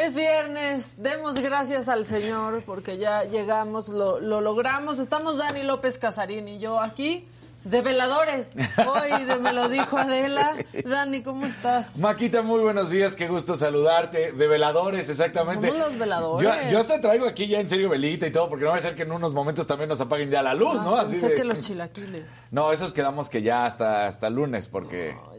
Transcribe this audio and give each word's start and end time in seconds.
Es 0.00 0.14
viernes, 0.14 0.96
demos 1.02 1.34
gracias 1.40 1.88
al 1.88 2.04
Señor 2.06 2.62
porque 2.64 2.96
ya 2.96 3.24
llegamos, 3.24 3.88
lo, 3.88 4.18
lo 4.18 4.40
logramos. 4.40 4.98
Estamos 4.98 5.36
Dani 5.38 5.62
López 5.62 5.98
Casarín 5.98 6.48
y 6.48 6.58
yo 6.58 6.80
aquí 6.80 7.28
de 7.64 7.82
veladores. 7.82 8.54
Hoy 8.88 9.24
de 9.24 9.36
me 9.36 9.52
lo 9.52 9.68
dijo 9.68 9.98
Adela. 9.98 10.52
Dani, 10.84 11.22
¿cómo 11.22 11.44
estás? 11.44 11.98
Maquita, 11.98 12.40
muy 12.40 12.60
buenos 12.60 12.88
días, 12.88 13.14
qué 13.14 13.28
gusto 13.28 13.56
saludarte. 13.56 14.32
De 14.32 14.46
veladores, 14.46 15.10
exactamente. 15.10 15.68
Somos 15.68 15.82
los 15.90 15.98
veladores. 15.98 16.50
Yo, 16.64 16.70
yo 16.70 16.78
hasta 16.78 16.98
traigo 17.02 17.26
aquí 17.26 17.46
ya 17.46 17.60
en 17.60 17.68
serio 17.68 17.90
velita 17.90 18.26
y 18.26 18.32
todo, 18.32 18.48
porque 18.48 18.64
no 18.64 18.70
va 18.70 18.78
a 18.78 18.80
ser 18.80 18.96
que 18.96 19.02
en 19.02 19.12
unos 19.12 19.34
momentos 19.34 19.66
también 19.66 19.90
nos 19.90 20.00
apaguen 20.00 20.30
ya 20.30 20.40
la 20.42 20.54
luz, 20.54 20.80
¿no? 20.80 20.96
Ah, 20.96 21.02
Así 21.02 21.12
pensé 21.12 21.28
de- 21.28 21.34
que 21.34 21.44
los 21.44 21.58
chilaquiles. 21.58 22.24
No, 22.50 22.72
esos 22.72 22.94
quedamos 22.94 23.28
que 23.28 23.42
ya 23.42 23.66
hasta, 23.66 24.06
hasta 24.06 24.30
lunes, 24.30 24.66
porque... 24.66 25.12
No. 25.14 25.29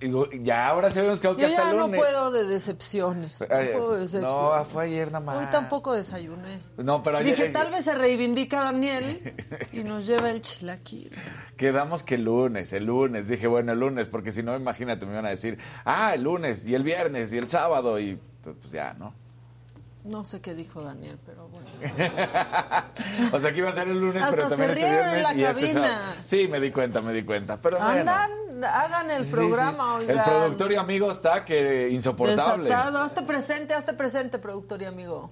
Digo, 0.00 0.28
ya 0.32 0.68
ahora 0.68 0.90
sí 0.90 0.98
habíamos 0.98 1.20
quedado 1.20 1.36
que 1.36 1.42
Yo 1.42 1.48
hasta 1.48 1.62
ya 1.64 1.72
no 1.72 1.86
lunes. 1.86 2.00
puedo 2.00 2.30
de 2.32 2.44
decepciones. 2.44 3.40
No, 3.40 3.46
puedo 3.46 3.94
de 3.94 4.00
decepciones. 4.00 4.38
no, 4.40 4.64
fue 4.64 4.84
ayer 4.84 5.06
nada 5.12 5.24
más. 5.24 5.36
Hoy 5.38 5.46
tampoco 5.50 5.92
desayuné. 5.94 6.60
No, 6.78 7.02
pero 7.02 7.18
ayer- 7.18 7.36
Dije, 7.36 7.48
tal 7.50 7.70
vez 7.70 7.84
se 7.84 7.94
reivindica 7.94 8.60
Daniel 8.64 9.34
y 9.72 9.84
nos 9.84 10.06
lleva 10.06 10.30
el 10.30 10.40
chilaquil. 10.42 11.12
Quedamos 11.56 12.02
que 12.02 12.16
el 12.16 12.24
lunes, 12.24 12.72
el 12.72 12.86
lunes. 12.86 13.28
Dije, 13.28 13.46
bueno, 13.46 13.72
el 13.72 13.78
lunes, 13.80 14.08
porque 14.08 14.32
si 14.32 14.42
no, 14.42 14.56
imagínate, 14.56 15.06
me 15.06 15.12
iban 15.12 15.26
a 15.26 15.30
decir, 15.30 15.58
ah, 15.84 16.12
el 16.14 16.22
lunes, 16.22 16.64
y 16.66 16.74
el 16.74 16.82
viernes, 16.82 17.32
y 17.32 17.38
el 17.38 17.48
sábado, 17.48 17.98
y 18.00 18.18
pues 18.42 18.72
ya, 18.72 18.94
¿no? 18.94 19.14
No 20.08 20.24
sé 20.24 20.40
qué 20.40 20.54
dijo 20.54 20.82
Daniel, 20.82 21.18
pero 21.26 21.48
bueno. 21.48 21.66
o 23.32 23.40
sea, 23.40 23.52
que 23.52 23.58
iba 23.58 23.68
a 23.68 23.72
ser 23.72 23.88
el 23.88 24.00
lunes, 24.00 24.22
Hasta 24.22 24.34
pero 24.36 24.48
también 24.48 24.74
se 24.74 24.80
este 24.80 24.88
rieron 24.88 25.08
en 25.08 25.14
viernes 25.14 25.22
la 25.22 25.34
y 25.34 25.44
este 25.44 25.60
cabina. 25.74 25.88
sábado. 25.88 26.12
Sí, 26.24 26.48
me 26.48 26.60
di 26.60 26.70
cuenta, 26.70 27.00
me 27.00 27.12
di 27.12 27.24
cuenta. 27.24 27.60
Pero 27.60 27.76
bueno. 27.78 27.90
Andan, 28.12 28.30
hagan 28.64 29.10
el 29.10 29.24
Sí, 29.26 29.32
programa, 29.32 29.98
sí. 30.00 30.06
oigan. 30.06 30.18
El 30.18 30.24
productor 30.24 30.72
y 30.72 30.76
amigo 30.76 31.10
está 31.10 31.44
que 31.44 31.88
insoportable. 31.90 32.64
Desatado. 32.64 33.02
Hazte 33.02 33.22
presente, 33.22 33.74
hazte 33.74 33.92
presente, 33.92 34.38
productor 34.38 34.80
y 34.82 34.86
amigo. 34.86 35.30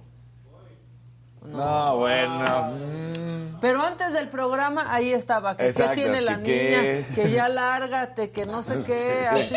No, 1.43 1.97
bueno. 1.97 2.71
mm, 2.73 3.59
Pero 3.61 3.81
antes 3.81 4.11
del 4.13 4.27
programa, 4.27 4.93
ahí 4.93 5.13
estaba. 5.13 5.55
Que 5.55 5.67
Exacto, 5.67 5.93
qué 5.95 6.01
tiene 6.01 6.21
la 6.21 6.37
que 6.39 6.43
qué. 6.43 7.03
niña, 7.07 7.15
que 7.15 7.31
ya 7.31 7.47
lárgate, 7.47 8.31
que 8.31 8.45
no 8.45 8.63
sé 8.63 8.83
qué, 8.85 9.27
así. 9.27 9.55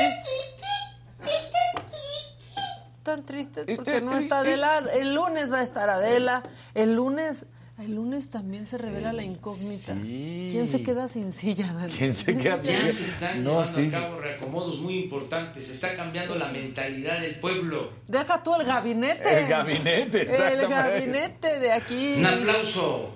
Tan 3.10 3.25
tristes 3.26 3.66
porque 3.76 4.00
no 4.00 4.16
está. 4.19 4.38
Adela. 4.41 4.78
El 4.94 5.15
lunes 5.15 5.53
va 5.53 5.59
a 5.59 5.62
estar 5.62 5.88
Adela. 5.91 6.43
El 6.75 6.94
lunes, 6.94 7.47
el 7.78 7.94
lunes 7.94 8.31
también 8.31 8.66
se 8.66 8.78
revela 8.78 9.12
la 9.12 9.22
incógnita. 9.22 9.94
Sí. 9.94 10.48
¿Quién 10.53 10.69
se 10.69 10.82
queda 10.82 11.09
sin 11.09 11.32
silla, 11.32 11.72
Dani? 11.72 11.93
¿Quién 11.93 12.15
se 12.15 12.37
queda 12.37 12.56
Ya 12.62 12.78
sin- 12.78 12.88
se 12.88 13.04
están 13.04 13.43
No, 13.44 13.50
llevando 13.65 13.72
sí, 13.72 13.87
a 13.88 14.00
cabo 14.00 14.20
reacomodos 14.20 14.78
muy 14.81 14.99
importantes, 14.99 15.66
se 15.66 15.72
está 15.72 15.94
cambiando 15.97 16.34
la 16.37 16.49
mentalidad 16.49 17.20
del 17.20 17.41
pueblo. 17.41 17.91
Deja 18.06 18.43
tú 18.43 18.54
el 18.54 18.66
gabinete. 18.66 19.41
El 19.41 19.49
gabinete, 19.49 20.53
El 20.53 20.69
gabinete 20.69 21.59
de 21.59 21.72
aquí. 21.72 22.16
Un 22.19 22.26
aplauso. 22.26 23.10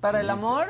¿Para 0.00 0.20
el 0.20 0.30
amor? 0.30 0.66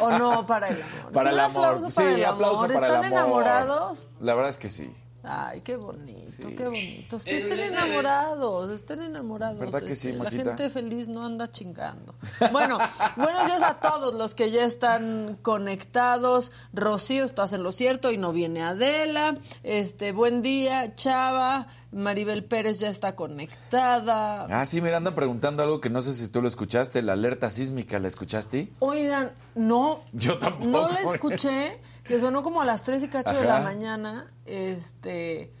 ¿O 0.00 0.10
no 0.10 0.46
para 0.46 0.68
el 0.68 0.80
amor? 0.82 1.12
Para 1.12 1.30
Sí, 1.30 1.34
el 1.34 1.40
amor. 1.40 1.64
aplauso 1.64 1.90
sí, 1.90 1.96
para 1.96 2.10
el 2.14 2.24
aplauso 2.24 2.56
amor. 2.64 2.74
para 2.74 2.86
el 2.86 2.92
¿Están 2.94 3.04
amor. 3.04 3.42
enamorados? 3.42 4.06
La 4.20 4.34
verdad 4.34 4.50
es 4.50 4.58
que 4.58 4.68
sí. 4.68 4.92
Ay, 5.24 5.60
qué 5.62 5.76
bonito, 5.76 6.30
Sí. 6.48 6.54
qué 6.54 6.68
bonito. 6.68 7.18
Sí, 7.18 7.30
Es 7.34 7.42
estén 7.42 7.58
neta, 7.58 7.84
enamorados, 7.84 8.70
estén 8.70 9.02
enamorados. 9.02 9.58
¿Verdad 9.58 9.82
que 9.82 9.96
sí, 9.96 10.10
este, 10.10 10.22
La 10.22 10.30
gente 10.30 10.70
feliz 10.70 11.08
no 11.08 11.26
anda 11.26 11.50
chingando. 11.50 12.14
Bueno, 12.52 12.78
buenos 13.16 13.46
días 13.46 13.62
a 13.62 13.80
todos 13.80 14.14
los 14.14 14.34
que 14.34 14.50
ya 14.52 14.64
están 14.64 15.36
conectados. 15.42 16.52
Rocío, 16.72 17.24
estás 17.24 17.52
en 17.52 17.62
lo 17.64 17.72
cierto 17.72 18.12
y 18.12 18.16
no 18.16 18.32
viene 18.32 18.62
Adela. 18.62 19.36
Este, 19.64 20.12
buen 20.12 20.40
día, 20.40 20.94
Chava. 20.94 21.66
Maribel 21.90 22.44
Pérez 22.44 22.78
ya 22.80 22.90
está 22.90 23.16
conectada. 23.16 24.44
Ah, 24.50 24.66
sí, 24.66 24.80
mira, 24.82 24.98
andan 24.98 25.14
preguntando 25.14 25.62
algo 25.62 25.80
que 25.80 25.88
no 25.90 26.02
sé 26.02 26.14
si 26.14 26.28
tú 26.28 26.42
lo 26.42 26.48
escuchaste. 26.48 27.00
La 27.02 27.14
alerta 27.14 27.48
sísmica, 27.50 27.98
¿la 27.98 28.08
escuchaste? 28.08 28.72
Oigan, 28.78 29.32
no. 29.54 30.02
Yo 30.12 30.38
tampoco. 30.38 30.68
No 30.70 30.88
la 30.88 31.00
escuché, 31.00 31.80
que 32.08 32.18
sonó 32.18 32.42
como 32.42 32.60
a 32.60 32.64
las 32.64 32.82
3 32.82 33.02
y 33.04 33.08
cacho 33.08 33.34
de 33.34 33.44
la 33.44 33.60
mañana. 33.60 34.32
Este. 34.46 35.52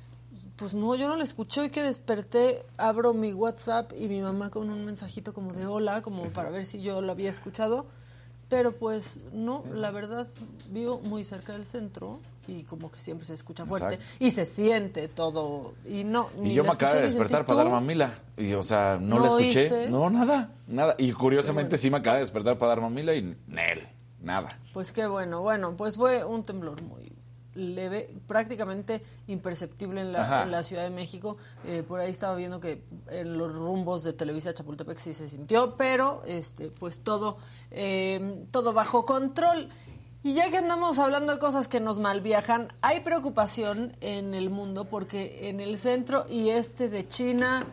Pues 0.56 0.72
no, 0.74 0.94
yo 0.94 1.08
no 1.08 1.16
la 1.16 1.24
escuché. 1.24 1.60
Hoy 1.60 1.70
que 1.70 1.82
desperté, 1.82 2.64
abro 2.76 3.12
mi 3.12 3.32
WhatsApp 3.32 3.92
y 3.98 4.08
mi 4.08 4.20
mamá 4.22 4.50
con 4.50 4.70
un 4.70 4.84
mensajito 4.84 5.32
como 5.34 5.52
de 5.52 5.66
hola, 5.66 6.02
como 6.02 6.24
para 6.30 6.50
ver 6.50 6.64
si 6.64 6.80
yo 6.80 7.00
la 7.02 7.12
había 7.12 7.30
escuchado. 7.30 7.86
Pero 8.48 8.72
pues 8.72 9.18
no, 9.32 9.62
la 9.74 9.90
verdad, 9.90 10.26
vivo 10.70 11.00
muy 11.04 11.22
cerca 11.26 11.52
del 11.52 11.66
centro 11.66 12.18
y 12.46 12.62
como 12.62 12.90
que 12.90 12.98
siempre 12.98 13.26
se 13.26 13.34
escucha 13.34 13.66
fuerte 13.66 13.96
Exacto. 13.96 14.24
y 14.24 14.30
se 14.30 14.46
siente 14.46 15.06
todo. 15.08 15.74
Y 15.86 16.04
no, 16.04 16.30
Y 16.38 16.40
ni 16.40 16.54
yo 16.54 16.62
la 16.62 16.70
me 16.70 16.74
acabo 16.74 16.94
de 16.94 17.02
despertar 17.02 17.44
para 17.44 17.64
dar 17.64 17.70
mamila. 17.72 18.14
Y, 18.38 18.54
o 18.54 18.62
sea, 18.62 18.98
no, 18.98 19.16
¿No 19.16 19.20
la 19.22 19.28
escuché. 19.28 19.60
oíste? 19.70 19.90
No, 19.90 20.08
nada, 20.08 20.50
nada. 20.66 20.94
Y 20.96 21.12
curiosamente 21.12 21.76
sí 21.76 21.90
me 21.90 21.98
acaba 21.98 22.16
de 22.16 22.22
despertar 22.22 22.56
para 22.56 22.70
dar 22.70 22.80
mamila 22.80 23.14
y 23.14 23.36
Nel, 23.48 23.86
nada. 24.20 24.48
Pues 24.72 24.92
qué 24.92 25.06
bueno, 25.06 25.40
bueno, 25.42 25.76
pues 25.76 25.96
fue 25.96 26.24
un 26.24 26.42
temblor 26.42 26.82
muy 26.82 27.12
leve, 27.54 28.14
prácticamente 28.26 29.02
imperceptible 29.26 30.00
en 30.00 30.12
la, 30.12 30.22
Ajá. 30.22 30.42
en 30.44 30.50
la 30.50 30.62
Ciudad 30.62 30.84
de 30.84 30.90
México. 30.90 31.36
Eh, 31.66 31.82
por 31.86 32.00
ahí 32.00 32.10
estaba 32.10 32.36
viendo 32.36 32.60
que 32.60 32.84
en 33.10 33.36
los 33.36 33.52
rumbos 33.52 34.04
de 34.04 34.12
Televisa 34.12 34.54
Chapultepec 34.54 34.98
sí 34.98 35.12
se 35.14 35.28
sintió, 35.28 35.76
pero 35.76 36.22
este, 36.26 36.70
pues 36.70 37.00
todo, 37.00 37.38
eh, 37.70 38.44
todo 38.52 38.72
bajo 38.72 39.04
control. 39.04 39.68
Y 40.22 40.34
ya 40.34 40.50
que 40.50 40.58
andamos 40.58 40.98
hablando 40.98 41.32
de 41.32 41.38
cosas 41.38 41.68
que 41.68 41.80
nos 41.80 42.00
malviajan, 42.00 42.68
hay 42.80 43.00
preocupación 43.00 43.96
en 44.00 44.34
el 44.34 44.50
mundo 44.50 44.84
porque 44.84 45.48
en 45.48 45.60
el 45.60 45.78
centro 45.78 46.26
y 46.28 46.50
este 46.50 46.88
de 46.88 47.06
China, 47.06 47.66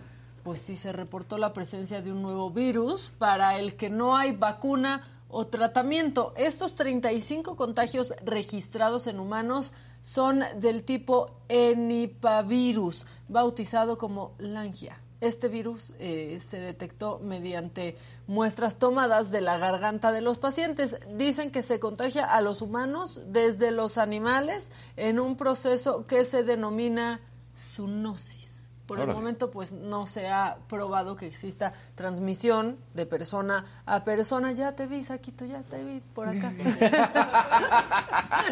pues 0.43 0.59
sí 0.61 0.75
se 0.77 0.91
reportó 0.91 1.39
la 1.39 1.53
presencia 1.53 2.01
de 2.01 2.11
un 2.11 2.21
nuevo 2.21 2.51
virus 2.51 3.11
para 3.17 3.57
el 3.57 3.75
que 3.75 3.89
no 3.89 4.15
hay 4.15 4.31
vacuna 4.31 5.14
o 5.27 5.47
tratamiento. 5.47 6.33
Estos 6.37 6.75
35 6.75 7.55
contagios 7.55 8.13
registrados 8.23 9.07
en 9.07 9.19
humanos 9.19 9.73
son 10.01 10.43
del 10.57 10.83
tipo 10.83 11.31
enipavirus, 11.49 13.05
bautizado 13.27 13.97
como 13.97 14.35
langia. 14.37 15.01
Este 15.21 15.47
virus 15.47 15.93
eh, 15.97 16.39
se 16.45 16.59
detectó 16.59 17.19
mediante 17.19 17.97
muestras 18.27 18.77
tomadas 18.77 19.31
de 19.31 19.41
la 19.41 19.57
garganta 19.57 20.11
de 20.11 20.21
los 20.21 20.37
pacientes. 20.37 20.99
Dicen 21.15 21.51
que 21.51 21.61
se 21.61 21.79
contagia 21.79 22.25
a 22.25 22.41
los 22.41 22.61
humanos 22.61 23.21
desde 23.27 23.71
los 23.71 23.97
animales 23.97 24.71
en 24.97 25.19
un 25.19 25.37
proceso 25.37 26.05
que 26.05 26.25
se 26.25 26.43
denomina 26.43 27.21
zoonosis. 27.55 28.44
Por 28.85 28.99
el 28.99 29.07
momento, 29.07 29.49
pues 29.49 29.71
no 29.71 30.05
se 30.05 30.27
ha 30.27 30.57
probado 30.69 31.15
que 31.15 31.25
exista 31.25 31.73
transmisión 31.95 32.77
de 32.93 33.07
persona 33.07 33.65
a 33.85 34.03
persona. 34.03 34.51
Ya 34.51 34.75
te 34.75 34.85
vi, 34.85 35.03
Saquito, 35.03 35.43
ya 35.45 35.63
te 35.63 35.83
vi 35.83 36.01
por 36.13 36.27
acá. 36.27 36.51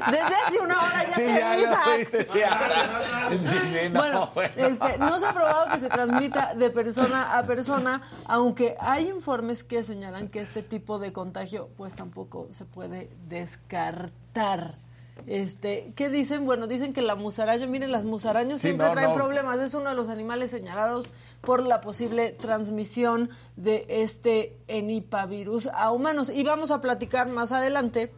Desde 0.09 0.35
hace 0.35 0.59
una 0.59 0.80
hora 0.80 1.03
ya 1.03 1.15
Sí, 1.15 1.21
te 1.21 1.39
ya 1.39 1.56
vi, 1.56 1.62
lo 1.63 1.97
viste, 1.97 2.25
sí, 2.25 2.41
ahora. 2.41 3.30
Sí, 3.30 3.57
sí, 3.71 3.89
no, 3.91 4.00
bueno, 4.33 4.53
este, 4.56 4.97
no 4.97 5.19
se 5.19 5.25
ha 5.27 5.33
probado 5.33 5.71
que 5.71 5.80
se 5.80 5.89
transmita 5.89 6.56
de 6.56 6.69
persona 6.71 7.38
a 7.38 7.44
persona, 7.44 8.01
aunque 8.25 8.75
hay 8.79 9.09
informes 9.09 9.63
que 9.63 9.83
señalan 9.83 10.29
que 10.29 10.41
este 10.41 10.63
tipo 10.63 10.97
de 10.97 11.13
contagio, 11.13 11.69
pues 11.77 11.94
tampoco 11.94 12.47
se 12.51 12.65
puede 12.65 13.12
descartar. 13.27 14.82
Este, 15.27 15.94
¿qué 15.95 16.10
dicen? 16.10 16.45
Bueno, 16.45 16.68
dicen 16.68 16.92
que 16.92 17.01
la 17.01 17.15
musaraña, 17.15 17.65
miren, 17.68 17.92
las 17.92 18.04
musarañas 18.04 18.60
Sí, 18.60 18.68
siempre 18.69 18.88
no, 18.88 18.94
traen 18.94 19.10
no. 19.10 19.15
problemas. 19.15 19.57
Es 19.60 19.74
uno 19.74 19.89
de 19.89 19.95
los 19.95 20.10
animales 20.10 20.51
señalados 20.51 21.13
por 21.42 21.62
la 21.63 21.81
posible 21.81 22.31
transmisión 22.31 23.30
de 23.56 23.86
este 23.88 24.57
enipavirus 24.68 25.68
a 25.74 25.92
humanos. 25.92 26.30
Y 26.30 26.44
vamos 26.44 26.71
a 26.71 26.81
platicar 26.81 27.30
más 27.30 27.51
adelante 27.51 28.12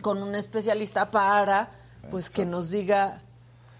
con 0.00 0.22
un 0.22 0.34
especialista 0.34 1.10
para, 1.10 1.70
pues, 2.10 2.30
que 2.30 2.46
nos 2.46 2.70
diga 2.70 3.22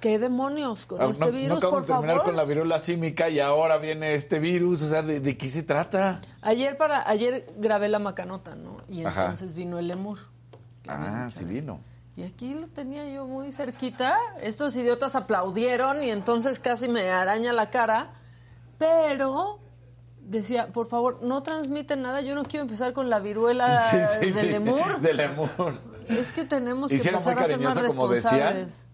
qué 0.01 0.19
demonios 0.19 0.85
con 0.87 1.01
Ah, 1.01 1.07
este 1.11 1.27
no, 1.27 1.33
virus, 1.33 1.49
no 1.49 1.57
acabamos 1.57 1.81
por 1.81 1.87
de 1.87 1.93
terminar 1.95 2.17
favor. 2.19 2.25
con 2.27 2.37
la 2.37 2.45
viruela 2.45 2.79
símica 2.79 3.29
y 3.31 3.41
ahora 3.41 3.79
viene 3.79 4.15
este 4.15 4.39
virus. 4.41 4.83
O 4.83 4.89
sea, 4.89 5.03
¿de, 5.03 5.21
de 5.21 5.37
qué 5.39 5.49
se 5.49 5.63
trata? 5.63 6.21
Ayer 6.43 6.77
para 6.77 7.09
ayer 7.09 7.47
grabé 7.57 7.89
la 7.89 7.99
macanota, 7.99 8.57
¿no? 8.57 8.79
Y 8.89 9.05
Ajá. 9.05 9.23
entonces 9.23 9.55
vino 9.55 9.79
el 9.79 9.89
lemur. 9.89 10.19
Ah, 10.87 11.29
sí 11.31 11.45
vino. 11.45 11.81
Y 12.19 12.25
aquí 12.25 12.53
lo 12.53 12.67
tenía 12.67 13.09
yo 13.09 13.29
muy 13.29 13.53
cerquita. 13.53 14.19
Estos 14.41 14.75
idiotas 14.75 15.15
aplaudieron 15.15 16.03
y 16.03 16.11
entonces 16.11 16.59
casi 16.59 16.89
me 16.89 17.09
araña 17.11 17.53
la 17.53 17.71
cara. 17.71 18.11
Pero 18.77 19.61
decía, 20.21 20.73
por 20.73 20.89
favor, 20.89 21.23
no 21.23 21.45
transmiten 21.45 22.03
nada. 22.03 22.21
Yo 22.21 22.35
no 22.35 22.43
quiero 22.43 22.65
empezar 22.65 22.93
con 22.93 23.09
la 23.09 23.21
viruela 23.21 23.81
Sí, 23.91 23.99
sí, 24.15 24.19
del 24.19 24.35
sí, 24.35 24.47
lemur. 24.49 25.01
Del 25.01 25.17
lemur. 25.17 25.81
Es 26.09 26.33
que 26.33 26.45
tenemos 26.45 26.91
¿Y 26.91 26.99
que 26.99 27.09
empezar 27.09 27.39
a 27.39 27.45
ser 27.45 27.61
más 27.61 27.77
responsables. 27.77 28.85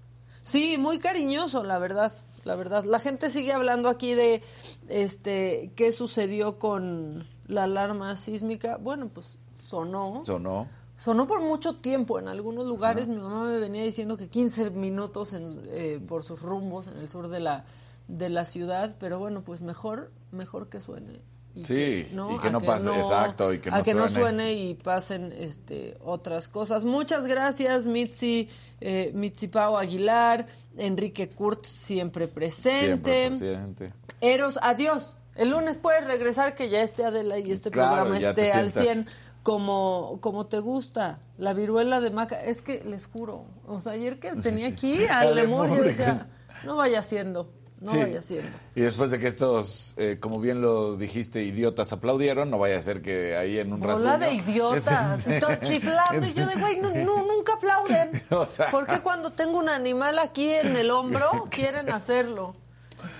Sí, 0.43 0.77
muy 0.77 0.99
cariñoso, 0.99 1.65
la 1.65 1.79
verdad. 1.79 2.13
La 2.45 2.57
verdad, 2.57 2.85
la 2.85 2.99
gente 2.99 3.31
sigue 3.31 3.55
hablando 3.55 3.89
aquí 3.89 4.13
de 4.13 4.43
este 4.91 5.73
qué 5.77 5.93
sucedió 5.93 6.59
con 6.59 7.27
la 7.47 7.63
alarma 7.63 8.17
sísmica. 8.17 8.77
Bueno, 8.77 9.09
pues 9.09 9.39
sonó. 9.55 10.25
Sonó. 10.27 10.69
Sonó 10.97 11.27
por 11.27 11.41
mucho 11.41 11.77
tiempo 11.77 12.19
en 12.19 12.29
algunos 12.29 12.67
lugares. 12.67 13.09
Mi 13.09 13.17
mamá 13.17 13.45
me 13.45 13.59
venía 13.59 13.83
diciendo 13.83 14.17
que 14.17 14.29
15 14.29 14.71
minutos 14.71 15.33
en, 15.33 15.61
eh, 15.67 16.01
por 16.07 16.23
sus 16.23 16.43
rumbos 16.43 16.87
en 16.87 16.99
el 16.99 17.09
sur 17.09 17.29
de 17.29 17.41
la, 17.41 17.65
de 18.09 18.29
la 18.29 18.45
ciudad, 18.45 18.95
pero 18.99 19.19
bueno, 19.19 19.43
pues 19.43 19.61
mejor, 19.61 20.13
mejor 20.31 20.69
que 20.69 20.81
suene. 20.81 21.21
Y 21.57 21.61
sí, 21.61 21.75
que, 21.75 22.09
y 22.35 22.39
que 22.39 22.51
no 22.51 22.61
pase, 22.61 22.91
exacto, 22.99 23.53
y 23.53 23.61
que 23.61 23.71
no 23.71 23.77
a 23.77 23.83
que 23.83 23.93
suene. 23.93 24.01
no 24.01 24.09
suene 24.09 24.53
y 24.55 24.75
pasen 24.75 25.33
este, 25.33 25.97
otras 26.03 26.49
cosas. 26.49 26.85
Muchas 26.85 27.27
gracias, 27.27 27.87
Mitzi, 27.87 28.49
eh, 28.81 29.13
Mitzi 29.15 29.47
Pau 29.47 29.77
Aguilar, 29.77 30.49
Enrique 30.77 31.31
Kurt, 31.31 31.65
siempre 31.65 32.27
presente. 32.27 33.29
Siempre 33.29 33.49
presente. 33.51 33.93
Eros, 34.21 34.59
adiós. 34.63 35.17
El 35.37 35.51
lunes 35.51 35.77
puedes 35.77 36.05
regresar 36.05 36.55
que 36.55 36.69
ya 36.69 36.83
esté 36.83 37.05
Adela 37.05 37.39
y 37.39 37.51
este 37.51 37.71
Claro, 37.71 38.05
programa 38.05 38.19
esté 38.19 38.53
al 38.53 38.71
sientas. 38.71 38.95
100 38.95 39.34
como, 39.45 40.19
como 40.21 40.47
te 40.47 40.59
gusta. 40.59 41.21
La 41.39 41.53
viruela 41.53 42.01
de 42.01 42.11
maca, 42.11 42.43
es 42.43 42.63
que 42.63 42.83
les 42.85 43.07
juro, 43.07 43.45
o 43.69 43.81
sea, 43.81 43.93
ayer 43.93 44.19
que 44.19 44.33
tenía 44.37 44.69
aquí 44.69 45.05
al 45.05 45.35
lemur, 45.35 45.69
yo 45.69 45.83
decía, 45.83 46.29
no 46.65 46.77
vaya 46.77 47.03
siendo, 47.03 47.51
no 47.81 47.91
Sí. 47.91 47.99
vaya 47.99 48.23
siendo. 48.23 48.57
Y 48.75 48.81
después 48.81 49.11
de 49.11 49.19
que 49.19 49.27
estos, 49.27 49.95
eh, 49.97 50.19
como 50.21 50.41
bien 50.41 50.63
lo 50.63 50.97
dijiste, 50.97 51.43
idiotas 51.43 51.93
aplaudieron, 51.93 52.51
no 52.51 52.59
vaya 52.59 52.79
a 52.79 52.81
ser 52.81 53.03
que 53.03 53.37
ahí 53.37 53.59
en 53.59 53.73
un 53.73 53.83
rasguño... 53.83 54.19
de 54.19 54.33
idiotas, 54.33 55.25
todo 55.41 55.57
chiflando, 55.57 56.27
y 56.27 56.33
yo 56.33 56.47
de 56.47 56.55
güey, 56.55 56.81
no, 56.81 56.91
no, 56.91 57.27
nunca 57.37 57.55
aplauden. 57.55 58.23
O 58.31 58.47
sea. 58.47 58.71
¿Por 58.71 58.87
qué 58.87 59.01
cuando 59.01 59.31
tengo 59.31 59.59
un 59.59 59.69
animal 59.69 60.19
aquí 60.21 60.49
en 60.51 60.77
el 60.77 60.91
hombro 60.91 61.49
quieren 61.51 61.91
hacerlo? 61.91 62.55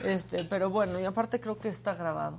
Este, 0.05 0.45
pero 0.45 0.71
bueno, 0.71 0.99
y 0.99 1.05
aparte 1.05 1.39
creo 1.41 1.59
que 1.59 1.69
está 1.69 1.95
grabado. 1.95 2.39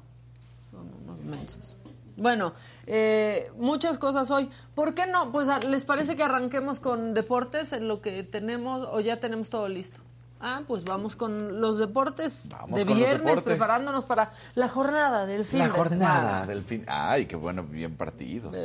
Son 0.71 0.89
unos 1.03 1.21
mensos. 1.21 1.77
Bueno, 2.17 2.53
eh, 2.87 3.51
muchas 3.57 3.97
cosas 3.97 4.31
hoy. 4.31 4.49
¿Por 4.73 4.93
qué 4.93 5.05
no? 5.07 5.31
Pues 5.31 5.49
a- 5.49 5.59
les 5.59 5.83
parece 5.85 6.15
que 6.15 6.23
arranquemos 6.23 6.79
con 6.79 7.13
deportes 7.13 7.73
en 7.73 7.87
lo 7.87 8.01
que 8.01 8.23
tenemos 8.23 8.87
o 8.91 8.99
ya 9.01 9.19
tenemos 9.19 9.49
todo 9.49 9.67
listo. 9.67 9.99
Ah, 10.39 10.61
pues 10.67 10.83
vamos 10.83 11.15
con 11.15 11.59
los 11.61 11.77
deportes 11.77 12.49
Vamos 12.49 12.77
de 12.77 12.83
viernes, 12.85 13.19
deportes. 13.21 13.43
preparándonos 13.43 14.05
para 14.05 14.31
la 14.53 14.67
jornada 14.69 15.25
del 15.25 15.43
fin 15.45 15.59
La 15.59 15.65
de 15.65 15.71
jornada 15.71 16.19
semana. 16.29 16.45
del 16.45 16.61
fin. 16.63 16.85
Ay, 16.87 17.25
qué 17.25 17.35
bueno, 17.35 17.63
bien 17.63 17.95
partidos. 17.95 18.55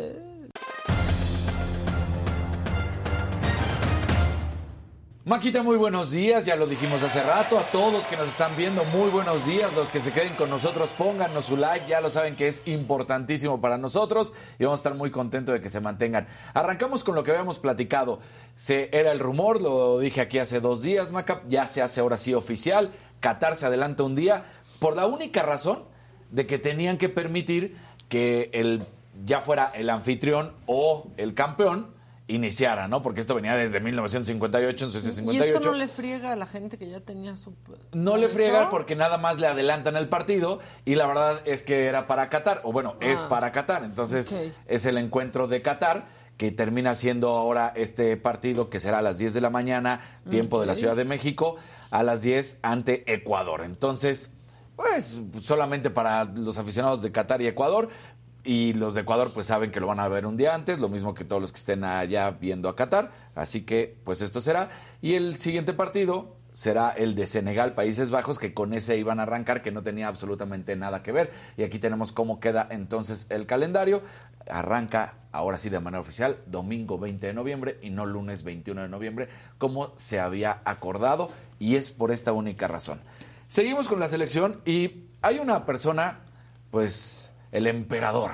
Maquita, 5.30 5.62
muy 5.62 5.76
buenos 5.76 6.10
días, 6.10 6.44
ya 6.44 6.56
lo 6.56 6.66
dijimos 6.66 7.04
hace 7.04 7.22
rato, 7.22 7.56
a 7.56 7.62
todos 7.70 8.04
que 8.08 8.16
nos 8.16 8.26
están 8.26 8.56
viendo, 8.56 8.84
muy 8.86 9.10
buenos 9.10 9.46
días, 9.46 9.72
los 9.74 9.88
que 9.88 10.00
se 10.00 10.10
queden 10.10 10.34
con 10.34 10.50
nosotros, 10.50 10.90
pónganos 10.90 11.44
su 11.44 11.56
like, 11.56 11.86
ya 11.86 12.00
lo 12.00 12.10
saben 12.10 12.34
que 12.34 12.48
es 12.48 12.62
importantísimo 12.66 13.60
para 13.60 13.78
nosotros 13.78 14.32
y 14.58 14.64
vamos 14.64 14.80
a 14.80 14.80
estar 14.80 14.96
muy 14.96 15.12
contentos 15.12 15.52
de 15.52 15.60
que 15.60 15.68
se 15.68 15.80
mantengan. 15.80 16.26
Arrancamos 16.52 17.04
con 17.04 17.14
lo 17.14 17.22
que 17.22 17.30
habíamos 17.30 17.60
platicado, 17.60 18.18
se, 18.56 18.90
era 18.92 19.12
el 19.12 19.20
rumor, 19.20 19.62
lo 19.62 20.00
dije 20.00 20.20
aquí 20.20 20.40
hace 20.40 20.58
dos 20.58 20.82
días, 20.82 21.12
Maca, 21.12 21.42
ya 21.48 21.68
se 21.68 21.80
hace 21.80 22.00
ahora 22.00 22.16
sí 22.16 22.34
oficial, 22.34 22.90
Qatar 23.20 23.54
se 23.54 23.66
adelanta 23.66 24.02
un 24.02 24.16
día, 24.16 24.46
por 24.80 24.96
la 24.96 25.06
única 25.06 25.42
razón 25.42 25.84
de 26.32 26.48
que 26.48 26.58
tenían 26.58 26.98
que 26.98 27.08
permitir 27.08 27.76
que 28.08 28.50
el 28.52 28.82
ya 29.24 29.40
fuera 29.40 29.70
el 29.74 29.90
anfitrión 29.90 30.54
o 30.66 31.06
el 31.16 31.34
campeón 31.34 31.99
iniciara, 32.30 32.88
¿no? 32.88 33.02
Porque 33.02 33.20
esto 33.20 33.34
venía 33.34 33.54
desde 33.56 33.80
1958, 33.80 34.84
entonces 34.86 35.12
¿Y 35.12 35.16
58. 35.16 35.50
esto 35.58 35.70
no 35.70 35.76
le 35.76 35.88
friega 35.88 36.32
a 36.32 36.36
la 36.36 36.46
gente 36.46 36.78
que 36.78 36.88
ya 36.88 37.00
tenía 37.00 37.36
su... 37.36 37.54
No 37.92 38.16
le 38.16 38.28
friegan 38.28 38.70
porque 38.70 38.96
nada 38.96 39.18
más 39.18 39.38
le 39.38 39.46
adelantan 39.46 39.96
el 39.96 40.08
partido 40.08 40.60
y 40.84 40.94
la 40.94 41.06
verdad 41.06 41.40
es 41.44 41.62
que 41.62 41.86
era 41.86 42.06
para 42.06 42.28
Qatar, 42.28 42.60
o 42.64 42.72
bueno, 42.72 42.96
es 43.00 43.20
Ah. 43.20 43.28
para 43.28 43.52
Qatar, 43.52 43.84
entonces 43.84 44.34
es 44.66 44.86
el 44.86 44.96
encuentro 44.98 45.46
de 45.48 45.60
Qatar 45.62 46.06
que 46.36 46.50
termina 46.50 46.94
siendo 46.94 47.28
ahora 47.36 47.72
este 47.76 48.16
partido 48.16 48.70
que 48.70 48.80
será 48.80 48.98
a 48.98 49.02
las 49.02 49.18
10 49.18 49.34
de 49.34 49.40
la 49.42 49.50
mañana, 49.50 50.00
tiempo 50.30 50.58
de 50.60 50.66
la. 50.66 50.74
Ciudad 50.74 50.96
de 50.96 51.04
México, 51.04 51.56
a 51.90 52.02
las 52.02 52.22
10 52.22 52.60
ante 52.62 53.12
Ecuador. 53.12 53.60
Entonces, 53.62 54.30
pues 54.74 55.20
solamente 55.42 55.90
para 55.90 56.24
los 56.24 56.56
aficionados 56.56 57.02
de 57.02 57.12
Qatar 57.12 57.42
y 57.42 57.46
Ecuador. 57.46 57.90
Y 58.42 58.72
los 58.72 58.94
de 58.94 59.02
Ecuador 59.02 59.30
pues 59.34 59.46
saben 59.46 59.70
que 59.70 59.80
lo 59.80 59.86
van 59.86 60.00
a 60.00 60.08
ver 60.08 60.24
un 60.26 60.36
día 60.36 60.54
antes, 60.54 60.78
lo 60.78 60.88
mismo 60.88 61.14
que 61.14 61.24
todos 61.24 61.42
los 61.42 61.52
que 61.52 61.58
estén 61.58 61.84
allá 61.84 62.30
viendo 62.30 62.68
a 62.68 62.76
Qatar. 62.76 63.12
Así 63.34 63.62
que 63.62 63.96
pues 64.04 64.22
esto 64.22 64.40
será. 64.40 64.70
Y 65.02 65.14
el 65.14 65.36
siguiente 65.36 65.74
partido 65.74 66.36
será 66.52 66.90
el 66.90 67.14
de 67.14 67.26
Senegal, 67.26 67.74
Países 67.74 68.10
Bajos, 68.10 68.38
que 68.38 68.54
con 68.54 68.72
ese 68.74 68.96
iban 68.96 69.20
a 69.20 69.24
arrancar, 69.24 69.62
que 69.62 69.70
no 69.70 69.82
tenía 69.82 70.08
absolutamente 70.08 70.74
nada 70.76 71.02
que 71.02 71.12
ver. 71.12 71.32
Y 71.56 71.62
aquí 71.62 71.78
tenemos 71.78 72.12
cómo 72.12 72.40
queda 72.40 72.66
entonces 72.70 73.26
el 73.30 73.46
calendario. 73.46 74.02
Arranca 74.50 75.14
ahora 75.32 75.58
sí 75.58 75.68
de 75.68 75.80
manera 75.80 76.00
oficial, 76.00 76.38
domingo 76.46 76.98
20 76.98 77.26
de 77.26 77.34
noviembre 77.34 77.78
y 77.82 77.90
no 77.90 78.06
lunes 78.06 78.42
21 78.42 78.82
de 78.82 78.88
noviembre, 78.88 79.28
como 79.58 79.92
se 79.96 80.18
había 80.18 80.60
acordado. 80.64 81.30
Y 81.58 81.76
es 81.76 81.90
por 81.90 82.10
esta 82.10 82.32
única 82.32 82.68
razón. 82.68 83.00
Seguimos 83.46 83.86
con 83.86 84.00
la 84.00 84.08
selección 84.08 84.60
y 84.64 85.04
hay 85.22 85.38
una 85.38 85.66
persona, 85.66 86.20
pues, 86.70 87.29
el 87.52 87.66
emperador. 87.66 88.30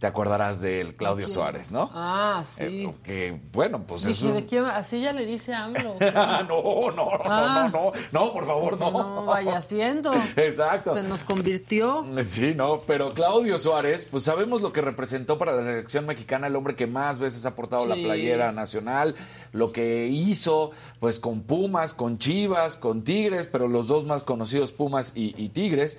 Te 0.00 0.08
acordarás 0.08 0.60
del 0.60 0.96
Claudio 0.96 1.24
¿Quién? 1.24 1.34
Suárez, 1.34 1.70
¿no? 1.72 1.88
Ah, 1.94 2.42
sí. 2.44 2.62
Eh, 2.84 2.94
que, 3.02 3.40
bueno, 3.52 3.84
pues 3.86 4.02
es 4.04 4.18
Dije, 4.20 4.26
un... 4.26 4.34
¿de 4.34 4.44
quién? 4.44 4.64
Así 4.66 5.00
ya 5.00 5.14
le 5.14 5.24
dice 5.24 5.54
AMLO. 5.54 5.96
Ah, 6.14 6.44
no, 6.46 6.62
no, 6.90 7.06
no, 7.06 7.08
Ah. 7.24 7.70
no, 7.72 7.92
no, 7.92 7.92
no, 8.12 8.32
por 8.32 8.44
favor, 8.44 8.78
no. 8.78 8.90
No 8.90 9.24
vaya 9.24 9.62
siendo. 9.62 10.12
Exacto. 10.36 10.92
Se 10.92 11.02
nos 11.04 11.22
convirtió. 11.24 12.04
Sí, 12.22 12.52
no, 12.54 12.80
pero 12.80 13.14
Claudio 13.14 13.56
Suárez, 13.56 14.04
pues 14.04 14.24
sabemos 14.24 14.60
lo 14.60 14.74
que 14.74 14.82
representó 14.82 15.38
para 15.38 15.52
la 15.52 15.62
selección 15.62 16.04
mexicana, 16.04 16.48
el 16.48 16.56
hombre 16.56 16.76
que 16.76 16.86
más 16.86 17.18
veces 17.18 17.46
ha 17.46 17.54
portado 17.54 17.86
la 17.86 17.94
playera 17.94 18.52
nacional, 18.52 19.14
lo 19.52 19.72
que 19.72 20.08
hizo, 20.08 20.72
pues 21.00 21.18
con 21.18 21.44
Pumas, 21.44 21.94
con 21.94 22.18
Chivas, 22.18 22.76
con 22.76 23.04
Tigres, 23.04 23.46
pero 23.46 23.68
los 23.68 23.86
dos 23.88 24.04
más 24.04 24.22
conocidos, 24.22 24.72
Pumas 24.72 25.12
y, 25.14 25.34
y 25.42 25.48
Tigres. 25.48 25.98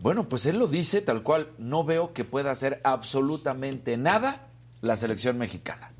Bueno, 0.00 0.28
pues 0.28 0.46
él 0.46 0.58
lo 0.58 0.66
dice 0.66 1.02
tal 1.02 1.22
cual, 1.22 1.48
no 1.58 1.84
veo 1.84 2.12
que 2.12 2.24
pueda 2.24 2.50
hacer 2.50 2.80
absolutamente 2.84 3.96
nada 3.96 4.48
la 4.80 4.96
selección 4.96 5.38
mexicana 5.38 5.92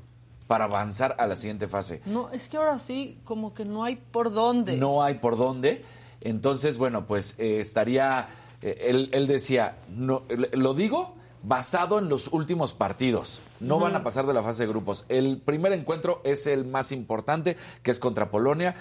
para 0.47 0.65
avanzar 0.65 1.15
a 1.19 1.27
la 1.27 1.35
siguiente 1.35 1.67
fase. 1.67 2.01
No, 2.05 2.29
es 2.31 2.47
que 2.47 2.57
ahora 2.57 2.79
sí, 2.79 3.19
como 3.23 3.53
que 3.53 3.65
no 3.65 3.83
hay 3.83 3.97
por 3.97 4.31
dónde. 4.33 4.77
No 4.77 5.03
hay 5.03 5.15
por 5.15 5.37
dónde. 5.37 5.83
Entonces, 6.21 6.77
bueno, 6.77 7.05
pues 7.05 7.35
eh, 7.37 7.59
estaría, 7.59 8.29
eh, 8.61 8.87
él, 8.87 9.09
él 9.11 9.27
decía, 9.27 9.77
no, 9.89 10.23
lo 10.53 10.73
digo 10.73 11.15
basado 11.43 11.99
en 11.99 12.09
los 12.09 12.27
últimos 12.29 12.73
partidos. 12.73 13.41
No 13.59 13.79
van 13.79 13.95
a 13.95 14.03
pasar 14.03 14.25
de 14.25 14.33
la 14.33 14.41
fase 14.41 14.63
de 14.63 14.69
grupos. 14.69 15.05
El 15.09 15.37
primer 15.37 15.73
encuentro 15.73 16.21
es 16.23 16.47
el 16.47 16.65
más 16.65 16.91
importante, 16.91 17.57
que 17.83 17.91
es 17.91 17.99
contra 17.99 18.31
Polonia. 18.31 18.75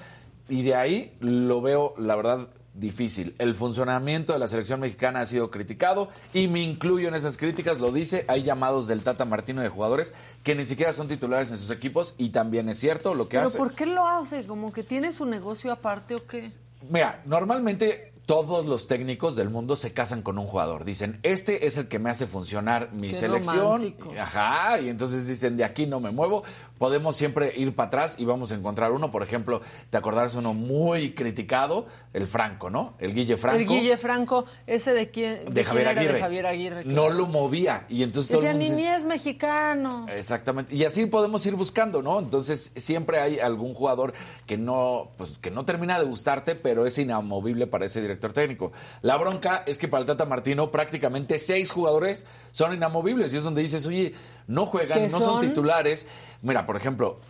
Y 0.48 0.62
de 0.62 0.74
ahí 0.74 1.14
lo 1.20 1.60
veo, 1.60 1.94
la 1.98 2.16
verdad, 2.16 2.48
difícil. 2.78 3.34
El 3.38 3.54
funcionamiento 3.54 4.32
de 4.32 4.38
la 4.38 4.48
selección 4.48 4.80
mexicana 4.80 5.20
ha 5.20 5.26
sido 5.26 5.50
criticado 5.50 6.08
y 6.32 6.48
me 6.48 6.62
incluyo 6.62 7.08
en 7.08 7.14
esas 7.14 7.36
críticas, 7.36 7.80
lo 7.80 7.92
dice, 7.92 8.24
hay 8.28 8.42
llamados 8.42 8.86
del 8.86 9.02
Tata 9.02 9.24
Martino 9.24 9.60
de 9.62 9.68
jugadores 9.68 10.14
que 10.42 10.54
ni 10.54 10.64
siquiera 10.64 10.92
son 10.92 11.08
titulares 11.08 11.50
en 11.50 11.58
sus 11.58 11.70
equipos 11.70 12.14
y 12.18 12.30
también 12.30 12.68
es 12.68 12.78
cierto 12.78 13.14
lo 13.14 13.28
que 13.28 13.36
¿Pero 13.36 13.48
hace. 13.48 13.58
por 13.58 13.74
qué 13.74 13.86
lo 13.86 14.06
hace? 14.06 14.46
¿Como 14.46 14.72
que 14.72 14.82
tiene 14.82 15.12
su 15.12 15.26
negocio 15.26 15.72
aparte 15.72 16.14
o 16.14 16.26
qué? 16.26 16.52
Mira, 16.88 17.22
normalmente 17.26 18.12
todos 18.28 18.66
los 18.66 18.88
técnicos 18.88 19.36
del 19.36 19.48
mundo 19.48 19.74
se 19.74 19.94
casan 19.94 20.20
con 20.20 20.36
un 20.38 20.46
jugador. 20.46 20.84
Dicen, 20.84 21.18
este 21.22 21.66
es 21.66 21.78
el 21.78 21.88
que 21.88 21.98
me 21.98 22.10
hace 22.10 22.26
funcionar 22.26 22.92
mi 22.92 23.08
Qué 23.08 23.14
selección. 23.14 23.56
romántico. 23.80 24.12
Ajá, 24.20 24.78
y 24.80 24.90
entonces 24.90 25.26
dicen, 25.26 25.56
de 25.56 25.64
aquí 25.64 25.86
no 25.86 25.98
me 25.98 26.10
muevo. 26.10 26.42
Podemos 26.76 27.16
siempre 27.16 27.54
ir 27.58 27.74
para 27.74 27.86
atrás 27.86 28.16
y 28.18 28.26
vamos 28.26 28.52
a 28.52 28.54
encontrar 28.54 28.92
uno. 28.92 29.10
Por 29.10 29.22
ejemplo, 29.22 29.62
te 29.88 29.96
acordarás 29.96 30.34
uno 30.34 30.52
muy 30.52 31.14
criticado, 31.14 31.86
el 32.12 32.26
Franco, 32.26 32.68
¿no? 32.68 32.94
El 32.98 33.14
Guille 33.14 33.38
Franco. 33.38 33.58
El 33.58 33.66
Guille 33.66 33.96
Franco, 33.96 34.44
ese 34.66 34.92
de 34.92 35.10
quién, 35.10 35.44
de 35.46 35.50
de 35.50 35.52
quién 35.54 35.64
Javier 35.64 35.86
era? 35.88 35.90
Aguirre. 36.00 36.12
De 36.14 36.20
Javier 36.20 36.46
Aguirre. 36.46 36.84
No 36.84 37.08
lo 37.08 37.26
movía. 37.26 37.86
Y 37.88 38.02
entonces 38.02 38.30
todo 38.30 38.42
el 38.46 38.58
Decía, 38.58 38.60
mundo 38.60 38.76
ni 38.76 38.82
dice- 38.82 38.96
es 38.96 39.04
mexicano. 39.06 40.06
Exactamente. 40.08 40.74
Y 40.74 40.84
así 40.84 41.06
podemos 41.06 41.44
ir 41.46 41.54
buscando, 41.56 42.02
¿no? 42.02 42.18
Entonces, 42.18 42.72
siempre 42.76 43.20
hay 43.20 43.40
algún 43.40 43.72
jugador 43.72 44.12
que 44.46 44.58
no, 44.58 45.12
pues, 45.16 45.38
que 45.38 45.50
no 45.50 45.64
termina 45.64 45.98
de 45.98 46.04
gustarte, 46.04 46.54
pero 46.54 46.84
es 46.86 46.96
inamovible 46.98 47.66
para 47.66 47.86
ese 47.86 48.02
director 48.02 48.17
técnico. 48.18 48.72
La 49.02 49.16
bronca 49.16 49.62
es 49.66 49.78
que 49.78 49.88
para 49.88 50.00
el 50.00 50.06
Tata 50.06 50.24
Martino 50.24 50.70
prácticamente 50.70 51.38
seis 51.38 51.70
jugadores 51.70 52.26
son 52.50 52.74
inamovibles. 52.74 53.32
Y 53.32 53.38
es 53.38 53.44
donde 53.44 53.62
dices, 53.62 53.86
oye, 53.86 54.14
no 54.46 54.66
juegan, 54.66 54.98
¿Qué 54.98 55.08
no 55.08 55.18
son 55.18 55.22
son? 55.26 55.40
titulares. 55.40 56.06
Mira, 56.42 56.66
por 56.66 56.76
ejemplo, 56.76 57.20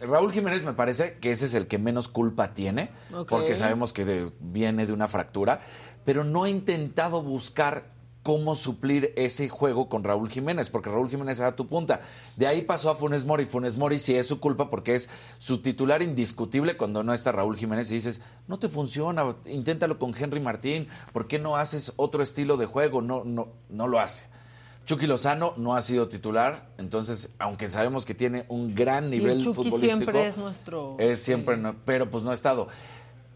Raúl 0.00 0.30
Jiménez 0.32 0.62
me 0.62 0.74
parece 0.74 1.14
que 1.14 1.30
ese 1.30 1.46
es 1.46 1.54
el 1.54 1.66
que 1.66 1.78
menos 1.78 2.08
culpa 2.08 2.52
tiene, 2.54 2.90
porque 3.28 3.56
sabemos 3.56 3.92
que 3.92 4.04
de- 4.04 4.30
viene 4.40 4.84
de 4.86 4.92
una 4.92 5.08
fractura, 5.08 5.60
pero 6.04 6.22
no 6.22 6.44
ha 6.44 6.50
intentado 6.50 7.22
buscar 7.22 7.95
cómo 8.26 8.56
suplir 8.56 9.12
ese 9.14 9.48
juego 9.48 9.88
con 9.88 10.02
Raúl 10.02 10.28
Jiménez, 10.28 10.68
porque 10.68 10.90
Raúl 10.90 11.08
Jiménez 11.08 11.38
era 11.38 11.54
tu 11.54 11.68
punta. 11.68 12.00
De 12.34 12.48
ahí 12.48 12.62
pasó 12.62 12.90
a 12.90 12.96
Funes 12.96 13.24
Mori. 13.24 13.46
Funes 13.46 13.76
Mori 13.76 14.00
sí 14.00 14.16
es 14.16 14.26
su 14.26 14.40
culpa 14.40 14.68
porque 14.68 14.96
es 14.96 15.08
su 15.38 15.62
titular 15.62 16.02
indiscutible 16.02 16.76
cuando 16.76 17.04
no 17.04 17.14
está 17.14 17.30
Raúl 17.30 17.56
Jiménez 17.56 17.88
y 17.92 17.94
dices, 17.94 18.20
no 18.48 18.58
te 18.58 18.68
funciona, 18.68 19.36
inténtalo 19.44 20.00
con 20.00 20.12
Henry 20.12 20.40
Martín, 20.40 20.88
¿por 21.12 21.28
qué 21.28 21.38
no 21.38 21.54
haces 21.56 21.92
otro 21.94 22.20
estilo 22.20 22.56
de 22.56 22.66
juego? 22.66 23.00
No, 23.00 23.22
no, 23.24 23.46
no 23.68 23.86
lo 23.86 24.00
hace. 24.00 24.24
Chucky 24.86 25.06
Lozano 25.06 25.54
no 25.56 25.76
ha 25.76 25.80
sido 25.80 26.08
titular, 26.08 26.70
entonces, 26.78 27.30
aunque 27.38 27.68
sabemos 27.68 28.04
que 28.04 28.14
tiene 28.14 28.44
un 28.48 28.74
gran 28.74 29.06
Y 29.06 29.18
nivel 29.18 29.38
el 29.38 29.44
Chucky 29.44 29.70
futbolístico, 29.70 29.98
siempre 29.98 30.26
es 30.26 30.36
nuestro... 30.36 30.96
es 30.98 31.22
siempre, 31.22 31.56
no- 31.56 31.76
pero 31.84 32.10
pues 32.10 32.24
no 32.24 32.32
ha 32.32 32.34
estado. 32.34 32.66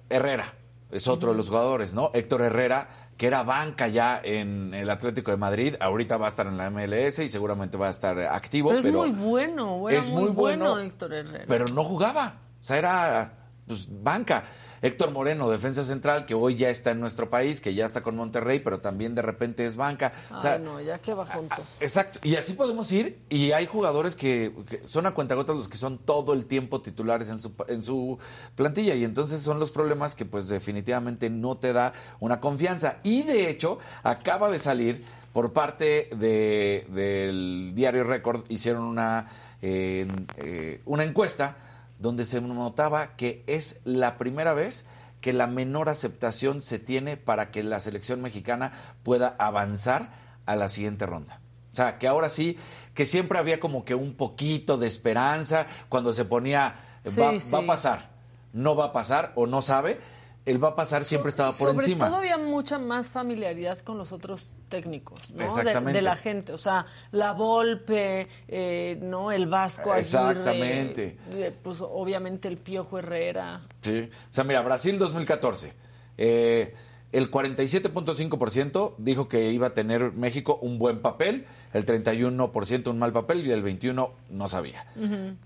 Herrera. 0.09 0.53
es 0.91 1.07
otro 1.07 1.31
de 1.31 1.37
los 1.37 1.49
jugadores, 1.49 1.95
¿no? 1.95 2.11
Héctor 2.13 2.43
Herrera, 2.43 2.89
que 3.21 3.27
era 3.27 3.43
banca 3.43 3.87
ya 3.87 4.19
en 4.25 4.73
el 4.73 4.89
Atlético 4.89 5.31
de 5.31 5.37
Madrid, 5.37 5.75
ahorita 5.79 6.17
va 6.17 6.25
a 6.25 6.29
estar 6.31 6.47
en 6.47 6.57
la 6.57 6.71
MLS 6.71 7.19
y 7.19 7.29
seguramente 7.29 7.77
va 7.77 7.89
a 7.89 7.91
estar 7.91 8.19
activo. 8.19 8.71
Pero 8.71 8.81
es 8.81 8.95
muy 8.95 9.11
bueno, 9.11 9.91
era 9.91 9.99
es 9.99 10.09
muy, 10.09 10.23
muy 10.23 10.31
bueno, 10.31 10.71
bueno, 10.71 10.81
Héctor 10.81 11.13
Herrera. 11.13 11.45
Pero 11.47 11.67
no 11.67 11.85
jugaba, 11.85 12.37
o 12.63 12.65
sea, 12.65 12.79
era 12.79 13.33
pues, 13.67 13.89
banca. 13.91 14.45
Héctor 14.83 15.11
Moreno, 15.11 15.51
defensa 15.51 15.83
central, 15.85 16.27
que 16.27 16.35
hoy 16.35 16.57
ya 16.57 16.71
está 16.71 16.91
en 16.93 17.01
nuestro 17.01 17.29
país, 17.29 17.61
que 17.61 17.75
ya 17.75 17.85
está 17.85 18.01
con 18.01 18.17
Monterrey, 18.17 18.61
pero 18.61 18.81
también 18.81 19.15
de 19.15 19.23
repente 19.23 19.67
es 19.67 19.77
banca. 19.77 20.13
o 20.35 20.41
sea, 20.41 20.55
Ay, 20.55 20.63
no, 20.63 20.81
ya 20.81 20.99
que 20.99 21.15
va 21.15 21.27
juntos. 21.27 21.61
Exacto, 21.81 22.19
y 22.23 22.37
así 22.37 22.55
podemos 22.55 22.91
ir. 22.93 23.19
Y 23.29 23.53
hay 23.53 23.67
jugadores 23.67 24.17
que, 24.17 24.53
que 24.69 24.87
son 24.89 25.07
a 25.07 25.13
cuentagotas 25.13 25.55
los 25.55 25.69
que 25.69 25.77
son 25.77 25.99
todo 25.99 26.33
el 26.33 26.47
tiempo 26.47 26.81
titulares 26.81 27.29
en 27.29 27.39
su, 27.39 27.53
en 27.69 27.83
su 27.83 28.19
plantilla. 28.55 28.95
Y 28.95 29.05
entonces 29.05 29.43
son 29.43 29.61
los 29.61 29.71
problemas 29.71 30.15
que, 30.15 30.25
pues, 30.25 30.49
definitivamente 30.49 31.29
no 31.29 31.57
te 31.57 31.73
da 31.73 31.93
una 32.19 32.41
confianza. 32.41 32.97
Y 33.03 33.23
de 33.23 33.51
hecho, 33.51 33.79
acaba 34.03 34.51
de 34.51 34.59
salir 34.59 35.05
por 35.33 35.53
parte 35.53 36.09
de, 36.17 36.87
del 36.89 37.73
diario 37.75 38.05
Record, 38.05 38.45
hicieron 38.49 38.83
una, 38.83 39.29
eh, 39.63 40.07
eh, 40.37 40.81
una 40.87 41.05
encuesta 41.05 41.57
donde 42.01 42.25
se 42.25 42.41
notaba 42.41 43.15
que 43.17 43.45
es 43.47 43.81
la 43.85 44.19
primera 44.19 44.55
vez 44.55 44.87
que 45.21 45.33
la 45.33 45.47
menor 45.47 45.89
aceptación 45.89 46.61
se 46.61 46.79
tiene 46.79 47.17
para 47.17 47.51
que 47.51 47.63
la 47.63 47.79
selección 47.79 48.23
mexicana 48.23 48.73
pueda 49.03 49.37
avanzar 49.39 50.11
a 50.47 50.57
la 50.57 50.69
siguiente 50.69 51.07
ronda. 51.07 51.41
O 51.73 51.77
sea, 51.77 51.99
que 51.99 52.09
ahora 52.09 52.29
sí, 52.29 52.59
que 52.95 53.05
siempre 53.07 53.39
había 53.39 53.61
como 53.61 53.85
que 53.85 53.95
un 53.95 54.15
poquito 54.15 54.79
de 54.79 54.87
esperanza 54.87 55.67
cuando 55.89 56.13
se 56.13 56.25
ponía, 56.25 56.75
va, 57.19 57.39
Sí, 57.39 57.51
va 57.53 57.59
a 57.61 57.67
pasar, 57.67 58.11
no 58.53 58.75
va 58.75 58.87
a 58.87 58.93
pasar 58.93 59.33
o 59.37 59.47
no 59.47 59.63
sabe, 59.63 60.01
el 60.47 60.63
va 60.63 60.71
a 60.71 60.75
pasar 60.75 61.05
siempre 61.05 61.31
estaba 61.31 61.53
por 61.53 61.69
Sobre 61.69 61.85
encima. 61.85 62.07
todo 62.07 62.17
había 62.17 62.39
mucha 62.39 62.79
más 62.79 63.09
familiaridad 63.11 63.79
con 63.81 63.99
los 63.99 64.11
otros 64.11 64.51
técnicos, 64.71 65.31
¿no? 65.33 65.45
De- 65.93 66.01
la 66.01 66.17
gente, 66.17 66.55
o 66.55 66.59
sea, 66.59 66.87
la 67.13 67.33
Volpe, 67.33 68.27
eh, 68.49 68.99
¿no? 69.03 69.31
El 69.31 69.47
Vasco 69.47 69.93
Aguirre, 69.93 70.01
Exactamente. 70.01 71.19
eh, 71.33 71.55
pues 71.63 71.83
obviamente 71.83 72.49
el 72.49 72.57
Piojo 72.57 72.99
Herrera. 72.99 73.61
Sí. 73.83 74.09
O 74.11 74.33
sea, 74.33 74.45
mira, 74.45 74.63
Brasil 74.63 74.99
2014. 74.99 75.75
eh, 76.17 76.75
el 77.13 77.31
47.5% 77.31 78.95
dijo 78.99 79.27
que 79.29 79.51
iba 79.51 79.69
a 79.69 79.75
tener 79.75 80.13
México 80.13 80.59
un 80.63 80.79
buen 80.79 81.01
papel, 81.01 81.47
el 81.73 81.85
31% 81.85 82.89
un 82.89 82.99
mal 82.99 83.13
papel 83.13 83.47
y 83.47 83.51
el 83.51 83.65
21% 83.65 84.11
no 84.31 84.49
sabía. 84.49 84.87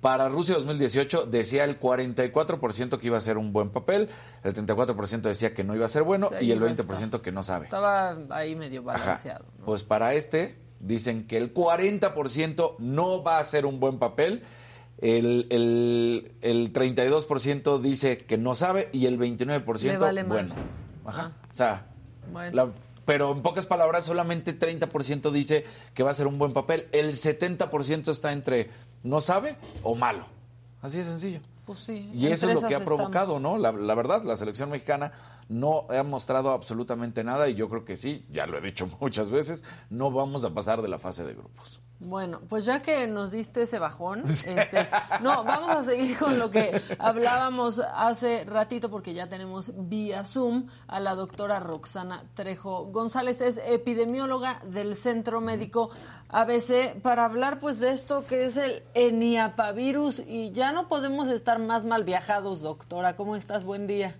Para 0.00 0.28
Rusia 0.28 0.56
2018 0.56 1.26
decía 1.26 1.64
el 1.64 1.80
44% 1.80 2.98
que 2.98 3.06
iba 3.06 3.16
a 3.16 3.20
ser 3.20 3.38
un 3.38 3.52
buen 3.52 3.70
papel, 3.70 4.10
el 4.42 4.54
34% 4.54 5.22
decía 5.22 5.54
que 5.54 5.64
no 5.64 5.74
iba 5.74 5.86
a 5.86 5.88
ser 5.88 6.02
bueno 6.02 6.26
O 6.26 6.30
sea, 6.30 6.42
y 6.42 6.50
el 6.50 6.58
iba 6.58 6.68
a 6.68 6.74
20% 6.74 7.20
que 7.20 7.32
no 7.32 7.42
sabe. 7.42 7.64
Estaba 7.64 8.18
ahí 8.30 8.54
medio 8.54 8.82
balanceado. 8.82 9.46
¿no? 9.58 9.64
Pues 9.64 9.84
para 9.84 10.14
este 10.14 10.56
dicen 10.80 11.26
que 11.26 11.38
el 11.38 11.54
40% 11.54 12.76
no 12.78 13.22
va 13.22 13.38
a 13.38 13.44
ser 13.44 13.64
un 13.64 13.80
buen 13.80 13.98
papel, 13.98 14.42
el, 14.98 15.46
el, 15.50 16.32
el 16.42 16.72
32% 16.72 17.80
dice 17.80 18.18
que 18.18 18.36
no 18.36 18.54
sabe 18.54 18.90
y 18.92 19.06
el 19.06 19.18
29% 19.18 19.82
Le 19.82 19.96
vale 19.98 20.24
mal. 20.24 20.52
Ajá. 21.04 21.32
O 21.50 21.54
sea, 21.54 21.86
Bueno. 22.32 22.54
la- 22.54 22.72
pero 23.04 23.32
en 23.32 23.42
pocas 23.42 23.66
palabras 23.66 24.04
solamente 24.04 24.58
30% 24.58 25.30
dice 25.30 25.64
que 25.92 26.02
va 26.02 26.10
a 26.10 26.14
ser 26.14 26.26
un 26.26 26.38
buen 26.38 26.52
papel, 26.52 26.88
el 26.92 27.14
70% 27.16 28.10
está 28.10 28.32
entre 28.32 28.70
no 29.02 29.20
sabe 29.20 29.56
o 29.82 29.94
malo. 29.94 30.26
Así 30.80 30.98
de 30.98 31.04
sencillo. 31.04 31.40
Pues 31.66 31.78
sí. 31.80 32.10
Y 32.14 32.26
eso 32.28 32.48
es 32.50 32.60
lo 32.62 32.68
que 32.68 32.74
ha 32.74 32.84
provocado, 32.84 33.36
estamos. 33.36 33.42
¿no? 33.42 33.58
La, 33.58 33.72
la 33.72 33.94
verdad, 33.94 34.22
la 34.22 34.36
selección 34.36 34.70
mexicana 34.70 35.12
no 35.48 35.86
ha 35.90 36.02
mostrado 36.02 36.50
absolutamente 36.50 37.24
nada 37.24 37.48
y 37.48 37.54
yo 37.54 37.68
creo 37.68 37.84
que 37.84 37.96
sí, 37.96 38.26
ya 38.30 38.46
lo 38.46 38.58
he 38.58 38.60
dicho 38.60 38.88
muchas 39.00 39.30
veces, 39.30 39.64
no 39.90 40.10
vamos 40.10 40.44
a 40.44 40.54
pasar 40.54 40.82
de 40.82 40.88
la 40.88 40.98
fase 40.98 41.24
de 41.24 41.34
grupos. 41.34 41.80
Bueno, 42.00 42.40
pues 42.48 42.66
ya 42.66 42.82
que 42.82 43.06
nos 43.06 43.30
diste 43.30 43.62
ese 43.62 43.78
bajón, 43.78 44.22
este, 44.24 44.88
no, 45.22 45.44
vamos 45.44 45.70
a 45.70 45.82
seguir 45.82 46.18
con 46.18 46.38
lo 46.38 46.50
que 46.50 46.82
hablábamos 46.98 47.78
hace 47.78 48.44
ratito 48.44 48.90
porque 48.90 49.14
ya 49.14 49.28
tenemos 49.28 49.72
vía 49.74 50.24
Zoom 50.24 50.66
a 50.86 51.00
la 51.00 51.14
doctora 51.14 51.60
Roxana 51.60 52.24
Trejo 52.34 52.86
González, 52.86 53.40
es 53.40 53.58
epidemióloga 53.64 54.60
del 54.64 54.96
Centro 54.96 55.40
Médico 55.40 55.90
ABC 56.28 57.00
para 57.00 57.24
hablar 57.24 57.60
pues 57.60 57.78
de 57.78 57.90
esto 57.90 58.26
que 58.26 58.44
es 58.44 58.56
el 58.56 58.82
eniapavirus 58.94 60.20
y 60.26 60.50
ya 60.50 60.72
no 60.72 60.88
podemos 60.88 61.28
estar 61.28 61.58
más 61.58 61.84
mal 61.84 62.04
viajados, 62.04 62.62
doctora. 62.62 63.16
¿Cómo 63.16 63.36
estás? 63.36 63.64
Buen 63.64 63.86
día. 63.86 64.16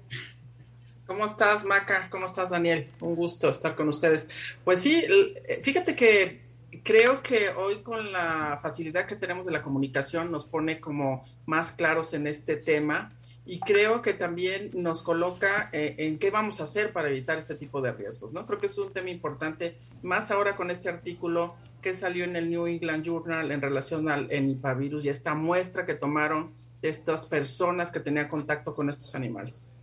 ¿Cómo 1.07 1.27
estás, 1.27 1.65
Maca? 1.65 2.09
¿Cómo 2.11 2.27
estás, 2.27 2.51
Daniel? 2.51 2.91
Un 3.01 3.15
gusto 3.15 3.51
estar 3.51 3.75
con 3.75 3.89
ustedes. 3.89 4.29
Pues 4.65 4.81
sí, 4.81 5.05
l- 5.07 5.35
fíjate 5.63 5.95
que 5.95 6.43
creo 6.83 7.23
que 7.23 7.51
hoy 7.51 7.77
con 7.83 8.11
la 8.11 8.59
facilidad 8.63 9.07
que 9.07 9.15
tenemos 9.15 9.45
de 9.47 9.53
la 9.53 9.61
comunicación 9.63 10.33
nos 10.33 10.45
pone 10.47 10.81
como 10.81 11.23
más 11.47 11.73
claros 11.73 12.15
en 12.15 12.27
este 12.27 12.57
tema 12.57 13.11
y 13.47 13.61
creo 13.61 14.01
que 14.01 14.15
también 14.15 14.71
nos 14.73 15.03
coloca 15.03 15.69
eh, 15.73 15.95
en 15.99 16.19
qué 16.19 16.31
vamos 16.31 16.61
a 16.61 16.65
hacer 16.65 16.93
para 16.95 17.09
evitar 17.11 17.39
este 17.39 17.55
tipo 17.55 17.83
de 17.83 17.93
riesgos, 17.93 18.33
¿no? 18.33 18.47
Creo 18.47 18.59
que 18.59 18.67
es 18.67 18.79
un 18.79 18.91
tema 18.93 19.11
importante, 19.11 19.77
más 20.03 20.31
ahora 20.31 20.57
con 20.57 20.71
este 20.71 20.89
artículo 20.89 21.55
que 21.83 21.93
salió 21.93 22.25
en 22.25 22.35
el 22.37 22.49
New 22.49 22.67
England 22.67 23.05
Journal 23.05 23.53
en 23.53 23.61
relación 23.61 24.09
al 24.09 24.33
enipavirus 24.33 25.05
y 25.05 25.11
esta 25.11 25.35
muestra 25.35 25.85
que 25.85 25.95
tomaron 25.95 26.55
de 26.81 26.89
estas 26.89 27.27
personas 27.27 27.93
que 27.93 28.01
tenían 28.01 28.27
contacto 28.29 28.75
con 28.75 28.89
estos 28.89 29.15
animales. 29.15 29.77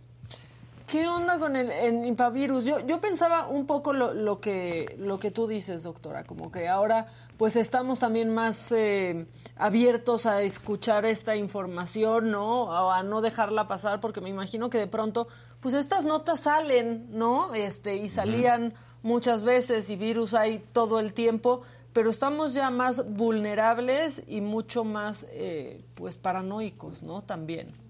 ¿Qué 0.92 1.08
onda 1.08 1.38
con 1.38 1.56
el, 1.56 1.70
el 1.70 2.02
Nipavirus? 2.02 2.64
Yo, 2.64 2.80
yo 2.80 3.00
pensaba 3.00 3.46
un 3.46 3.64
poco 3.64 3.94
lo, 3.94 4.12
lo 4.12 4.40
que 4.40 4.94
lo 4.98 5.18
que 5.18 5.30
tú 5.30 5.46
dices, 5.46 5.84
doctora, 5.84 6.24
como 6.24 6.52
que 6.52 6.68
ahora 6.68 7.06
pues 7.38 7.56
estamos 7.56 8.00
también 8.00 8.28
más 8.28 8.70
eh, 8.72 9.26
abiertos 9.56 10.26
a 10.26 10.42
escuchar 10.42 11.06
esta 11.06 11.34
información, 11.34 12.30
¿no? 12.30 12.64
O 12.64 12.90
a 12.90 13.02
no 13.04 13.22
dejarla 13.22 13.68
pasar, 13.68 14.02
porque 14.02 14.20
me 14.20 14.28
imagino 14.28 14.68
que 14.68 14.76
de 14.76 14.86
pronto, 14.86 15.28
pues 15.60 15.74
estas 15.74 16.04
notas 16.04 16.40
salen, 16.40 17.06
¿no? 17.08 17.54
Este, 17.54 17.96
y 17.96 18.10
salían 18.10 18.74
muchas 19.02 19.44
veces 19.44 19.88
y 19.88 19.96
virus 19.96 20.34
hay 20.34 20.58
todo 20.58 21.00
el 21.00 21.14
tiempo, 21.14 21.62
pero 21.94 22.10
estamos 22.10 22.52
ya 22.52 22.68
más 22.68 23.08
vulnerables 23.16 24.24
y 24.26 24.42
mucho 24.42 24.84
más, 24.84 25.26
eh, 25.30 25.86
pues, 25.94 26.18
paranoicos, 26.18 27.02
¿no? 27.02 27.22
También. 27.22 27.81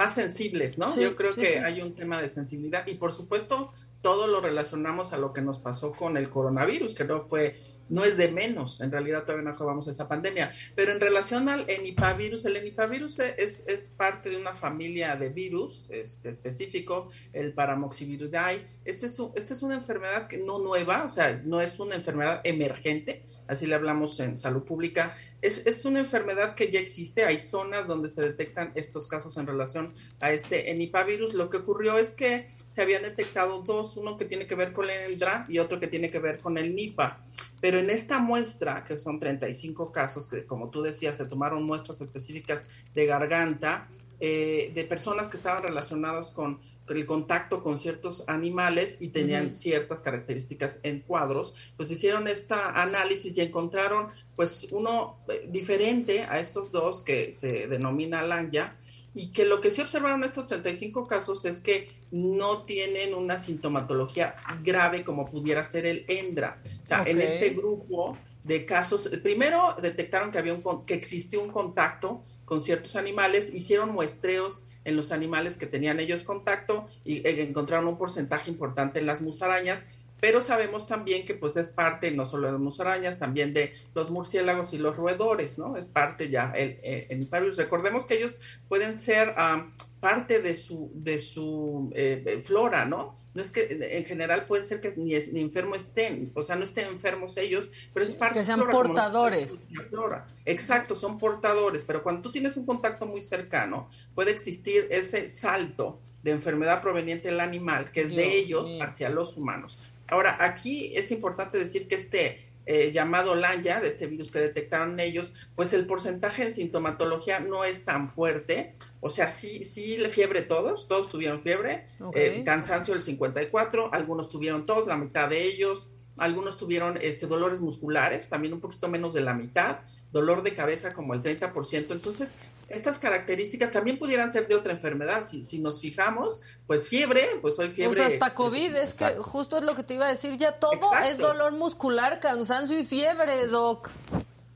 Más 0.00 0.14
sensibles, 0.14 0.78
¿no? 0.78 0.88
Sí, 0.88 1.02
Yo 1.02 1.14
creo 1.14 1.34
sí, 1.34 1.42
que 1.42 1.52
sí. 1.52 1.58
hay 1.58 1.82
un 1.82 1.94
tema 1.94 2.22
de 2.22 2.30
sensibilidad 2.30 2.86
y 2.86 2.94
por 2.94 3.12
supuesto 3.12 3.70
todo 4.00 4.28
lo 4.28 4.40
relacionamos 4.40 5.12
a 5.12 5.18
lo 5.18 5.34
que 5.34 5.42
nos 5.42 5.58
pasó 5.58 5.92
con 5.92 6.16
el 6.16 6.30
coronavirus, 6.30 6.94
que 6.94 7.04
no 7.04 7.20
fue, 7.20 7.60
no 7.90 8.02
es 8.02 8.16
de 8.16 8.32
menos, 8.32 8.80
en 8.80 8.90
realidad 8.90 9.24
todavía 9.24 9.50
no 9.50 9.54
acabamos 9.54 9.88
esa 9.88 10.08
pandemia, 10.08 10.54
pero 10.74 10.92
en 10.92 11.00
relación 11.00 11.50
al 11.50 11.68
enipavirus, 11.68 12.46
el 12.46 12.56
enipavirus 12.56 13.18
es, 13.18 13.68
es 13.68 13.90
parte 13.90 14.30
de 14.30 14.38
una 14.38 14.54
familia 14.54 15.16
de 15.16 15.28
virus 15.28 15.86
este, 15.90 16.30
específico, 16.30 17.10
el 17.34 17.52
paramoxiviridae. 17.52 18.68
Este 18.86 19.04
es, 19.04 19.22
esta 19.34 19.52
es 19.52 19.62
una 19.62 19.74
enfermedad 19.74 20.28
que 20.28 20.38
no 20.38 20.60
nueva, 20.60 21.04
o 21.04 21.10
sea, 21.10 21.42
no 21.44 21.60
es 21.60 21.78
una 21.78 21.94
enfermedad 21.94 22.40
emergente, 22.44 23.22
así 23.50 23.66
le 23.66 23.74
hablamos 23.74 24.18
en 24.20 24.36
salud 24.36 24.62
pública, 24.62 25.16
es, 25.42 25.66
es 25.66 25.84
una 25.84 26.00
enfermedad 26.00 26.54
que 26.54 26.70
ya 26.70 26.80
existe, 26.80 27.24
hay 27.24 27.38
zonas 27.38 27.86
donde 27.86 28.08
se 28.08 28.22
detectan 28.22 28.72
estos 28.74 29.08
casos 29.08 29.36
en 29.36 29.46
relación 29.46 29.92
a 30.20 30.32
este 30.32 30.70
enipavirus. 30.70 31.34
Lo 31.34 31.50
que 31.50 31.58
ocurrió 31.58 31.98
es 31.98 32.14
que 32.14 32.48
se 32.68 32.82
habían 32.82 33.02
detectado 33.02 33.62
dos, 33.62 33.96
uno 33.96 34.16
que 34.16 34.24
tiene 34.24 34.46
que 34.46 34.54
ver 34.54 34.72
con 34.72 34.88
el 34.88 35.10
ENDRA 35.10 35.46
y 35.48 35.58
otro 35.58 35.80
que 35.80 35.88
tiene 35.88 36.10
que 36.10 36.20
ver 36.20 36.38
con 36.38 36.56
el 36.58 36.74
NIPA. 36.74 37.24
Pero 37.60 37.78
en 37.78 37.90
esta 37.90 38.18
muestra, 38.20 38.84
que 38.84 38.96
son 38.96 39.18
35 39.18 39.92
casos, 39.92 40.26
que 40.26 40.44
como 40.44 40.70
tú 40.70 40.82
decías, 40.82 41.16
se 41.16 41.26
tomaron 41.26 41.64
muestras 41.64 42.00
específicas 42.00 42.66
de 42.94 43.06
garganta, 43.06 43.88
eh, 44.20 44.70
de 44.74 44.84
personas 44.84 45.28
que 45.28 45.36
estaban 45.36 45.62
relacionadas 45.62 46.30
con, 46.30 46.60
con 46.60 46.60
el 46.96 47.06
contacto 47.06 47.62
con 47.62 47.78
ciertos 47.78 48.28
animales 48.28 48.98
y 49.00 49.08
tenían 49.08 49.52
ciertas 49.52 50.02
características 50.02 50.80
en 50.82 51.00
cuadros, 51.00 51.54
pues 51.76 51.90
hicieron 51.90 52.28
esta 52.28 52.80
análisis 52.80 53.36
y 53.36 53.40
encontraron 53.40 54.08
pues 54.36 54.68
uno 54.70 55.18
eh, 55.28 55.48
diferente 55.48 56.22
a 56.22 56.38
estos 56.38 56.72
dos 56.72 57.02
que 57.02 57.32
se 57.32 57.66
denomina 57.66 58.22
lanya 58.22 58.76
y 59.14 59.32
que 59.32 59.44
lo 59.44 59.60
que 59.60 59.70
sí 59.70 59.82
observaron 59.82 60.22
estos 60.24 60.46
35 60.48 61.06
casos 61.06 61.44
es 61.44 61.60
que 61.60 61.88
no 62.10 62.62
tienen 62.62 63.14
una 63.14 63.38
sintomatología 63.38 64.36
grave 64.62 65.04
como 65.04 65.28
pudiera 65.30 65.64
ser 65.64 65.86
el 65.86 66.04
ENDRA. 66.08 66.60
O 66.82 66.84
sea, 66.84 67.02
en 67.06 67.20
este 67.20 67.50
grupo 67.50 68.16
de 68.44 68.64
casos, 68.64 69.10
primero 69.22 69.76
detectaron 69.82 70.30
que 70.30 70.38
había 70.38 70.54
un 70.54 70.84
que 70.84 70.94
existió 70.94 71.42
un 71.42 71.50
contacto 71.50 72.24
con 72.44 72.60
ciertos 72.60 72.96
animales, 72.96 73.52
hicieron 73.52 73.92
muestreos 73.92 74.62
en 74.84 74.96
los 74.96 75.12
animales 75.12 75.56
que 75.56 75.66
tenían 75.66 76.00
ellos 76.00 76.24
contacto 76.24 76.88
y 77.04 77.18
eh, 77.26 77.42
encontraron 77.42 77.88
un 77.88 77.98
porcentaje 77.98 78.50
importante 78.50 78.98
en 78.98 79.06
las 79.06 79.22
musarañas, 79.22 79.86
pero 80.20 80.40
sabemos 80.40 80.86
también 80.86 81.24
que 81.24 81.34
pues 81.34 81.56
es 81.56 81.70
parte 81.70 82.10
no 82.10 82.26
solo 82.26 82.46
de 82.46 82.52
las 82.52 82.60
musarañas, 82.60 83.18
también 83.18 83.54
de 83.54 83.72
los 83.94 84.10
murciélagos 84.10 84.74
y 84.74 84.78
los 84.78 84.96
roedores, 84.96 85.58
¿no? 85.58 85.76
Es 85.76 85.88
parte 85.88 86.28
ya 86.28 86.52
el, 86.54 86.78
eh, 86.82 87.06
el 87.08 87.26
virus. 87.26 87.56
Recordemos 87.56 88.04
que 88.04 88.14
ellos 88.18 88.38
pueden 88.68 88.96
ser 88.96 89.34
ah, 89.36 89.70
parte 89.98 90.40
de 90.42 90.54
su, 90.54 90.90
de 90.94 91.18
su 91.18 91.90
eh, 91.94 92.40
flora, 92.42 92.84
¿no? 92.84 93.16
No 93.32 93.42
es 93.42 93.50
que 93.50 93.78
en 93.96 94.04
general 94.04 94.46
puede 94.46 94.62
ser 94.62 94.80
que 94.80 94.92
ni, 94.96 95.14
ni, 95.32 95.40
enfermo 95.40 95.76
estén, 95.76 96.32
o 96.34 96.42
sea, 96.42 96.56
no 96.56 96.64
estén 96.64 96.88
enfermos 96.88 97.36
ellos, 97.36 97.70
pero 97.94 98.04
es 98.04 98.12
parte 98.12 98.40
que 98.40 98.44
sean 98.44 98.60
portadores. 98.68 99.64
Flora. 99.88 100.26
Exacto, 100.44 100.94
son 100.94 101.18
portadores, 101.18 101.84
pero 101.84 102.02
cuando 102.02 102.22
tú 102.22 102.32
tienes 102.32 102.56
un 102.56 102.66
contacto 102.66 103.06
muy 103.06 103.22
cercano, 103.22 103.88
puede 104.14 104.32
existir 104.32 104.88
ese 104.90 105.28
salto 105.28 106.00
de 106.22 106.32
enfermedad 106.32 106.82
proveniente 106.82 107.28
del 107.28 107.40
animal, 107.40 107.92
que 107.92 108.02
es 108.02 108.10
de 108.10 108.36
ellos 108.36 108.72
hacia 108.80 109.08
los 109.08 109.36
humanos. 109.36 109.80
Ahora, 110.08 110.36
aquí 110.40 110.92
es 110.96 111.12
importante 111.12 111.56
decir 111.56 111.86
que 111.86 111.94
este 111.94 112.49
eh, 112.72 112.92
llamado 112.92 113.34
Lanya, 113.34 113.80
de 113.80 113.88
este 113.88 114.06
virus 114.06 114.30
que 114.30 114.38
detectaron 114.38 115.00
ellos, 115.00 115.34
pues 115.56 115.72
el 115.72 115.86
porcentaje 115.86 116.44
en 116.44 116.52
sintomatología 116.52 117.40
no 117.40 117.64
es 117.64 117.84
tan 117.84 118.08
fuerte. 118.08 118.76
O 119.00 119.10
sea, 119.10 119.26
sí, 119.26 119.64
sí, 119.64 119.96
le 119.96 120.08
fiebre 120.08 120.42
todos, 120.42 120.86
todos 120.86 121.10
tuvieron 121.10 121.40
fiebre, 121.40 121.88
eh, 122.14 122.44
cansancio 122.44 122.94
el 122.94 123.02
54, 123.02 123.92
algunos 123.92 124.28
tuvieron 124.28 124.66
todos, 124.66 124.86
la 124.86 124.96
mitad 124.96 125.28
de 125.28 125.42
ellos, 125.42 125.90
algunos 126.16 126.56
tuvieron 126.56 126.96
este, 127.02 127.26
dolores 127.26 127.60
musculares, 127.60 128.28
también 128.28 128.54
un 128.54 128.60
poquito 128.60 128.86
menos 128.86 129.14
de 129.14 129.22
la 129.22 129.34
mitad, 129.34 129.80
dolor 130.12 130.42
de 130.42 130.54
cabeza 130.54 130.92
como 130.92 131.14
el 131.14 131.22
30%. 131.22 131.92
Entonces, 131.92 132.36
estas 132.68 132.98
características 132.98 133.70
también 133.70 133.98
pudieran 133.98 134.32
ser 134.32 134.46
de 134.48 134.54
otra 134.54 134.72
enfermedad. 134.72 135.24
Si, 135.26 135.42
si 135.42 135.58
nos 135.58 135.80
fijamos, 135.80 136.40
pues 136.66 136.88
fiebre, 136.88 137.28
pues 137.40 137.58
hoy 137.58 137.68
fiebre. 137.70 137.96
Pues 137.96 138.12
hasta 138.14 138.34
COVID, 138.34 138.76
es 138.76 138.98
que 138.98 139.06
justo 139.18 139.58
es 139.58 139.64
lo 139.64 139.74
que 139.74 139.82
te 139.82 139.94
iba 139.94 140.06
a 140.06 140.10
decir, 140.10 140.36
ya 140.36 140.52
todo 140.52 140.80
es 141.08 141.18
dolor 141.18 141.52
muscular, 141.52 142.20
cansancio 142.20 142.78
y 142.78 142.84
fiebre, 142.84 143.46
Doc. 143.46 143.90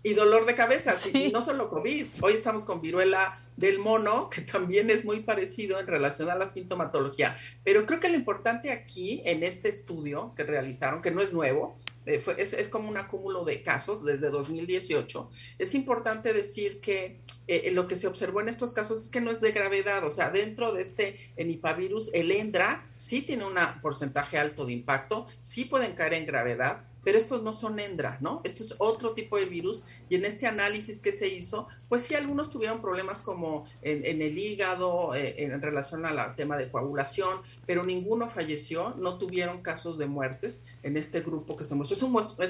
Y 0.03 0.13
dolor 0.13 0.45
de 0.45 0.55
cabeza, 0.55 0.93
sí. 0.93 1.31
no 1.33 1.45
solo 1.45 1.71
COVID. 1.71 2.07
Hoy 2.21 2.35
estamos 2.35 2.65
con 2.65 2.81
viruela 2.81 3.41
del 3.57 3.79
mono, 3.79 4.29
que 4.35 4.43
también 4.43 4.91
es 4.91 5.05
muy 5.05 5.21
parecido 5.21 5.81
en 5.81 5.87
relación 5.87 6.31
a 6.31 6.35
la 6.35 6.47
sintomatología. 6.47 7.37
Pero 7.65 7.87
creo 7.87 8.01
que 8.01 8.09
lo 8.09 8.17
importante 8.17 8.71
aquí, 8.71 9.23
en 9.25 9.43
este 9.43 9.69
estudio 9.69 10.35
que 10.37 10.45
realizaron, 10.45 11.03
que 11.03 11.11
no 11.11 11.21
es 11.21 11.33
nuevo, 11.33 11.79
eh, 12.07 12.23
es, 12.39 12.69
como 12.69 12.89
un 12.89 12.97
acúmulo 12.97 13.45
de 13.45 13.63
casos 13.63 14.05
desde 14.05 14.31
2018. 14.31 15.31
Es 15.59 15.75
importante 15.75 16.33
decir 16.33 16.81
que 16.81 17.21
eh, 17.47 17.71
lo 17.73 17.87
que 17.87 17.97
se 17.97 18.07
observó 18.07 18.41
en 18.41 18.49
estos 18.49 18.73
casos 18.73 19.03
es 19.03 19.09
que 19.09 19.21
no 19.21 19.31
es 19.31 19.41
de 19.41 19.53
gravedad, 19.53 20.05
o 20.05 20.11
sea, 20.11 20.31
dentro 20.31 20.73
de 20.75 20.83
este 20.83 21.33
enipavirus, 21.37 22.11
el 22.13 22.31
ENDRA 22.31 22.91
sí 22.95 23.23
tiene 23.23 23.47
un 23.47 23.55
porcentaje 23.81 24.39
alto 24.39 24.67
de 24.67 24.73
impacto, 24.73 25.27
sí 25.39 25.65
pueden 25.65 25.95
caer 25.95 26.15
en 26.15 26.27
gravedad, 26.27 26.85
pero 27.05 27.19
estos 27.19 27.43
no 27.43 27.53
son 27.53 27.79
Endra, 27.79 28.19
¿no? 28.21 28.41
Esto 28.45 28.63
es 28.63 28.75
otro 28.79 29.13
tipo 29.13 29.37
de 29.37 29.45
virus 29.45 29.85
y 30.09 30.17
en 30.17 30.25
este 30.25 30.47
análisis 30.47 31.01
que 31.01 31.13
se 31.13 31.29
hizo, 31.29 31.69
pues 31.89 32.05
sí, 32.05 32.15
algunos 32.15 32.51
tuvieron 32.51 32.81
problemas 32.81 33.23
como 33.23 33.65
en, 33.83 34.23
el 34.23 34.39
hígado, 34.39 35.15
eh, 35.15 35.35
en 35.39 35.61
relación 35.61 36.05
al 36.07 36.35
tema 36.35 36.57
de 36.57 36.71
coagulación, 36.71 37.41
pero 37.67 37.85
ninguno 37.85 38.29
falleció, 38.29 38.95
no 38.99 39.19
tuvieron 39.19 39.63
casos 39.63 39.99
de 39.99 40.07
muertes 40.07 40.65
en 40.83 40.97
este 40.97 41.21
grupo 41.21 41.57
que 41.57 41.65
se 41.65 41.75
mostró. 41.75 41.95
Es 41.95 42.03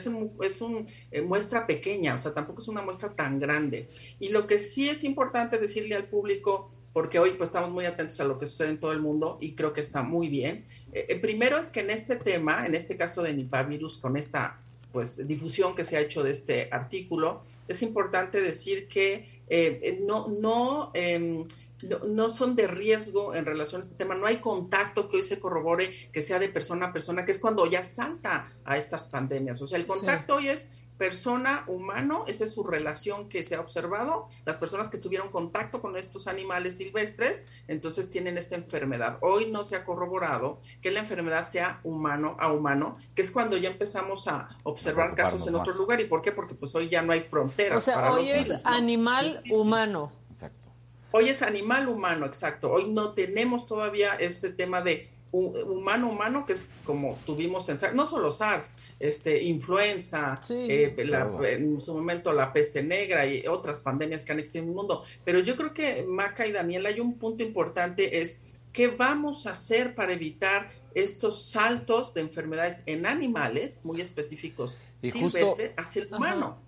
un, 0.07 0.33
es 0.41 0.61
un, 0.61 0.89
eh, 1.11 1.23
muestra 1.23 1.67
pequeña, 1.67 2.15
o 2.15 2.19
sea, 2.19 2.33
tampoco 2.33 2.61
es 2.63 2.69
una 2.69 2.83
muestra 2.83 3.15
tan 3.15 3.39
grande. 3.39 3.89
Y 4.21 4.29
lo 4.29 4.47
que 4.47 4.59
sí 4.59 4.89
es 4.89 5.05
importante 5.05 5.59
decirle 5.59 5.95
al 5.95 6.09
público, 6.09 6.71
porque 6.95 7.19
hoy 7.19 7.33
pues 7.33 7.49
estamos 7.51 7.73
muy 7.73 7.87
atentos 7.87 8.19
a 8.21 8.25
lo 8.25 8.39
que 8.39 8.47
sucede 8.47 8.71
en 8.71 8.79
todo 8.79 8.93
el 8.93 9.01
mundo 9.01 9.37
y 9.41 9.55
creo 9.57 9.73
que 9.73 9.81
está 9.81 10.03
muy 10.03 10.29
bien. 10.29 10.67
Eh, 10.95 11.07
eh, 11.09 11.17
primero 11.17 11.59
es 11.59 11.71
que 11.71 11.81
en 11.81 11.91
este 11.91 12.15
tema, 12.17 12.65
en 12.65 12.77
este 12.77 12.97
caso 12.97 13.23
de 13.23 13.35
Nipah 13.35 13.65
virus, 13.65 13.99
con 13.99 14.17
esta 14.17 14.61
pues 14.93 15.27
difusión 15.27 15.75
que 15.75 15.85
se 15.85 15.97
ha 15.97 16.01
hecho 16.01 16.23
de 16.23 16.31
este 16.31 16.69
artículo, 16.71 17.43
es 17.67 17.83
importante 17.83 18.41
decir 18.41 18.87
que 18.87 19.43
eh, 19.49 19.99
no, 20.03 20.29
no, 20.29 20.93
em, 20.95 21.45
no, 21.83 21.99
no, 22.07 22.31
son 22.31 22.55
de 22.55 22.69
riesgo 22.69 23.35
en 23.35 23.45
relación 23.45 23.81
a 23.83 23.85
este 23.85 23.97
tema, 23.97 24.15
no 24.15 24.27
hay 24.27 24.37
contacto 24.37 25.09
que 25.09 25.17
hoy 25.17 25.25
se 25.25 25.41
corrobore 25.41 25.93
que 26.13 26.23
sea 26.23 26.39
de 26.39 26.49
persona 26.49 26.87
a 26.87 26.93
persona, 26.93 27.25
que 27.25 27.33
es 27.33 27.41
cuando 27.41 27.67
ya 27.67 27.83
salta 27.83 28.53
a 28.65 28.79
estas 28.79 29.09
pandemias. 29.09 29.61
O 29.61 29.67
sea, 29.67 29.79
el 29.79 29.87
contacto 29.87 30.37
hoy 30.37 30.49
es 30.49 30.71
persona 30.99 31.65
humano, 31.67 32.25
esa 32.29 32.45
es 32.45 32.55
su 32.55 32.63
relación 32.63 33.29
que 33.29 33.43
se 33.43 33.57
ha 33.57 33.61
observado, 33.61 34.29
las 34.45 34.59
personas 34.59 34.91
que 34.91 34.97
estuvieron 34.97 35.31
contacto 35.31 35.81
con 35.81 35.97
estos 35.97 36.27
animales 36.27 36.77
silvestres, 36.77 37.45
entonces 37.67 38.11
tienen 38.11 38.39
esta 38.39 38.55
enfermedad. 38.55 39.19
Hoy 39.21 39.51
no 39.51 39.65
se 39.65 39.77
ha 39.77 39.85
corroborado 39.85 40.61
que 40.81 40.91
la 40.91 41.01
enfermedad 41.01 41.47
sea 41.47 41.81
humano 41.83 42.37
a 42.39 42.53
humano, 42.53 42.97
que 43.15 43.23
es 43.23 43.31
cuando 43.31 43.57
ya 43.57 43.71
empezamos 43.71 44.29
a 44.29 44.49
observar 44.63 45.15
casos 45.15 45.47
en 45.47 45.55
otro 45.55 45.75
lugar. 45.75 46.01
¿Y 46.01 46.05
por 46.05 46.23
qué? 46.23 46.33
Porque 46.33 46.55
pues 46.55 46.75
hoy 46.75 46.89
ya 46.89 47.03
no 47.03 47.13
hay 47.13 47.23
fronteras. 47.23 47.79
O 47.79 47.81
sea, 47.81 48.13
hoy 48.13 48.31
es 48.31 48.65
animal 48.65 49.39
humano. 49.51 50.13
Exacto. 50.31 50.71
Hoy 51.11 51.29
es 51.29 51.43
animal 51.43 51.89
humano, 51.89 52.27
exacto. 52.27 52.73
Hoy 52.73 52.93
no 52.93 53.13
tenemos 53.13 53.67
todavía 53.67 54.15
ese 54.15 54.51
tema 54.51 54.81
de 54.81 55.14
humano 55.35 56.09
humano 56.09 56.47
que 56.47 56.53
es 56.53 56.71
como 56.85 57.19
tuvimos 57.27 57.69
en 57.69 57.77
SARS, 57.77 57.95
no 57.95 58.07
solo 58.07 58.31
SARS, 58.31 58.73
este 59.01 59.43
influenza, 59.43 60.41
eh, 60.49 60.95
en 60.97 61.81
su 61.81 61.95
momento 61.95 62.33
la 62.33 62.53
peste 62.53 62.83
negra 62.83 63.27
y 63.27 63.47
otras 63.47 63.83
pandemias 63.83 64.25
que 64.25 64.33
han 64.33 64.39
existido 64.39 64.65
en 64.65 64.71
el 64.71 64.77
mundo. 64.77 65.03
Pero 65.25 65.41
yo 65.41 65.57
creo 65.57 65.75
que 65.75 66.05
Maca 66.05 66.47
y 66.47 66.53
Daniel 66.53 66.87
hay 66.87 67.01
un 67.01 67.19
punto 67.19 67.43
importante 67.43 68.21
es 68.21 68.43
qué 68.73 68.89
vamos 68.89 69.47
a 69.47 69.53
hacer 69.53 69.95
para 69.95 70.13
evitar 70.13 70.71
estos 70.95 71.47
saltos 71.47 72.15
de 72.15 72.21
enfermedades 72.21 72.83
en 72.87 73.07
animales 73.07 73.81
muy 73.85 74.01
específicos 74.01 74.79
y 75.03 75.11
silvestres 75.11 75.73
hacia 75.77 76.03
el 76.03 76.15
humano. 76.15 76.59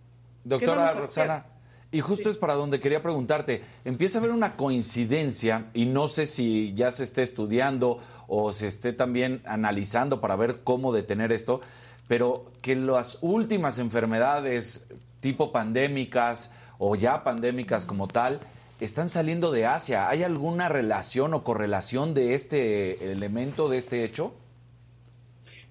Doctora 0.44 0.92
Roxana, 0.92 1.46
y 1.92 2.00
justo 2.00 2.28
es 2.28 2.36
para 2.36 2.54
donde 2.54 2.80
quería 2.80 3.02
preguntarte, 3.02 3.62
empieza 3.84 4.18
a 4.18 4.20
haber 4.20 4.32
una 4.32 4.56
coincidencia 4.56 5.70
y 5.72 5.86
no 5.86 6.08
sé 6.08 6.26
si 6.26 6.74
ya 6.74 6.90
se 6.90 7.04
esté 7.04 7.22
estudiando 7.22 8.00
o 8.28 8.52
se 8.52 8.66
esté 8.66 8.92
también 8.92 9.42
analizando 9.44 10.20
para 10.20 10.36
ver 10.36 10.60
cómo 10.64 10.92
detener 10.92 11.32
esto, 11.32 11.60
pero 12.08 12.50
que 12.62 12.76
las 12.76 13.18
últimas 13.20 13.78
enfermedades 13.78 14.86
tipo 15.20 15.52
pandémicas 15.52 16.50
o 16.78 16.94
ya 16.94 17.24
pandémicas 17.24 17.86
como 17.86 18.08
tal 18.08 18.40
están 18.80 19.08
saliendo 19.08 19.50
de 19.52 19.66
Asia. 19.66 20.08
¿Hay 20.08 20.22
alguna 20.22 20.68
relación 20.68 21.34
o 21.34 21.42
correlación 21.42 22.14
de 22.14 22.34
este 22.34 23.10
elemento, 23.10 23.68
de 23.68 23.78
este 23.78 24.04
hecho? 24.04 24.34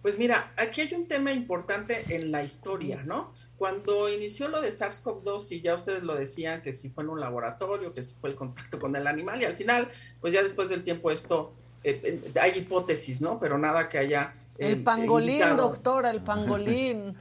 Pues 0.02 0.18
mira, 0.20 0.54
aquí 0.58 0.82
hay 0.82 0.94
un 0.94 1.08
tema 1.08 1.32
importante 1.32 2.16
en 2.16 2.32
la 2.32 2.44
historia, 2.44 3.04
¿no? 3.06 3.34
Cuando 3.58 4.10
inició 4.10 4.50
lo 4.50 4.60
de 4.60 4.70
SARS-CoV-2, 4.70 5.52
y 5.52 5.62
ya 5.62 5.76
ustedes 5.76 6.04
lo 6.04 6.16
decían, 6.16 6.62
que 6.62 6.74
si 6.74 6.90
fue 6.90 7.06
en 7.06 7.12
un 7.12 7.20
laboratorio, 7.20 7.94
que 7.94 8.04
si 8.04 8.14
fue 8.16 8.30
el 8.30 8.36
contacto 8.36 8.80
con 8.80 8.96
el 8.96 9.08
animal, 9.08 9.42
y 9.42 9.46
al 9.46 9.56
final, 9.56 9.90
pues 10.20 10.34
ya 10.34 10.44
después 10.44 10.68
del 10.70 10.84
tiempo 10.84 11.10
esto 11.10 11.54
eh, 11.86 12.02
eh, 12.04 12.40
hay 12.42 12.58
hipótesis, 12.58 13.22
¿no? 13.22 13.40
Pero 13.40 13.60
nada 13.60 13.88
que 13.88 14.00
haya... 14.00 14.34
Eh, 14.58 14.70
el 14.70 14.82
pangolín, 14.82 15.56
doctora, 15.56 16.10
el 16.10 16.22
pangolín. 16.22 17.16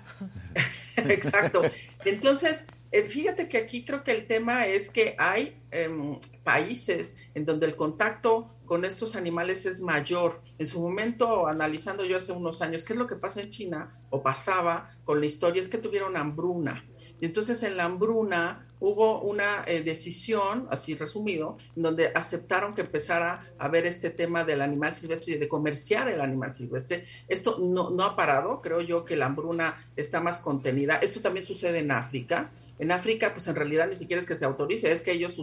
Exacto. 0.96 1.60
Entonces, 2.06 2.66
fíjate 3.08 3.46
que 3.46 3.58
aquí 3.58 3.84
creo 3.84 4.02
que 4.02 4.12
el 4.12 4.26
tema 4.26 4.66
es 4.66 4.88
que 4.88 5.16
hay 5.18 5.60
em, 5.70 6.18
países 6.44 7.14
en 7.34 7.44
donde 7.44 7.66
el 7.66 7.76
contacto 7.76 8.56
con 8.64 8.86
estos 8.86 9.16
animales 9.16 9.66
es 9.66 9.82
mayor. 9.82 10.40
En 10.58 10.66
su 10.66 10.80
momento, 10.80 11.46
analizando 11.46 12.04
yo 12.06 12.16
hace 12.16 12.32
unos 12.32 12.62
años, 12.62 12.84
¿qué 12.84 12.94
es 12.94 12.98
lo 12.98 13.06
que 13.06 13.16
pasa 13.16 13.42
en 13.42 13.50
China 13.50 13.90
o 14.08 14.22
pasaba 14.22 14.90
con 15.04 15.20
la 15.20 15.26
historia? 15.26 15.60
Es 15.60 15.68
que 15.68 15.76
tuvieron 15.78 16.16
hambruna. 16.16 16.86
Y 17.20 17.26
entonces 17.26 17.62
en 17.64 17.76
la 17.76 17.84
hambruna 17.84 18.66
hubo 18.84 19.22
una 19.22 19.64
eh, 19.66 19.82
decisión, 19.82 20.68
así 20.70 20.94
resumido, 20.94 21.56
donde 21.74 22.12
aceptaron 22.14 22.74
que 22.74 22.82
empezara 22.82 23.54
a 23.58 23.68
ver 23.68 23.86
este 23.86 24.10
tema 24.10 24.44
del 24.44 24.60
animal 24.60 24.94
silvestre 24.94 25.36
y 25.36 25.38
de 25.38 25.48
comerciar 25.48 26.06
el 26.08 26.20
animal 26.20 26.52
silvestre. 26.52 27.06
Esto 27.26 27.58
no, 27.58 27.88
no 27.88 28.04
ha 28.04 28.14
parado, 28.14 28.60
creo 28.60 28.82
yo 28.82 29.02
que 29.02 29.16
la 29.16 29.24
hambruna 29.24 29.88
está 29.96 30.20
más 30.20 30.42
contenida. 30.42 30.96
Esto 30.96 31.20
también 31.20 31.46
sucede 31.46 31.78
en 31.78 31.92
África. 31.92 32.50
En 32.78 32.90
África, 32.90 33.32
pues 33.32 33.46
en 33.48 33.54
realidad 33.54 33.88
ni 33.88 33.94
siquiera 33.94 34.20
es 34.20 34.26
que 34.26 34.36
se 34.36 34.44
autorice, 34.44 34.90
es 34.90 35.02
que 35.02 35.12
ellos 35.12 35.40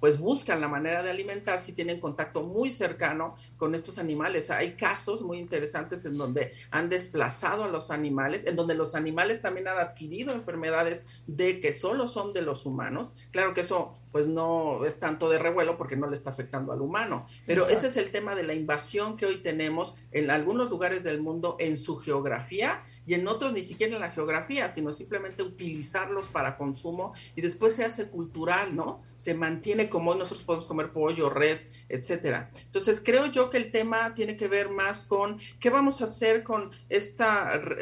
pues 0.00 0.18
buscan 0.18 0.60
la 0.60 0.68
manera 0.68 1.02
de 1.02 1.10
alimentarse 1.10 1.70
y 1.70 1.74
tienen 1.74 2.00
contacto 2.00 2.42
muy 2.42 2.70
cercano 2.70 3.34
con 3.56 3.74
estos 3.74 3.98
animales. 3.98 4.50
Hay 4.50 4.74
casos 4.74 5.22
muy 5.22 5.38
interesantes 5.38 6.04
en 6.04 6.16
donde 6.16 6.52
han 6.70 6.88
desplazado 6.88 7.64
a 7.64 7.68
los 7.68 7.90
animales, 7.90 8.46
en 8.46 8.56
donde 8.56 8.74
los 8.74 8.94
animales 8.94 9.40
también 9.40 9.68
han 9.68 9.78
adquirido 9.78 10.32
enfermedades 10.32 11.06
de 11.26 11.60
que 11.60 11.72
solo 11.72 12.06
son 12.08 12.32
de 12.32 12.42
los 12.42 12.66
humanos. 12.66 13.12
Claro 13.30 13.54
que 13.54 13.60
eso 13.60 13.94
pues 14.10 14.28
no 14.28 14.84
es 14.84 14.98
tanto 14.98 15.30
de 15.30 15.38
revuelo 15.38 15.76
porque 15.76 15.96
no 15.96 16.06
le 16.06 16.14
está 16.14 16.30
afectando 16.30 16.72
al 16.72 16.82
humano. 16.82 17.26
Pero 17.46 17.66
ese 17.68 17.86
es 17.86 17.96
el 17.96 18.10
tema 18.10 18.34
de 18.34 18.42
la 18.42 18.54
invasión 18.54 19.16
que 19.16 19.26
hoy 19.26 19.36
tenemos 19.36 19.94
en 20.10 20.30
algunos 20.30 20.70
lugares 20.70 21.02
del 21.02 21.20
mundo 21.20 21.56
en 21.58 21.78
su 21.78 21.96
geografía 21.96 22.82
y 23.06 23.14
en 23.14 23.26
otros 23.26 23.52
ni 23.52 23.62
siquiera 23.62 23.94
en 23.94 24.00
la 24.00 24.10
geografía, 24.10 24.68
sino 24.68 24.92
simplemente 24.92 25.42
utilizarlos 25.42 26.26
para 26.26 26.56
consumo 26.56 27.12
y 27.34 27.40
después 27.40 27.74
se 27.74 27.84
hace 27.84 28.08
cultural, 28.08 28.76
¿no? 28.76 29.02
Se 29.16 29.34
mantiene 29.34 29.88
como 29.88 30.14
nosotros 30.14 30.44
podemos 30.44 30.66
comer 30.66 30.92
pollo, 30.92 31.30
res, 31.30 31.70
etcétera. 31.88 32.50
Entonces, 32.64 33.02
creo 33.04 33.26
yo 33.26 33.50
que 33.50 33.56
el 33.56 33.70
tema 33.70 34.14
tiene 34.14 34.36
que 34.36 34.48
ver 34.48 34.70
más 34.70 35.04
con 35.04 35.38
qué 35.58 35.70
vamos 35.70 36.00
a 36.00 36.04
hacer 36.04 36.42
con 36.42 36.70
este 36.88 37.24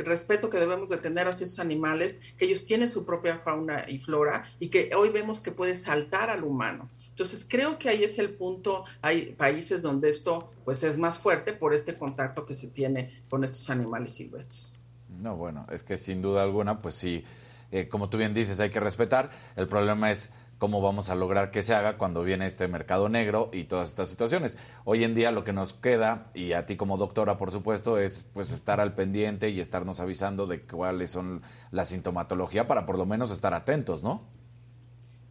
respeto 0.04 0.50
que 0.50 0.58
debemos 0.58 0.88
de 0.88 0.98
tener 0.98 1.28
hacia 1.28 1.44
esos 1.44 1.58
animales, 1.58 2.20
que 2.36 2.46
ellos 2.46 2.64
tienen 2.64 2.90
su 2.90 3.04
propia 3.04 3.38
fauna 3.38 3.84
y 3.88 3.98
flora 3.98 4.44
y 4.58 4.68
que 4.68 4.90
hoy 4.94 5.10
vemos 5.10 5.40
que 5.40 5.52
puede 5.52 5.76
saltar 5.76 6.30
al 6.30 6.44
humano. 6.44 6.88
Entonces, 7.08 7.46
creo 7.46 7.78
que 7.78 7.90
ahí 7.90 8.02
es 8.02 8.18
el 8.18 8.34
punto. 8.34 8.84
Hay 9.02 9.32
países 9.32 9.82
donde 9.82 10.08
esto 10.08 10.50
pues 10.64 10.82
es 10.84 10.96
más 10.96 11.18
fuerte 11.18 11.52
por 11.52 11.74
este 11.74 11.98
contacto 11.98 12.46
que 12.46 12.54
se 12.54 12.68
tiene 12.68 13.24
con 13.28 13.44
estos 13.44 13.68
animales 13.68 14.12
silvestres. 14.12 14.79
No, 15.20 15.36
bueno, 15.36 15.66
es 15.70 15.82
que 15.82 15.98
sin 15.98 16.22
duda 16.22 16.42
alguna, 16.42 16.78
pues 16.78 16.94
sí, 16.94 17.24
eh, 17.70 17.88
como 17.88 18.08
tú 18.08 18.16
bien 18.16 18.32
dices, 18.32 18.58
hay 18.58 18.70
que 18.70 18.80
respetar. 18.80 19.30
El 19.54 19.66
problema 19.66 20.10
es 20.10 20.32
cómo 20.56 20.80
vamos 20.80 21.10
a 21.10 21.14
lograr 21.14 21.50
que 21.50 21.62
se 21.62 21.74
haga 21.74 21.98
cuando 21.98 22.22
viene 22.22 22.46
este 22.46 22.68
mercado 22.68 23.08
negro 23.08 23.50
y 23.52 23.64
todas 23.64 23.88
estas 23.88 24.08
situaciones. 24.08 24.56
Hoy 24.84 25.04
en 25.04 25.14
día 25.14 25.30
lo 25.30 25.44
que 25.44 25.52
nos 25.52 25.74
queda, 25.74 26.30
y 26.32 26.52
a 26.52 26.64
ti 26.64 26.76
como 26.76 26.96
doctora, 26.96 27.36
por 27.36 27.50
supuesto, 27.50 27.98
es 27.98 28.28
pues 28.32 28.50
estar 28.50 28.80
al 28.80 28.94
pendiente 28.94 29.50
y 29.50 29.60
estarnos 29.60 30.00
avisando 30.00 30.46
de 30.46 30.62
cuáles 30.62 31.10
son 31.10 31.42
la 31.70 31.84
sintomatología 31.84 32.66
para 32.66 32.86
por 32.86 32.96
lo 32.96 33.04
menos 33.04 33.30
estar 33.30 33.52
atentos, 33.52 34.02
¿no? 34.02 34.39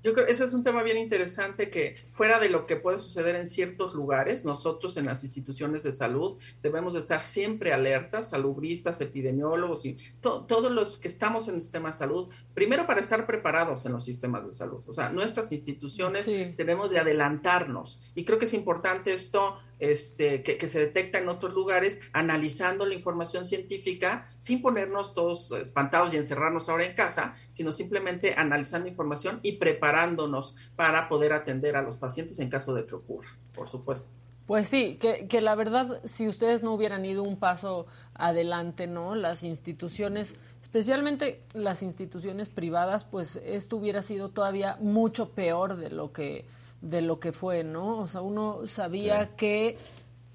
Yo 0.02 0.14
creo 0.14 0.26
que 0.26 0.32
ese 0.32 0.46
es 0.46 0.54
un 0.54 0.64
tema 0.64 0.84
bien 0.84 0.98
interesante 0.98 1.70
que 1.70 1.96
fuera 2.12 2.40
de 2.40 2.50
lo 2.50 2.66
que 2.66 2.78
puede 2.78 3.00
suceder 3.00 3.36
en 3.36 3.48
ciertos 3.48 3.96
lugares, 3.96 4.46
nosotros 4.46 4.96
en 4.98 5.06
las 5.06 5.24
instituciones 5.24 5.84
de 5.84 5.92
salud 5.92 6.38
debemos 6.62 6.94
de 6.94 7.00
estar 7.00 7.22
siempre 7.22 7.74
alertas, 7.74 8.30
salubristas, 8.30 9.02
epidemiólogos 9.02 9.86
y 9.86 9.98
todos 10.22 10.72
los 10.72 10.98
que 10.98 11.08
estamos 11.08 11.48
en 11.48 11.56
el 11.56 11.62
sistema 11.62 11.90
de 11.90 11.98
salud, 11.98 12.30
primero 12.54 12.88
para 12.88 13.02
estar 13.02 13.26
preparados 13.26 13.86
en 13.86 13.92
los 13.92 14.06
sistemas 14.06 14.46
de 14.46 14.52
salud. 14.52 14.84
O 14.88 14.94
sea, 14.94 15.10
nuestras 15.10 15.52
instituciones 15.52 16.30
tenemos 16.56 16.92
de 16.92 17.00
adelantarnos 17.00 18.02
y 18.16 18.24
creo 18.24 18.40
que 18.40 18.46
es 18.46 18.54
importante 18.54 19.14
esto 19.14 19.58
este, 19.80 20.44
que, 20.44 20.68
se 20.68 20.80
detecta 20.80 21.18
en 21.18 21.30
otros 21.30 21.54
lugares, 21.54 22.02
analizando 22.14 22.86
la 22.86 22.94
información 22.94 23.46
científica, 23.46 24.26
sin 24.38 24.62
ponernos 24.62 25.14
todos 25.14 25.52
espantados 25.54 26.14
y 26.14 26.18
encerrarnos 26.18 26.70
ahora 26.70 26.86
en 26.86 26.94
casa, 26.94 27.34
sino 27.50 27.72
simplemente 27.72 28.36
analizando 28.38 28.88
información 28.88 29.40
y 29.42 29.54
preparándonos 29.54 30.56
para 30.76 31.10
poder 31.10 31.34
atender 31.34 31.76
a 31.76 31.82
los 31.82 31.98
pacientes 31.98 32.40
en 32.40 32.50
caso 32.50 32.74
de 32.74 32.86
que 32.86 32.96
ocurra, 32.96 33.30
por 33.54 33.70
supuesto. 33.70 34.12
Pues 34.46 34.68
sí, 34.68 34.96
que, 34.96 35.28
que 35.28 35.42
la 35.42 35.54
verdad, 35.54 36.02
si 36.06 36.28
ustedes 36.28 36.64
no 36.64 36.74
hubieran 36.74 37.06
ido 37.06 37.22
un 37.22 37.38
paso 37.38 37.86
adelante, 38.16 38.88
¿no? 38.88 39.14
Las 39.14 39.44
instituciones, 39.44 40.34
especialmente 40.64 41.44
las 41.54 41.84
instituciones 41.84 42.50
privadas, 42.50 43.06
pues 43.06 43.36
esto 43.46 43.78
hubiera 43.78 44.02
sido 44.02 44.30
todavía 44.30 44.78
mucho 44.82 45.30
peor 45.34 45.78
de 45.78 45.92
lo 45.92 46.12
que 46.12 46.46
de 46.82 47.02
lo 47.02 47.20
que 47.20 47.32
fue, 47.32 47.64
¿no? 47.64 48.00
O 48.00 48.08
sea, 48.08 48.22
uno 48.22 48.66
sabía 48.66 49.36
que 49.36 49.78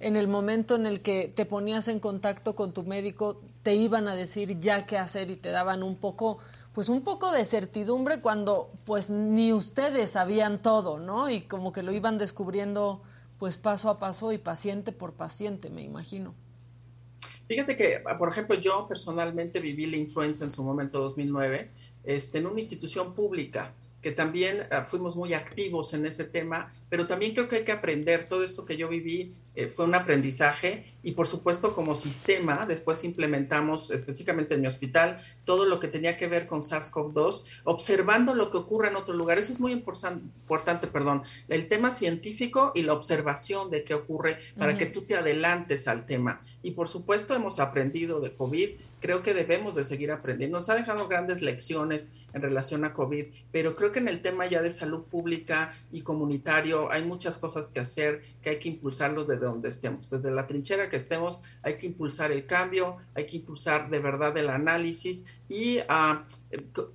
en 0.00 0.16
el 0.16 0.28
momento 0.28 0.74
en 0.74 0.86
el 0.86 1.00
que 1.00 1.32
te 1.34 1.46
ponías 1.46 1.88
en 1.88 2.00
contacto 2.00 2.54
con 2.54 2.72
tu 2.72 2.82
médico, 2.82 3.40
te 3.62 3.74
iban 3.74 4.08
a 4.08 4.14
decir 4.14 4.60
ya 4.60 4.86
qué 4.86 4.98
hacer 4.98 5.30
y 5.30 5.36
te 5.36 5.50
daban 5.50 5.82
un 5.82 5.96
poco, 5.96 6.38
pues 6.74 6.88
un 6.88 7.02
poco 7.02 7.32
de 7.32 7.44
certidumbre 7.44 8.20
cuando 8.20 8.70
pues 8.84 9.08
ni 9.08 9.52
ustedes 9.52 10.10
sabían 10.10 10.60
todo, 10.60 10.98
¿no? 10.98 11.30
Y 11.30 11.42
como 11.42 11.72
que 11.72 11.82
lo 11.82 11.92
iban 11.92 12.18
descubriendo 12.18 13.02
pues 13.38 13.56
paso 13.56 13.88
a 13.88 13.98
paso 13.98 14.32
y 14.32 14.38
paciente 14.38 14.92
por 14.92 15.12
paciente, 15.14 15.70
me 15.70 15.82
imagino. 15.82 16.34
Fíjate 17.46 17.76
que, 17.76 18.02
por 18.18 18.28
ejemplo, 18.28 18.56
yo 18.56 18.86
personalmente 18.88 19.60
viví 19.60 19.86
la 19.86 19.96
influenza 19.96 20.44
en 20.44 20.52
su 20.52 20.64
momento 20.64 21.00
2009 21.00 21.70
este, 22.04 22.38
en 22.38 22.46
una 22.46 22.60
institución 22.60 23.14
pública 23.14 23.72
que 24.04 24.12
también 24.12 24.66
ah, 24.70 24.84
fuimos 24.84 25.16
muy 25.16 25.32
activos 25.32 25.94
en 25.94 26.04
ese 26.04 26.24
tema, 26.24 26.70
pero 26.94 27.08
también 27.08 27.34
creo 27.34 27.48
que 27.48 27.56
hay 27.56 27.64
que 27.64 27.72
aprender 27.72 28.28
todo 28.28 28.44
esto 28.44 28.64
que 28.64 28.76
yo 28.76 28.88
viví 28.88 29.34
eh, 29.56 29.68
fue 29.68 29.84
un 29.84 29.96
aprendizaje 29.96 30.94
y 31.02 31.12
por 31.12 31.26
supuesto 31.26 31.74
como 31.74 31.94
sistema 31.94 32.66
después 32.66 33.02
implementamos 33.02 33.90
específicamente 33.90 34.54
en 34.54 34.60
mi 34.60 34.66
hospital 34.68 35.20
todo 35.44 35.64
lo 35.64 35.78
que 35.78 35.88
tenía 35.88 36.16
que 36.16 36.26
ver 36.26 36.46
con 36.46 36.60
SARS-CoV-2, 36.60 37.62
observando 37.64 38.34
lo 38.34 38.50
que 38.50 38.58
ocurre 38.58 38.88
en 38.88 38.96
otros 38.96 39.16
lugares. 39.16 39.50
es 39.50 39.58
muy 39.58 39.72
importante, 39.72 40.86
perdón, 40.86 41.22
el 41.48 41.68
tema 41.68 41.90
científico 41.90 42.70
y 42.76 42.82
la 42.82 42.94
observación 42.94 43.70
de 43.70 43.84
qué 43.84 43.94
ocurre 43.94 44.38
para 44.56 44.76
que 44.76 44.86
tú 44.86 45.02
te 45.02 45.16
adelantes 45.16 45.88
al 45.88 46.06
tema. 46.06 46.42
Y 46.62 46.72
por 46.72 46.88
supuesto 46.88 47.34
hemos 47.34 47.60
aprendido 47.60 48.20
de 48.20 48.34
COVID, 48.34 48.70
creo 48.98 49.22
que 49.22 49.34
debemos 49.34 49.74
de 49.74 49.84
seguir 49.84 50.10
aprendiendo. 50.10 50.58
Nos 50.58 50.70
ha 50.70 50.74
dejado 50.74 51.06
grandes 51.06 51.42
lecciones 51.42 52.12
en 52.32 52.40
relación 52.42 52.84
a 52.84 52.92
COVID, 52.92 53.26
pero 53.52 53.76
creo 53.76 53.92
que 53.92 53.98
en 53.98 54.08
el 54.08 54.22
tema 54.22 54.46
ya 54.46 54.62
de 54.62 54.70
salud 54.70 55.04
pública 55.04 55.74
y 55.92 56.00
comunitario 56.00 56.83
hay 56.90 57.04
muchas 57.04 57.38
cosas 57.38 57.68
que 57.68 57.80
hacer, 57.80 58.22
que 58.42 58.50
hay 58.50 58.58
que 58.58 58.68
impulsarlos 58.68 59.26
desde 59.26 59.46
donde 59.46 59.68
estemos. 59.68 60.08
Desde 60.08 60.30
la 60.30 60.46
trinchera 60.46 60.88
que 60.88 60.96
estemos, 60.96 61.40
hay 61.62 61.78
que 61.78 61.86
impulsar 61.86 62.32
el 62.32 62.46
cambio, 62.46 62.96
hay 63.14 63.26
que 63.26 63.38
impulsar 63.38 63.90
de 63.90 63.98
verdad 63.98 64.36
el 64.36 64.50
análisis 64.50 65.26
y 65.48 65.78
uh, 65.80 66.18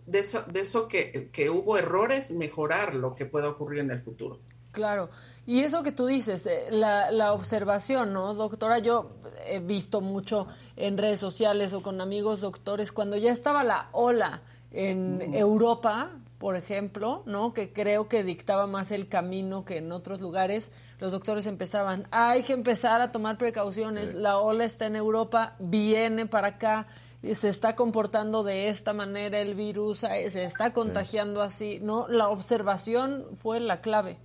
de 0.06 0.19
eso, 0.19 0.43
de 0.43 0.60
eso 0.62 0.88
que, 0.88 1.30
que 1.32 1.49
hubo 1.49 1.78
errores, 1.78 2.32
mejorar 2.32 2.95
lo 2.95 3.15
que 3.15 3.25
pueda 3.25 3.49
ocurrir 3.49 3.80
en 3.80 3.91
el 3.91 4.02
futuro. 4.02 4.39
Claro. 4.71 5.10
Y 5.47 5.62
eso 5.62 5.82
que 5.82 5.91
tú 5.91 6.06
dices, 6.06 6.45
eh, 6.45 6.67
la, 6.69 7.10
la, 7.12 7.34
observación, 7.34 8.13
¿no, 8.13 8.36
doctora? 8.36 8.78
Yo 8.78 9.12
he 9.47 9.60
visto 9.60 9.99
mucho 9.99 10.47
en 10.75 10.97
redes 10.97 11.19
sociales 11.19 11.73
o 11.73 11.82
con 11.82 12.02
amigos 12.02 12.39
doctores, 12.39 12.91
cuando 12.91 13.17
ya 13.17 13.32
estaba 13.32 13.63
la 13.63 13.89
ola 13.91 14.43
en 14.71 15.34
Europa, 15.34 16.12
por 16.39 16.56
ejemplo, 16.56 17.21
¿no? 17.25 17.54
Que 17.54 17.71
creo 17.71 18.08
que 18.08 18.23
dictaba 18.23 18.65
más 18.65 18.91
el 18.91 19.10
camino 19.10 19.65
que 19.65 19.78
en 19.78 19.91
otros 19.91 20.21
lugares. 20.21 20.71
Los 20.99 21.12
doctores 21.12 21.45
empezaban, 21.45 22.08
hay 22.12 22.43
que 22.43 22.54
empezar 22.54 23.02
a 23.02 23.12
tomar 23.12 23.38
precauciones, 23.38 24.13
la 24.13 24.39
ola 24.39 24.63
está 24.63 24.86
en 24.86 24.95
Europa, 24.95 25.56
viene 25.60 26.25
para 26.25 26.47
acá, 26.47 26.88
se 27.21 27.49
está 27.49 27.75
comportando 27.75 28.43
de 28.43 28.69
esta 28.69 28.93
manera 28.93 29.39
el 29.39 29.54
virus, 29.54 30.04
eh, 30.04 30.32
se 30.32 30.45
está 30.45 30.71
contagiando 30.71 31.41
así, 31.41 31.80
¿no? 31.82 32.08
La 32.08 32.30
observación 32.30 33.25
fue 33.36 33.60
la 33.60 33.82
clave. 33.82 34.17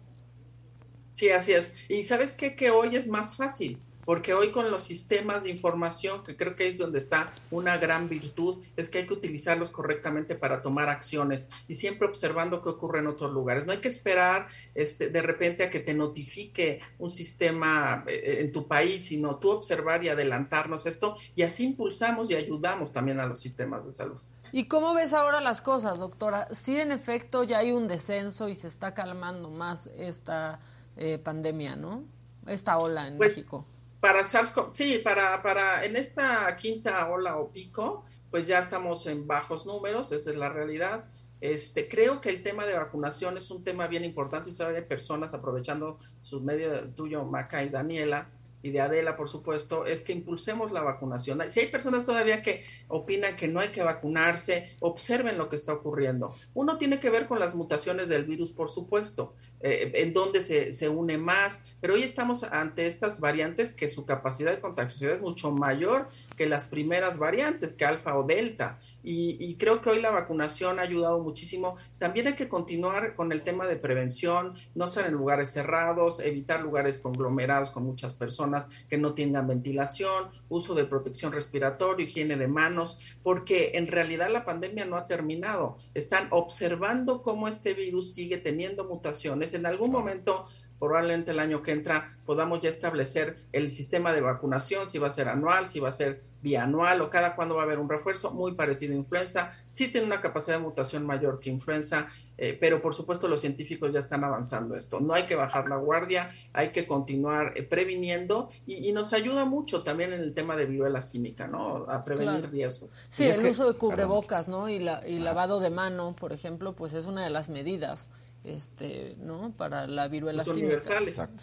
Sí, 1.15 1.31
así 1.31 1.53
es. 1.53 1.73
Y 1.89 2.05
sabes 2.05 2.37
qué? 2.37 2.55
Que 2.55 2.71
hoy 2.71 2.95
es 2.97 3.09
más 3.09 3.37
fácil 3.37 3.81
porque 4.05 4.35
hoy 4.35 4.51
con 4.51 4.71
los 4.71 4.83
sistemas 4.83 5.45
de 5.45 5.51
información, 5.51 6.23
que 6.23 6.37
creo 6.37 6.55
que 6.55 6.67
es 6.67 6.79
donde 6.79 6.99
está 6.99 7.33
una 7.51 7.79
gran 7.79 8.09
virtud, 8.09 8.63
es 8.77 8.91
que 8.91 8.99
hay 8.99 9.07
que 9.07 9.15
utilizarlos 9.15 9.71
correctamente 9.71 10.35
para 10.35 10.63
tomar 10.63 10.89
acciones 10.89 11.49
y 11.69 11.75
siempre 11.75 12.07
observando 12.09 12.63
qué 12.63 12.69
ocurre 12.69 13.01
en 13.01 13.07
otros 13.07 13.33
lugares. 13.33 13.67
No 13.67 13.73
hay 13.73 13.79
que 13.79 13.89
esperar 13.89 14.49
este, 14.75 15.09
de 15.09 15.23
repente 15.23 15.65
a 15.65 15.71
que 15.71 15.81
te 15.81 15.95
notifique 15.95 16.81
un 16.99 17.11
sistema 17.11 18.05
eh, 18.07 18.39
en 18.41 18.53
tu 18.53 18.67
país, 18.67 19.07
sino 19.07 19.37
tú 19.37 19.51
observar 19.51 20.05
y 20.05 20.09
adelantarnos 20.09 20.87
esto 20.87 21.17
y 21.35 21.43
así 21.43 21.65
impulsamos 21.65 22.31
y 22.31 22.35
ayudamos 22.35 22.93
también 22.93 23.21
a 23.21 23.27
los 23.27 23.41
sistemas 23.41 23.85
de 23.85 23.93
salud. 23.93 24.21
¿Y 24.53 24.69
cómo 24.69 24.95
ves 24.95 25.13
ahora 25.13 25.41
las 25.41 25.63
cosas, 25.63 25.99
doctora? 25.99 26.49
Sí, 26.53 26.79
en 26.79 26.93
efecto, 26.93 27.43
ya 27.43 27.59
hay 27.59 27.73
un 27.73 27.89
descenso 27.89 28.49
y 28.49 28.55
se 28.55 28.69
está 28.69 28.95
calmando 28.95 29.51
más 29.51 29.89
esta 29.97 30.61
eh, 30.97 31.19
pandemia, 31.19 31.75
¿no? 31.75 32.05
Esta 32.47 32.79
ola 32.79 33.09
en 33.09 33.17
pues, 33.17 33.37
México 33.37 33.67
para 34.05 34.23
SARS-CoV, 34.23 34.75
sí, 34.75 35.01
para, 35.03 35.41
para 35.43 35.83
en 35.83 35.97
esta 35.97 36.55
quinta 36.57 37.09
ola 37.09 37.39
o 37.39 37.51
pico, 37.51 38.05
pues 38.31 38.47
ya 38.47 38.59
estamos 38.59 39.07
en 39.07 39.27
bajos 39.27 39.65
números, 39.65 40.13
esa 40.13 40.29
es 40.29 40.37
la 40.37 40.51
realidad. 40.51 41.07
Este, 41.41 41.89
creo 41.89 42.21
que 42.21 42.29
el 42.29 42.43
tema 42.43 42.67
de 42.67 42.75
vacunación 42.75 43.39
es 43.39 43.51
un 43.51 43.65
tema 43.65 43.87
bien 43.87 44.05
importante 44.05 44.51
y 44.51 44.63
hay 44.63 44.83
personas 44.83 45.33
aprovechando 45.33 45.97
sus 46.21 46.43
medios 46.43 46.95
tuyo, 46.95 47.25
Maca 47.25 47.65
y 47.65 47.71
Daniela, 47.71 48.29
y 48.65 48.71
de 48.71 48.81
Adela, 48.81 49.15
por 49.15 49.29
supuesto, 49.29 49.85
es 49.85 50.05
que 50.05 50.13
impulsemos 50.13 50.73
la 50.73 50.81
vacunación. 50.81 51.39
Si 51.51 51.61
hay 51.61 51.67
personas 51.67 52.05
todavía 52.05 52.41
que 52.41 52.65
opinan 52.89 53.37
que 53.37 53.47
no 53.47 53.61
hay 53.61 53.69
que 53.69 53.83
vacunarse, 53.83 54.77
observen 54.81 55.37
lo 55.37 55.51
que 55.51 55.57
está 55.57 55.75
ocurriendo. 55.75 56.35
Uno 56.55 56.79
tiene 56.79 56.99
que 56.99 57.11
ver 57.11 57.27
con 57.27 57.41
las 57.41 57.55
mutaciones 57.55 58.09
del 58.09 58.25
virus, 58.25 58.53
por 58.53 58.71
supuesto, 58.71 59.35
eh, 59.67 59.93
en 59.95 60.13
donde 60.13 60.43
se, 60.43 60.75
se, 60.75 60.91
une 60.91 61.17
más, 61.17 61.65
pero 61.81 61.95
hoy 61.95 62.03
estamos 62.03 62.43
ante 62.43 62.87
estas 62.87 63.19
variantes 63.19 63.73
que 63.73 63.89
su 63.89 64.05
capacidad 64.05 64.51
de 64.51 64.59
contagiosidad 64.59 65.15
es 65.15 65.23
mucho 65.23 65.53
mayor 65.53 66.11
que 66.37 66.47
las 66.47 66.67
primeras 66.67 67.19
variantes, 67.19 67.75
que 67.75 67.85
alfa 67.85 68.17
o 68.17 68.25
delta. 68.25 68.79
Y, 69.03 69.57
creo 69.57 69.81
que 69.83 69.91
hoy 69.91 70.01
la 70.01 70.11
vacunación 70.11 70.79
ha 70.79 70.83
ayudado 70.83 71.21
muchísimo. 71.21 71.77
También 71.99 72.27
hay 72.27 72.35
que 72.35 72.49
continuar 72.49 73.15
con 73.15 73.33
el 73.33 73.43
tema 73.43 73.67
de 73.67 73.77
prevención, 73.77 74.55
no 74.75 74.87
estar 74.87 75.07
en 75.07 75.13
lugares 75.13 75.51
cerrados, 75.51 76.21
evitar 76.21 76.63
lugares 76.63 77.01
conglomerados 77.01 77.71
con 77.71 77.85
muchas 77.85 78.15
personas 78.15 78.71
que 78.89 78.97
no 78.97 79.15
tengan 79.15 79.47
ventilación, 79.47 80.31
uso 80.49 80.75
de 80.75 80.85
protección 80.85 81.33
respiratoria, 81.33 82.07
higiene 82.07 82.37
de 82.37 82.49
manos, 82.49 83.01
porque 83.23 83.73
en 83.75 83.89
realidad 83.89 84.31
la 84.31 84.47
pandemia 84.47 84.87
no 84.87 84.97
ha 84.97 85.07
terminado. 85.07 85.77
Están 85.93 86.29
observando 86.31 87.23
cómo 87.23 87.47
este 87.47 87.75
virus 87.75 88.15
sigue 88.15 88.39
teniendo 88.39 88.85
mutaciones. 88.85 89.53
En 89.53 89.67
algún 89.67 89.91
momento 89.91 90.47
probablemente 90.79 91.31
el 91.31 91.39
año 91.39 91.63
que 91.63 91.73
entra 91.73 92.17
podamos 92.27 92.61
ya 92.61 92.69
establecer 92.69 93.37
el 93.53 93.71
sistema 93.71 94.13
de 94.13 94.21
vacunación, 94.21 94.87
si 94.87 94.99
va 94.99 95.09
a 95.09 95.11
ser 95.11 95.29
anual, 95.29 95.67
si 95.67 95.81
va 95.81 95.91
a 95.91 95.93
ser 95.93 96.23
bianual 96.45 97.01
o 97.01 97.09
cada 97.09 97.35
cuándo 97.35 97.55
va 97.55 97.63
a 97.63 97.65
haber 97.65 97.79
un 97.79 97.89
refuerzo, 97.89 98.31
muy 98.31 98.53
parecido 98.53 98.93
a 98.93 98.97
influenza, 98.97 99.51
sí 99.67 99.89
tiene 99.89 100.07
una 100.07 100.21
capacidad 100.21 100.59
de 100.59 100.63
mutación 100.63 101.07
mayor 101.07 101.41
que 101.41 101.49
influenza, 101.49 102.09
eh, 102.37 102.57
pero 102.61 102.83
por 102.83 102.93
supuesto 102.93 103.29
los 103.29 103.41
científicos 103.41 103.93
ya 103.93 103.99
están 103.99 104.25
avanzando 104.25 104.77
esto. 104.77 105.01
No 105.01 105.15
hay 105.15 105.25
que 105.25 105.37
bajar 105.37 105.69
la 105.69 105.77
guardia, 105.77 106.33
hay 106.53 106.71
que 106.71 106.87
continuar 106.87 107.55
eh, 107.57 107.63
previniendo 107.63 108.51
y, 108.67 108.93
nos 108.93 109.13
ayuda 109.13 109.45
mucho 109.45 109.83
también 109.83 110.13
en 110.13 110.21
el 110.21 110.35
tema 110.35 110.55
de 110.55 110.67
viruela 110.67 111.03
símica, 111.03 111.49
¿no? 111.49 111.87
A 111.89 112.05
prevenir 112.05 112.49
riesgos. 112.51 112.93
Sí, 113.09 113.25
el 113.25 113.45
uso 113.47 113.73
de 113.73 113.77
cubrebocas, 113.77 114.47
¿no? 114.47 114.69
Y, 114.69 114.79
la, 114.79 115.03
y 115.09 115.19
lavado 115.19 115.59
de 115.59 115.71
mano, 115.71 116.15
por 116.15 116.33
ejemplo, 116.33 116.77
pues 116.77 116.93
es 116.93 117.07
una 117.07 117.25
de 117.25 117.31
las 117.31 117.49
medidas 117.49 118.11
este, 118.45 119.17
¿no? 119.21 119.53
Para 119.57 119.87
la 119.87 120.07
viruela 120.09 120.45
pues 120.45 120.57
universales. 120.57 121.35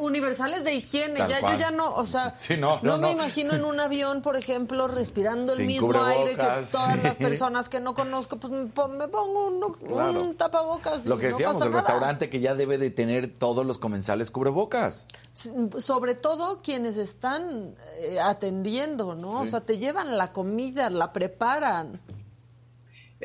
universales 0.00 0.64
de 0.64 0.74
higiene. 0.74 1.20
ya, 1.28 1.40
yo 1.40 1.58
ya 1.58 1.70
no, 1.70 1.94
o 1.94 2.04
sea, 2.06 2.34
no, 2.58 2.98
me 2.98 3.12
imagino 3.12 3.54
en 3.54 3.64
un 3.64 3.78
avión, 3.78 4.20
por 4.20 4.36
ejemplo, 4.36 4.88
respirando 4.88 5.52
el 5.52 5.64
mismo 5.64 6.02
aire 6.02 6.30
que 6.30 6.66
todas 6.70 7.02
las 7.02 7.16
personas 7.16 7.68
que 7.68 7.80
no 7.80 7.94
conozco, 7.94 8.38
pues 8.38 8.52
me, 8.52 8.66
pongo 8.66 9.46
un, 9.46 10.36
tapabocas. 10.36 11.06
Lo 11.06 11.18
que 11.18 11.26
decíamos, 11.26 11.64
el 11.64 11.72
restaurante 11.72 12.28
que 12.28 12.40
ya 12.40 12.54
debe 12.54 12.78
de 12.78 12.90
tener 12.90 13.32
todos 13.32 13.64
los 13.64 13.78
comensales 13.78 14.30
cubrebocas. 14.30 15.06
Sobre 15.78 16.14
todo 16.14 16.62
quienes 16.62 16.96
están 16.96 17.76
eh, 17.98 18.18
atendiendo, 18.20 19.14
¿no? 19.14 19.40
O 19.40 19.46
sea, 19.46 19.60
te 19.60 19.78
llevan 19.78 20.18
la 20.18 20.32
comida, 20.32 20.90
la 20.90 21.12
preparan. 21.12 21.92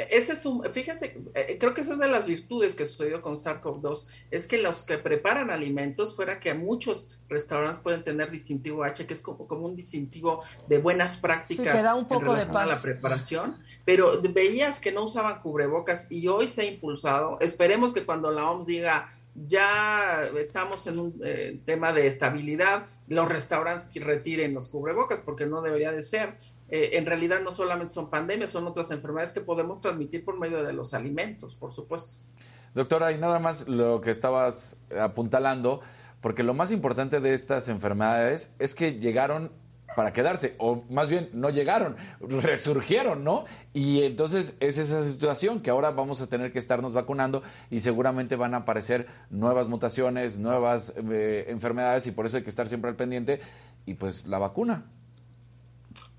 Ese 0.09 0.33
es 0.33 0.45
un, 0.45 0.63
fíjese, 0.71 1.21
eh, 1.33 1.57
creo 1.59 1.73
que 1.73 1.81
esa 1.81 1.93
es 1.93 1.99
de 1.99 2.07
las 2.07 2.25
virtudes 2.25 2.75
que 2.75 2.85
sucedió 2.85 3.21
con 3.21 3.35
SARS-CoV-2, 3.35 4.05
es 4.31 4.47
que 4.47 4.57
los 4.57 4.83
que 4.83 4.97
preparan 4.97 5.49
alimentos, 5.49 6.15
fuera 6.15 6.39
que 6.39 6.53
muchos 6.53 7.09
restaurantes 7.27 7.81
pueden 7.81 8.03
tener 8.03 8.31
distintivo 8.31 8.83
H, 8.83 9.05
que 9.05 9.13
es 9.13 9.21
como, 9.21 9.45
un 9.65 9.75
distintivo 9.75 10.43
de 10.67 10.77
buenas 10.77 11.17
prácticas 11.17 11.83
da 11.83 11.95
un 11.95 12.07
poco 12.07 12.35
de 12.35 12.43
a 12.43 12.65
la 12.65 12.81
preparación, 12.81 13.57
pero 13.85 14.21
veías 14.21 14.79
que 14.79 14.91
no 14.91 15.03
usaban 15.03 15.41
cubrebocas 15.41 16.07
y 16.09 16.27
hoy 16.27 16.47
se 16.47 16.61
ha 16.61 16.65
impulsado. 16.65 17.37
Esperemos 17.39 17.93
que 17.93 18.05
cuando 18.05 18.31
la 18.31 18.49
OMS 18.49 18.67
diga 18.67 19.09
ya 19.47 20.29
estamos 20.37 20.85
en 20.87 20.99
un 20.99 21.21
eh, 21.23 21.61
tema 21.65 21.93
de 21.93 22.07
estabilidad, 22.07 22.87
los 23.07 23.29
restaurantes 23.29 23.89
retiren 24.03 24.53
los 24.53 24.69
cubrebocas 24.69 25.21
porque 25.21 25.45
no 25.45 25.61
debería 25.61 25.91
de 25.91 26.01
ser 26.01 26.37
eh, 26.71 26.91
en 26.93 27.05
realidad 27.05 27.41
no 27.41 27.51
solamente 27.51 27.93
son 27.93 28.09
pandemias, 28.09 28.49
son 28.49 28.67
otras 28.67 28.91
enfermedades 28.91 29.33
que 29.33 29.41
podemos 29.41 29.79
transmitir 29.79 30.23
por 30.23 30.39
medio 30.39 30.63
de 30.63 30.73
los 30.73 30.93
alimentos, 30.93 31.55
por 31.55 31.71
supuesto. 31.71 32.17
Doctora, 32.75 33.11
y 33.11 33.17
nada 33.17 33.39
más 33.39 33.67
lo 33.67 34.01
que 34.01 34.11
estabas 34.11 34.77
apuntalando, 34.99 35.81
porque 36.21 36.43
lo 36.43 36.53
más 36.53 36.71
importante 36.71 37.19
de 37.19 37.33
estas 37.33 37.67
enfermedades 37.69 38.53
es 38.59 38.75
que 38.75 38.99
llegaron 38.99 39.51
para 39.95 40.13
quedarse, 40.13 40.55
o 40.59 40.83
más 40.89 41.09
bien 41.09 41.29
no 41.33 41.49
llegaron, 41.49 41.97
resurgieron, 42.21 43.23
¿no? 43.23 43.45
Y 43.73 44.03
entonces 44.03 44.55
es 44.59 44.77
esa 44.77 45.03
situación 45.03 45.61
que 45.61 45.71
ahora 45.71 45.91
vamos 45.91 46.21
a 46.21 46.27
tener 46.27 46.53
que 46.53 46.59
estarnos 46.59 46.93
vacunando 46.93 47.41
y 47.69 47.79
seguramente 47.79 48.35
van 48.35 48.53
a 48.53 48.57
aparecer 48.57 49.07
nuevas 49.29 49.67
mutaciones, 49.67 50.39
nuevas 50.39 50.93
eh, 50.95 51.45
enfermedades 51.49 52.07
y 52.07 52.11
por 52.11 52.25
eso 52.25 52.37
hay 52.37 52.43
que 52.43 52.49
estar 52.49 52.67
siempre 52.67 52.89
al 52.89 52.95
pendiente 52.95 53.41
y 53.85 53.95
pues 53.95 54.25
la 54.27 54.37
vacuna. 54.37 54.85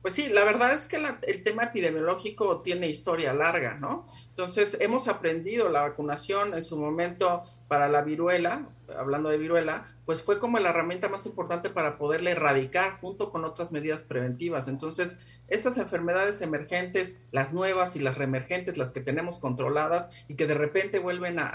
Pues 0.02 0.14
sí, 0.14 0.28
la 0.30 0.44
verdad 0.44 0.72
es 0.72 0.88
que 0.88 0.96
el 0.96 1.42
tema 1.42 1.64
epidemiológico 1.64 2.62
tiene 2.62 2.88
historia 2.88 3.34
larga, 3.34 3.74
¿no? 3.74 4.06
Entonces, 4.28 4.78
hemos 4.80 5.08
aprendido 5.08 5.68
la 5.68 5.82
vacunación 5.82 6.54
en 6.54 6.64
su 6.64 6.78
momento 6.78 7.42
para 7.68 7.88
la 7.88 8.00
viruela, 8.00 8.68
hablando 8.96 9.28
de 9.28 9.38
viruela, 9.38 9.94
pues 10.06 10.24
fue 10.24 10.38
como 10.38 10.58
la 10.58 10.70
herramienta 10.70 11.08
más 11.08 11.26
importante 11.26 11.70
para 11.70 11.98
poderla 11.98 12.30
erradicar 12.30 12.98
junto 13.00 13.30
con 13.30 13.44
otras 13.44 13.72
medidas 13.72 14.04
preventivas. 14.04 14.68
Entonces, 14.68 15.18
estas 15.50 15.76
enfermedades 15.78 16.40
emergentes, 16.42 17.24
las 17.32 17.52
nuevas 17.52 17.96
y 17.96 18.00
las 18.00 18.16
reemergentes, 18.16 18.78
las 18.78 18.92
que 18.92 19.00
tenemos 19.00 19.38
controladas 19.38 20.10
y 20.28 20.34
que 20.36 20.46
de 20.46 20.54
repente 20.54 20.98
vuelven 20.98 21.38
a, 21.38 21.46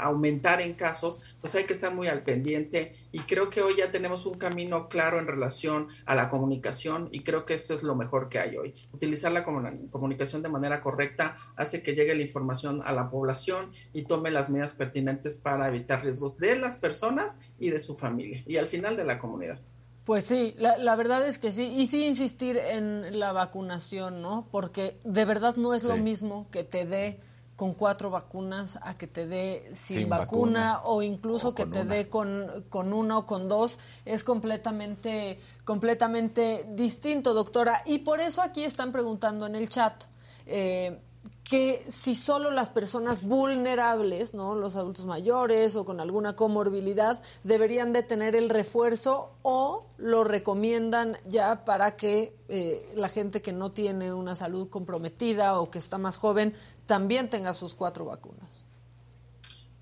aumentar 0.00 0.60
en 0.60 0.74
casos, 0.74 1.36
pues 1.40 1.54
hay 1.54 1.64
que 1.64 1.72
estar 1.72 1.92
muy 1.92 2.08
al 2.08 2.22
pendiente. 2.22 2.94
Y 3.12 3.20
creo 3.20 3.50
que 3.50 3.62
hoy 3.62 3.74
ya 3.76 3.90
tenemos 3.90 4.24
un 4.24 4.38
camino 4.38 4.88
claro 4.88 5.18
en 5.18 5.26
relación 5.26 5.88
a 6.06 6.14
la 6.14 6.28
comunicación 6.28 7.08
y 7.12 7.22
creo 7.22 7.44
que 7.44 7.54
eso 7.54 7.74
es 7.74 7.82
lo 7.82 7.94
mejor 7.94 8.28
que 8.28 8.38
hay 8.38 8.56
hoy. 8.56 8.74
Utilizar 8.92 9.32
la 9.32 9.44
comunicación 9.44 10.42
de 10.42 10.48
manera 10.48 10.80
correcta 10.80 11.36
hace 11.56 11.82
que 11.82 11.94
llegue 11.94 12.14
la 12.14 12.22
información 12.22 12.82
a 12.84 12.92
la 12.92 13.10
población 13.10 13.72
y 13.92 14.04
tome 14.04 14.30
las 14.30 14.48
medidas 14.48 14.74
pertinentes 14.74 15.38
para 15.38 15.68
evitar 15.68 16.02
riesgos 16.02 16.38
de 16.38 16.58
las 16.58 16.76
personas 16.76 17.40
y 17.58 17.70
de 17.70 17.80
su 17.80 17.96
familia 17.96 18.42
y 18.46 18.56
al 18.56 18.68
final 18.68 18.96
de 18.96 19.04
la 19.04 19.18
comunidad. 19.18 19.60
Pues 20.04 20.24
sí, 20.24 20.54
la, 20.58 20.96
verdad 20.96 21.26
es 21.26 21.38
que 21.38 21.52
sí, 21.52 21.64
y 21.64 21.86
sí 21.86 22.06
insistir 22.06 22.56
en 22.56 23.20
la 23.20 23.32
vacunación, 23.32 24.22
¿no? 24.22 24.46
Porque 24.50 24.98
de 25.04 25.24
verdad 25.24 25.56
no 25.56 25.74
es 25.74 25.84
lo 25.84 25.96
mismo 25.96 26.46
que 26.50 26.64
te 26.64 26.86
dé 26.86 27.20
con 27.54 27.74
cuatro 27.74 28.08
vacunas 28.08 28.78
a 28.80 28.96
que 28.96 29.06
te 29.06 29.26
dé 29.26 29.70
sin, 29.74 30.08
vacuna, 30.08 30.80
o 30.84 31.02
incluso 31.02 31.54
que 31.54 31.66
te 31.66 31.84
dé 31.84 32.08
con, 32.08 32.64
con 32.70 32.94
una 32.94 33.18
o 33.18 33.26
con 33.26 33.48
dos, 33.48 33.78
es 34.06 34.24
completamente, 34.24 35.38
completamente 35.64 36.64
distinto, 36.70 37.34
doctora. 37.34 37.82
Y 37.84 37.98
por 37.98 38.20
eso 38.20 38.40
aquí 38.40 38.64
están 38.64 38.92
preguntando 38.92 39.46
en 39.46 39.54
el 39.54 39.68
chat. 39.68 40.04
Eh, 40.46 40.98
que 41.50 41.84
si 41.88 42.14
solo 42.14 42.52
las 42.52 42.70
personas 42.70 43.22
vulnerables, 43.24 44.34
¿no? 44.34 44.54
los 44.54 44.76
adultos 44.76 45.04
mayores 45.04 45.74
o 45.74 45.84
con 45.84 45.98
alguna 45.98 46.36
comorbilidad, 46.36 47.20
deberían 47.42 47.92
de 47.92 48.04
tener 48.04 48.36
el 48.36 48.50
refuerzo 48.50 49.32
o 49.42 49.84
lo 49.98 50.22
recomiendan 50.22 51.16
ya 51.26 51.64
para 51.64 51.96
que 51.96 52.36
eh, 52.48 52.88
la 52.94 53.08
gente 53.08 53.42
que 53.42 53.52
no 53.52 53.72
tiene 53.72 54.12
una 54.12 54.36
salud 54.36 54.68
comprometida 54.70 55.58
o 55.58 55.72
que 55.72 55.80
está 55.80 55.98
más 55.98 56.18
joven 56.18 56.54
también 56.86 57.28
tenga 57.28 57.52
sus 57.52 57.74
cuatro 57.74 58.04
vacunas. 58.04 58.64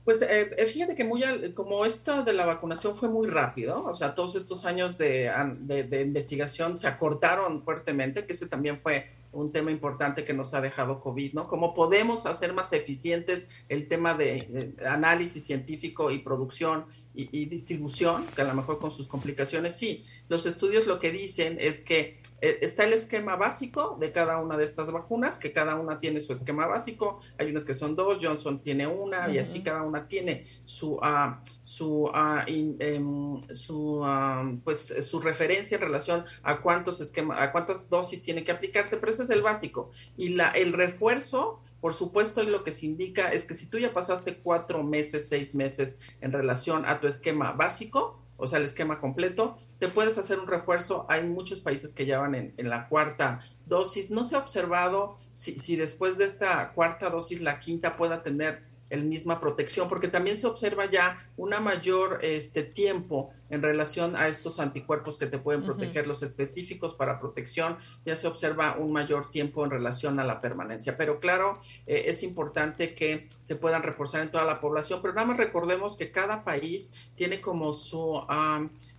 Pues 0.07 0.23
eh, 0.23 0.49
eh, 0.57 0.65
fíjate 0.65 0.97
que 0.97 1.05
muy 1.05 1.53
como 1.53 1.85
esto 1.85 2.25
de 2.25 2.33
la 2.33 2.47
vacunación 2.47 2.97
fue 2.97 3.11
muy 3.11 3.29
rápido, 3.29 3.85
o 3.85 3.95
sea, 3.95 4.15
todos 4.15 4.37
estos 4.37 4.65
años 4.65 4.97
de, 4.97 5.31
de 5.61 6.01
investigación 6.01 6.79
se 6.79 6.87
acortaron 6.87 7.61
fuertemente, 7.61 8.25
que 8.25 8.33
ese 8.33 8.47
también 8.47 8.81
fue 8.81 9.18
un 9.33 9.53
tema 9.53 9.71
importante 9.71 10.25
que 10.25 10.33
nos 10.33 10.55
ha 10.55 10.61
dejado 10.61 11.01
COVID, 11.01 11.35
¿no? 11.35 11.47
Cómo 11.47 11.75
podemos 11.75 12.27
hacer 12.27 12.53
más 12.53 12.73
eficientes 12.73 13.49
el 13.69 13.89
tema 13.89 14.15
de, 14.15 14.75
análisis 14.87 15.45
científico 15.45 16.11
y 16.11 16.19
producción 16.19 16.87
y, 17.15 17.47
distribución, 17.47 18.25
que 18.27 18.43
a 18.43 18.45
lo 18.45 18.55
mejor 18.55 18.79
con 18.79 18.93
sus 18.93 19.09
complicaciones, 19.09 19.77
sí. 19.77 20.05
Los 20.29 20.47
estudios 20.47 20.87
lo 20.87 21.01
que 21.01 21.11
dicen 21.11 21.59
es 21.61 21.83
que 21.83 22.01
eh, 22.01 22.18
está 22.41 22.85
el 22.85 22.93
esquema 22.93 23.37
básico 23.37 23.97
de 24.01 24.13
cada 24.13 24.39
una 24.39 24.57
de 24.57 24.65
estas 24.65 24.91
vacunas, 24.93 25.39
que 25.39 25.53
cada 25.53 25.75
una 25.75 26.01
tiene 26.01 26.21
su 26.21 26.33
esquema 26.33 26.67
básico. 26.67 27.21
Hay 27.39 27.51
unas 27.51 27.65
que 27.65 27.75
son 27.75 27.95
dos, 27.95 28.19
Johnson 28.23 28.63
tiene 28.63 28.87
una, 28.87 29.29
y 29.31 29.39
así 29.39 29.63
cada 29.63 29.83
una 29.83 30.07
tiene 30.07 30.47
su, 30.65 30.95
uh, 30.95 31.37
su, 31.63 32.05
uh, 32.05 33.41
su, 33.53 34.61
pues, 34.65 35.07
su 35.09 35.21
referencia 35.21 35.77
en 35.77 35.83
relación 35.83 36.25
a 36.43 36.61
cuántos 36.61 37.01
esquema, 37.01 37.43
a 37.43 37.53
cuántas 37.53 37.89
dosis 37.89 38.23
tiene 38.23 38.45
que 38.45 38.53
aplicarse, 38.53 38.97
pero 38.97 39.13
ese 39.13 39.25
es 39.25 39.31
el 39.31 39.43
básico. 39.43 39.91
Y 40.17 40.31
la, 40.31 40.51
el 40.51 40.73
refuerzo 40.73 41.61
por 41.81 41.95
supuesto, 41.95 42.43
y 42.43 42.47
lo 42.47 42.65
que 42.65 42.73
se 42.73 42.87
indica 42.87 43.33
es 43.33 43.47
que 43.47 43.55
si 43.55 43.67
tú 43.67 43.79
ya 43.79 43.93
pasaste 43.93 44.39
cuatro 44.39 44.83
meses, 44.83 45.29
seis 45.29 45.55
meses 45.55 46.01
en 46.21 46.33
relación 46.33 46.85
a 46.85 46.99
tu 47.01 47.07
esquema 47.07 47.53
básico, 47.53 48.21
o 48.37 48.47
sea, 48.47 48.59
el 48.59 48.65
esquema 48.65 49.01
completo, 49.01 49.59
te 49.79 49.89
puedes 49.89 50.19
hacer 50.19 50.39
un 50.41 50.47
refuerzo. 50.47 51.07
Hay 51.09 51.25
muchos 51.25 51.61
países 51.61 51.93
que 51.93 52.07
ya 52.07 52.19
van 52.19 52.35
en, 52.35 52.69
la 52.69 52.89
cuarta 52.89 53.41
dosis. 53.67 54.11
No 54.11 54.25
se 54.25 54.37
ha 54.37 54.39
observado 54.39 55.17
si, 55.33 55.59
si 55.59 55.77
después 55.77 56.19
de 56.19 56.25
esta 56.25 56.73
cuarta 56.73 57.11
dosis 57.11 57.41
la 57.41 57.61
quinta 57.61 57.95
pueda 57.95 58.23
tener 58.23 58.63
el 58.91 59.05
misma 59.05 59.41
protección, 59.41 59.89
porque 59.89 60.09
también 60.09 60.37
se 60.37 60.47
observa 60.47 60.87
ya 60.87 61.31
una 61.37 61.61
mayor 61.61 62.21
este 62.23 62.63
tiempo 62.63 63.31
en 63.51 63.63
relación 63.63 64.17
a 64.17 64.29
estos 64.29 64.61
anticuerpos 64.61 65.17
que 65.17 65.27
te 65.27 65.39
pueden 65.39 65.63
proteger, 65.63 66.07
los 66.07 66.23
específicos 66.23 66.95
para 66.95 67.19
protección, 67.19 67.79
ya 68.05 68.15
se 68.15 68.27
observa 68.27 68.77
un 68.77 68.93
mayor 68.93 69.31
tiempo 69.31 69.65
en 69.65 69.71
relación 69.71 70.21
a 70.21 70.25
la 70.25 70.41
permanencia. 70.41 70.97
Pero 70.97 71.19
claro, 71.19 71.61
eh, 71.87 72.05
es 72.07 72.23
importante 72.23 72.95
que 72.95 73.27
se 73.39 73.57
puedan 73.57 73.83
reforzar 73.83 74.23
en 74.23 74.31
toda 74.31 74.45
la 74.45 74.61
población, 74.61 75.01
pero 75.01 75.15
nada 75.15 75.29
más 75.29 75.37
recordemos 75.39 75.97
que 75.97 76.11
cada 76.11 76.45
país 76.45 76.93
tiene 77.15 77.41
como 77.41 77.73
su, 77.73 78.21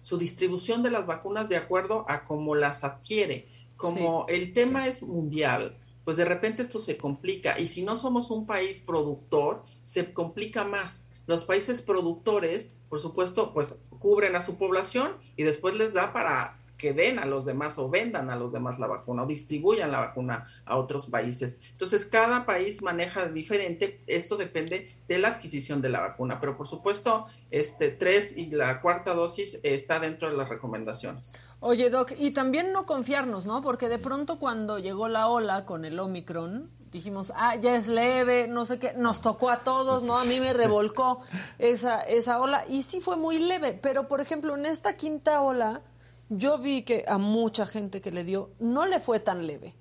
su 0.01 0.17
distribución 0.17 0.83
de 0.83 0.91
las 0.91 1.05
vacunas 1.05 1.49
de 1.49 1.57
acuerdo 1.57 2.05
a 2.07 2.23
cómo 2.23 2.55
las 2.55 2.83
adquiere. 2.83 3.47
Como 3.75 4.25
el 4.27 4.51
tema 4.51 4.87
es 4.87 5.03
mundial, 5.03 5.77
pues 6.09 6.17
de 6.17 6.25
repente 6.25 6.63
esto 6.63 6.79
se 6.79 6.97
complica 6.97 7.59
y 7.59 7.67
si 7.67 7.83
no 7.83 7.95
somos 7.95 8.31
un 8.31 8.47
país 8.47 8.79
productor, 8.79 9.63
se 9.83 10.11
complica 10.11 10.63
más. 10.63 11.07
Los 11.27 11.45
países 11.45 11.83
productores, 11.83 12.73
por 12.89 12.99
supuesto, 12.99 13.53
pues 13.53 13.83
cubren 13.99 14.35
a 14.35 14.41
su 14.41 14.57
población 14.57 15.11
y 15.37 15.43
después 15.43 15.75
les 15.75 15.93
da 15.93 16.11
para 16.11 16.57
que 16.79 16.93
den 16.93 17.19
a 17.19 17.27
los 17.27 17.45
demás 17.45 17.77
o 17.77 17.91
vendan 17.91 18.31
a 18.31 18.35
los 18.35 18.51
demás 18.51 18.79
la 18.79 18.87
vacuna 18.87 19.21
o 19.21 19.27
distribuyan 19.27 19.91
la 19.91 19.99
vacuna 19.99 20.47
a 20.65 20.77
otros 20.77 21.05
países. 21.05 21.61
Entonces, 21.69 22.07
cada 22.07 22.43
país 22.47 22.81
maneja 22.81 23.25
diferente, 23.25 24.01
esto 24.07 24.35
depende 24.35 24.95
de 25.07 25.19
la 25.19 25.27
adquisición 25.27 25.79
de 25.79 25.89
la 25.89 26.01
vacuna, 26.01 26.39
pero 26.39 26.57
por 26.57 26.65
supuesto, 26.65 27.27
este 27.51 27.89
tres 27.91 28.35
y 28.35 28.47
la 28.47 28.81
cuarta 28.81 29.13
dosis 29.13 29.59
está 29.61 29.99
dentro 29.99 30.31
de 30.31 30.37
las 30.37 30.49
recomendaciones. 30.49 31.37
Oye, 31.61 31.89
Doc, 31.89 32.13
y 32.17 32.31
también 32.31 32.71
no 32.71 32.85
confiarnos, 32.85 33.45
¿no? 33.45 33.61
Porque 33.61 33.89
de 33.89 33.99
pronto 33.99 34.39
cuando 34.39 34.79
llegó 34.79 35.09
la 35.09 35.27
ola 35.27 35.65
con 35.65 35.83
el 35.83 35.99
Omicron, 35.99 36.71
dijimos, 36.89 37.33
ah, 37.35 37.55
ya 37.57 37.75
es 37.75 37.87
leve, 37.87 38.47
no 38.47 38.65
sé 38.65 38.79
qué, 38.79 38.93
nos 38.93 39.21
tocó 39.21 39.49
a 39.49 39.63
todos, 39.63 40.03
¿no? 40.03 40.17
A 40.17 40.23
mí 40.23 40.39
me 40.39 40.53
revolcó 40.53 41.19
esa, 41.57 42.01
esa 42.01 42.39
ola 42.39 42.63
y 42.69 42.83
sí 42.83 43.01
fue 43.01 43.17
muy 43.17 43.39
leve, 43.39 43.73
pero 43.73 44.07
por 44.07 44.21
ejemplo, 44.21 44.55
en 44.55 44.65
esta 44.65 44.95
quinta 44.95 45.41
ola, 45.41 45.81
yo 46.29 46.59
vi 46.59 46.83
que 46.83 47.03
a 47.07 47.17
mucha 47.17 47.65
gente 47.65 47.99
que 47.99 48.11
le 48.11 48.23
dio 48.23 48.51
no 48.59 48.85
le 48.85 48.99
fue 48.99 49.19
tan 49.19 49.45
leve. 49.45 49.75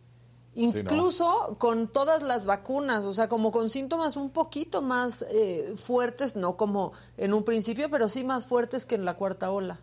Incluso 0.54 1.54
con 1.58 1.86
todas 1.86 2.22
las 2.22 2.44
vacunas, 2.44 3.04
o 3.04 3.14
sea, 3.14 3.28
como 3.28 3.52
con 3.52 3.70
síntomas 3.70 4.16
un 4.16 4.30
poquito 4.30 4.82
más 4.82 5.24
eh, 5.30 5.74
fuertes, 5.76 6.34
no 6.34 6.56
como 6.56 6.92
en 7.16 7.32
un 7.32 7.44
principio, 7.44 7.88
pero 7.88 8.08
sí 8.08 8.24
más 8.24 8.46
fuertes 8.46 8.84
que 8.84 8.96
en 8.96 9.04
la 9.04 9.14
cuarta 9.14 9.52
ola. 9.52 9.80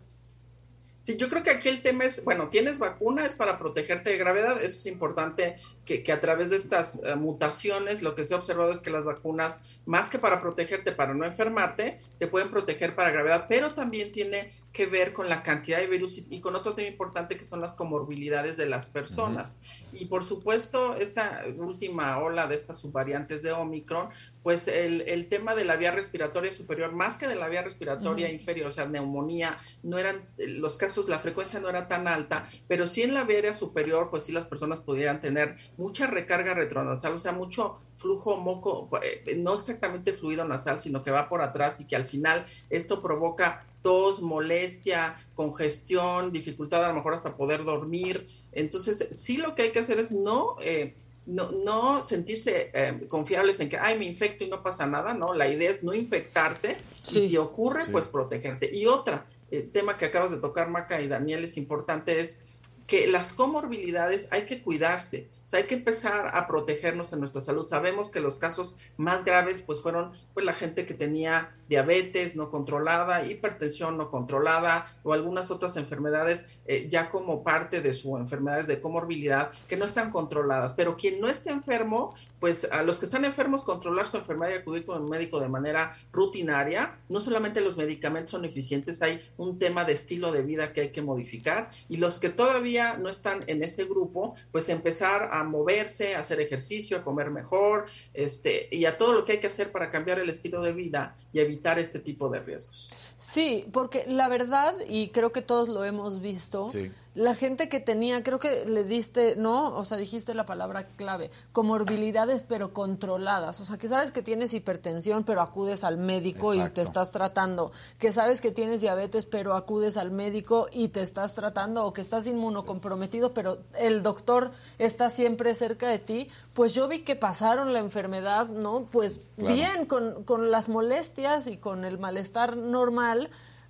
Sí, 1.06 1.16
yo 1.16 1.28
creo 1.28 1.44
que 1.44 1.50
aquí 1.50 1.68
el 1.68 1.82
tema 1.82 2.02
es, 2.02 2.24
bueno, 2.24 2.48
tienes 2.48 2.80
vacuna, 2.80 3.24
es 3.24 3.36
para 3.36 3.60
protegerte 3.60 4.10
de 4.10 4.18
gravedad, 4.18 4.56
eso 4.58 4.76
es 4.76 4.86
importante 4.86 5.54
que, 5.84 6.02
que 6.02 6.10
a 6.10 6.20
través 6.20 6.50
de 6.50 6.56
estas 6.56 7.00
eh, 7.04 7.14
mutaciones 7.14 8.02
lo 8.02 8.16
que 8.16 8.24
se 8.24 8.34
ha 8.34 8.38
observado 8.38 8.72
es 8.72 8.80
que 8.80 8.90
las 8.90 9.04
vacunas, 9.04 9.60
más 9.84 10.10
que 10.10 10.18
para 10.18 10.40
protegerte, 10.40 10.90
para 10.90 11.14
no 11.14 11.24
enfermarte, 11.24 12.00
te 12.18 12.26
pueden 12.26 12.50
proteger 12.50 12.96
para 12.96 13.12
gravedad, 13.12 13.46
pero 13.48 13.72
también 13.72 14.10
tiene 14.10 14.52
que 14.76 14.84
ver 14.84 15.14
con 15.14 15.30
la 15.30 15.42
cantidad 15.42 15.78
de 15.78 15.86
virus 15.86 16.18
y, 16.28 16.40
con 16.42 16.54
otro 16.54 16.74
tema 16.74 16.88
importante 16.88 17.38
que 17.38 17.44
son 17.44 17.62
las 17.62 17.72
comorbilidades 17.72 18.58
de 18.58 18.66
las 18.66 18.88
personas. 18.88 19.62
Y 19.90 20.04
por 20.04 20.22
supuesto, 20.22 20.96
esta 20.96 21.44
última 21.56 22.18
ola 22.18 22.46
de 22.46 22.56
estas 22.56 22.78
subvariantes 22.78 23.42
de 23.42 23.52
Omicron, 23.52 24.10
pues 24.46 24.68
el, 24.68 25.00
el 25.08 25.28
tema 25.28 25.56
de 25.56 25.64
la 25.64 25.74
vía 25.74 25.90
respiratoria 25.90 26.52
superior, 26.52 26.92
más 26.92 27.16
que 27.16 27.26
de 27.26 27.34
la 27.34 27.48
vía 27.48 27.62
respiratoria 27.62 28.30
inferior, 28.30 28.68
o 28.68 28.70
sea, 28.70 28.86
neumonía, 28.86 29.58
no 29.82 29.98
eran, 29.98 30.24
los 30.38 30.76
casos, 30.76 31.08
la 31.08 31.18
frecuencia 31.18 31.58
no 31.58 31.68
era 31.68 31.88
tan 31.88 32.06
alta, 32.06 32.48
pero 32.68 32.86
sí 32.86 33.02
en 33.02 33.12
la 33.12 33.24
vía 33.24 33.54
superior, 33.54 34.08
pues 34.08 34.22
sí 34.22 34.30
las 34.30 34.46
personas 34.46 34.78
pudieran 34.78 35.18
tener 35.18 35.56
mucha 35.76 36.06
recarga 36.06 36.54
retronasal, 36.54 37.14
o 37.14 37.18
sea, 37.18 37.32
mucho 37.32 37.80
flujo 37.96 38.36
moco, 38.36 38.88
eh, 39.02 39.34
no 39.36 39.54
exactamente 39.54 40.12
fluido 40.12 40.44
nasal, 40.44 40.78
sino 40.78 41.02
que 41.02 41.10
va 41.10 41.28
por 41.28 41.42
atrás 41.42 41.80
y 41.80 41.88
que 41.88 41.96
al 41.96 42.06
final 42.06 42.46
esto 42.70 43.02
provoca 43.02 43.66
tos, 43.82 44.22
molestia, 44.22 45.26
congestión, 45.34 46.30
dificultad 46.30 46.84
a 46.84 46.88
lo 46.88 46.94
mejor 46.94 47.14
hasta 47.14 47.36
poder 47.36 47.64
dormir. 47.64 48.28
Entonces, 48.52 49.08
sí 49.10 49.38
lo 49.38 49.56
que 49.56 49.62
hay 49.62 49.70
que 49.70 49.80
hacer 49.80 49.98
es 49.98 50.12
no, 50.12 50.56
eh, 50.60 50.94
no, 51.26 51.50
no, 51.50 52.02
sentirse 52.02 52.70
eh, 52.72 53.06
confiables 53.08 53.58
en 53.60 53.68
que, 53.68 53.76
ay, 53.78 53.98
me 53.98 54.04
infecto 54.04 54.44
y 54.44 54.48
no 54.48 54.62
pasa 54.62 54.86
nada, 54.86 55.12
¿no? 55.12 55.34
La 55.34 55.48
idea 55.48 55.70
es 55.70 55.82
no 55.82 55.92
infectarse 55.92 56.76
y 57.12 57.20
si 57.20 57.36
ocurre, 57.36 57.84
pues 57.90 58.08
protegerte. 58.08 58.70
Y 58.72 58.86
otra, 58.86 59.26
eh, 59.50 59.68
tema 59.72 59.96
que 59.96 60.04
acabas 60.04 60.30
de 60.30 60.38
tocar, 60.38 60.70
Maca 60.70 61.00
y 61.00 61.08
Daniel, 61.08 61.44
es 61.44 61.56
importante, 61.56 62.20
es 62.20 62.40
que 62.86 63.08
las 63.08 63.32
comorbilidades 63.32 64.28
hay 64.30 64.46
que 64.46 64.62
cuidarse. 64.62 65.28
O 65.46 65.48
sea, 65.48 65.60
hay 65.60 65.66
que 65.66 65.76
empezar 65.76 66.32
a 66.34 66.48
protegernos 66.48 67.12
en 67.12 67.20
nuestra 67.20 67.40
salud. 67.40 67.68
Sabemos 67.68 68.10
que 68.10 68.18
los 68.18 68.36
casos 68.36 68.74
más 68.96 69.24
graves 69.24 69.62
pues 69.62 69.80
fueron 69.80 70.10
pues 70.34 70.44
la 70.44 70.52
gente 70.52 70.86
que 70.86 70.94
tenía 70.94 71.52
diabetes 71.68 72.34
no 72.34 72.50
controlada, 72.50 73.24
hipertensión 73.24 73.96
no 73.96 74.10
controlada 74.10 74.98
o 75.04 75.12
algunas 75.12 75.52
otras 75.52 75.76
enfermedades 75.76 76.48
eh, 76.64 76.86
ya 76.88 77.10
como 77.10 77.44
parte 77.44 77.80
de 77.80 77.92
su 77.92 78.16
enfermedades 78.16 78.66
de 78.66 78.80
comorbilidad 78.80 79.52
que 79.68 79.76
no 79.76 79.84
están 79.84 80.10
controladas. 80.10 80.72
Pero 80.72 80.96
quien 80.96 81.20
no 81.20 81.28
esté 81.28 81.50
enfermo, 81.50 82.12
pues 82.40 82.66
a 82.72 82.82
los 82.82 82.98
que 82.98 83.04
están 83.04 83.24
enfermos 83.24 83.62
controlar 83.62 84.08
su 84.08 84.16
enfermedad 84.16 84.52
y 84.52 84.58
acudir 84.58 84.84
con 84.84 85.00
el 85.00 85.08
médico 85.08 85.38
de 85.38 85.48
manera 85.48 85.94
rutinaria. 86.12 86.98
No 87.08 87.20
solamente 87.20 87.60
los 87.60 87.76
medicamentos 87.76 88.32
son 88.32 88.44
eficientes, 88.44 89.00
hay 89.00 89.20
un 89.36 89.60
tema 89.60 89.84
de 89.84 89.92
estilo 89.92 90.32
de 90.32 90.42
vida 90.42 90.72
que 90.72 90.80
hay 90.80 90.90
que 90.90 91.02
modificar 91.02 91.70
y 91.88 91.98
los 91.98 92.18
que 92.18 92.30
todavía 92.30 92.96
no 92.96 93.08
están 93.08 93.44
en 93.46 93.62
ese 93.62 93.84
grupo, 93.84 94.34
pues 94.50 94.68
empezar 94.68 95.35
a 95.40 95.44
moverse, 95.44 96.14
a 96.14 96.20
hacer 96.20 96.40
ejercicio, 96.40 96.98
a 96.98 97.04
comer 97.04 97.30
mejor, 97.30 97.86
este, 98.14 98.68
y 98.70 98.84
a 98.84 98.96
todo 98.96 99.12
lo 99.12 99.24
que 99.24 99.32
hay 99.32 99.38
que 99.38 99.46
hacer 99.46 99.72
para 99.72 99.90
cambiar 99.90 100.18
el 100.18 100.30
estilo 100.30 100.62
de 100.62 100.72
vida 100.72 101.16
y 101.32 101.40
evitar 101.40 101.78
este 101.78 101.98
tipo 101.98 102.28
de 102.28 102.40
riesgos. 102.40 102.92
Sí, 103.16 103.66
porque 103.72 104.04
la 104.06 104.28
verdad, 104.28 104.74
y 104.88 105.08
creo 105.08 105.32
que 105.32 105.40
todos 105.40 105.68
lo 105.68 105.84
hemos 105.84 106.20
visto, 106.20 106.68
la 107.14 107.34
gente 107.34 107.70
que 107.70 107.80
tenía, 107.80 108.22
creo 108.22 108.38
que 108.38 108.66
le 108.66 108.84
diste, 108.84 109.36
¿no? 109.36 109.74
O 109.74 109.86
sea, 109.86 109.96
dijiste 109.96 110.34
la 110.34 110.44
palabra 110.44 110.88
clave, 110.96 111.30
comorbilidades 111.50 112.44
pero 112.44 112.74
controladas. 112.74 113.58
O 113.58 113.64
sea, 113.64 113.78
que 113.78 113.88
sabes 113.88 114.12
que 114.12 114.20
tienes 114.20 114.52
hipertensión 114.52 115.24
pero 115.24 115.40
acudes 115.40 115.82
al 115.82 115.96
médico 115.96 116.52
y 116.52 116.68
te 116.68 116.82
estás 116.82 117.12
tratando. 117.12 117.72
Que 117.98 118.12
sabes 118.12 118.42
que 118.42 118.52
tienes 118.52 118.82
diabetes 118.82 119.24
pero 119.24 119.54
acudes 119.54 119.96
al 119.96 120.10
médico 120.10 120.68
y 120.70 120.88
te 120.88 121.00
estás 121.00 121.34
tratando. 121.34 121.86
O 121.86 121.94
que 121.94 122.02
estás 122.02 122.26
inmunocomprometido 122.26 123.32
pero 123.32 123.60
el 123.78 124.02
doctor 124.02 124.52
está 124.78 125.08
siempre 125.08 125.54
cerca 125.54 125.88
de 125.88 125.98
ti. 125.98 126.28
Pues 126.52 126.74
yo 126.74 126.86
vi 126.86 126.98
que 126.98 127.16
pasaron 127.16 127.72
la 127.72 127.78
enfermedad, 127.78 128.48
¿no? 128.48 128.88
Pues 128.92 129.20
bien, 129.38 129.86
con, 129.86 130.24
con 130.24 130.50
las 130.50 130.68
molestias 130.68 131.46
y 131.46 131.56
con 131.56 131.86
el 131.86 131.98
malestar 131.98 132.58
normal 132.58 133.05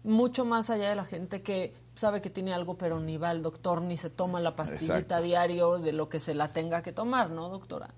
mucho 0.03 0.45
más 0.45 0.71
allá 0.71 0.89
de 0.89 0.97
la 0.97 1.05
gente 1.05 1.43
que 1.43 1.75
sabe 1.95 2.21
que 2.21 2.31
tiene 2.31 2.53
algo, 2.53 2.77
pero 2.77 3.01
ni 3.01 3.17
va 3.17 3.31
al 3.31 3.43
doctor 3.43 3.83
ni 3.83 3.97
se 3.97 4.11
toma 4.11 4.41
la 4.41 4.55
pastillita 4.55 5.21
diario 5.21 5.79
de 5.79 5.93
lo 5.93 6.09
que 6.09 6.21
se 6.21 6.35
la 6.35 6.51
tenga 6.51 6.83
que 6.83 6.93
tomar, 6.93 7.31
¿no, 7.31 7.49
doctora? 7.49 7.93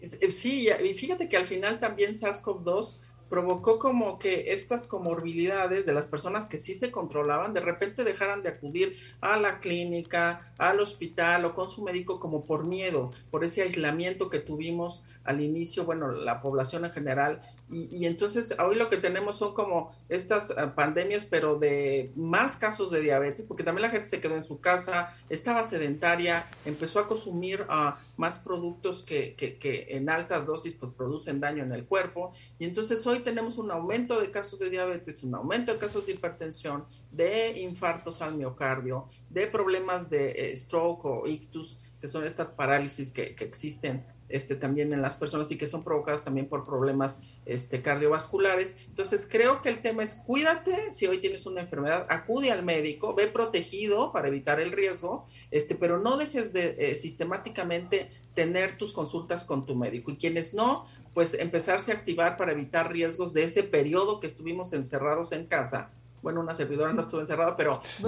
Sí, 0.00 0.68
y 0.68 0.94
fíjate 0.94 1.28
que 1.28 1.36
al 1.36 1.46
final 1.46 1.78
también 1.78 2.14
SARS-CoV-2 2.14 2.96
provocó 3.32 3.78
como 3.78 4.18
que 4.18 4.52
estas 4.52 4.88
comorbilidades 4.88 5.86
de 5.86 5.94
las 5.94 6.06
personas 6.06 6.46
que 6.46 6.58
sí 6.58 6.74
se 6.74 6.90
controlaban, 6.90 7.54
de 7.54 7.60
repente 7.60 8.04
dejaran 8.04 8.42
de 8.42 8.50
acudir 8.50 8.94
a 9.22 9.38
la 9.38 9.58
clínica, 9.58 10.52
al 10.58 10.80
hospital 10.80 11.46
o 11.46 11.54
con 11.54 11.70
su 11.70 11.82
médico 11.82 12.20
como 12.20 12.44
por 12.44 12.66
miedo, 12.66 13.10
por 13.30 13.42
ese 13.42 13.62
aislamiento 13.62 14.28
que 14.28 14.38
tuvimos 14.38 15.06
al 15.24 15.40
inicio, 15.40 15.86
bueno, 15.86 16.12
la 16.12 16.42
población 16.42 16.84
en 16.84 16.92
general 16.92 17.40
y, 17.72 18.06
entonces 18.06 18.54
hoy 18.58 18.76
lo 18.76 18.90
que 18.90 18.98
tenemos 18.98 19.36
son 19.38 19.54
como 19.54 19.92
estas 20.10 20.50
eh, 20.50 20.54
pandemias, 20.74 21.24
pero 21.24 21.58
de 21.58 22.12
más 22.16 22.56
casos 22.56 22.90
de 22.90 23.00
diabetes, 23.00 23.46
porque 23.46 23.64
también 23.64 23.82
la 23.82 23.90
gente 23.90 24.08
se 24.08 24.20
quedó 24.20 24.36
en 24.36 24.44
su 24.44 24.60
casa, 24.60 25.16
estaba 25.30 25.64
sedentaria, 25.64 26.46
empezó 26.66 27.00
a 27.00 27.08
consumir 27.08 27.62
uh, 27.62 27.94
más 28.16 28.38
productos 28.38 29.02
que, 29.02 29.34
que, 29.34 29.86
en 29.88 30.10
altas 30.10 30.44
dosis 30.44 30.74
pues 30.74 30.92
producen 30.92 31.40
daño 31.40 31.62
en 31.62 31.72
el 31.72 31.86
cuerpo. 31.86 32.32
Y 32.58 32.66
entonces 32.66 33.06
hoy 33.06 33.20
tenemos 33.20 33.56
un 33.56 33.70
aumento 33.70 34.20
de 34.20 34.30
casos 34.30 34.58
de 34.58 34.68
diabetes, 34.68 35.22
un 35.22 35.34
aumento 35.34 35.72
de 35.72 35.78
casos 35.78 36.04
de 36.04 36.12
hipertensión, 36.12 36.84
de 37.10 37.58
infartos 37.60 38.20
al 38.20 38.34
miocardio, 38.34 39.08
de 39.30 39.46
problemas 39.46 40.10
de 40.10 40.52
eh, 40.52 40.56
stroke 40.56 41.04
o 41.06 41.26
ictus, 41.26 41.80
que 42.00 42.08
son 42.08 42.26
estas 42.26 42.50
parálisis 42.50 43.12
que, 43.12 43.34
que 43.34 43.44
existen 43.44 44.04
este, 44.28 44.56
también 44.56 44.92
en 44.92 45.02
las 45.02 45.16
personas 45.16 45.50
y 45.50 45.56
que 45.56 45.66
son 45.66 45.84
provocadas 45.84 46.22
también 46.22 46.48
por 46.48 46.64
problemas 46.64 47.20
este, 47.46 47.82
cardiovasculares. 47.82 48.76
Entonces, 48.88 49.28
creo 49.30 49.62
que 49.62 49.68
el 49.68 49.82
tema 49.82 50.02
es 50.02 50.14
cuídate, 50.14 50.92
si 50.92 51.06
hoy 51.06 51.18
tienes 51.18 51.46
una 51.46 51.60
enfermedad, 51.60 52.06
acude 52.08 52.50
al 52.50 52.62
médico, 52.62 53.14
ve 53.14 53.26
protegido 53.26 54.12
para 54.12 54.28
evitar 54.28 54.60
el 54.60 54.72
riesgo, 54.72 55.26
este, 55.50 55.74
pero 55.74 55.98
no 55.98 56.16
dejes 56.16 56.52
de 56.52 56.76
eh, 56.78 56.96
sistemáticamente 56.96 58.10
tener 58.34 58.76
tus 58.78 58.92
consultas 58.92 59.44
con 59.44 59.66
tu 59.66 59.74
médico. 59.74 60.10
Y 60.10 60.16
quienes 60.16 60.54
no, 60.54 60.86
pues 61.14 61.34
empezarse 61.34 61.92
a 61.92 61.94
activar 61.94 62.36
para 62.36 62.52
evitar 62.52 62.90
riesgos 62.92 63.32
de 63.32 63.44
ese 63.44 63.62
periodo 63.62 64.20
que 64.20 64.26
estuvimos 64.26 64.72
encerrados 64.72 65.32
en 65.32 65.46
casa 65.46 65.90
bueno, 66.22 66.40
una 66.40 66.54
servidora 66.54 66.92
no 66.92 67.00
estuvo 67.00 67.20
encerrada, 67.20 67.56
pero 67.56 67.80
pues 67.80 68.04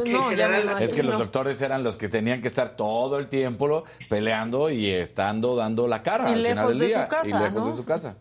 es 0.80 0.94
que 0.94 1.02
los 1.02 1.18
doctores 1.18 1.60
eran 1.62 1.82
los 1.82 1.96
que 1.96 2.08
tenían 2.08 2.40
que 2.40 2.48
estar 2.48 2.76
todo 2.76 3.18
el 3.18 3.28
tiempo 3.28 3.84
peleando 4.08 4.70
y 4.70 4.88
estando 4.88 5.56
dando 5.56 5.88
la 5.88 6.02
cara 6.02 6.30
y 6.30 6.34
al 6.34 6.42
lejos 6.42 6.72
final 6.72 6.78
del 6.78 6.88
de 6.88 6.94
Su 6.94 7.08
casa, 7.08 7.28
y 7.28 7.42
lejos 7.42 7.66
de 7.66 7.72
su 7.72 7.84
casa. 7.84 8.16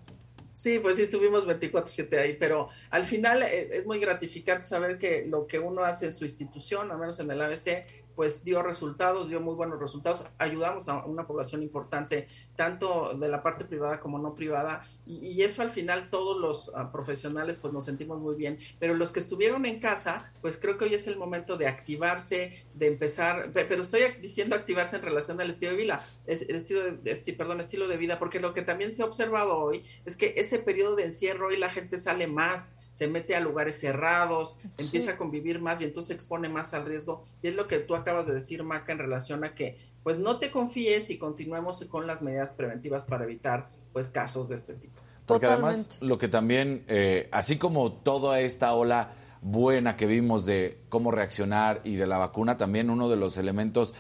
Sí, 0.52 0.80
pues 0.80 0.98
sí, 0.98 1.04
estuvimos 1.04 1.48
24/7 1.48 2.20
ahí, 2.20 2.38
pero 2.40 2.70
al 2.92 3.06
final 3.06 3.42
eh, 3.42 3.70
es 3.74 3.88
muy 3.88 4.00
gratificante 4.00 4.68
saber 4.68 5.00
que 5.00 5.26
lo 5.28 5.48
que 5.48 5.58
uno 5.58 5.84
hace 5.84 6.08
en 6.08 6.14
su 6.14 6.26
institución, 6.26 6.92
al 6.92 7.00
menos 7.00 7.20
en 7.20 7.32
el 7.32 7.42
ABC, 7.42 7.86
pues 8.16 8.44
dio 8.44 8.62
resultados, 8.62 9.30
dio 9.30 9.42
muy 9.42 9.56
buenos 9.56 9.80
resultados. 9.80 10.26
Ayudamos 10.38 10.88
a 10.88 11.06
una 11.06 11.26
población 11.26 11.64
importante, 11.64 12.28
tanto 12.56 13.14
de 13.16 13.28
la 13.28 13.42
parte 13.42 13.66
privada 13.66 14.00
como 14.00 14.20
no 14.20 14.36
privada, 14.36 14.88
y, 15.06 15.42
eso 15.44 15.62
al 15.62 15.72
final 15.72 16.10
todos 16.10 16.40
los 16.40 16.72
ah, 16.76 16.92
profesionales 16.92 17.58
pues 17.58 17.74
nos 17.74 17.86
sentimos 17.86 18.20
muy 18.20 18.36
bien, 18.36 18.60
pero 18.80 18.94
los 18.94 19.12
que 19.12 19.20
estuvieron 19.20 19.66
en 19.66 19.80
casa, 19.80 20.32
pues 20.42 20.58
creo 20.58 20.78
que 20.78 20.86
hoy 20.86 20.94
es 20.94 21.08
el 21.08 21.18
momento 21.18 21.58
de 21.58 21.68
activarse, 21.68 22.66
de 22.74 22.88
empezar, 22.88 23.52
pero 23.54 23.82
estoy 23.82 24.02
diciendo 24.22 24.56
activarse 24.56 24.96
en 24.96 25.02
relación 25.02 25.40
al 25.42 25.50
estilo 25.50 25.72
de 25.72 25.78
vida, 25.78 26.06
es, 26.26 26.44
estilo 26.44 26.84
de, 26.84 27.34
perdón, 27.38 27.60
estilo 27.60 27.88
de 27.88 27.98
vida, 27.98 28.20
porque 28.20 28.40
lo 28.40 28.54
que 28.54 28.62
también 28.62 28.92
se 28.92 29.02
ha 29.02 29.06
observado 29.06 29.58
hoy 29.58 29.84
es 30.06 30.16
que 30.16 30.36
ese 30.38 30.60
periodo 30.60 30.96
de 30.96 31.06
encierro 31.06 31.48
hoy 31.48 31.58
la 31.58 31.70
gente 31.70 31.98
sale 31.98 32.28
más, 32.28 32.78
se 32.92 33.08
mete 33.08 33.36
a 33.36 33.40
lugares 33.40 33.80
cerrados, 33.80 34.58
empieza 34.78 35.12
a 35.12 35.18
convivir 35.18 35.60
más 35.60 35.82
y 35.82 35.86
entonces 35.86 36.12
expone 36.12 36.48
más 36.48 36.74
al 36.74 36.86
riesgo. 36.86 37.26
Y 37.42 37.48
es 37.48 37.56
lo 37.56 37.68
que 37.68 37.80
tú 37.80 37.96
acabas 37.96 38.28
de 38.28 38.36
decir, 38.36 38.64
Maca, 38.64 38.92
en 38.92 39.00
relación 39.00 39.44
a 39.44 39.56
que 39.56 39.78
pues 40.04 40.20
no 40.20 40.38
te 40.38 40.52
confíes 40.52 41.10
y 41.10 41.18
continuemos 41.18 41.84
con 41.86 42.06
las 42.06 42.22
medidas 42.22 42.54
preventivas 42.54 43.06
para 43.06 43.24
evitar 43.24 43.70
pues 43.94 44.10
casos 44.10 44.50
de 44.50 44.56
este 44.56 44.74
tipo. 44.74 45.00
Porque 45.26 45.46
además 45.46 45.98
lo 46.02 46.18
que 46.18 46.28
también, 46.28 46.84
eh, 46.88 47.30
así 47.32 47.58
como 47.58 47.94
toda 47.94 48.42
esta 48.42 48.74
ola 48.74 49.12
buena 49.42 49.96
que 49.96 50.06
vimos 50.06 50.46
de 50.46 50.80
cómo 50.90 51.12
reaccionar 51.12 51.82
y 51.86 51.96
de 51.96 52.08
la 52.08 52.18
vacuna, 52.18 52.58
también 52.58 52.90
uno 52.90 53.08
de 53.10 53.16
los 53.16 53.38
elementos 53.38 53.94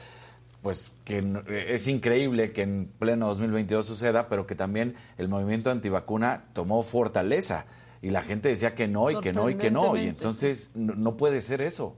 pues 0.63 0.93
que 1.03 1.21
es 1.67 1.89
increíble 1.89 2.53
que 2.53 2.61
en 2.61 2.89
pleno 2.97 3.27
2022 3.27 3.85
suceda, 3.85 4.29
pero 4.29 4.47
que 4.47 4.55
también 4.55 4.95
el 5.17 5.27
movimiento 5.27 5.69
antivacuna 5.69 6.45
tomó 6.53 6.83
fortaleza 6.83 7.65
y 8.01 8.11
la 8.11 8.21
gente 8.21 8.47
decía 8.47 8.73
que 8.73 8.87
no 8.87 9.11
y 9.11 9.19
que 9.19 9.33
no 9.33 9.49
y 9.49 9.55
que 9.55 9.69
no 9.69 9.97
y 9.97 10.07
entonces 10.07 10.71
no 10.73 11.17
puede 11.17 11.41
ser 11.41 11.61
eso. 11.61 11.97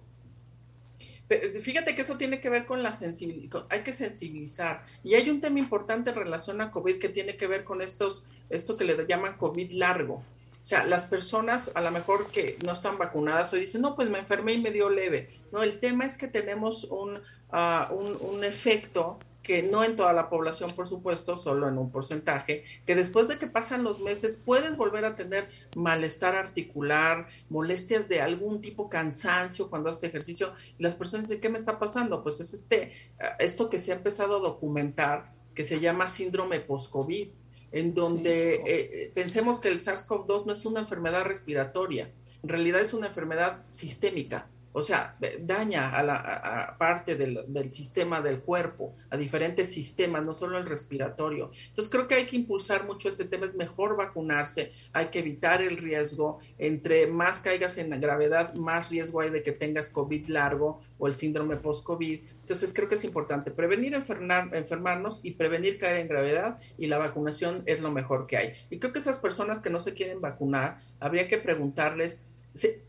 Fíjate 1.27 1.95
que 1.95 2.03
eso 2.03 2.17
tiene 2.17 2.39
que 2.39 2.49
ver 2.49 2.65
con 2.65 2.83
la 2.83 2.91
sensibilidad, 2.91 3.65
hay 3.69 3.81
que 3.81 3.93
sensibilizar. 3.93 4.83
Y 5.03 5.15
hay 5.15 5.29
un 5.29 5.41
tema 5.41 5.59
importante 5.59 6.11
en 6.11 6.15
relación 6.15 6.61
a 6.61 6.69
COVID 6.69 6.99
que 6.99 7.09
tiene 7.09 7.35
que 7.35 7.47
ver 7.47 7.63
con 7.63 7.81
estos, 7.81 8.25
esto 8.49 8.77
que 8.77 8.83
le 8.83 9.07
llaman 9.07 9.37
COVID 9.37 9.71
largo. 9.71 10.15
O 10.15 10.67
sea, 10.67 10.83
las 10.83 11.05
personas 11.05 11.71
a 11.75 11.81
lo 11.81 11.91
mejor 11.91 12.31
que 12.31 12.57
no 12.63 12.71
están 12.73 12.97
vacunadas 12.97 13.53
hoy 13.53 13.59
dicen, 13.61 13.81
no, 13.81 13.95
pues 13.95 14.09
me 14.09 14.19
enfermé 14.19 14.53
y 14.53 14.61
me 14.61 14.71
dio 14.71 14.89
leve. 14.89 15.29
No, 15.51 15.63
el 15.63 15.79
tema 15.79 16.05
es 16.05 16.17
que 16.17 16.27
tenemos 16.27 16.85
un, 16.85 17.17
uh, 17.17 17.93
un, 17.93 18.17
un 18.19 18.43
efecto 18.43 19.19
que 19.45 19.61
no 19.61 19.83
en 19.83 19.95
toda 19.95 20.11
la 20.11 20.27
población, 20.27 20.71
por 20.71 20.87
supuesto, 20.87 21.37
solo 21.37 21.67
en 21.67 21.77
un 21.77 21.91
porcentaje, 21.91 22.63
que 22.83 22.95
después 22.95 23.27
de 23.27 23.37
que 23.37 23.45
pasan 23.45 23.83
los 23.83 23.99
meses 24.01 24.37
puedes 24.43 24.75
volver 24.75 25.05
a 25.05 25.15
tener 25.15 25.49
malestar 25.75 26.35
articular, 26.35 27.27
molestias 27.47 28.09
de 28.09 28.21
algún 28.21 28.59
tipo, 28.59 28.89
cansancio 28.89 29.69
cuando 29.69 29.91
haces 29.91 30.05
ejercicio, 30.05 30.55
y 30.79 30.83
las 30.83 30.95
personas 30.95 31.27
dicen, 31.27 31.41
¿qué 31.41 31.49
me 31.49 31.59
está 31.59 31.77
pasando? 31.77 32.23
Pues 32.23 32.39
es 32.39 32.55
este, 32.55 32.91
esto 33.37 33.69
que 33.69 33.77
se 33.77 33.91
ha 33.91 33.95
empezado 33.95 34.37
a 34.37 34.41
documentar, 34.41 35.31
que 35.53 35.63
se 35.63 35.79
llama 35.79 36.07
síndrome 36.07 36.59
post-COVID, 36.59 37.29
en 37.71 37.93
donde 37.93 38.63
eh, 38.65 39.11
pensemos 39.13 39.59
que 39.59 39.67
el 39.67 39.79
SARS-CoV-2 39.79 40.47
no 40.47 40.53
es 40.53 40.65
una 40.65 40.79
enfermedad 40.79 41.23
respiratoria, 41.23 42.11
en 42.41 42.49
realidad 42.49 42.81
es 42.81 42.95
una 42.95 43.07
enfermedad 43.07 43.63
sistémica 43.67 44.49
o 44.77 44.81
sea, 44.81 45.15
daña 45.39 45.89
a 45.97 46.03
la 46.03 46.75
parte 46.77 47.15
del, 47.15 47.71
sistema 47.71 48.19
del 48.19 48.41
cuerpo, 48.41 48.93
a 49.09 49.15
diferentes 49.15 49.73
sistemas, 49.73 50.25
no 50.25 50.33
solo 50.33 50.57
el 50.57 50.65
respiratorio. 50.65 51.49
Entonces 51.67 51.89
creo 51.89 52.09
que 52.09 52.15
hay 52.15 52.25
que 52.25 52.35
impulsar 52.35 52.85
mucho 52.85 53.07
ese 53.07 53.23
tema, 53.23 53.45
es 53.45 53.55
mejor 53.55 53.95
vacunarse, 53.95 54.73
hay 54.91 55.07
que 55.07 55.19
evitar 55.19 55.61
el 55.61 55.77
riesgo, 55.77 56.39
entre 56.57 57.07
más 57.07 57.39
caigas 57.39 57.77
en 57.77 57.89
gravedad, 58.01 58.53
más 58.55 58.89
riesgo 58.89 59.21
hay 59.21 59.29
de 59.29 59.43
que 59.43 59.53
tengas 59.53 59.87
COVID 59.87 60.27
largo 60.27 60.81
o 60.97 61.07
el 61.07 61.13
síndrome 61.13 61.55
post-COVID. 61.55 62.19
Entonces 62.41 62.73
creo 62.73 62.89
que 62.89 62.95
es 62.95 63.05
importante 63.05 63.51
prevenir 63.51 63.93
enfermar, 63.93 64.53
enfermarnos 64.53 65.21
y 65.23 65.31
prevenir 65.31 65.79
caer 65.79 66.01
en 66.01 66.09
gravedad 66.09 66.59
y 66.77 66.87
la 66.87 66.97
vacunación 66.97 67.63
es 67.65 67.79
lo 67.79 67.91
mejor 67.91 68.27
que 68.27 68.35
hay. 68.35 68.53
Y 68.69 68.79
creo 68.79 68.91
que 68.91 68.99
esas 68.99 69.19
personas 69.19 69.61
que 69.61 69.69
no 69.69 69.79
se 69.79 69.93
quieren 69.93 70.19
vacunar, 70.19 70.81
habría 70.99 71.29
que 71.29 71.37
preguntarles 71.37 72.25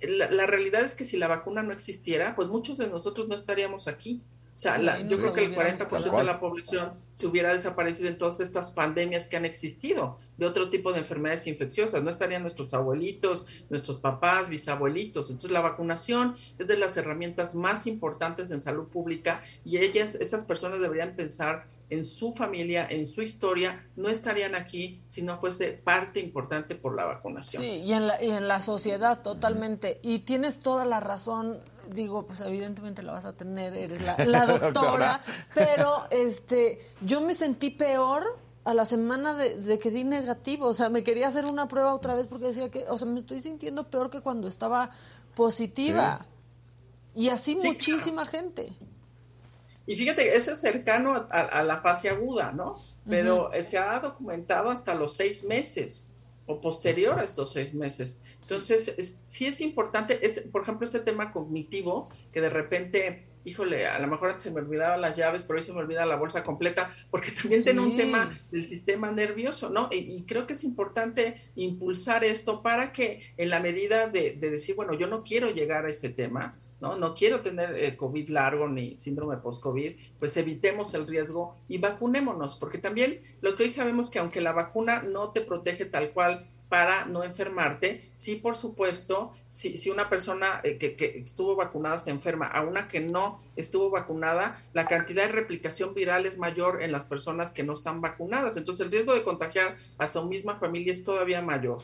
la, 0.02 0.46
realidad 0.46 0.82
es 0.82 0.94
que 0.94 1.04
si 1.04 1.16
la 1.16 1.28
vacuna 1.28 1.62
no 1.62 1.72
existiera, 1.72 2.36
pues 2.36 2.48
muchos 2.48 2.78
de 2.78 2.88
nosotros 2.88 3.28
no 3.28 3.34
estaríamos 3.34 3.88
aquí. 3.88 4.22
O 4.56 4.58
sea, 4.58 5.06
yo 5.06 5.18
creo 5.18 5.34
que 5.34 5.44
el 5.44 5.54
40% 5.54 6.16
de 6.16 6.24
la 6.24 6.40
población 6.40 6.94
se 7.12 7.26
hubiera 7.26 7.52
desaparecido 7.52 8.08
en 8.08 8.16
todas 8.16 8.40
estas 8.40 8.70
pandemias 8.70 9.28
que 9.28 9.36
han 9.36 9.44
existido 9.44 10.18
de 10.38 10.46
otro 10.46 10.70
tipo 10.70 10.94
de 10.94 11.00
enfermedades 11.00 11.46
infecciosas. 11.46 12.02
No 12.02 12.08
estarían 12.08 12.40
nuestros 12.40 12.72
abuelitos, 12.72 13.44
nuestros 13.68 13.98
papás, 13.98 14.48
bisabuelitos. 14.48 15.28
Entonces, 15.28 15.50
la 15.50 15.60
vacunación 15.60 16.36
es 16.58 16.68
de 16.68 16.78
las 16.78 16.96
herramientas 16.96 17.54
más 17.54 17.86
importantes 17.86 18.50
en 18.50 18.62
salud 18.62 18.88
pública 18.88 19.42
y 19.62 19.76
ellas, 19.76 20.14
esas 20.14 20.44
personas 20.44 20.80
deberían 20.80 21.16
pensar 21.16 21.66
en 21.90 22.06
su 22.06 22.32
familia, 22.32 22.86
en 22.88 23.06
su 23.06 23.20
historia. 23.20 23.86
No 23.94 24.08
estarían 24.08 24.54
aquí 24.54 25.02
si 25.04 25.20
no 25.20 25.36
fuese 25.36 25.72
parte 25.72 26.18
importante 26.20 26.76
por 26.76 26.96
la 26.96 27.04
vacunación. 27.04 27.62
Sí, 27.62 27.68
y 27.68 27.92
en 27.92 28.06
la, 28.06 28.22
y 28.24 28.30
en 28.30 28.48
la 28.48 28.62
sociedad 28.62 29.20
totalmente. 29.20 30.00
Y 30.02 30.20
tienes 30.20 30.60
toda 30.60 30.86
la 30.86 31.00
razón 31.00 31.60
digo, 31.90 32.26
pues 32.26 32.40
evidentemente 32.40 33.02
la 33.02 33.12
vas 33.12 33.24
a 33.24 33.32
tener, 33.32 33.74
eres 33.74 34.00
la, 34.02 34.46
doctora, 34.46 35.20
pero 35.54 36.04
este, 36.10 36.80
yo 37.00 37.20
me 37.20 37.34
sentí 37.34 37.70
peor 37.70 38.38
a 38.64 38.74
la 38.74 38.84
semana 38.84 39.34
de, 39.34 39.78
que 39.78 39.90
di 39.90 40.04
negativo, 40.04 40.66
o 40.66 40.74
sea, 40.74 40.88
me 40.88 41.04
quería 41.04 41.28
hacer 41.28 41.44
una 41.46 41.68
prueba 41.68 41.94
otra 41.94 42.14
vez 42.14 42.26
porque 42.26 42.46
decía 42.46 42.68
que, 42.68 42.84
o 42.88 42.98
sea, 42.98 43.06
me 43.06 43.20
estoy 43.20 43.40
sintiendo 43.40 43.88
peor 43.88 44.10
que 44.10 44.20
cuando 44.20 44.48
estaba 44.48 44.90
positiva. 45.34 46.26
Y 47.14 47.30
así 47.30 47.56
muchísima 47.56 48.26
gente. 48.26 48.72
Y 49.86 49.96
fíjate, 49.96 50.36
ese 50.36 50.52
es 50.52 50.60
cercano 50.60 51.28
a, 51.30 51.62
la 51.62 51.78
fase 51.78 52.10
aguda, 52.10 52.52
¿no? 52.52 52.76
Pero 53.08 53.50
se 53.62 53.78
ha 53.78 54.00
documentado 54.00 54.70
hasta 54.70 54.94
los 54.94 55.16
seis 55.16 55.44
meses 55.44 56.08
o 56.46 56.60
posterior 56.60 57.18
a 57.18 57.24
estos 57.24 57.52
seis 57.52 57.74
meses. 57.74 58.22
Entonces, 58.42 59.22
sí 59.26 59.46
es 59.46 59.60
importante, 59.60 60.24
es, 60.24 60.40
por 60.52 60.62
ejemplo, 60.62 60.84
este 60.84 61.00
tema 61.00 61.32
cognitivo, 61.32 62.08
que 62.32 62.40
de 62.40 62.50
repente, 62.50 63.26
híjole, 63.44 63.86
a 63.86 63.98
lo 63.98 64.06
mejor 64.06 64.30
antes 64.30 64.44
se 64.44 64.50
me 64.50 64.60
olvidaban 64.60 65.00
las 65.00 65.16
llaves, 65.16 65.42
pero 65.42 65.58
hoy 65.58 65.64
se 65.64 65.72
me 65.72 65.80
olvida 65.80 66.06
la 66.06 66.16
bolsa 66.16 66.44
completa, 66.44 66.94
porque 67.10 67.30
también 67.32 67.64
tiene 67.64 67.80
un 67.80 67.96
tema 67.96 68.38
del 68.50 68.64
sistema 68.64 69.10
nervioso, 69.10 69.70
¿no? 69.70 69.88
Y, 69.90 70.22
creo 70.22 70.46
que 70.46 70.52
es 70.52 70.64
importante 70.64 71.50
impulsar 71.56 72.24
esto 72.24 72.62
para 72.62 72.92
que 72.92 73.34
en 73.36 73.50
la 73.50 73.60
medida 73.60 74.08
de, 74.08 74.32
de 74.32 74.50
decir, 74.50 74.76
bueno, 74.76 74.94
yo 74.94 75.06
no 75.06 75.22
quiero 75.22 75.50
llegar 75.50 75.86
a 75.86 75.90
ese 75.90 76.10
tema, 76.10 76.58
¿no? 76.80 76.96
No 76.96 77.14
quiero 77.14 77.40
tener 77.40 77.74
eh, 77.76 77.96
COVID 77.96 78.28
largo 78.30 78.68
ni 78.68 78.96
síndrome 78.98 79.36
post-COVID, 79.38 79.96
pues 80.18 80.36
evitemos 80.36 80.94
el 80.94 81.06
riesgo 81.06 81.56
y 81.68 81.78
vacunémonos, 81.78 82.56
porque 82.56 82.78
también 82.78 83.22
lo 83.40 83.56
que 83.56 83.64
hoy 83.64 83.70
sabemos 83.70 84.10
que 84.10 84.18
aunque 84.18 84.40
la 84.40 84.52
vacuna 84.52 85.02
no 85.02 85.30
te 85.30 85.40
protege 85.40 85.86
tal 85.86 86.12
cual 86.12 86.46
para 86.68 87.04
no 87.04 87.22
enfermarte, 87.22 88.10
sí, 88.14 88.36
por 88.36 88.56
supuesto, 88.56 89.32
si, 89.48 89.76
si 89.76 89.90
una 89.90 90.08
persona 90.08 90.60
eh, 90.64 90.78
que, 90.78 90.96
que, 90.96 91.16
estuvo 91.16 91.54
vacunada 91.54 91.98
se 91.98 92.10
enferma, 92.10 92.46
a 92.48 92.62
una 92.62 92.88
que 92.88 93.00
no 93.00 93.40
estuvo 93.54 93.90
vacunada, 93.90 94.64
la 94.72 94.86
cantidad 94.86 95.26
de 95.26 95.32
replicación 95.32 95.94
viral 95.94 96.26
es 96.26 96.38
mayor 96.38 96.82
en 96.82 96.90
las 96.90 97.04
personas 97.04 97.52
que 97.52 97.62
no 97.62 97.74
están 97.74 98.00
vacunadas. 98.00 98.56
Entonces 98.56 98.84
el 98.84 98.92
riesgo 98.92 99.14
de 99.14 99.22
contagiar 99.22 99.76
a 99.96 100.08
su 100.08 100.24
misma 100.26 100.56
familia 100.56 100.92
es 100.92 101.04
todavía 101.04 101.40
mayor. 101.40 101.80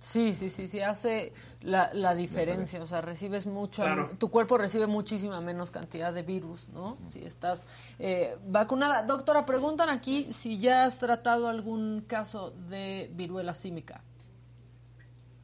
Sí, 0.00 0.34
sí, 0.34 0.48
sí, 0.48 0.68
sí, 0.68 0.80
hace 0.80 1.32
la, 1.60 1.90
la 1.92 2.14
diferencia, 2.14 2.82
o 2.82 2.86
sea, 2.86 3.00
recibes 3.00 3.46
mucho, 3.46 3.84
tu 4.18 4.30
cuerpo 4.30 4.58
recibe 4.58 4.86
muchísima 4.86 5.40
menos 5.40 5.70
cantidad 5.70 6.12
de 6.12 6.22
virus, 6.22 6.68
¿no? 6.68 6.98
Si 7.08 7.24
estás 7.24 7.66
eh, 7.98 8.36
vacunada. 8.46 9.02
Doctora, 9.02 9.44
preguntan 9.44 9.88
aquí 9.88 10.32
si 10.32 10.58
ya 10.58 10.84
has 10.84 10.98
tratado 11.00 11.48
algún 11.48 12.04
caso 12.06 12.52
de 12.68 13.10
viruela 13.12 13.54
símica. 13.54 14.02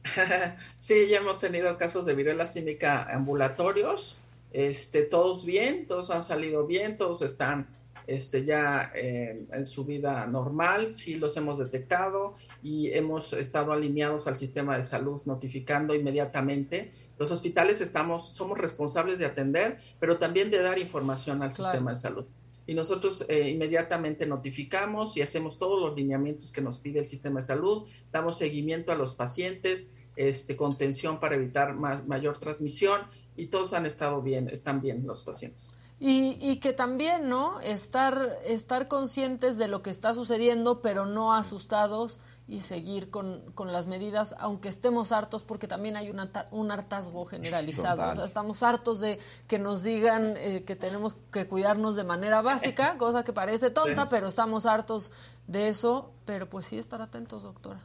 sí, 0.77 1.07
ya 1.09 1.17
hemos 1.17 1.39
tenido 1.39 1.77
casos 1.77 2.05
de 2.05 2.13
viruela 2.13 2.45
símica 2.45 3.03
ambulatorios, 3.11 4.17
este, 4.53 5.01
todos 5.01 5.45
bien, 5.45 5.85
todos 5.85 6.11
han 6.11 6.23
salido 6.23 6.65
bien, 6.65 6.95
todos 6.95 7.21
están 7.23 7.67
este, 8.07 8.45
ya 8.45 8.91
eh, 8.95 9.45
en 9.51 9.65
su 9.65 9.85
vida 9.85 10.25
normal, 10.27 10.93
sí 10.93 11.15
los 11.15 11.35
hemos 11.37 11.57
detectado 11.57 12.35
y 12.61 12.91
hemos 12.91 13.33
estado 13.33 13.71
alineados 13.71 14.27
al 14.27 14.35
sistema 14.35 14.77
de 14.77 14.83
salud 14.83 15.21
notificando 15.25 15.95
inmediatamente. 15.95 16.91
Los 17.17 17.31
hospitales 17.31 17.81
estamos, 17.81 18.35
somos 18.35 18.57
responsables 18.57 19.19
de 19.19 19.25
atender, 19.25 19.79
pero 19.99 20.17
también 20.17 20.51
de 20.51 20.61
dar 20.61 20.79
información 20.79 21.41
al 21.41 21.51
sistema 21.51 21.91
de 21.91 21.95
salud. 21.95 22.25
Y 22.67 22.73
nosotros 22.73 23.25
eh, 23.29 23.49
inmediatamente 23.49 24.25
notificamos 24.25 25.17
y 25.17 25.21
hacemos 25.21 25.57
todos 25.57 25.79
los 25.79 25.95
lineamientos 25.95 26.51
que 26.51 26.61
nos 26.61 26.79
pide 26.79 26.99
el 26.99 27.05
sistema 27.05 27.39
de 27.39 27.45
salud, 27.45 27.87
damos 28.11 28.37
seguimiento 28.37 28.91
a 28.91 28.95
los 28.95 29.13
pacientes, 29.13 29.91
este, 30.15 30.55
contención 30.55 31.19
para 31.19 31.35
evitar 31.35 31.75
más, 31.75 32.07
mayor 32.07 32.37
transmisión 32.37 33.01
y 33.35 33.47
todos 33.47 33.73
han 33.73 33.85
estado 33.85 34.21
bien, 34.21 34.49
están 34.49 34.81
bien 34.81 35.05
los 35.05 35.21
pacientes. 35.21 35.77
Y, 35.97 36.37
y, 36.41 36.57
que 36.57 36.73
también, 36.73 37.29
¿no? 37.29 37.61
Estar, 37.61 38.39
estar 38.45 38.89
conscientes 38.89 39.57
de 39.57 39.69
lo 39.69 39.81
que 39.81 39.89
está 39.89 40.13
sucediendo, 40.13 40.81
pero 40.81 41.05
no 41.05 41.33
asustados 41.33 42.19
y 42.47 42.59
seguir 42.59 43.09
con, 43.09 43.41
con 43.55 43.71
las 43.71 43.87
medidas, 43.87 44.35
aunque 44.37 44.67
estemos 44.67 45.11
hartos, 45.11 45.43
porque 45.43 45.67
también 45.67 45.95
hay 45.95 46.09
una, 46.09 46.29
un 46.51 46.69
hartazgo 46.69 47.25
generalizado. 47.25 48.11
O 48.11 48.15
sea, 48.15 48.25
estamos 48.25 48.61
hartos 48.61 48.99
de 48.99 49.19
que 49.47 49.57
nos 49.57 49.83
digan 49.83 50.35
eh, 50.37 50.63
que 50.65 50.75
tenemos 50.75 51.15
que 51.31 51.47
cuidarnos 51.47 51.95
de 51.95 52.03
manera 52.03 52.41
básica, 52.41 52.97
cosa 52.99 53.23
que 53.23 53.33
parece 53.33 53.69
tonta, 53.69 54.09
pero 54.09 54.27
estamos 54.27 54.65
hartos 54.65 55.11
de 55.47 55.69
eso. 55.69 56.11
Pero 56.25 56.49
pues 56.49 56.65
sí, 56.65 56.77
estar 56.77 57.01
atentos, 57.01 57.43
doctora. 57.43 57.79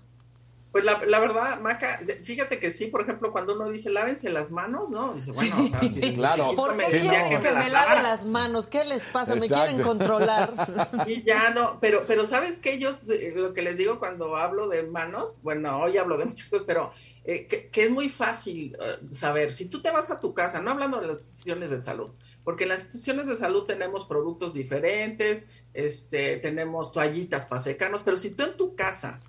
Pues 0.72 0.84
la, 0.84 1.04
la, 1.04 1.18
verdad, 1.18 1.58
Maca, 1.58 1.98
fíjate 2.22 2.60
que 2.60 2.70
sí, 2.70 2.86
por 2.86 3.02
ejemplo, 3.02 3.32
cuando 3.32 3.54
uno 3.56 3.68
dice 3.68 3.90
lávense 3.90 4.30
las 4.30 4.52
manos, 4.52 4.88
¿no? 4.88 5.14
Dice, 5.14 5.32
bueno, 5.32 5.68
sí, 5.80 6.00
claro. 6.14 6.54
¿Por 6.54 6.76
qué 6.76 7.00
quieren 7.00 7.40
que, 7.40 7.50
me, 7.50 7.68
lave 7.68 8.00
las 8.02 8.24
manos? 8.24 8.68
¿Qué 8.68 8.84
les 8.84 9.04
pasa? 9.06 9.34
¿Me 9.34 9.48
quieren 9.48 9.82
controlar? 9.82 10.54
Y 11.06 11.24
ya 11.24 11.50
no, 11.50 11.78
pero, 11.80 12.04
pero 12.06 12.24
¿sabes 12.24 12.58
qué? 12.58 12.78
Yo 12.78 12.92
lo 13.34 13.52
que 13.52 13.62
les 13.62 13.76
digo 13.78 13.98
cuando 13.98 14.36
hablo 14.36 14.68
de 14.68 14.84
manos, 14.84 15.40
bueno, 15.42 15.80
hoy 15.80 15.96
hablo 15.98 16.16
de 16.18 16.26
muchas 16.26 16.48
cosas, 16.50 16.64
pero 16.66 16.92
eh, 17.24 17.46
que, 17.46 17.68
que, 17.68 17.84
es 17.84 17.90
muy 17.90 18.08
fácil 18.08 18.76
uh, 18.78 19.12
saber, 19.12 19.52
si 19.52 19.68
tú 19.68 19.82
te 19.82 19.90
vas 19.90 20.10
a 20.10 20.20
tu 20.20 20.34
casa, 20.34 20.60
no 20.60 20.70
hablando 20.70 21.00
de 21.00 21.08
las 21.08 21.22
instituciones 21.22 21.70
de 21.70 21.78
salud, 21.78 22.10
porque 22.44 22.64
en 22.64 22.70
las 22.70 22.82
instituciones 22.82 23.26
de 23.26 23.36
salud 23.36 23.64
tenemos 23.64 24.04
productos 24.04 24.54
diferentes, 24.54 25.46
este, 25.74 26.36
tenemos 26.36 26.92
toallitas 26.92 27.46
para 27.46 27.60
secarnos, 27.60 28.02
pero 28.02 28.16
si 28.16 28.30
tú 28.30 28.44
en 28.44 28.56
tu 28.56 28.74
casa 28.74 29.20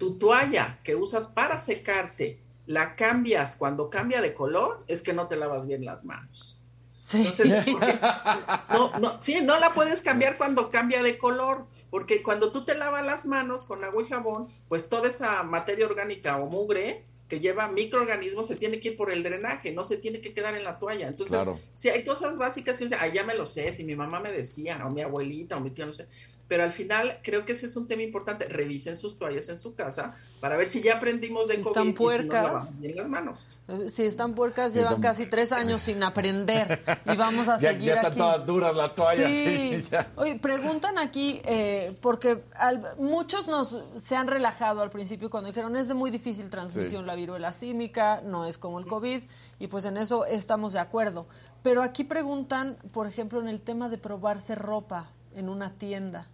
tu 0.00 0.16
toalla 0.16 0.80
que 0.82 0.96
usas 0.96 1.28
para 1.28 1.60
secarte 1.60 2.40
la 2.64 2.96
cambias 2.96 3.54
cuando 3.54 3.90
cambia 3.90 4.22
de 4.22 4.32
color, 4.32 4.82
es 4.86 5.02
que 5.02 5.12
no 5.12 5.28
te 5.28 5.36
lavas 5.36 5.66
bien 5.66 5.84
las 5.84 6.06
manos. 6.06 6.58
Sí. 7.02 7.18
Entonces, 7.18 7.66
no, 8.70 8.98
no, 8.98 9.20
sí, 9.20 9.40
no 9.42 9.58
la 9.58 9.74
puedes 9.74 10.00
cambiar 10.00 10.38
cuando 10.38 10.70
cambia 10.70 11.02
de 11.02 11.18
color, 11.18 11.66
porque 11.90 12.22
cuando 12.22 12.50
tú 12.50 12.64
te 12.64 12.74
lavas 12.74 13.04
las 13.04 13.26
manos 13.26 13.62
con 13.64 13.84
agua 13.84 14.02
y 14.02 14.06
jabón, 14.06 14.48
pues 14.68 14.88
toda 14.88 15.06
esa 15.06 15.42
materia 15.42 15.84
orgánica 15.84 16.38
o 16.38 16.46
mugre 16.46 17.04
que 17.28 17.38
lleva 17.38 17.68
microorganismos 17.68 18.46
se 18.46 18.56
tiene 18.56 18.80
que 18.80 18.90
ir 18.90 18.96
por 18.96 19.10
el 19.10 19.22
drenaje, 19.22 19.70
no 19.70 19.84
se 19.84 19.98
tiene 19.98 20.22
que 20.22 20.32
quedar 20.32 20.54
en 20.54 20.64
la 20.64 20.78
toalla. 20.78 21.08
Entonces, 21.08 21.38
si 21.74 21.90
hay 21.90 22.04
cosas 22.04 22.38
básicas 22.38 22.78
que 22.78 22.84
uno 22.84 22.90
dice, 22.90 23.04
ah, 23.04 23.12
ya 23.12 23.22
me 23.22 23.34
lo 23.34 23.44
sé, 23.44 23.70
si 23.74 23.84
mi 23.84 23.94
mamá 23.94 24.18
me 24.18 24.32
decía, 24.32 24.82
o 24.86 24.90
mi 24.90 25.02
abuelita, 25.02 25.58
o 25.58 25.60
mi 25.60 25.70
tía, 25.70 25.84
no 25.84 25.92
sé, 25.92 26.08
pero 26.50 26.64
al 26.64 26.72
final 26.72 27.20
creo 27.22 27.44
que 27.44 27.52
ese 27.52 27.66
es 27.66 27.76
un 27.76 27.86
tema 27.86 28.02
importante. 28.02 28.44
Revisen 28.46 28.96
sus 28.96 29.16
toallas 29.16 29.48
en 29.50 29.58
su 29.60 29.76
casa 29.76 30.16
para 30.40 30.56
ver 30.56 30.66
si 30.66 30.82
ya 30.82 30.96
aprendimos 30.96 31.46
de 31.46 31.54
si 31.54 31.60
COVID 31.62 31.76
están 31.76 31.94
puercas, 31.94 32.64
y 32.64 32.66
si 32.66 32.74
no 32.74 32.80
bien 32.80 32.96
las 32.96 33.08
manos. 33.08 33.46
Si 33.88 34.02
están 34.02 34.34
puercas, 34.34 34.74
llevan 34.74 35.00
casi 35.00 35.26
tres 35.26 35.52
años 35.52 35.80
sin 35.80 36.02
aprender 36.02 36.82
y 37.06 37.16
vamos 37.16 37.48
a 37.48 37.56
ya, 37.60 37.70
seguir 37.70 37.86
ya 37.90 37.94
están 37.94 38.06
aquí. 38.10 38.18
todas 38.18 38.44
duras 38.44 38.74
las 38.74 38.92
toallas. 38.94 39.30
Sí. 39.30 39.84
sí 39.88 39.96
Oye, 40.16 40.40
preguntan 40.40 40.98
aquí, 40.98 41.40
eh, 41.44 41.96
porque 42.00 42.42
al, 42.56 42.96
muchos 42.98 43.46
nos 43.46 43.84
se 44.02 44.16
han 44.16 44.26
relajado 44.26 44.82
al 44.82 44.90
principio 44.90 45.30
cuando 45.30 45.46
dijeron 45.50 45.76
es 45.76 45.86
de 45.86 45.94
muy 45.94 46.10
difícil 46.10 46.50
transmisión 46.50 47.02
Sí. 47.02 47.06
la 47.06 47.14
viruela 47.14 47.52
símica, 47.52 48.22
no 48.24 48.44
es 48.44 48.58
como 48.58 48.80
el 48.80 48.86
COVID, 48.86 49.22
y 49.60 49.68
pues 49.68 49.84
en 49.84 49.98
eso 49.98 50.26
estamos 50.26 50.72
de 50.72 50.80
acuerdo. 50.80 51.28
Pero 51.62 51.80
aquí 51.80 52.02
preguntan, 52.02 52.76
por 52.90 53.06
ejemplo, 53.06 53.40
en 53.40 53.46
el 53.46 53.60
tema 53.60 53.88
de 53.88 53.98
probarse 53.98 54.56
ropa 54.56 55.12
en 55.36 55.48
una 55.48 55.74
tienda. 55.74 56.26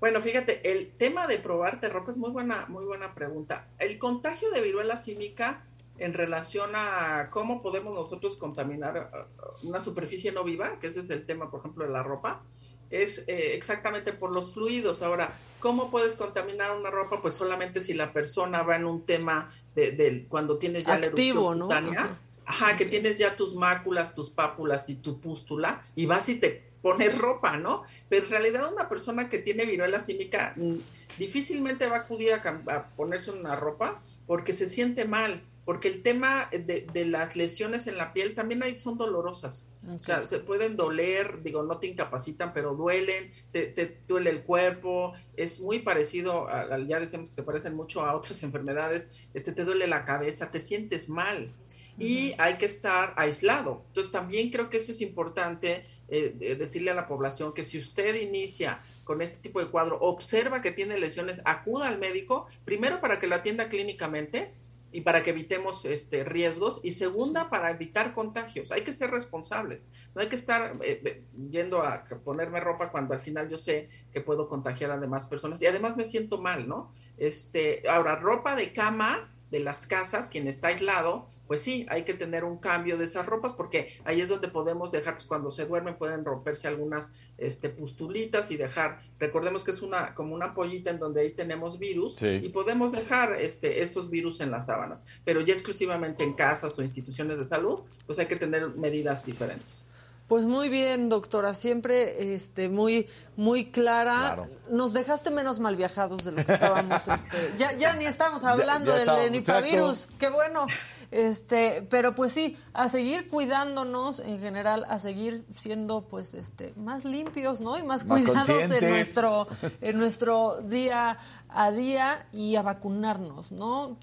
Bueno, 0.00 0.22
fíjate, 0.22 0.72
el 0.72 0.92
tema 0.92 1.26
de 1.26 1.36
probarte 1.38 1.90
ropa 1.90 2.10
es 2.10 2.16
muy 2.16 2.30
buena, 2.30 2.64
muy 2.68 2.86
buena 2.86 3.14
pregunta. 3.14 3.68
El 3.78 3.98
contagio 3.98 4.50
de 4.50 4.62
viruela 4.62 4.96
símica 4.96 5.66
en 5.98 6.14
relación 6.14 6.70
a 6.74 7.28
cómo 7.30 7.60
podemos 7.60 7.92
nosotros 7.94 8.36
contaminar 8.36 9.28
uh, 9.62 9.68
una 9.68 9.80
superficie 9.80 10.32
no 10.32 10.42
viva, 10.42 10.78
que 10.80 10.86
ese 10.86 11.00
es 11.00 11.10
el 11.10 11.26
tema, 11.26 11.50
por 11.50 11.60
ejemplo, 11.60 11.84
de 11.84 11.90
la 11.90 12.02
ropa, 12.02 12.42
es 12.88 13.28
eh, 13.28 13.54
exactamente 13.54 14.14
por 14.14 14.34
los 14.34 14.54
fluidos. 14.54 15.02
Ahora, 15.02 15.34
¿cómo 15.60 15.90
puedes 15.90 16.16
contaminar 16.16 16.74
una 16.74 16.90
ropa? 16.90 17.20
Pues 17.20 17.34
solamente 17.34 17.82
si 17.82 17.92
la 17.92 18.14
persona 18.14 18.62
va 18.62 18.76
en 18.76 18.86
un 18.86 19.04
tema 19.04 19.50
de, 19.74 19.92
de 19.92 20.26
cuando 20.28 20.56
tienes 20.56 20.84
ya 20.84 20.94
Activo, 20.94 21.50
la 21.52 21.56
¿no? 21.56 21.64
erupción 21.66 21.90
cutánea, 21.90 22.18
ajá, 22.46 22.76
que 22.78 22.86
tienes 22.86 23.18
ya 23.18 23.36
tus 23.36 23.54
máculas, 23.54 24.14
tus 24.14 24.30
pápulas 24.30 24.88
y 24.88 24.96
tu 24.96 25.20
pústula, 25.20 25.82
y 25.94 26.06
vas 26.06 26.30
y 26.30 26.40
te 26.40 26.69
pones 26.82 27.16
ropa, 27.18 27.56
¿no? 27.58 27.82
Pero 28.08 28.24
en 28.24 28.30
realidad 28.30 28.72
una 28.72 28.88
persona 28.88 29.28
que 29.28 29.38
tiene 29.38 29.66
viruela 29.66 30.00
símica 30.00 30.54
mm, 30.56 30.76
difícilmente 31.18 31.86
va 31.86 31.96
a 31.96 32.00
acudir 32.00 32.32
a, 32.34 32.88
ponerse 32.96 33.30
una 33.30 33.56
ropa 33.56 34.02
porque 34.26 34.52
se 34.52 34.66
siente 34.66 35.04
mal, 35.04 35.42
porque 35.64 35.88
el 35.88 36.02
tema 36.02 36.48
de, 36.50 36.86
de 36.92 37.04
las 37.04 37.36
lesiones 37.36 37.86
en 37.86 37.98
la 37.98 38.12
piel 38.12 38.34
también 38.34 38.62
hay, 38.62 38.78
son 38.78 38.96
dolorosas. 38.96 39.70
O 39.88 40.02
sea, 40.02 40.24
se 40.24 40.38
pueden 40.38 40.76
doler, 40.76 41.42
digo, 41.42 41.62
no 41.64 41.78
te 41.78 41.88
incapacitan, 41.88 42.52
pero 42.52 42.74
duelen, 42.74 43.30
te, 43.52 43.66
te 43.66 43.98
duele 44.08 44.30
el 44.30 44.42
cuerpo, 44.42 45.12
es 45.36 45.60
muy 45.60 45.80
parecido, 45.80 46.48
a, 46.48 46.60
a- 46.62 46.78
ya 46.78 46.98
decíamos 47.00 47.28
que 47.28 47.34
se 47.34 47.42
parecen 47.42 47.74
mucho 47.74 48.02
a 48.04 48.14
otras 48.16 48.42
enfermedades, 48.44 49.10
este, 49.34 49.52
te 49.52 49.64
duele 49.64 49.86
la 49.86 50.04
cabeza, 50.04 50.50
te 50.50 50.60
sientes 50.60 51.08
mal 51.08 51.52
y 51.98 52.34
hay 52.38 52.56
que 52.56 52.64
estar 52.66 53.12
aislado. 53.16 53.82
Entonces 53.88 54.10
también 54.10 54.50
creo 54.50 54.70
que 54.70 54.78
eso 54.78 54.92
es 54.92 55.00
importante 55.02 55.84
eh, 56.10 56.34
de- 56.36 56.56
decirle 56.56 56.90
a 56.90 56.94
la 56.94 57.06
población 57.08 57.52
que 57.54 57.64
si 57.64 57.78
usted 57.78 58.14
inicia 58.20 58.82
con 59.04 59.22
este 59.22 59.38
tipo 59.38 59.60
de 59.60 59.66
cuadro, 59.70 59.98
observa 60.00 60.60
que 60.60 60.70
tiene 60.72 60.98
lesiones, 60.98 61.40
acuda 61.44 61.88
al 61.88 61.98
médico, 61.98 62.46
primero 62.64 63.00
para 63.00 63.18
que 63.18 63.26
lo 63.26 63.34
atienda 63.36 63.68
clínicamente 63.68 64.52
y 64.92 65.02
para 65.02 65.22
que 65.22 65.30
evitemos 65.30 65.84
este, 65.84 66.24
riesgos 66.24 66.80
y 66.82 66.90
segunda 66.90 67.48
para 67.48 67.70
evitar 67.70 68.12
contagios. 68.12 68.72
Hay 68.72 68.82
que 68.82 68.92
ser 68.92 69.10
responsables, 69.10 69.88
no 70.14 70.20
hay 70.20 70.28
que 70.28 70.34
estar 70.36 70.76
eh, 70.82 71.00
eh, 71.04 71.22
yendo 71.50 71.82
a 71.82 72.02
ponerme 72.24 72.58
ropa 72.58 72.90
cuando 72.90 73.14
al 73.14 73.20
final 73.20 73.48
yo 73.48 73.56
sé 73.56 73.88
que 74.12 74.20
puedo 74.20 74.48
contagiar 74.48 74.90
a 74.90 74.98
demás 74.98 75.26
personas 75.26 75.62
y 75.62 75.66
además 75.66 75.96
me 75.96 76.04
siento 76.04 76.40
mal, 76.40 76.66
¿no? 76.68 76.92
Este, 77.18 77.88
ahora, 77.88 78.16
ropa 78.16 78.56
de 78.56 78.72
cama 78.72 79.32
de 79.50 79.60
las 79.60 79.86
casas, 79.86 80.28
quien 80.28 80.46
está 80.48 80.68
aislado, 80.68 81.26
pues 81.46 81.62
sí, 81.62 81.84
hay 81.90 82.04
que 82.04 82.14
tener 82.14 82.44
un 82.44 82.58
cambio 82.58 82.96
de 82.96 83.04
esas 83.04 83.26
ropas 83.26 83.52
porque 83.54 83.98
ahí 84.04 84.20
es 84.20 84.28
donde 84.28 84.46
podemos 84.46 84.92
dejar, 84.92 85.14
pues 85.14 85.26
cuando 85.26 85.50
se 85.50 85.66
duermen 85.66 85.96
pueden 85.96 86.24
romperse 86.24 86.68
algunas 86.68 87.12
este, 87.38 87.68
pustulitas 87.70 88.52
y 88.52 88.56
dejar, 88.56 89.00
recordemos 89.18 89.64
que 89.64 89.72
es 89.72 89.82
una 89.82 90.14
como 90.14 90.32
una 90.32 90.54
pollita 90.54 90.90
en 90.90 91.00
donde 91.00 91.22
ahí 91.22 91.30
tenemos 91.32 91.80
virus 91.80 92.14
Sí. 92.14 92.28
y 92.40 92.48
podemos 92.50 92.92
dejar 92.92 93.32
este, 93.40 93.82
esos 93.82 94.10
virus 94.10 94.40
en 94.40 94.52
las 94.52 94.66
sábanas, 94.66 95.04
pero 95.24 95.40
ya 95.40 95.52
exclusivamente 95.52 96.22
en 96.22 96.34
casas 96.34 96.78
o 96.78 96.82
instituciones 96.82 97.36
de 97.40 97.44
salud, 97.44 97.80
pues 98.06 98.20
hay 98.20 98.26
que 98.26 98.36
tener 98.36 98.68
medidas 98.76 99.24
diferentes. 99.26 99.88
Pues 100.30 100.44
muy 100.44 100.68
bien, 100.68 101.08
doctora, 101.08 101.54
siempre 101.54 102.36
este, 102.36 102.68
muy, 102.68 103.08
muy 103.34 103.72
clara. 103.72 104.34
Claro. 104.34 104.48
Nos 104.70 104.92
dejaste 104.92 105.32
menos 105.32 105.58
mal 105.58 105.74
viajados 105.74 106.22
de 106.22 106.30
lo 106.30 106.44
que 106.44 106.52
estábamos. 106.52 107.08
Este, 107.08 107.52
ya, 107.58 107.72
ya 107.72 107.94
ni 107.94 108.06
estamos 108.06 108.44
hablando 108.44 108.92
ya 108.92 108.98
del 108.98 109.08
estábamos, 109.08 109.30
nipavirus, 109.32 110.08
qué 110.20 110.28
bueno. 110.28 110.68
Este, 111.10 111.84
pero 111.90 112.14
pues 112.14 112.32
sí, 112.32 112.56
a 112.72 112.88
seguir 112.88 113.28
cuidándonos 113.28 114.20
en 114.20 114.38
general, 114.38 114.86
a 114.88 115.00
seguir 115.00 115.44
siendo 115.58 116.02
pues 116.02 116.34
este 116.34 116.74
más 116.76 117.04
limpios, 117.04 117.60
¿no? 117.60 117.76
Y 117.76 117.82
más, 117.82 118.04
Más 118.04 118.22
cuidados 118.22 118.70
en 118.70 118.88
nuestro, 118.88 119.48
en 119.80 119.98
nuestro 119.98 120.60
día 120.62 121.18
a 121.48 121.72
día 121.72 122.28
y 122.32 122.54
a 122.54 122.62
vacunarnos, 122.62 123.50
¿no? 123.50 123.96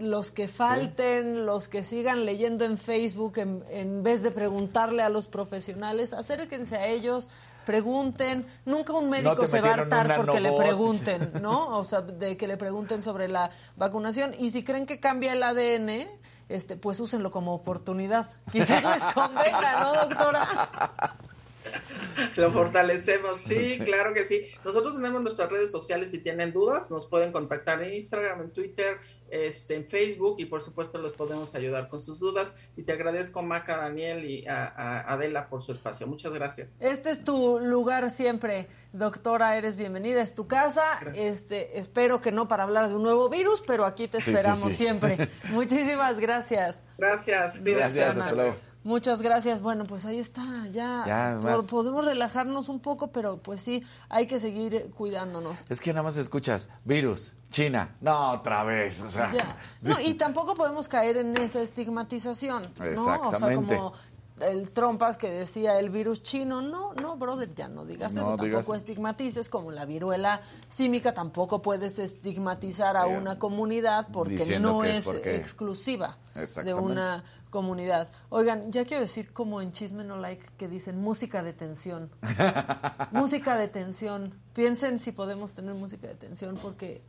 Los 0.00 0.30
que 0.30 0.48
falten, 0.48 1.46
los 1.46 1.68
que 1.68 1.82
sigan 1.82 2.24
leyendo 2.24 2.64
en 2.64 2.78
Facebook 2.78 3.38
en, 3.38 3.64
en 3.70 4.02
vez 4.02 4.22
de 4.22 4.30
preguntarle 4.30 5.02
a 5.02 5.08
los 5.08 5.28
profesionales, 5.28 6.12
acérquense 6.12 6.76
a 6.76 6.88
ellos, 6.88 7.30
pregunten. 7.64 8.46
Nunca 8.64 8.92
un 8.92 9.10
médico 9.10 9.46
se 9.46 9.60
va 9.60 9.70
a 9.70 9.74
hartar 9.74 10.16
porque 10.16 10.40
le 10.40 10.52
pregunten, 10.52 11.32
¿no? 11.42 11.78
O 11.78 11.84
sea, 11.84 12.00
de 12.00 12.36
que 12.36 12.46
le 12.46 12.56
pregunten 12.56 13.02
sobre 13.02 13.28
la 13.28 13.50
vacunación. 13.76 14.32
Y 14.38 14.50
si 14.50 14.62
creen 14.62 14.86
que 14.86 15.00
cambia 15.00 15.32
el 15.32 15.42
ADN, 15.42 16.08
este, 16.48 16.76
pues 16.76 17.00
úsenlo 17.00 17.30
como 17.30 17.54
oportunidad. 17.54 18.26
Quizás 18.52 18.82
les 18.82 19.14
convenga, 19.14 19.80
¿no, 19.80 19.94
doctora? 19.94 21.16
Lo 22.36 22.52
fortalecemos, 22.52 23.38
sí, 23.38 23.78
claro 23.84 24.12
que 24.12 24.24
sí. 24.24 24.46
Nosotros 24.64 24.94
tenemos 24.94 25.22
nuestras 25.22 25.50
redes 25.50 25.70
sociales, 25.70 26.10
si 26.10 26.18
tienen 26.18 26.52
dudas, 26.52 26.90
nos 26.90 27.06
pueden 27.06 27.32
contactar 27.32 27.82
en 27.82 27.94
Instagram, 27.94 28.42
en 28.42 28.50
Twitter, 28.52 28.98
este, 29.30 29.74
en 29.74 29.86
Facebook 29.86 30.36
y 30.38 30.44
por 30.44 30.60
supuesto 30.62 31.00
les 31.00 31.12
podemos 31.12 31.54
ayudar 31.54 31.88
con 31.88 32.00
sus 32.00 32.18
dudas. 32.20 32.52
Y 32.76 32.82
te 32.82 32.92
agradezco, 32.92 33.42
Maca, 33.42 33.76
Daniel 33.76 34.24
y 34.24 34.46
a, 34.46 34.66
a 34.66 35.12
Adela 35.12 35.48
por 35.48 35.62
su 35.62 35.72
espacio. 35.72 36.06
Muchas 36.06 36.32
gracias. 36.32 36.80
Este 36.80 37.10
es 37.10 37.24
tu 37.24 37.58
lugar 37.60 38.10
siempre, 38.10 38.66
doctora, 38.92 39.56
eres 39.56 39.76
bienvenida, 39.76 40.20
es 40.22 40.34
tu 40.34 40.46
casa. 40.46 40.82
Este, 41.14 41.78
espero 41.78 42.20
que 42.20 42.32
no 42.32 42.48
para 42.48 42.64
hablar 42.64 42.88
de 42.88 42.94
un 42.94 43.02
nuevo 43.02 43.28
virus, 43.28 43.62
pero 43.66 43.84
aquí 43.84 44.08
te 44.08 44.18
Sí, 44.18 44.24
sí, 44.26 44.30
esperamos 44.32 44.64
sí. 44.64 44.72
siempre. 44.74 45.28
Muchísimas 45.50 46.20
gracias. 46.20 46.82
Gracias. 46.98 47.62
Gracias, 47.62 48.16
hasta 48.16 48.32
luego. 48.32 48.73
Muchas 48.84 49.22
gracias. 49.22 49.62
Bueno, 49.62 49.84
pues 49.84 50.04
ahí 50.04 50.18
está, 50.18 50.44
ya, 50.70 51.40
podemos 51.70 52.04
relajarnos 52.04 52.68
un 52.68 52.80
poco, 52.80 53.08
pero 53.08 53.38
pues 53.38 53.62
sí, 53.62 53.82
hay 54.10 54.26
que 54.26 54.38
seguir 54.38 54.90
cuidándonos. 54.94 55.64
Es 55.70 55.80
que 55.80 55.92
nada 55.92 56.02
más 56.02 56.18
escuchas 56.18 56.68
virus, 56.84 57.34
China, 57.50 57.96
no 58.02 58.32
otra 58.32 58.62
vez, 58.62 59.00
o 59.00 59.10
sea. 59.10 59.32
Ya. 59.32 59.56
No, 59.80 59.98
y 60.00 60.14
tampoco 60.14 60.54
podemos 60.54 60.86
caer 60.86 61.16
en 61.16 61.34
esa 61.38 61.62
estigmatización, 61.62 62.62
¿no? 62.62 62.68
O 62.68 63.04
sea, 63.04 63.16
Exactamente. 63.16 63.76
como 63.76 63.94
el 64.40 64.70
trompas 64.72 65.16
que 65.16 65.30
decía 65.30 65.78
el 65.78 65.90
virus 65.90 66.22
chino, 66.22 66.60
no, 66.60 66.92
no, 66.94 67.16
brother, 67.16 67.54
ya 67.54 67.68
no 67.68 67.84
digas 67.84 68.14
No 68.14 68.20
eso, 68.22 68.30
digas 68.36 68.50
tampoco 68.58 68.74
estigmatices 68.74 69.48
como 69.48 69.70
la 69.70 69.84
viruela 69.84 70.42
símica, 70.68 71.14
tampoco 71.14 71.62
puedes 71.62 71.98
estigmatizar 71.98 72.96
a 72.96 73.06
una 73.06 73.38
comunidad 73.38 74.08
porque 74.12 74.36
diciendo 74.36 74.72
no 74.72 74.84
es 74.84 75.04
porque- 75.04 75.36
exclusiva 75.36 76.18
de 76.64 76.74
una 76.74 77.24
comunidad. 77.50 78.08
Oigan, 78.30 78.72
ya 78.72 78.84
quiero 78.84 79.02
decir 79.02 79.32
como 79.32 79.60
en 79.60 79.70
Chisme 79.70 80.02
No 80.02 80.16
Like 80.16 80.44
que 80.58 80.66
dicen 80.68 81.00
música 81.00 81.42
de 81.42 81.52
tensión. 81.52 82.10
música 83.12 83.56
de 83.56 83.68
tensión. 83.68 84.34
Piensen 84.52 84.98
si 84.98 85.12
podemos 85.12 85.54
tener 85.54 85.74
música 85.74 86.08
de 86.08 86.14
tensión 86.16 86.58
porque 86.60 87.02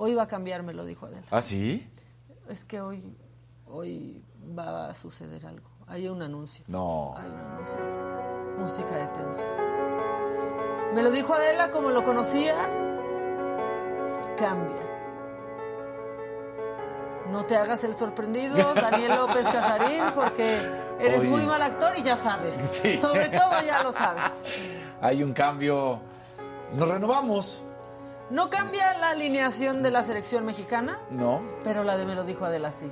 Hoy 0.00 0.14
va 0.14 0.22
a 0.22 0.28
cambiar, 0.28 0.62
me 0.62 0.72
lo 0.72 0.84
dijo 0.84 1.06
Adela. 1.06 1.26
¿Ah, 1.28 1.42
sí? 1.42 1.84
Es 2.48 2.64
que 2.64 2.80
hoy, 2.80 3.16
hoy 3.66 4.22
va 4.56 4.90
a 4.90 4.94
suceder 4.94 5.44
algo. 5.44 5.67
Hay 5.88 6.08
un 6.08 6.20
anuncio. 6.22 6.64
No. 6.68 7.14
Hay 7.16 7.26
un 7.30 7.40
anuncio. 7.40 7.78
Música 8.58 8.96
de 8.96 9.06
tensión. 9.08 9.48
Me 10.94 11.02
lo 11.02 11.10
dijo 11.10 11.34
Adela 11.34 11.70
como 11.70 11.90
lo 11.90 12.02
conocían. 12.04 12.68
Cambia. 14.36 14.76
No 17.30 17.44
te 17.44 17.56
hagas 17.56 17.84
el 17.84 17.94
sorprendido, 17.94 18.56
Daniel 18.74 19.14
López 19.16 19.46
Casarín, 19.48 20.02
porque 20.14 20.66
eres 20.98 21.20
Oye. 21.20 21.28
muy 21.28 21.44
mal 21.44 21.60
actor 21.62 21.92
y 21.98 22.02
ya 22.02 22.16
sabes. 22.16 22.56
Sí. 22.82 22.96
Sobre 22.98 23.28
todo 23.28 23.60
ya 23.64 23.82
lo 23.82 23.92
sabes. 23.92 24.44
Hay 25.00 25.22
un 25.22 25.32
cambio. 25.32 26.00
Nos 26.74 26.88
renovamos. 26.88 27.64
No 28.30 28.50
cambia 28.50 28.92
la 28.98 29.10
alineación 29.10 29.82
de 29.82 29.90
la 29.90 30.02
selección 30.02 30.44
mexicana, 30.44 30.98
No. 31.10 31.40
pero 31.64 31.82
la 31.82 31.96
de 31.96 32.04
me 32.04 32.14
lo 32.14 32.24
dijo 32.24 32.44
Adela 32.44 32.72
sí. 32.72 32.90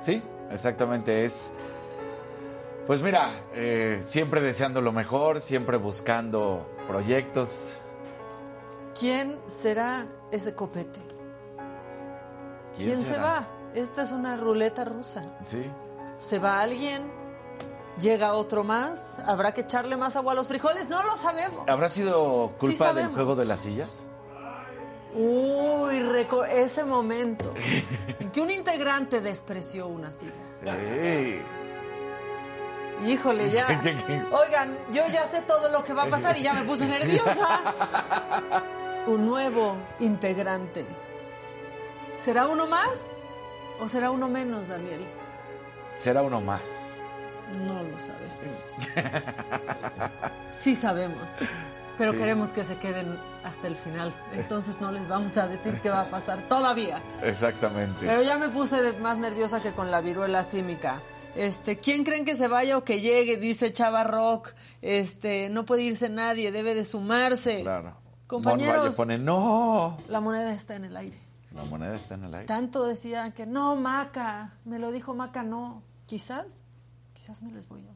Sí, 0.00 0.22
exactamente. 0.50 1.24
Es. 1.24 1.52
Pues 2.88 3.02
mira, 3.02 3.44
eh, 3.52 4.00
siempre 4.02 4.40
deseando 4.40 4.80
lo 4.80 4.92
mejor, 4.92 5.42
siempre 5.42 5.76
buscando 5.76 6.66
proyectos. 6.86 7.74
¿Quién 8.98 9.38
será 9.46 10.06
ese 10.30 10.54
copete? 10.54 10.98
¿Quién, 12.78 13.04
se 13.04 13.18
va? 13.18 13.46
Esta 13.74 14.04
es 14.04 14.10
una 14.10 14.38
ruleta 14.38 14.86
rusa. 14.86 15.22
Sí. 15.42 15.70
¿Se 16.16 16.38
va 16.38 16.62
alguien? 16.62 17.12
¿Llega 18.00 18.32
otro 18.32 18.64
más? 18.64 19.18
¿Habrá 19.18 19.52
que 19.52 19.60
echarle 19.60 19.98
más 19.98 20.16
agua 20.16 20.32
a 20.32 20.36
los 20.36 20.48
frijoles? 20.48 20.88
No 20.88 21.02
lo 21.02 21.18
sabemos. 21.18 21.62
¿Habrá 21.66 21.90
sido 21.90 22.52
Sí 22.54 22.60
culpa 22.68 22.94
del 22.94 23.08
juego 23.08 23.36
de 23.36 23.44
las 23.44 23.60
sillas? 23.60 24.04
Uy, 25.14 26.02
ese 26.52 26.86
momento 26.86 27.52
en 28.18 28.30
que 28.30 28.40
un 28.40 28.50
integrante 28.50 29.20
despreció 29.20 29.88
una 29.88 30.10
silla. 30.10 30.32
Híjole, 33.06 33.50
ya. 33.50 33.66
Oigan, 34.32 34.76
yo 34.92 35.06
ya 35.08 35.26
sé 35.26 35.42
todo 35.42 35.70
lo 35.70 35.84
que 35.84 35.92
va 35.92 36.04
a 36.04 36.06
pasar 36.06 36.36
y 36.36 36.42
ya 36.42 36.52
me 36.52 36.62
puse 36.62 36.86
nerviosa. 36.86 37.74
Un 39.06 39.26
nuevo 39.26 39.76
integrante. 40.00 40.84
¿Será 42.20 42.46
uno 42.46 42.66
más 42.66 43.10
o 43.80 43.88
será 43.88 44.10
uno 44.10 44.28
menos, 44.28 44.68
Daniel? 44.68 45.00
Será 45.96 46.22
uno 46.22 46.40
más. 46.40 46.60
No 47.66 47.74
lo 47.74 47.96
sabemos. 48.02 49.32
Sí 50.52 50.74
sabemos, 50.74 51.22
pero 51.96 52.12
Sí. 52.12 52.18
queremos 52.18 52.50
que 52.52 52.64
se 52.64 52.76
queden 52.76 53.16
hasta 53.44 53.68
el 53.68 53.76
final. 53.76 54.12
Entonces 54.34 54.80
no 54.80 54.90
les 54.92 55.08
vamos 55.08 55.36
a 55.38 55.46
decir 55.48 55.78
qué 55.82 55.88
va 55.88 56.02
a 56.02 56.04
pasar 56.06 56.38
todavía. 56.48 56.98
Exactamente. 57.22 58.04
Pero 58.06 58.22
ya 58.22 58.36
me 58.36 58.48
puse 58.50 58.92
más 59.00 59.16
nerviosa 59.16 59.60
que 59.60 59.72
con 59.72 59.90
la 59.90 60.00
viruela 60.02 60.44
símica. 60.44 60.96
Este, 61.36 61.78
¿quién 61.78 62.04
creen 62.04 62.24
que 62.24 62.36
se 62.36 62.48
vaya 62.48 62.76
o 62.76 62.84
que 62.84 63.00
llegue? 63.00 63.36
Dice 63.36 63.72
Chava 63.72 64.04
Rock. 64.04 64.54
Este, 64.82 65.48
no 65.48 65.64
puede 65.64 65.82
irse 65.82 66.08
nadie, 66.08 66.50
debe 66.52 66.74
de 66.74 66.84
sumarse. 66.84 67.62
Claro. 67.62 67.96
Compañeros. 68.26 68.96
Pone, 68.96 69.18
no. 69.18 69.96
La 70.08 70.20
moneda 70.20 70.52
está 70.52 70.76
en 70.76 70.84
el 70.84 70.96
aire. 70.96 71.18
La 71.54 71.64
moneda 71.64 71.94
está 71.94 72.14
en 72.14 72.24
el 72.24 72.34
aire. 72.34 72.46
Tanto 72.46 72.84
decían 72.84 73.32
que 73.32 73.46
no, 73.46 73.74
Maca. 73.76 74.58
Me 74.64 74.78
lo 74.78 74.92
dijo 74.92 75.14
Maca, 75.14 75.42
no. 75.42 75.82
Quizás, 76.06 76.44
quizás 77.14 77.42
me 77.42 77.50
les 77.52 77.68
voy 77.68 77.82
yo. 77.82 77.90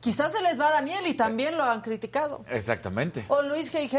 Quizás 0.00 0.32
se 0.32 0.42
les 0.42 0.60
va 0.60 0.68
a 0.68 0.72
Daniel 0.72 1.06
y 1.06 1.14
también 1.14 1.56
lo 1.56 1.64
han 1.64 1.80
criticado. 1.80 2.44
Exactamente. 2.48 3.24
O 3.28 3.42
Luis 3.42 3.72
G.I.G. 3.72 3.98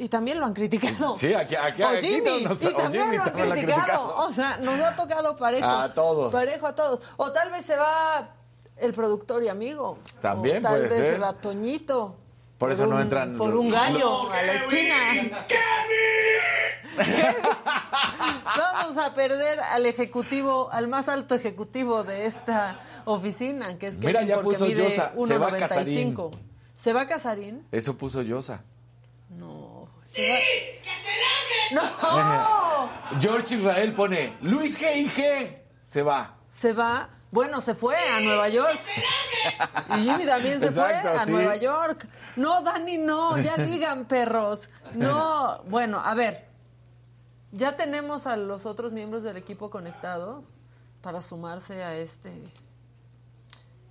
y 0.00 0.08
también 0.08 0.40
lo 0.40 0.46
han 0.46 0.54
criticado. 0.54 1.16
Sí, 1.18 1.34
aquí- 1.34 1.54
aquí- 1.56 1.82
o 1.82 1.88
aquí 1.88 2.08
Jimmy, 2.08 2.42
nos- 2.44 2.62
y 2.62 2.72
también 2.74 3.04
Jimmy 3.04 3.16
lo 3.18 3.22
han 3.22 3.28
también 3.28 3.48
lo 3.48 3.52
han 3.54 3.58
criticado. 3.60 4.06
criticado. 4.08 4.26
O 4.26 4.32
sea, 4.32 4.56
nos 4.58 4.80
ha 4.80 4.96
tocado 4.96 5.36
parejo. 5.36 5.66
A 5.66 5.92
todos. 5.94 6.32
Parejo 6.32 6.66
a 6.66 6.74
todos. 6.74 7.00
O 7.16 7.32
tal 7.32 7.50
vez 7.50 7.64
se 7.66 7.76
va 7.76 8.30
el 8.78 8.92
productor 8.94 9.42
y 9.44 9.48
amigo. 9.48 9.98
También 10.20 10.58
o 10.58 10.60
tal 10.62 10.72
puede 10.72 10.88
vez 10.88 10.94
ser. 10.98 11.14
se 11.14 11.18
va 11.18 11.32
Toñito. 11.34 12.16
Por 12.58 12.72
eso 12.72 12.86
no 12.86 12.96
un- 12.96 13.02
entran 13.02 13.36
Por 13.36 13.50
los- 13.50 13.58
un 13.58 13.70
gallo 13.70 14.30
a 14.30 14.42
la 14.42 14.52
esquina. 14.54 15.46
Vamos 18.56 18.98
a 18.98 19.14
perder 19.14 19.60
al 19.60 19.86
ejecutivo, 19.86 20.68
al 20.72 20.88
más 20.88 21.08
alto 21.08 21.34
ejecutivo 21.34 22.04
de 22.04 22.26
esta 22.26 22.80
oficina, 23.04 23.78
que 23.78 23.86
es 23.88 23.98
que 23.98 24.06
Mira, 24.06 24.22
ya 24.22 24.36
porque 24.36 24.50
puso 24.50 24.66
mide 24.66 24.84
Llosa, 24.84 25.12
se 25.26 25.38
va 25.38 25.48
1.95. 25.50 26.30
¿Se 26.74 26.92
va 26.92 27.06
Casarín? 27.06 27.66
Eso 27.72 27.96
puso 27.96 28.22
Yosa. 28.22 28.62
No. 31.72 31.82
¿Se 31.82 31.96
va... 32.00 32.90
¡No! 33.12 33.20
George 33.20 33.54
Israel 33.54 33.94
pone, 33.94 34.36
Luis 34.40 34.78
G.I.G. 34.80 35.58
Se 35.82 36.02
va. 36.02 36.36
Se 36.48 36.72
va. 36.72 37.08
Bueno, 37.30 37.60
se 37.60 37.74
fue 37.74 37.94
a 37.96 38.20
Nueva 38.20 38.48
York. 38.48 38.80
Y 39.96 40.02
Jimmy 40.02 40.26
también 40.26 40.58
se 40.58 40.66
Exacto, 40.66 41.08
fue 41.08 41.18
a 41.18 41.26
sí. 41.26 41.32
Nueva 41.32 41.56
York. 41.56 42.08
No, 42.36 42.62
Dani, 42.62 42.98
no. 42.98 43.38
Ya 43.38 43.56
digan, 43.58 44.04
perros. 44.06 44.68
No. 44.94 45.62
Bueno, 45.68 46.02
a 46.04 46.14
ver. 46.14 46.48
Ya 47.52 47.76
tenemos 47.76 48.26
a 48.26 48.36
los 48.36 48.66
otros 48.66 48.92
miembros 48.92 49.22
del 49.22 49.36
equipo 49.36 49.70
conectados 49.70 50.44
para 51.02 51.20
sumarse 51.20 51.82
a 51.82 51.94
este 51.96 52.30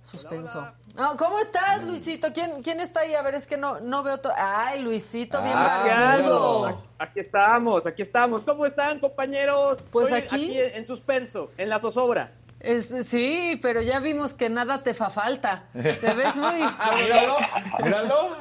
suspenso. 0.02 0.66
No, 0.96 1.16
¿Cómo 1.16 1.38
estás, 1.38 1.82
Luisito? 1.84 2.28
¿Quién, 2.32 2.62
¿Quién 2.62 2.80
está 2.80 3.00
ahí? 3.00 3.14
A 3.14 3.22
ver, 3.22 3.34
es 3.34 3.46
que 3.46 3.56
no, 3.56 3.80
no 3.80 4.02
veo 4.02 4.18
todo. 4.18 4.32
Ay, 4.36 4.82
Luisito, 4.82 5.40
bien 5.42 5.54
Ah, 5.56 5.80
claro. 5.84 6.82
Aquí 6.98 7.20
estamos, 7.20 7.86
aquí 7.86 8.02
estamos. 8.02 8.44
¿Cómo 8.44 8.66
están, 8.66 8.98
compañeros? 9.00 9.78
Pues 9.92 10.10
Estoy 10.10 10.40
aquí- 10.48 10.58
en 10.58 10.84
suspenso, 10.86 11.50
en 11.56 11.68
la 11.68 11.78
zozobra. 11.78 12.32
Es- 12.60 12.92
sí, 13.06 13.58
pero 13.62 13.80
ya 13.82 14.00
vimos 14.00 14.34
que 14.34 14.50
nada 14.50 14.82
te 14.82 14.92
fa 14.94 15.10
falta. 15.10 15.64
Te 15.72 15.92
ves 16.14 16.36
muy... 16.36 16.60
Ah, 16.62 16.90
míralo, 16.96 17.36
míralo. 17.82 18.36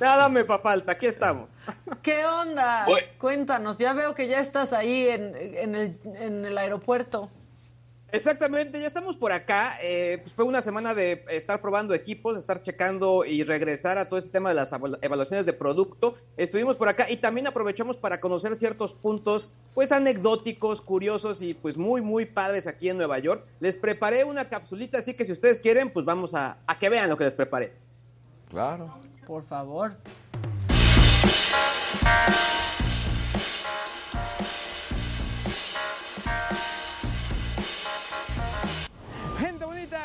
Nada 0.00 0.28
me 0.28 0.44
fa 0.44 0.60
falta, 0.60 0.92
aquí 0.92 1.06
estamos. 1.06 1.58
¿Qué 2.02 2.24
onda? 2.24 2.86
Cuéntanos, 3.18 3.78
ya 3.78 3.92
veo 3.94 4.14
que 4.14 4.28
ya 4.28 4.38
estás 4.38 4.72
ahí 4.72 5.08
en, 5.08 5.34
en 5.36 5.74
el, 5.74 6.00
en 6.20 6.44
el 6.44 6.56
aeropuerto. 6.56 7.30
Exactamente, 8.10 8.80
ya 8.80 8.86
estamos 8.86 9.16
por 9.16 9.32
acá. 9.32 9.74
eh, 9.82 10.18
pues 10.22 10.32
fue 10.32 10.44
una 10.46 10.62
semana 10.62 10.94
de 10.94 11.24
estar 11.28 11.60
probando 11.60 11.92
equipos, 11.92 12.38
estar 12.38 12.62
checando 12.62 13.24
y 13.24 13.42
regresar 13.42 13.98
a 13.98 14.08
todo 14.08 14.18
este 14.18 14.30
tema 14.32 14.48
de 14.48 14.54
las 14.54 14.72
evalu- 14.72 14.98
evaluaciones 15.02 15.44
de 15.44 15.52
producto. 15.52 16.16
Estuvimos 16.38 16.76
por 16.76 16.88
acá 16.88 17.10
y 17.10 17.18
también 17.18 17.46
aprovechamos 17.46 17.98
para 17.98 18.18
conocer 18.18 18.56
ciertos 18.56 18.94
puntos, 18.94 19.52
pues 19.74 19.92
anecdóticos, 19.92 20.80
curiosos 20.80 21.42
y 21.42 21.52
pues 21.52 21.76
muy, 21.76 22.00
muy 22.00 22.24
padres 22.24 22.66
aquí 22.66 22.88
en 22.88 22.96
Nueva 22.96 23.18
York. 23.18 23.44
Les 23.60 23.76
preparé 23.76 24.24
una 24.24 24.48
capsulita, 24.48 24.98
así 24.98 25.14
que 25.14 25.26
si 25.26 25.32
ustedes 25.32 25.60
quieren, 25.60 25.92
pues 25.92 26.06
vamos 26.06 26.32
a, 26.34 26.56
a 26.66 26.78
que 26.78 26.88
vean 26.88 27.10
lo 27.10 27.18
que 27.18 27.24
les 27.24 27.34
preparé. 27.34 27.72
Claro. 28.48 28.94
Por 29.26 29.42
favor. 29.44 29.92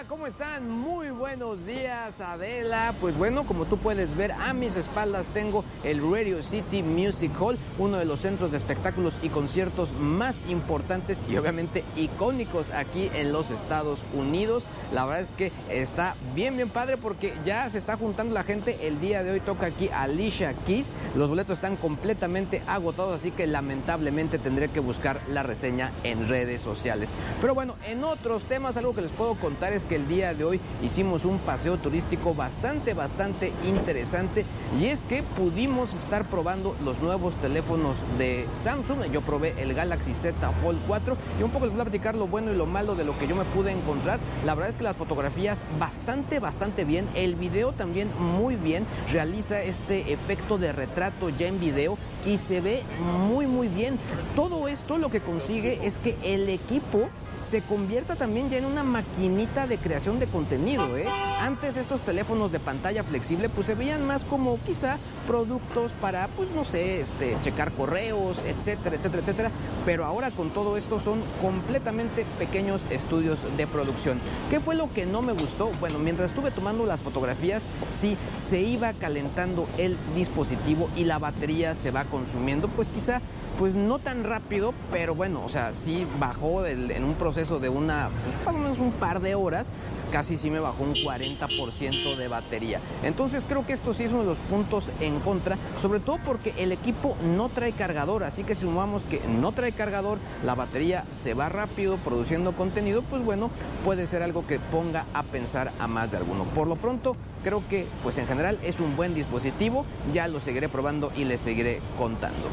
¿Cómo 0.07 0.27
están? 0.27 0.69
Muy 0.69 1.11
buenos 1.11 1.65
días, 1.65 2.19
Adela. 2.19 2.93
Pues 2.99 3.17
bueno, 3.17 3.45
como 3.45 3.65
tú 3.65 3.77
puedes 3.77 4.17
ver, 4.17 4.31
a 4.31 4.53
mis 4.53 4.75
espaldas 4.75 5.27
tengo 5.27 5.63
el 5.83 6.01
Radio 6.01 6.41
City 6.41 6.81
Music 6.81 7.31
Hall, 7.39 7.57
uno 7.77 7.97
de 7.97 8.05
los 8.05 8.21
centros 8.21 8.51
de 8.51 8.57
espectáculos 8.57 9.19
y 9.21 9.29
conciertos 9.29 9.93
más 9.93 10.43
importantes 10.49 11.25
y 11.29 11.37
obviamente 11.37 11.83
icónicos 11.95 12.71
aquí 12.71 13.09
en 13.13 13.31
los 13.31 13.51
Estados 13.51 14.03
Unidos. 14.13 14.63
La 14.91 15.05
verdad 15.05 15.21
es 15.21 15.31
que 15.31 15.51
está 15.69 16.15
bien, 16.35 16.55
bien 16.55 16.69
padre 16.69 16.97
porque 16.97 17.33
ya 17.45 17.69
se 17.69 17.77
está 17.77 17.95
juntando 17.95 18.33
la 18.33 18.43
gente. 18.43 18.87
El 18.87 18.99
día 18.99 19.23
de 19.23 19.31
hoy 19.31 19.39
toca 19.39 19.67
aquí 19.67 19.89
Alicia 19.89 20.53
Keys. 20.65 20.91
Los 21.15 21.29
boletos 21.29 21.55
están 21.55 21.75
completamente 21.75 22.61
agotados, 22.67 23.15
así 23.15 23.31
que 23.31 23.47
lamentablemente 23.47 24.39
tendré 24.39 24.69
que 24.69 24.79
buscar 24.79 25.21
la 25.29 25.43
reseña 25.43 25.91
en 26.03 26.27
redes 26.27 26.61
sociales. 26.61 27.11
Pero 27.39 27.53
bueno, 27.53 27.75
en 27.85 28.03
otros 28.03 28.43
temas, 28.43 28.75
algo 28.75 28.95
que 28.95 29.01
les 29.01 29.11
puedo 29.11 29.35
contar 29.35 29.71
es 29.73 29.82
que 29.85 29.95
el 29.95 30.07
día 30.07 30.33
de 30.33 30.43
hoy 30.43 30.59
hicimos 30.83 31.25
un 31.25 31.39
paseo 31.39 31.77
turístico 31.77 32.33
bastante, 32.33 32.93
bastante 32.93 33.51
interesante 33.65 34.45
y 34.79 34.85
es 34.85 35.03
que 35.03 35.23
pudimos 35.23 35.93
estar 35.93 36.25
probando 36.25 36.75
los 36.83 37.01
nuevos 37.01 37.35
teléfonos 37.35 37.97
de 38.17 38.47
Samsung. 38.53 39.11
Yo 39.11 39.21
probé 39.21 39.53
el 39.57 39.73
Galaxy 39.73 40.13
Z 40.13 40.51
Fold 40.61 40.79
4 40.87 41.17
y 41.39 41.43
un 41.43 41.51
poco 41.51 41.65
les 41.65 41.73
voy 41.73 41.81
a 41.81 41.85
platicar 41.85 42.15
lo 42.15 42.27
bueno 42.27 42.51
y 42.51 42.55
lo 42.55 42.65
malo 42.65 42.95
de 42.95 43.03
lo 43.03 43.17
que 43.17 43.27
yo 43.27 43.35
me 43.35 43.45
pude 43.45 43.71
encontrar. 43.71 44.19
La 44.45 44.55
verdad 44.55 44.69
es 44.69 44.77
que 44.77 44.83
las 44.83 44.97
fotografías 44.97 45.61
bastante, 45.79 46.39
bastante 46.39 46.83
bien. 46.83 47.07
El 47.15 47.35
video 47.35 47.71
también 47.71 48.09
muy 48.37 48.55
bien. 48.55 48.85
Realiza 49.11 49.61
este 49.61 50.13
efecto 50.13 50.57
de 50.57 50.71
retrato 50.71 51.29
ya 51.29 51.47
en 51.47 51.59
video 51.59 51.97
y 52.25 52.37
se 52.37 52.61
ve 52.61 52.83
muy, 53.29 53.47
muy 53.47 53.67
bien. 53.67 53.97
Todo 54.35 54.67
esto 54.67 54.97
lo 54.97 55.09
que 55.09 55.21
consigue 55.21 55.79
es 55.83 55.99
que 55.99 56.15
el 56.23 56.49
equipo 56.49 57.09
se 57.43 57.61
convierta 57.61 58.15
también 58.15 58.49
ya 58.49 58.57
en 58.57 58.65
una 58.65 58.83
maquinita 58.83 59.67
de 59.67 59.77
creación 59.77 60.19
de 60.19 60.27
contenido. 60.27 60.97
¿eh? 60.97 61.05
Antes 61.41 61.77
estos 61.77 62.01
teléfonos 62.01 62.51
de 62.51 62.59
pantalla 62.59 63.03
flexible 63.03 63.49
pues 63.49 63.67
se 63.67 63.75
veían 63.75 64.05
más 64.07 64.23
como 64.23 64.57
quizá 64.65 64.97
productos 65.27 65.91
para, 66.01 66.27
pues 66.29 66.49
no 66.51 66.63
sé, 66.63 67.01
este, 67.01 67.37
checar 67.41 67.71
correos, 67.73 68.37
etcétera, 68.45 68.95
etcétera, 68.95 69.21
etcétera. 69.21 69.51
Pero 69.85 70.05
ahora 70.05 70.31
con 70.31 70.49
todo 70.51 70.77
esto 70.77 70.99
son 70.99 71.21
completamente 71.41 72.25
pequeños 72.39 72.81
estudios 72.89 73.39
de 73.57 73.67
producción. 73.67 74.19
¿Qué 74.49 74.59
fue 74.59 74.75
lo 74.75 74.91
que 74.91 75.05
no 75.05 75.21
me 75.21 75.33
gustó? 75.33 75.71
Bueno, 75.79 75.99
mientras 75.99 76.31
estuve 76.31 76.51
tomando 76.51 76.85
las 76.85 77.01
fotografías, 77.01 77.67
sí, 77.85 78.17
se 78.35 78.61
iba 78.61 78.93
calentando 78.93 79.67
el 79.77 79.97
dispositivo 80.15 80.89
y 80.95 81.03
la 81.03 81.19
batería 81.19 81.75
se 81.75 81.91
va 81.91 82.05
consumiendo, 82.05 82.69
pues 82.69 82.89
quizá 82.89 83.21
pues 83.59 83.75
no 83.75 83.99
tan 83.99 84.23
rápido, 84.23 84.73
pero 84.91 85.13
bueno, 85.13 85.43
o 85.45 85.49
sea, 85.49 85.73
sí 85.73 86.07
bajó 86.19 86.65
en 86.65 87.03
un 87.03 87.13
proceso 87.13 87.32
de 87.33 87.67
una, 87.69 88.09
pues 88.23 88.45
más 88.45 88.55
o 88.55 88.57
menos 88.57 88.77
un 88.77 88.91
par 88.91 89.19
de 89.19 89.33
horas, 89.33 89.71
casi 90.11 90.37
sí 90.37 90.51
me 90.51 90.59
bajó 90.59 90.83
un 90.83 90.93
40% 90.93 92.15
de 92.15 92.27
batería. 92.27 92.79
Entonces 93.01 93.45
creo 93.47 93.65
que 93.65 93.73
esto 93.73 93.91
sí 93.91 94.03
es 94.03 94.11
uno 94.11 94.21
de 94.21 94.27
los 94.27 94.37
puntos 94.37 94.85
en 94.99 95.19
contra, 95.19 95.57
sobre 95.81 95.99
todo 95.99 96.19
porque 96.23 96.53
el 96.57 96.71
equipo 96.71 97.17
no 97.35 97.49
trae 97.49 97.71
cargador, 97.71 98.23
así 98.23 98.43
que 98.43 98.53
si 98.53 98.61
sumamos 98.61 99.03
que 99.05 99.19
no 99.27 99.51
trae 99.51 99.71
cargador, 99.71 100.19
la 100.45 100.53
batería 100.53 101.05
se 101.09 101.33
va 101.33 101.49
rápido 101.49 101.97
produciendo 101.97 102.51
contenido, 102.51 103.01
pues 103.01 103.23
bueno, 103.23 103.49
puede 103.83 104.05
ser 104.05 104.21
algo 104.21 104.45
que 104.45 104.59
ponga 104.59 105.05
a 105.15 105.23
pensar 105.23 105.71
a 105.79 105.87
más 105.87 106.11
de 106.11 106.17
alguno. 106.17 106.43
Por 106.43 106.67
lo 106.67 106.75
pronto, 106.75 107.15
creo 107.43 107.63
que 107.67 107.87
pues 108.03 108.19
en 108.19 108.27
general 108.27 108.59
es 108.61 108.79
un 108.79 108.95
buen 108.95 109.15
dispositivo, 109.15 109.85
ya 110.13 110.27
lo 110.27 110.39
seguiré 110.39 110.69
probando 110.69 111.11
y 111.15 111.23
les 111.23 111.41
seguiré 111.41 111.81
contando. 111.97 112.47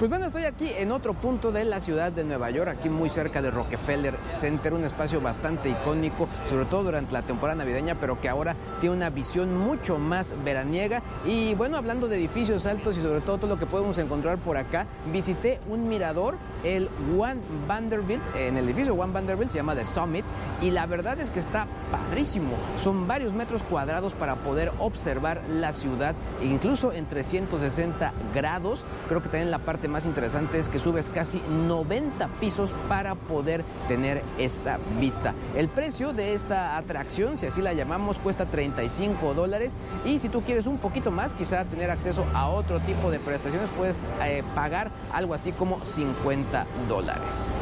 Pues 0.00 0.08
bueno, 0.08 0.24
estoy 0.24 0.44
aquí 0.44 0.72
en 0.78 0.92
otro 0.92 1.12
punto 1.12 1.52
de 1.52 1.66
la 1.66 1.78
ciudad 1.78 2.10
de 2.10 2.24
Nueva 2.24 2.48
York, 2.48 2.70
aquí 2.70 2.88
muy 2.88 3.10
cerca 3.10 3.42
de 3.42 3.50
Rockefeller 3.50 4.16
Center, 4.28 4.72
un 4.72 4.82
espacio 4.84 5.20
bastante 5.20 5.68
icónico, 5.68 6.26
sobre 6.48 6.64
todo 6.64 6.84
durante 6.84 7.12
la 7.12 7.20
temporada 7.20 7.58
navideña, 7.58 7.96
pero 7.96 8.18
que 8.18 8.30
ahora 8.30 8.56
tiene 8.80 8.96
una 8.96 9.10
visión 9.10 9.58
mucho 9.58 9.98
más 9.98 10.32
veraniega. 10.42 11.02
Y 11.26 11.52
bueno, 11.52 11.76
hablando 11.76 12.08
de 12.08 12.16
edificios 12.16 12.64
altos 12.64 12.96
y 12.96 13.02
sobre 13.02 13.20
todo 13.20 13.36
todo 13.36 13.50
lo 13.50 13.58
que 13.58 13.66
podemos 13.66 13.98
encontrar 13.98 14.38
por 14.38 14.56
acá, 14.56 14.86
visité 15.12 15.60
un 15.68 15.86
mirador, 15.86 16.36
el 16.64 16.88
One 17.18 17.42
Vanderbilt, 17.68 18.22
en 18.36 18.56
el 18.56 18.64
edificio 18.64 18.94
One 18.94 19.12
Vanderbilt 19.12 19.50
se 19.50 19.58
llama 19.58 19.74
The 19.74 19.84
Summit, 19.84 20.24
y 20.62 20.70
la 20.70 20.86
verdad 20.86 21.20
es 21.20 21.30
que 21.30 21.40
está 21.40 21.66
padrísimo. 21.92 22.52
Son 22.82 23.06
varios 23.06 23.34
metros 23.34 23.62
cuadrados 23.64 24.14
para 24.14 24.36
poder 24.36 24.72
observar 24.78 25.42
la 25.46 25.74
ciudad, 25.74 26.14
incluso 26.42 26.90
en 26.90 27.04
360 27.04 28.14
grados. 28.34 28.86
Creo 29.06 29.22
que 29.22 29.28
también 29.28 29.50
la 29.50 29.58
parte 29.58 29.89
más 29.90 30.06
interesante 30.06 30.58
es 30.58 30.68
que 30.68 30.78
subes 30.78 31.10
casi 31.10 31.40
90 31.50 32.28
pisos 32.40 32.70
para 32.88 33.14
poder 33.14 33.64
tener 33.88 34.22
esta 34.38 34.78
vista. 34.98 35.34
El 35.56 35.68
precio 35.68 36.12
de 36.12 36.32
esta 36.34 36.76
atracción, 36.76 37.36
si 37.36 37.46
así 37.46 37.60
la 37.60 37.74
llamamos, 37.74 38.18
cuesta 38.18 38.46
35 38.46 39.34
dólares 39.34 39.76
y 40.04 40.18
si 40.18 40.28
tú 40.28 40.42
quieres 40.42 40.66
un 40.66 40.78
poquito 40.78 41.10
más, 41.10 41.34
quizá 41.34 41.64
tener 41.64 41.90
acceso 41.90 42.24
a 42.34 42.48
otro 42.48 42.80
tipo 42.80 43.10
de 43.10 43.18
prestaciones, 43.18 43.68
puedes 43.76 44.00
eh, 44.22 44.42
pagar 44.54 44.90
algo 45.12 45.34
así 45.34 45.52
como 45.52 45.84
50 45.84 46.66
dólares. 46.88 47.56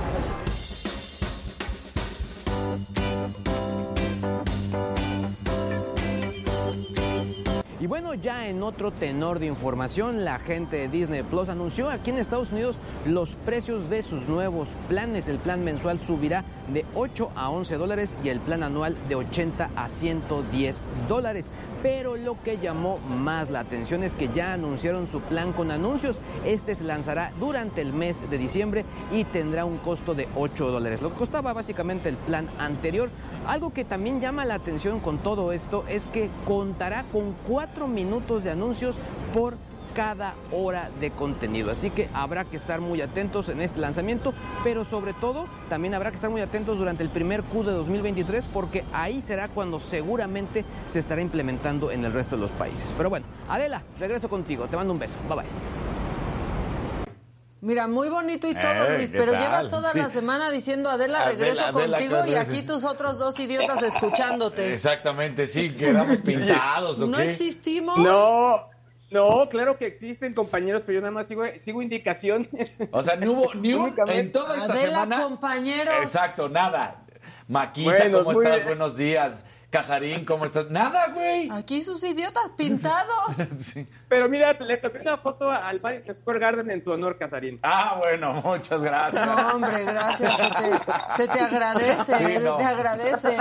Ya 8.23 8.49
en 8.49 8.63
otro 8.63 8.91
tenor 8.91 9.39
de 9.39 9.47
información, 9.47 10.25
la 10.25 10.39
gente 10.39 10.77
de 10.77 10.89
Disney 10.89 11.23
Plus 11.23 11.49
anunció 11.49 11.91
aquí 11.91 12.11
en 12.11 12.19
Estados 12.19 12.53
Unidos 12.53 12.79
los 13.07 13.31
precios 13.31 13.91
de 13.91 14.03
sus 14.03 14.29
nuevos 14.29 14.69
planes. 14.89 15.29
El 15.29 15.39
plan 15.39 15.65
mensual 15.65 16.01
subirá 16.01 16.45
de 16.73 16.85
8 16.95 17.31
a 17.35 17.51
11 17.51 17.77
dólares 17.77 18.17
y 18.25 18.29
el 18.29 18.41
plan 18.41 18.63
anual 18.63 18.97
de 19.09 19.15
80 19.15 19.71
a 19.77 19.89
110 19.89 20.85
dólares. 21.09 21.51
Pero 21.83 22.17
lo 22.17 22.43
que 22.43 22.59
llamó 22.59 22.99
más 22.99 23.51
la 23.51 23.61
atención 23.61 24.03
es 24.03 24.17
que 24.17 24.29
ya 24.29 24.53
anunciaron 24.53 25.07
su 25.07 25.21
plan 25.21 25.53
con 25.53 25.71
anuncios. 25.71 26.19
Este 26.45 26.75
se 26.75 26.85
lanzará 26.85 27.33
durante 27.39 27.81
el 27.83 27.93
mes 27.93 28.29
de 28.29 28.39
diciembre 28.39 28.85
y 29.13 29.25
tendrá 29.25 29.65
un 29.65 29.79
costo 29.79 30.15
de 30.15 30.29
8 30.35 30.71
dólares. 30.71 31.03
Lo 31.03 31.11
que 31.11 31.19
costaba 31.19 31.53
básicamente 31.53 32.09
el 32.09 32.17
plan 32.17 32.49
anterior. 32.59 33.11
Algo 33.47 33.73
que 33.73 33.85
también 33.85 34.21
llama 34.21 34.45
la 34.45 34.55
atención 34.55 35.01
con 35.01 35.19
todo 35.19 35.53
esto 35.53 35.85
es 35.89 36.07
que 36.07 36.29
contará 36.45 37.05
con 37.13 37.35
4 37.47 37.87
minutos 37.87 38.08
de 38.09 38.51
anuncios 38.51 38.97
por 39.35 39.57
cada 39.95 40.35
hora 40.53 40.91
de 41.01 41.11
contenido. 41.11 41.71
Así 41.71 41.91
que 41.91 42.09
habrá 42.15 42.45
que 42.45 42.57
estar 42.57 42.81
muy 42.81 43.01
atentos 43.01 43.49
en 43.49 43.61
este 43.61 43.81
lanzamiento, 43.81 44.33
pero 44.65 44.85
sobre 44.85 45.13
todo 45.13 45.47
también 45.69 45.95
habrá 45.95 46.11
que 46.11 46.17
estar 46.17 46.31
muy 46.31 46.41
atentos 46.41 46.79
durante 46.79 47.03
el 47.03 47.11
primer 47.11 47.43
Q 47.43 47.65
de 47.65 47.73
2023 47.73 48.47
porque 48.49 48.85
ahí 48.93 49.21
será 49.21 49.49
cuando 49.49 49.81
seguramente 49.81 50.65
se 50.87 51.01
estará 51.01 51.21
implementando 51.21 51.91
en 51.91 52.05
el 52.05 52.13
resto 52.13 52.37
de 52.37 52.43
los 52.43 52.51
países. 52.53 52.95
Pero 52.97 53.11
bueno, 53.11 53.27
Adela, 53.49 53.83
regreso 53.99 54.29
contigo. 54.29 54.67
Te 54.67 54.77
mando 54.77 54.93
un 54.93 54.99
beso. 54.99 55.19
Bye 55.29 55.37
bye. 55.37 55.98
Mira, 57.61 57.89
muy 57.89 58.09
bonito 58.09 58.49
y 58.49 58.55
todo, 58.55 58.63
Eh, 58.87 58.99
Luis, 58.99 59.11
¿qué 59.11 59.19
pero 59.19 59.33
tal? 59.33 59.41
llevas 59.43 59.69
toda 59.69 59.93
la 59.93 60.09
semana 60.09 60.51
diciendo 60.51 60.91
Adela, 60.91 61.25
regreso 61.25 61.61
Adela, 61.67 61.99
contigo 61.99 62.25
y 62.27 62.35
aquí 62.35 62.63
tus 62.63 62.85
otros 62.85 63.19
dos 63.19 63.39
idiotas 63.41 63.83
escuchándote. 63.83 64.73
Exactamente, 64.73 65.47
sí, 65.49 65.67
quedamos 65.77 66.19
pintados, 66.25 67.01
¿o 67.01 67.07
¿No 67.09 67.17
qué? 67.19 67.25
existimos? 67.25 67.99
No, 67.99 68.69
no, 69.11 69.49
claro 69.49 69.77
que 69.77 69.87
existen 69.87 70.35
compañeros, 70.35 70.83
pero 70.87 70.97
yo 70.97 71.01
nada 71.01 71.11
más 71.11 71.27
sigo, 71.27 71.43
sigo 71.59 71.83
indicaciones. 71.83 72.79
O 72.93 73.03
sea, 73.03 73.17
no 73.17 73.33
hubo 73.33 73.55
ni 73.55 73.73
un 73.75 73.93
en 74.07 74.31
toda 74.31 74.57
esta 74.57 74.73
Adela, 74.73 75.03
semana. 75.03 75.23
compañero. 75.23 75.93
Exacto, 76.01 76.49
nada. 76.49 77.03
Maquita, 77.49 77.91
Bueno, 77.91 78.19
¿cómo 78.25 78.33
estás? 78.41 78.55
bien. 78.57 78.67
Buenos 78.69 78.97
días. 78.97 79.45
Casarín, 79.71 80.25
¿cómo 80.25 80.47
estás? 80.47 80.71
Nada, 80.71 81.09
güey. 81.09 81.51
Aquí 81.53 81.83
sus 81.83 82.03
idiotas 82.03 82.51
pintados. 82.57 83.37
Sí. 83.59 83.87
Pero 84.09 84.27
mira, 84.29 84.55
le 84.55 84.77
toqué 84.79 85.01
una 85.01 85.19
foto 85.19 85.51
al 85.51 85.83
Madison 85.83 86.15
Square 86.15 86.39
Garden 86.39 86.71
en 86.71 86.83
tu 86.83 86.93
honor, 86.93 87.19
Casarín. 87.19 87.59
Ah, 87.63 87.99
bueno, 88.03 88.33
muchas 88.43 88.81
gracias. 88.83 89.27
No, 89.27 89.49
hombre, 89.57 89.85
gracias. 89.85 90.37
Se 90.39 90.49
te, 90.49 91.17
se 91.17 91.29
te 91.29 91.41
agradece, 91.41 92.15
Sí, 92.17 92.39
no. 92.43 92.57
te 92.57 92.65
agradece. 92.65 93.37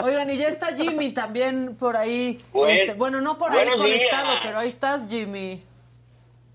Oigan, 0.00 0.28
y 0.30 0.36
ya 0.36 0.48
está 0.48 0.74
Jimmy 0.74 1.10
también 1.12 1.76
por 1.78 1.96
ahí. 1.96 2.42
Pues, 2.50 2.80
Este, 2.80 2.94
bueno, 2.94 3.20
no 3.20 3.38
por 3.38 3.52
ahí 3.52 3.68
conectado, 3.76 4.26
días. 4.32 4.40
pero 4.42 4.58
ahí 4.58 4.68
estás, 4.68 5.06
Jimmy. 5.08 5.62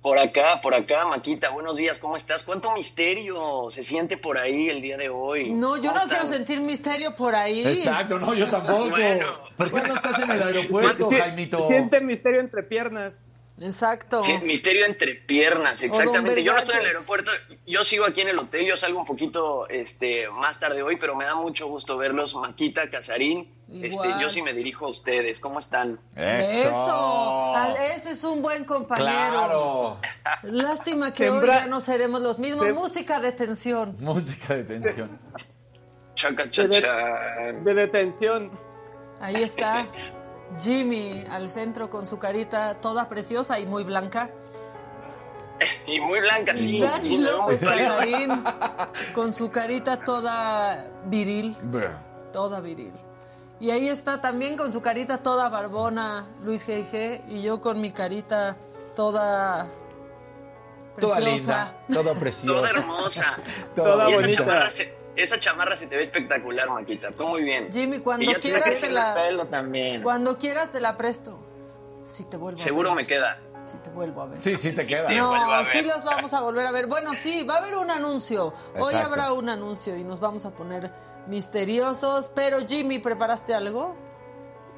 Por 0.04 0.20
acá, 0.20 0.60
por 0.62 0.76
acá, 0.76 1.06
Maquita, 1.06 1.50
buenos 1.52 1.78
días, 1.78 1.98
¿cómo 1.98 2.18
estás? 2.18 2.44
¿Cuánto 2.44 2.74
misterio 2.74 3.70
se 3.72 3.84
siente 3.84 4.18
por 4.18 4.38
ahí 4.38 4.68
el 4.68 4.82
día 4.82 4.98
de 4.98 5.08
hoy? 5.08 5.50
No, 5.54 5.78
yo 5.78 5.84
¿Cómo 5.84 5.94
no 5.94 6.00
están? 6.00 6.10
quiero 6.10 6.28
sentir 6.28 6.60
misterio 6.60 7.16
por 7.16 7.34
ahí. 7.34 7.66
Exacto, 7.66 8.20
no, 8.20 8.34
yo 8.34 8.50
tampoco. 8.50 8.90
Bueno. 8.90 9.28
¿Por 9.56 9.72
qué 9.72 9.88
no 9.88 9.96
estás 9.96 10.20
en 10.22 10.32
el 10.32 10.44
aeropuerto, 10.44 11.10
Jaimito? 11.10 11.66
Siente 11.70 12.02
misterio 12.02 12.42
entre 12.42 12.64
piernas. 12.64 13.30
Exacto. 13.62 14.24
Sí, 14.24 14.34
misterio 14.44 14.86
entre 14.86 15.14
piernas, 15.16 15.82
exactamente. 15.82 16.44
Yo 16.44 16.54
no 16.54 16.60
estoy 16.60 16.76
en 16.76 16.82
el 16.82 16.88
aeropuerto, 16.88 17.32
yo 17.68 17.84
sigo 17.86 18.04
aquí 18.06 18.22
en 18.22 18.30
el 18.30 18.40
hotel, 18.40 18.66
yo 18.66 18.76
salgo 18.76 19.00
un 19.00 19.06
poquito 19.06 19.70
este, 19.70 20.28
más 20.30 20.60
tarde 20.60 20.82
hoy, 20.82 20.98
pero 20.98 21.16
me 21.16 21.26
da 21.26 21.36
mucho 21.36 21.68
gusto 21.68 21.96
verlos, 21.98 22.34
Maquita, 22.36 22.90
Casarín. 22.90 23.54
Este, 23.72 24.08
yo 24.20 24.30
sí 24.30 24.42
me 24.42 24.54
dirijo 24.54 24.88
a 24.88 24.90
ustedes, 24.90 25.40
¿cómo 25.40 25.60
están? 25.60 26.00
Eso. 26.16 27.56
Al- 27.56 27.76
Ese 27.96 28.12
es 28.12 28.24
un 28.24 28.42
buen 28.42 28.66
compañero. 28.66 29.08
Claro. 29.12 29.98
Lástima 30.44 31.14
que 31.14 31.30
hoy 31.30 31.48
ya 31.48 31.68
no 31.68 31.80
seremos 31.80 32.22
los 32.22 32.40
mismos. 32.40 32.66
Sem- 32.66 32.74
Música 32.76 33.20
de 33.20 33.32
tensión. 33.32 33.96
Música 34.00 34.56
de 34.56 34.64
tensión. 34.64 35.20
Chaca, 36.16 36.44
De, 36.46 36.52
chacha. 36.52 36.94
de 37.64 37.74
detención. 37.74 38.52
Ahí 39.22 39.42
está 39.42 39.88
Jimmy 40.60 41.26
al 41.30 41.50
centro 41.50 41.90
con 41.90 42.08
su 42.08 42.18
carita 42.20 42.76
toda 42.76 43.10
preciosa 43.10 43.60
y 43.60 43.66
muy 43.66 43.84
blanca. 43.84 44.30
Y 45.88 46.00
muy 46.00 46.20
blanca, 46.20 46.56
sí. 46.56 46.82
Dani 46.82 47.08
sí, 47.08 47.18
López. 47.20 47.62
Casarín 47.64 48.44
con 49.14 49.34
su 49.34 49.50
carita 49.52 49.98
toda 49.98 50.88
viril, 51.06 51.56
Bruh. 51.64 51.96
toda 52.32 52.60
viril. 52.60 52.92
Y 53.60 53.72
ahí 53.72 53.88
está 53.88 54.20
también 54.20 54.58
con 54.58 54.74
su 54.74 54.82
carita 54.82 55.20
toda 55.20 55.48
barbona 55.50 56.28
Luis 56.44 56.68
G.G. 56.68 57.22
y 57.30 57.42
yo 57.44 57.62
con 57.62 57.80
mi 57.80 57.92
carita 57.92 58.58
toda 58.96 59.68
Toda 61.00 61.20
linda, 61.20 61.74
toda 61.92 62.14
preciosa. 62.20 62.58
Toda 62.58 62.70
hermosa. 62.70 63.36
Toda 63.76 64.10
Y 64.10 64.14
esa 64.14 64.22
bonita. 64.22 64.44
chamarra, 64.46 64.72
se, 64.72 64.94
esa 65.16 65.40
chamarra 65.40 65.78
se 65.78 65.88
te 65.88 65.96
ve 65.96 66.02
espectacular, 66.04 66.70
Maquita. 66.70 67.12
Tú 67.12 67.28
muy 67.28 67.44
bien. 67.44 67.72
Jimmy, 67.72 68.00
cuando 68.00 68.30
y 68.32 68.34
quieras 68.36 68.80
te 68.80 68.90
la- 68.90 69.14
pelo 69.14 69.46
también. 69.48 70.02
Cuando 70.02 70.38
quieras 70.38 70.72
te 70.72 70.80
la 70.82 70.98
presto. 70.98 71.40
Si 72.04 72.24
te 72.26 72.38
vuelvo 72.38 72.60
a 72.60 72.64
Seguro 72.64 72.90
ver. 72.96 73.04
me 73.04 73.08
queda. 73.08 73.40
Si 73.64 73.78
te 73.78 73.90
vuelvo 73.92 74.24
a 74.24 74.26
ver. 74.28 74.42
Sí, 74.42 74.58
sí 74.58 74.74
te 74.74 74.86
queda. 74.86 75.08
Sí. 75.08 75.16
No, 75.16 75.34
a 75.34 75.64
sí 75.66 75.82
los 75.84 76.04
vamos 76.04 76.34
a 76.34 76.42
volver 76.42 76.66
a 76.68 76.72
ver. 76.72 76.88
Bueno, 76.88 77.16
sí, 77.16 77.44
va 77.44 77.56
a 77.56 77.58
haber 77.60 77.76
un 77.76 77.90
anuncio. 77.90 78.54
Hoy 78.78 78.96
habrá 78.96 79.32
un 79.32 79.48
anuncio 79.48 79.96
y 79.96 80.04
nos 80.04 80.20
vamos 80.20 80.46
a 80.46 80.52
poner 80.52 80.92
misteriosos. 81.28 82.30
Pero 82.36 82.58
Jimmy, 82.68 83.00
¿preparaste 83.00 83.54
algo? 83.54 83.96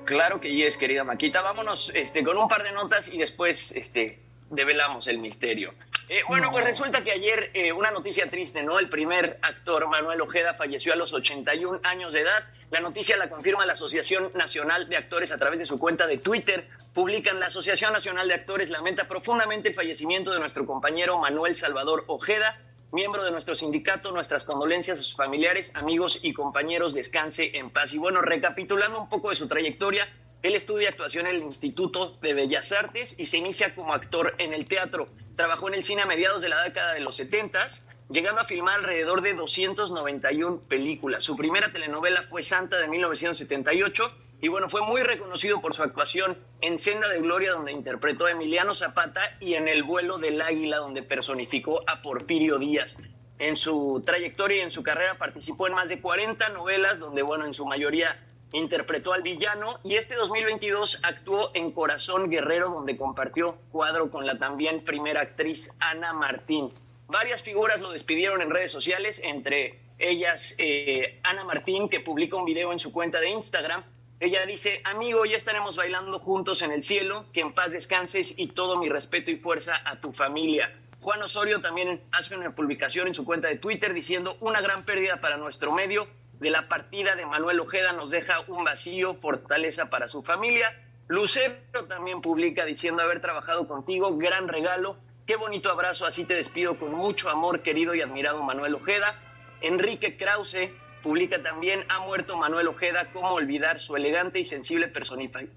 Claro 0.06 0.40
que 0.40 0.54
yes, 0.54 0.78
querida 0.78 1.04
Maquita. 1.04 1.42
Vámonos 1.42 1.92
este, 1.96 2.24
con 2.24 2.38
un 2.38 2.48
par 2.48 2.62
de 2.64 2.72
notas 2.74 3.08
y 3.08 3.18
después 3.18 3.72
este, 3.72 4.20
develamos 4.52 5.08
el 5.08 5.18
misterio. 5.18 5.74
Eh, 6.08 6.22
bueno, 6.28 6.51
pues 6.51 6.64
resulta 6.64 7.03
que 7.03 7.12
ayer 7.12 7.49
eh, 7.56 7.74
una 7.74 7.89
noticia 7.89 8.30
triste, 8.30 8.62
¿no? 8.62 8.78
El 8.78 8.89
primer 8.89 9.39
actor, 9.41 9.88
Manuel 9.88 10.22
Ojeda, 10.22 10.53
falleció 10.53 10.93
a 10.93 10.95
los 10.95 11.12
81 11.14 11.80
años 11.84 12.14
de 12.14 12.22
edad. 12.22 12.45
La 12.70 12.80
noticia 12.80 13.18
la 13.18 13.28
confirma 13.28 13.66
la 13.66 13.74
Asociación 13.74 14.32
Nacional 14.36 14.88
de 14.88 14.97
Actores 14.97 15.32
a 15.32 15.38
través 15.38 15.58
de 15.58 15.66
su 15.66 15.80
cuenta 15.80 16.06
de 16.06 16.20
Twitter. 16.20 16.68
Publican 16.93 17.39
la 17.39 17.47
Asociación 17.47 17.91
Nacional 17.91 18.28
de 18.28 18.36
Actores 18.36 18.70
lamenta 18.70 19.08
profundamente 19.08 19.70
el 19.70 19.76
fallecimiento 19.76 20.32
de 20.32 20.39
nuestro 20.39 20.68
compañero 20.68 21.18
Manuel 21.18 21.56
Salvador 21.56 22.03
Ojeda, 22.06 22.62
miembro 22.91 23.24
de 23.24 23.32
nuestro 23.32 23.56
sindicato. 23.56 24.12
Nuestras 24.12 24.43
condolencias 24.43 24.99
a 24.99 25.01
sus 25.01 25.16
familiares, 25.16 25.72
amigos 25.74 26.20
y 26.22 26.34
compañeros. 26.34 26.93
Descanse 26.93 27.58
en 27.58 27.72
paz. 27.72 27.93
Y 27.95 27.97
bueno, 27.97 28.22
recapitulando 28.22 29.01
un 29.01 29.10
poco 29.10 29.32
de 29.32 29.36
su 29.38 29.47
trayectoria, 29.47 30.08
él 30.46 30.56
estudia 30.56 30.89
actuación 30.89 31.26
en 31.28 31.38
el 31.38 31.41
Instituto 31.41 32.18
de 32.22 32.34
Bellas 32.34 32.72
Artes 32.72 33.16
y 33.18 33.26
se 33.26 33.38
inicia 33.38 33.74
como 33.74 33.93
actor 33.93 34.36
en 34.38 34.54
el 34.54 34.68
teatro. 34.68 35.08
Trabajó 35.36 35.68
en 35.70 35.74
el 35.74 35.84
cine 35.84 36.04
a 36.04 36.06
mediados 36.06 36.41
de 36.41 36.50
la 36.50 36.62
década 36.64 36.93
de 36.93 37.00
los 37.00 37.16
70, 37.16 37.68
llegando 38.10 38.41
a 38.41 38.46
filmar 38.46 38.80
alrededor 38.80 39.22
de 39.22 39.34
291 39.34 40.62
películas. 40.68 41.24
Su 41.24 41.36
primera 41.36 41.72
telenovela 41.72 42.22
fue 42.24 42.43
Santa 42.43 42.78
de 42.78 42.88
1978 42.88 44.12
y 44.41 44.48
bueno, 44.48 44.70
fue 44.70 44.82
muy 44.82 45.02
reconocido 45.02 45.62
por 45.62 45.74
su 45.74 45.82
actuación 45.82 46.38
en 46.62 46.78
Senda 46.78 47.10
de 47.10 47.22
Gloria, 47.22 47.54
donde 47.54 47.72
interpretó 47.72 48.28
a 48.28 48.32
Emiliano 48.32 48.76
Zapata, 48.76 49.38
y 49.39 49.56
en 49.56 49.68
El 49.68 49.82
vuelo 49.82 50.20
del 50.20 50.41
águila, 50.41 50.78
donde 50.78 51.02
personificó 51.02 51.82
a 51.88 52.04
Porfirio 52.04 52.60
Díaz. 52.60 52.96
En 53.39 53.56
su 53.56 54.04
trayectoria 54.06 54.58
y 54.58 54.62
en 54.62 54.72
su 54.72 54.84
carrera 54.84 55.18
participó 55.18 55.68
en 55.68 55.74
más 55.74 55.89
de 55.89 56.00
40 56.00 56.50
novelas, 56.50 57.00
donde 57.00 57.24
bueno, 57.24 57.46
en 57.46 57.54
su 57.54 57.66
mayoría 57.66 58.24
interpretó 58.56 59.14
al 59.14 59.22
villano 59.22 59.80
y 59.84 59.95
este 59.95 60.16
2022 60.16 60.99
actuó 61.03 61.51
en 61.53 61.72
Corazón 61.72 62.30
Guerrero 62.30 62.70
donde 62.70 62.97
compartió 62.97 63.58
cuadro 63.72 64.10
con 64.10 64.26
la 64.26 64.38
también 64.38 64.84
primera 64.84 65.22
actriz 65.22 65.72
Ana 65.80 66.14
Martín. 66.14 66.70
Varias 67.08 67.43
figuras 67.43 67.82
lo 67.82 67.91
despidieron 67.91 68.41
en 68.41 68.49
redes 68.49 68.72
sociales, 68.72 69.20
entre 69.24 69.80
ellas 69.99 70.56
eh, 70.58 71.20
Ana 71.24 71.43
Martín 71.43 71.89
que 71.89 71.99
publica 71.99 72.38
un 72.38 72.45
video 72.45 72.72
en 72.72 72.80
su 72.80 72.91
cuenta 72.91 73.20
de 73.20 73.30
Instagram. 73.30 73.84
Ella 74.20 74.45
dice, 74.45 74.82
amigo, 74.86 75.26
ya 75.26 75.36
estaremos 75.36 75.76
bailando 75.76 76.20
juntos 76.20 76.62
en 76.62 76.72
el 76.72 76.82
cielo, 76.82 77.26
que 77.34 77.41
en 77.41 77.53
paz 77.53 77.74
descanses 77.74 78.34
y 78.38 78.47
todo 78.47 78.78
mi 78.78 78.88
respeto 78.88 79.30
y 79.30 79.36
fuerza 79.36 79.82
a 79.84 79.99
tu 79.99 80.14
familia. 80.14 80.74
Juan 81.01 81.22
Osorio 81.22 81.62
también 81.62 82.01
hace 82.12 82.36
una 82.36 82.56
publicación 82.56 83.08
en 83.08 83.14
su 83.14 83.26
cuenta 83.26 83.49
de 83.49 83.58
Twitter 83.58 83.93
diciendo 83.93 84.38
una 84.39 84.62
gran 84.62 84.86
pérdida 84.86 85.20
para 85.20 85.38
nuestro 85.38 85.72
medio, 85.74 86.08
de 86.40 86.50
la 86.50 86.68
partida 86.68 87.16
de 87.16 87.26
Manuel 87.26 87.60
Ojeda 87.60 87.94
nos 87.94 88.12
deja 88.12 88.42
un 88.48 88.64
vacío, 88.64 89.16
fortaleza 89.16 89.90
para 89.90 90.10
su 90.10 90.24
familia. 90.24 90.82
Lucero 91.08 91.56
también 91.88 92.22
publica 92.22 92.66
diciendo 92.66 93.04
haber 93.04 93.22
trabajado 93.22 93.68
contigo, 93.68 94.18
gran 94.18 94.48
regalo, 94.48 94.98
qué 95.26 95.36
bonito 95.36 95.72
abrazo, 95.72 96.06
así 96.06 96.26
te 96.26 96.34
despido 96.34 96.78
con 96.78 96.92
mucho 96.92 97.30
amor, 97.30 97.62
querido 97.62 97.94
y 97.96 98.02
admirado 98.02 98.44
Manuel 98.44 98.76
Ojeda. 98.76 99.20
Enrique 99.62 100.18
Krause 100.18 100.72
publica 101.04 101.42
también, 101.42 101.86
ha 101.90 102.00
muerto 102.00 102.36
Manuel 102.36 102.68
Ojeda, 102.68 103.12
cómo 103.14 103.34
olvidar 103.34 103.80
su 103.80 103.96
elegante 103.96 104.40
y 104.40 104.46
sensible 104.46 104.88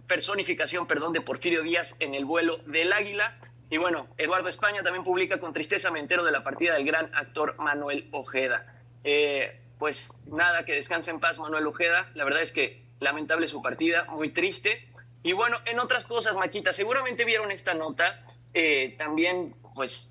personificación 0.06 0.86
perdón, 0.86 1.14
de 1.14 1.22
Porfirio 1.22 1.62
Díaz 1.62 1.96
en 2.00 2.14
el 2.14 2.26
vuelo 2.26 2.58
del 2.66 2.92
águila. 2.92 3.38
Y 3.70 3.78
bueno, 3.78 4.08
Eduardo 4.18 4.50
España 4.50 4.82
también 4.82 5.04
publica 5.04 5.38
con 5.38 5.52
tristeza 5.52 5.90
me 5.90 6.00
entero 6.00 6.24
de 6.24 6.32
la 6.32 6.44
partida 6.44 6.74
del 6.74 6.84
gran 6.84 7.10
actor 7.14 7.56
Manuel 7.58 8.08
Ojeda. 8.12 8.82
Eh, 9.04 9.58
pues 9.78 10.10
nada, 10.26 10.64
que 10.64 10.74
descanse 10.74 11.10
en 11.10 11.20
paz 11.20 11.38
Manuel 11.38 11.66
Ojeda. 11.66 12.10
La 12.14 12.24
verdad 12.24 12.42
es 12.42 12.52
que 12.52 12.82
lamentable 13.00 13.48
su 13.48 13.62
partida, 13.62 14.04
muy 14.04 14.30
triste. 14.30 14.88
Y 15.22 15.32
bueno, 15.32 15.58
en 15.66 15.78
otras 15.78 16.04
cosas, 16.04 16.36
Maquita, 16.36 16.72
seguramente 16.72 17.24
vieron 17.24 17.50
esta 17.50 17.74
nota. 17.74 18.24
Eh, 18.54 18.94
también, 18.98 19.54
pues, 19.74 20.08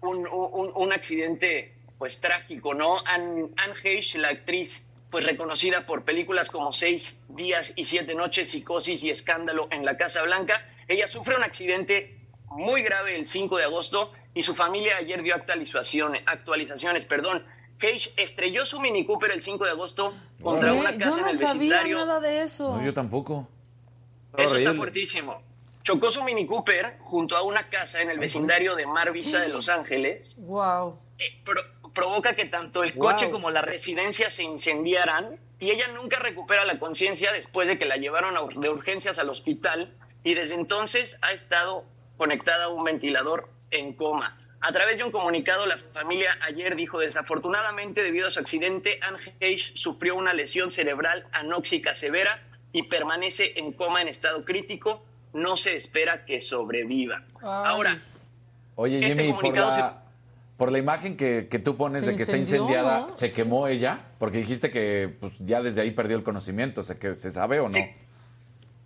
un, 0.00 0.26
un, 0.26 0.92
accidente, 0.92 1.74
pues, 1.98 2.20
trágico, 2.20 2.74
¿no? 2.74 3.00
Anne, 3.06 3.50
Anne 3.56 4.02
la 4.14 4.28
actriz, 4.28 4.86
pues, 5.10 5.24
reconocida 5.24 5.86
por 5.86 6.04
películas 6.04 6.50
como 6.50 6.72
Seis 6.72 7.14
días 7.28 7.72
y 7.76 7.84
siete 7.84 8.14
noches, 8.14 8.50
Psicosis 8.50 9.02
y 9.02 9.10
Escándalo 9.10 9.68
en 9.70 9.84
la 9.84 9.96
Casa 9.96 10.22
Blanca. 10.22 10.68
Ella 10.88 11.08
sufre 11.08 11.36
un 11.36 11.44
accidente 11.44 12.16
muy 12.50 12.82
grave 12.82 13.16
el 13.16 13.26
5 13.26 13.58
de 13.58 13.64
agosto 13.64 14.12
y 14.34 14.42
su 14.42 14.54
familia 14.54 14.96
ayer 14.98 15.22
dio 15.22 15.34
actualizaciones, 15.34 16.22
actualizaciones, 16.26 17.04
perdón. 17.04 17.44
Cage 17.78 18.12
estrelló 18.16 18.64
su 18.66 18.80
Mini 18.80 19.04
Cooper 19.04 19.32
el 19.32 19.42
5 19.42 19.64
de 19.64 19.70
agosto 19.70 20.14
contra 20.42 20.72
una 20.72 20.90
casa 20.96 21.10
yo 21.10 21.16
no 21.16 21.22
en 21.24 21.28
el 21.30 21.38
sabía 21.38 21.54
vecindario. 21.58 21.96
nada 21.98 22.20
de 22.20 22.42
eso. 22.42 22.76
No, 22.76 22.84
yo 22.84 22.94
tampoco. 22.94 23.48
Eso 24.36 24.56
está 24.56 24.74
fuertísimo. 24.74 25.42
Chocó 25.82 26.10
su 26.10 26.22
Mini 26.24 26.46
Cooper 26.46 26.96
junto 27.00 27.36
a 27.36 27.42
una 27.42 27.68
casa 27.68 28.00
en 28.00 28.10
el 28.10 28.18
vecindario 28.18 28.74
de 28.74 28.86
Mar 28.86 29.12
Vista 29.12 29.40
de 29.40 29.48
Los 29.48 29.68
Ángeles. 29.68 30.34
Wow. 30.38 30.98
Eh, 31.18 31.40
pro- 31.44 31.62
provoca 31.94 32.34
que 32.34 32.44
tanto 32.46 32.82
el 32.82 32.92
Wow. 32.92 33.06
coche 33.12 33.30
como 33.30 33.50
la 33.50 33.62
residencia 33.62 34.30
se 34.30 34.42
incendiaran 34.42 35.38
y 35.58 35.70
ella 35.70 35.86
nunca 35.88 36.18
recupera 36.18 36.64
la 36.64 36.78
conciencia 36.78 37.32
después 37.32 37.68
de 37.68 37.78
que 37.78 37.86
la 37.86 37.96
llevaron 37.96 38.36
a 38.36 38.40
ur- 38.42 38.58
de 38.60 38.68
urgencias 38.68 39.18
al 39.18 39.30
hospital 39.30 39.94
y 40.24 40.34
desde 40.34 40.54
entonces 40.56 41.16
ha 41.22 41.32
estado 41.32 41.84
conectada 42.18 42.64
a 42.64 42.68
un 42.68 42.84
ventilador 42.84 43.48
en 43.70 43.94
coma. 43.94 44.38
A 44.66 44.72
través 44.72 44.98
de 44.98 45.04
un 45.04 45.12
comunicado, 45.12 45.64
la 45.64 45.78
familia 45.78 46.36
ayer 46.40 46.74
dijo, 46.74 46.98
desafortunadamente, 46.98 48.02
debido 48.02 48.26
a 48.26 48.32
su 48.32 48.40
accidente, 48.40 48.98
Anne 49.00 49.18
Hayes 49.40 49.70
sufrió 49.76 50.16
una 50.16 50.32
lesión 50.32 50.72
cerebral 50.72 51.24
anóxica 51.30 51.94
severa 51.94 52.42
y 52.72 52.82
permanece 52.82 53.60
en 53.60 53.70
coma 53.70 54.02
en 54.02 54.08
estado 54.08 54.44
crítico. 54.44 55.04
No 55.32 55.56
se 55.56 55.76
espera 55.76 56.24
que 56.24 56.40
sobreviva. 56.40 57.22
Ay. 57.36 57.42
Ahora, 57.42 57.96
Oye, 58.74 59.06
Este 59.06 59.22
Jimmy, 59.22 59.38
por 59.40 59.56
la, 59.56 60.02
por 60.56 60.72
la 60.72 60.78
imagen 60.78 61.16
que, 61.16 61.46
que 61.48 61.60
tú 61.60 61.76
pones 61.76 62.00
Se 62.00 62.10
de 62.10 62.16
que 62.16 62.22
está 62.24 62.36
incendiada, 62.36 63.02
¿no? 63.02 63.10
¿se 63.10 63.32
quemó 63.32 63.68
ella? 63.68 64.00
Porque 64.18 64.38
dijiste 64.38 64.72
que 64.72 65.14
pues, 65.20 65.34
ya 65.38 65.62
desde 65.62 65.82
ahí 65.82 65.92
perdió 65.92 66.16
el 66.16 66.24
conocimiento. 66.24 66.82
¿Se, 66.82 66.98
que, 66.98 67.14
¿se 67.14 67.30
sabe 67.30 67.60
o 67.60 67.68
no? 67.68 67.78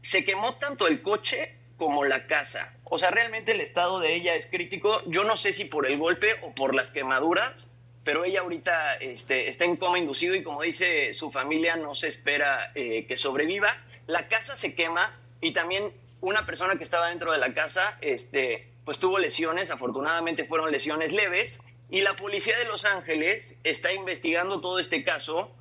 Se 0.03 0.26
quemó 0.26 0.57
tanto 0.57 0.87
el 0.87 1.01
coche 1.01 1.57
como 1.78 2.05
la 2.05 2.26
casa. 2.26 2.74
O 2.93 2.99
sea, 2.99 3.11
realmente 3.11 3.53
el 3.53 3.61
estado 3.61 4.01
de 4.01 4.14
ella 4.14 4.34
es 4.34 4.47
crítico. 4.47 5.01
Yo 5.07 5.24
no 5.24 5.36
sé 5.36 5.53
si 5.53 5.64
por 5.64 5.86
el 5.86 5.97
golpe 5.97 6.34
o 6.43 6.53
por 6.53 6.74
las 6.74 6.91
quemaduras, 6.91 7.70
pero 8.03 8.24
ella 8.24 8.41
ahorita 8.41 8.97
este, 8.97 9.49
está 9.49 9.64
en 9.64 9.76
coma 9.76 9.99
inducido 9.99 10.34
y 10.34 10.43
como 10.43 10.62
dice 10.62 11.14
su 11.14 11.30
familia, 11.30 11.76
no 11.76 11.95
se 11.95 12.09
espera 12.09 12.72
eh, 12.74 13.07
que 13.07 13.16
sobreviva. 13.16 13.78
La 14.09 14.26
casa 14.26 14.57
se 14.57 14.74
quema 14.74 15.16
y 15.41 15.53
también 15.53 15.93
una 16.20 16.45
persona 16.45 16.76
que 16.76 16.82
estaba 16.82 17.09
dentro 17.09 17.30
de 17.30 17.38
la 17.38 17.55
casa, 17.55 17.97
este, 18.01 18.68
pues 18.84 18.99
tuvo 18.99 19.20
lesiones, 19.20 19.70
afortunadamente 19.70 20.45
fueron 20.45 20.72
lesiones 20.72 21.12
leves, 21.12 21.61
y 21.91 22.01
la 22.03 22.14
policía 22.16 22.59
de 22.59 22.64
Los 22.64 22.84
Ángeles 22.84 23.53
está 23.62 23.93
investigando 23.93 24.61
todo 24.61 24.80
este 24.80 25.05
caso 25.05 25.53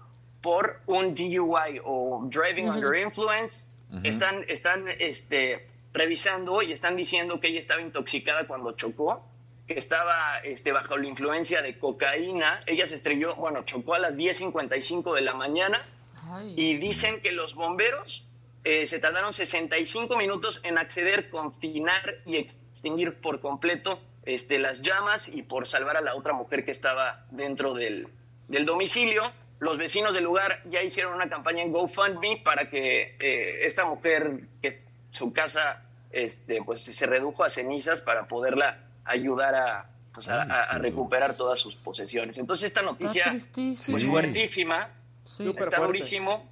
por 0.42 0.82
un 0.88 1.14
DUI 1.14 1.80
o 1.84 2.28
Driving 2.30 2.70
Under 2.70 2.96
Influence. 2.96 3.66
Están, 4.04 4.46
están 4.48 4.88
este, 5.00 5.68
revisando 5.94 6.62
y 6.62 6.72
están 6.72 6.96
diciendo 6.96 7.40
que 7.40 7.48
ella 7.48 7.60
estaba 7.60 7.82
intoxicada 7.82 8.48
cuando 8.48 8.74
chocó, 8.74 9.26
que 9.68 9.76
estaba 9.76 10.40
este, 10.44 10.72
bajo 10.72 10.98
la 10.98 11.08
influencia 11.08 11.62
de 11.62 11.78
cocaína. 11.78 12.64
Ella 12.66 12.88
se 12.88 12.96
estrelló, 12.96 13.36
bueno, 13.36 13.64
chocó 13.66 13.96
a 13.96 14.00
las 14.00 14.18
10.55 14.18 15.14
de 15.14 15.22
la 15.22 15.34
mañana 15.34 15.82
Ay. 16.24 16.54
y 16.56 16.78
dicen 16.78 17.22
que 17.22 17.32
los 17.32 17.56
bomberos 17.56 18.24
eh, 18.64 18.88
se 18.88 19.00
tardaron 19.00 19.34
65 19.34 20.18
minutos 20.18 20.60
en 20.64 20.78
acceder, 20.78 21.30
confinar 21.30 22.16
y 22.26 22.38
extinguir 22.38 23.16
por 23.16 23.42
completo 23.42 24.00
este, 24.26 24.60
las 24.60 24.82
llamas 24.82 25.28
y 25.28 25.44
por 25.44 25.68
salvar 25.68 25.98
a 25.98 26.02
la 26.02 26.16
otra 26.16 26.34
mujer 26.34 26.66
que 26.66 26.72
estaba 26.72 27.26
dentro 27.32 27.74
del, 27.74 28.08
del 28.48 28.66
domicilio. 28.66 29.32
Los 29.60 29.78
vecinos 29.78 30.14
del 30.14 30.24
lugar 30.24 30.62
ya 30.70 30.82
hicieron 30.82 31.14
una 31.14 31.30
campaña 31.30 31.64
en 31.64 31.72
GoFundMe 31.72 32.42
para 32.44 32.70
que 32.70 33.16
eh, 33.20 33.66
esta 33.66 33.86
mujer, 33.86 34.42
que 34.62 34.70
su 35.10 35.32
casa 35.34 35.84
este, 36.12 36.62
pues, 36.64 36.82
se 36.84 37.06
redujo 37.06 37.44
a 37.44 37.50
cenizas 37.50 38.02
para 38.02 38.28
poderla 38.28 38.80
ayudar 39.06 39.54
a, 39.56 39.90
pues, 40.14 40.28
a- 40.28 40.42
a- 40.44 40.64
a 40.64 40.78
recuperar 40.80 41.36
todas 41.36 41.60
sus 41.60 41.76
posesiones. 41.76 42.38
Entonces 42.40 42.66
esta 42.66 42.82
noticia 42.82 43.26
tristísimo. 43.30 43.96
pues, 43.98 44.06
fuertísima, 44.08 44.90
Sí. 45.26 45.48
Está 45.48 45.62
fuerte. 45.62 45.86
durísimo 45.86 46.50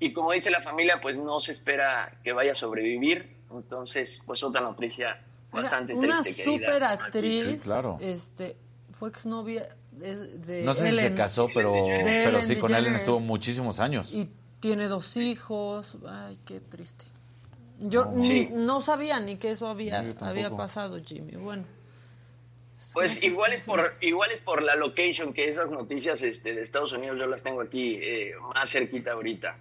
y 0.00 0.12
como 0.12 0.32
dice 0.32 0.50
la 0.50 0.60
familia, 0.60 1.00
pues 1.00 1.16
no 1.16 1.38
se 1.38 1.52
espera 1.52 2.18
que 2.24 2.32
vaya 2.32 2.52
a 2.52 2.54
sobrevivir. 2.56 3.36
Entonces, 3.52 4.20
pues 4.26 4.42
otra 4.42 4.60
noticia 4.60 5.22
bastante 5.52 5.94
una 5.94 6.20
triste. 6.20 6.42
querida. 6.42 6.66
super 6.66 6.82
actriz. 6.84 7.42
Sí, 7.44 7.58
claro. 7.58 7.96
Este, 8.00 8.56
fue 8.98 9.08
exnovia 9.08 9.68
de, 9.92 10.38
de 10.38 10.62
No 10.64 10.74
sé 10.74 10.90
si 10.90 10.96
se 10.96 11.14
casó, 11.14 11.48
pero, 11.54 11.72
pero 12.02 12.42
sí, 12.42 12.56
con 12.56 12.74
Ellen 12.74 12.96
estuvo 12.96 13.20
muchísimos 13.20 13.78
años. 13.78 14.12
Y 14.12 14.28
tiene 14.58 14.88
dos 14.88 15.16
hijos. 15.16 15.96
Ay, 16.08 16.38
qué 16.44 16.60
triste. 16.60 17.04
Yo 17.78 18.06
ni, 18.06 18.44
Sí. 18.44 18.50
no 18.52 18.80
sabía 18.80 19.20
ni 19.20 19.36
que 19.36 19.50
eso 19.50 19.66
había, 19.68 20.04
había 20.20 20.50
pasado, 20.50 20.98
Jimmy. 21.04 21.36
Bueno. 21.36 21.64
Pues 22.92 23.22
igual 23.22 23.52
es 23.52 23.64
por 23.64 23.94
igual 24.00 24.30
es 24.30 24.40
por 24.40 24.62
la 24.62 24.74
location 24.76 25.32
que 25.32 25.48
esas 25.48 25.70
noticias 25.70 26.22
este, 26.22 26.54
de 26.54 26.62
Estados 26.62 26.92
Unidos 26.92 27.18
yo 27.18 27.26
las 27.26 27.42
tengo 27.42 27.60
aquí 27.60 27.98
eh, 28.02 28.34
más 28.54 28.70
cerquita 28.70 29.12
ahorita. 29.12 29.56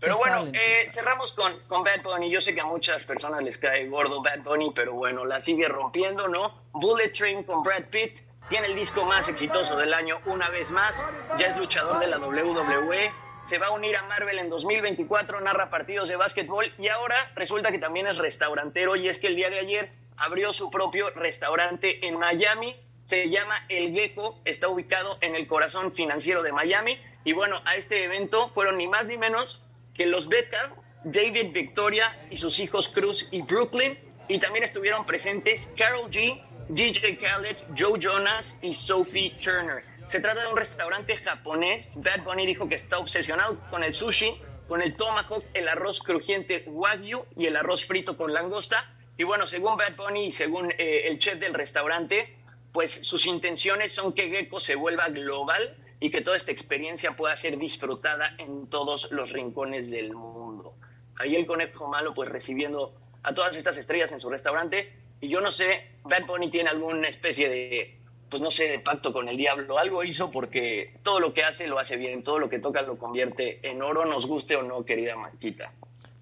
Pero 0.00 0.16
bueno, 0.16 0.38
salen, 0.38 0.54
eh, 0.54 0.90
cerramos 0.92 1.32
con, 1.34 1.60
con 1.68 1.84
Bad 1.84 2.02
Bunny. 2.02 2.30
Yo 2.30 2.40
sé 2.40 2.54
que 2.54 2.60
a 2.62 2.64
muchas 2.64 3.02
personas 3.04 3.42
les 3.42 3.58
cae 3.58 3.86
gordo 3.88 4.22
Bad 4.22 4.42
Bunny, 4.42 4.72
pero 4.74 4.94
bueno, 4.94 5.26
la 5.26 5.40
sigue 5.40 5.68
rompiendo, 5.68 6.26
¿no? 6.26 6.54
Bullet 6.72 7.10
Train 7.12 7.42
con 7.44 7.62
Brad 7.62 7.84
Pitt. 7.90 8.18
Tiene 8.48 8.68
el 8.68 8.74
disco 8.74 9.04
más 9.04 9.28
exitoso 9.28 9.76
del 9.76 9.92
año 9.92 10.18
una 10.24 10.48
vez 10.48 10.72
más. 10.72 10.94
Ya 11.38 11.48
es 11.48 11.56
luchador 11.58 11.98
de 11.98 12.06
la 12.06 12.18
WWE. 12.18 13.12
Se 13.42 13.58
va 13.58 13.68
a 13.68 13.70
unir 13.70 13.96
a 13.96 14.02
Marvel 14.02 14.38
en 14.38 14.50
2024, 14.50 15.40
narra 15.40 15.70
partidos 15.70 16.08
de 16.08 16.16
básquetbol 16.16 16.72
y 16.78 16.88
ahora 16.88 17.32
resulta 17.34 17.72
que 17.72 17.78
también 17.78 18.06
es 18.06 18.18
restaurantero. 18.18 18.96
Y 18.96 19.08
es 19.08 19.18
que 19.18 19.28
el 19.28 19.36
día 19.36 19.50
de 19.50 19.58
ayer 19.58 19.90
abrió 20.16 20.52
su 20.52 20.70
propio 20.70 21.10
restaurante 21.10 22.06
en 22.06 22.18
Miami. 22.18 22.76
Se 23.02 23.28
llama 23.28 23.64
El 23.68 23.92
Gecko, 23.92 24.40
está 24.44 24.68
ubicado 24.68 25.18
en 25.20 25.34
el 25.34 25.46
corazón 25.46 25.92
financiero 25.92 26.42
de 26.42 26.52
Miami. 26.52 26.98
Y 27.24 27.32
bueno, 27.32 27.60
a 27.64 27.76
este 27.76 28.04
evento 28.04 28.50
fueron 28.50 28.76
ni 28.76 28.86
más 28.86 29.06
ni 29.06 29.16
menos 29.16 29.62
que 29.94 30.06
los 30.06 30.28
Beckham, 30.28 30.72
David 31.04 31.52
Victoria 31.52 32.16
y 32.30 32.36
sus 32.36 32.58
hijos 32.58 32.88
Cruz 32.88 33.26
y 33.30 33.42
Brooklyn. 33.42 33.98
Y 34.28 34.38
también 34.38 34.64
estuvieron 34.64 35.06
presentes 35.06 35.66
Carol 35.76 36.10
G, 36.10 36.40
DJ 36.68 37.18
Khaled, 37.18 37.56
Joe 37.76 37.98
Jonas 37.98 38.54
y 38.62 38.74
Sophie 38.74 39.30
Turner. 39.42 39.89
Se 40.10 40.18
trata 40.18 40.42
de 40.42 40.48
un 40.48 40.56
restaurante 40.56 41.18
japonés. 41.18 41.94
Bad 42.02 42.24
Bunny 42.24 42.44
dijo 42.44 42.68
que 42.68 42.74
está 42.74 42.98
obsesionado 42.98 43.60
con 43.70 43.84
el 43.84 43.94
sushi, 43.94 44.42
con 44.66 44.82
el 44.82 44.96
tomahawk, 44.96 45.44
el 45.54 45.68
arroz 45.68 46.00
crujiente 46.00 46.64
wagyu 46.66 47.26
y 47.36 47.46
el 47.46 47.54
arroz 47.54 47.86
frito 47.86 48.16
con 48.16 48.32
langosta. 48.32 48.92
Y 49.16 49.22
bueno, 49.22 49.46
según 49.46 49.76
Bad 49.76 49.94
Bunny 49.94 50.26
y 50.26 50.32
según 50.32 50.72
eh, 50.72 51.02
el 51.04 51.20
chef 51.20 51.38
del 51.38 51.54
restaurante, 51.54 52.36
pues 52.72 52.90
sus 53.04 53.24
intenciones 53.24 53.92
son 53.92 54.12
que 54.12 54.28
Gecko 54.28 54.58
se 54.58 54.74
vuelva 54.74 55.06
global 55.10 55.76
y 56.00 56.10
que 56.10 56.22
toda 56.22 56.36
esta 56.36 56.50
experiencia 56.50 57.12
pueda 57.12 57.36
ser 57.36 57.56
disfrutada 57.56 58.34
en 58.38 58.68
todos 58.68 59.12
los 59.12 59.30
rincones 59.30 59.92
del 59.92 60.12
mundo. 60.12 60.74
Ahí 61.20 61.36
el 61.36 61.46
conejo 61.46 61.86
malo 61.86 62.14
pues 62.14 62.28
recibiendo 62.28 62.96
a 63.22 63.32
todas 63.32 63.56
estas 63.56 63.76
estrellas 63.76 64.10
en 64.10 64.18
su 64.18 64.28
restaurante 64.28 64.92
y 65.20 65.28
yo 65.28 65.40
no 65.40 65.52
sé, 65.52 65.86
Bad 66.02 66.26
Bunny 66.26 66.50
tiene 66.50 66.70
alguna 66.70 67.06
especie 67.06 67.48
de, 67.48 67.99
pues 68.30 68.40
no 68.40 68.50
sé, 68.50 68.64
de 68.64 68.78
pacto 68.78 69.12
con 69.12 69.28
el 69.28 69.36
diablo, 69.36 69.78
algo 69.78 70.04
hizo 70.04 70.30
porque 70.30 70.94
todo 71.02 71.18
lo 71.20 71.34
que 71.34 71.42
hace 71.42 71.66
lo 71.66 71.78
hace 71.78 71.96
bien, 71.96 72.22
todo 72.22 72.38
lo 72.38 72.48
que 72.48 72.58
toca 72.60 72.82
lo 72.82 72.96
convierte 72.98 73.58
en 73.68 73.82
oro, 73.82 74.04
nos 74.04 74.26
guste 74.26 74.56
o 74.56 74.62
no, 74.62 74.84
querida 74.84 75.16
Maquita. 75.16 75.72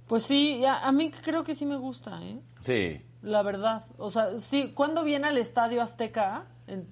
Pues 0.07 0.23
sí, 0.23 0.59
ya, 0.61 0.87
a 0.87 0.91
mí 0.91 1.11
creo 1.11 1.45
que 1.45 1.55
sí 1.55 1.67
me 1.67 1.77
gusta, 1.77 2.19
¿eh? 2.25 2.39
Sí. 2.59 3.03
La 3.23 3.43
verdad. 3.43 3.85
O 3.99 4.11
sea, 4.11 4.41
sí, 4.41 4.73
¿cuándo 4.75 5.05
viene 5.05 5.27
al 5.29 5.37
Estadio 5.37 5.83
Azteca? 5.83 6.47
En 6.67 6.87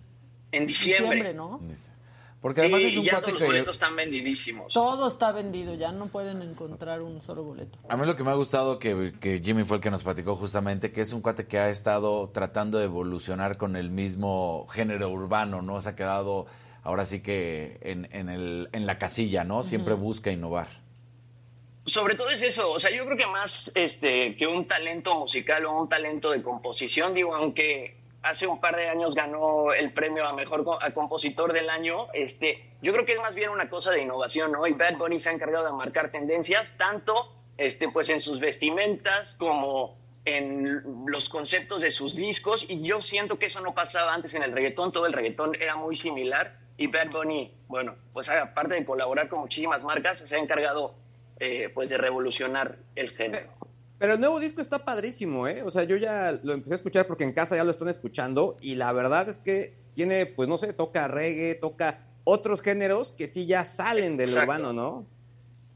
En 0.53 0.67
diciembre. 0.67 1.17
diciembre, 1.17 1.35
¿no? 1.35 1.61
Porque 2.47 2.61
además 2.61 2.83
Sí, 2.83 2.87
es 2.87 2.99
un 2.99 3.05
ya 3.07 3.11
cuate 3.11 3.25
todos 3.25 3.33
los 3.33 3.41
que... 3.41 3.47
boletos 3.47 3.73
están 3.73 3.97
vendidísimos. 3.97 4.73
Todo 4.73 5.09
está 5.09 5.33
vendido, 5.33 5.75
ya 5.75 5.91
no 5.91 6.07
pueden 6.07 6.43
encontrar 6.43 7.03
un 7.03 7.21
solo 7.21 7.43
boleto. 7.43 7.77
A 7.89 7.97
mí 7.97 8.07
lo 8.07 8.15
que 8.15 8.23
me 8.23 8.31
ha 8.31 8.35
gustado 8.35 8.79
que, 8.79 9.15
que 9.19 9.41
Jimmy 9.41 9.65
fue 9.65 9.79
el 9.79 9.83
que 9.83 9.91
nos 9.91 10.05
platicó 10.05 10.37
justamente, 10.37 10.93
que 10.93 11.01
es 11.01 11.13
un 11.13 11.23
cuate 11.23 11.49
que 11.49 11.59
ha 11.59 11.71
estado 11.71 12.31
tratando 12.31 12.79
de 12.79 12.85
evolucionar 12.85 13.57
con 13.57 13.75
el 13.75 13.91
mismo 13.91 14.65
género 14.69 15.09
urbano, 15.11 15.61
¿no? 15.61 15.81
Se 15.81 15.89
ha 15.89 15.97
quedado 15.97 16.47
ahora 16.85 17.05
sí 17.05 17.21
que 17.21 17.81
en, 17.81 18.09
en, 18.13 18.29
el, 18.29 18.69
en 18.71 18.87
la 18.87 18.97
casilla, 18.97 19.43
¿no? 19.43 19.65
Siempre 19.65 19.95
busca 19.95 20.31
innovar. 20.31 20.69
Sobre 21.85 22.15
todo 22.15 22.31
es 22.31 22.43
eso, 22.43 22.71
o 22.71 22.79
sea, 22.79 22.97
yo 22.97 23.05
creo 23.07 23.17
que 23.17 23.27
más 23.27 23.73
este, 23.75 24.37
que 24.37 24.47
un 24.47 24.69
talento 24.69 25.19
musical 25.19 25.67
o 25.67 25.83
un 25.83 25.89
talento 25.89 26.31
de 26.31 26.45
composición, 26.45 27.13
digo, 27.13 27.35
aunque 27.35 27.97
hace 28.29 28.47
un 28.47 28.61
par 28.61 28.77
de 28.77 28.89
años 28.89 29.15
ganó 29.15 29.73
el 29.73 29.93
premio 29.93 30.27
a 30.27 30.33
mejor 30.33 30.65
compositor 30.95 31.53
del 31.53 31.71
año, 31.71 32.09
este, 32.13 32.71
yo 32.83 32.93
creo 32.93 33.07
que 33.07 33.13
es 33.13 33.21
más 33.21 33.35
bien 33.35 33.51
una 33.51 33.69
cosa 33.69 33.91
de 33.91 34.03
innovación, 34.03 34.53
¿no? 34.53 34.67
Y 34.67 34.73
Bad 34.73 34.97
Bunny 34.97 35.21
se 35.21 35.31
ha 35.31 35.33
encargado 35.33 35.67
de 35.67 35.73
marcar 35.73 36.11
tendencias, 36.11 36.73
tanto 36.77 37.33
este, 37.57 37.89
pues 37.89 38.11
en 38.11 38.21
sus 38.21 38.41
vestimentas 38.41 39.35
como 39.37 39.97
en 40.25 40.83
los 41.07 41.29
conceptos 41.29 41.83
de 41.83 41.91
sus 41.93 42.17
discos, 42.17 42.65
y 42.69 42.83
yo 42.83 43.01
siento 43.01 43.39
que 43.39 43.47
eso 43.47 43.61
no 43.61 43.75
pasaba 43.75 44.13
antes 44.13 44.35
en 44.35 44.43
el 44.43 44.53
reggaetón, 44.53 44.91
todo 44.91 45.07
el 45.07 45.13
reggaetón 45.13 45.55
era 45.55 45.77
muy 45.77 45.95
similar, 45.95 46.59
y 46.77 46.89
Bad 46.89 47.11
Bunny, 47.11 47.55
bueno, 47.69 47.95
pues 48.13 48.29
aparte 48.29 48.75
de 48.75 48.85
colaborar 48.85 49.29
con 49.29 49.41
muchísimas 49.41 49.85
marcas, 49.85 50.19
se 50.19 50.35
ha 50.35 50.39
encargado 50.39 50.95
eh, 51.39 51.71
pues 51.73 51.89
de 51.91 51.99
revolucionar 51.99 52.77
el 52.97 53.11
género. 53.11 53.51
Pero 53.99 54.15
el 54.15 54.21
nuevo 54.21 54.39
disco 54.41 54.61
está 54.61 54.85
padrísimo, 54.85 55.49
¿eh? 55.49 55.63
O 55.63 55.71
sea, 55.71 55.85
yo 55.85 55.97
ya 55.97 56.39
lo 56.43 56.53
empecé 56.53 56.75
a 56.75 56.77
escuchar 56.77 57.07
porque 57.07 57.25
en 57.25 57.33
casa 57.33 57.57
ya 57.57 57.65
lo 57.65 57.71
están 57.71 57.89
escuchando 57.89 58.57
y 58.61 58.75
la 58.75 58.93
verdad 58.93 59.29
es 59.29 59.39
que 59.39 59.75
tiene, 59.95 60.27
pues 60.27 60.49
no 60.49 60.59
sé, 60.59 60.73
toca 60.75 61.09
reggae, 61.09 61.55
toca 61.55 62.01
otros 62.25 62.61
géneros 62.61 63.13
que 63.13 63.27
sí 63.27 63.47
ya 63.47 63.65
salen 63.65 64.17
del 64.19 64.29
Exacto. 64.29 64.51
urbano, 64.51 64.73
¿no? 64.75 65.07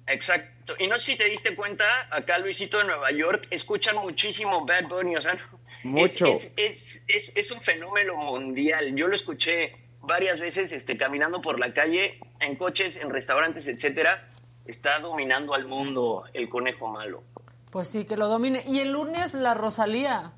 Exacto. 0.06 0.74
Y 0.78 0.86
no 0.88 0.98
sé 0.98 1.12
si 1.12 1.16
te 1.18 1.24
diste 1.28 1.54
cuenta, 1.54 1.84
acá 2.10 2.38
Luisito 2.38 2.78
de 2.78 2.84
Nueva 2.84 3.10
York, 3.12 3.46
escuchan 3.50 3.96
muchísimo 3.96 4.66
Bad 4.66 4.88
Bunny, 4.88 5.16
o 5.16 5.20
sea, 5.22 5.38
Mucho. 5.82 6.26
Es, 6.56 7.00
es- 7.06 7.32
es 7.34 7.50
un 7.50 7.62
fenómeno 7.62 8.14
mundial. 8.16 8.94
Yo 8.94 9.08
lo 9.08 9.14
escuché 9.14 9.72
varias 10.02 10.38
veces 10.38 10.72
este, 10.72 10.96
caminando 10.98 11.40
por 11.40 11.58
la 11.58 11.72
calle, 11.72 12.18
en 12.40 12.56
coches, 12.56 12.96
en 12.96 13.08
restaurantes, 13.08 13.66
etcétera. 13.66 14.28
Está 14.66 14.98
dominando 14.98 15.54
al 15.54 15.66
mundo 15.66 16.24
el 16.34 16.50
conejo 16.50 16.88
malo. 16.88 17.22
Pues 17.70 17.88
sí, 17.88 18.04
que 18.04 18.16
lo 18.16 18.28
domine. 18.28 18.62
Y 18.66 18.80
el 18.80 18.92
lunes 18.92 19.34
la 19.34 19.54
Rosalía 19.54 20.32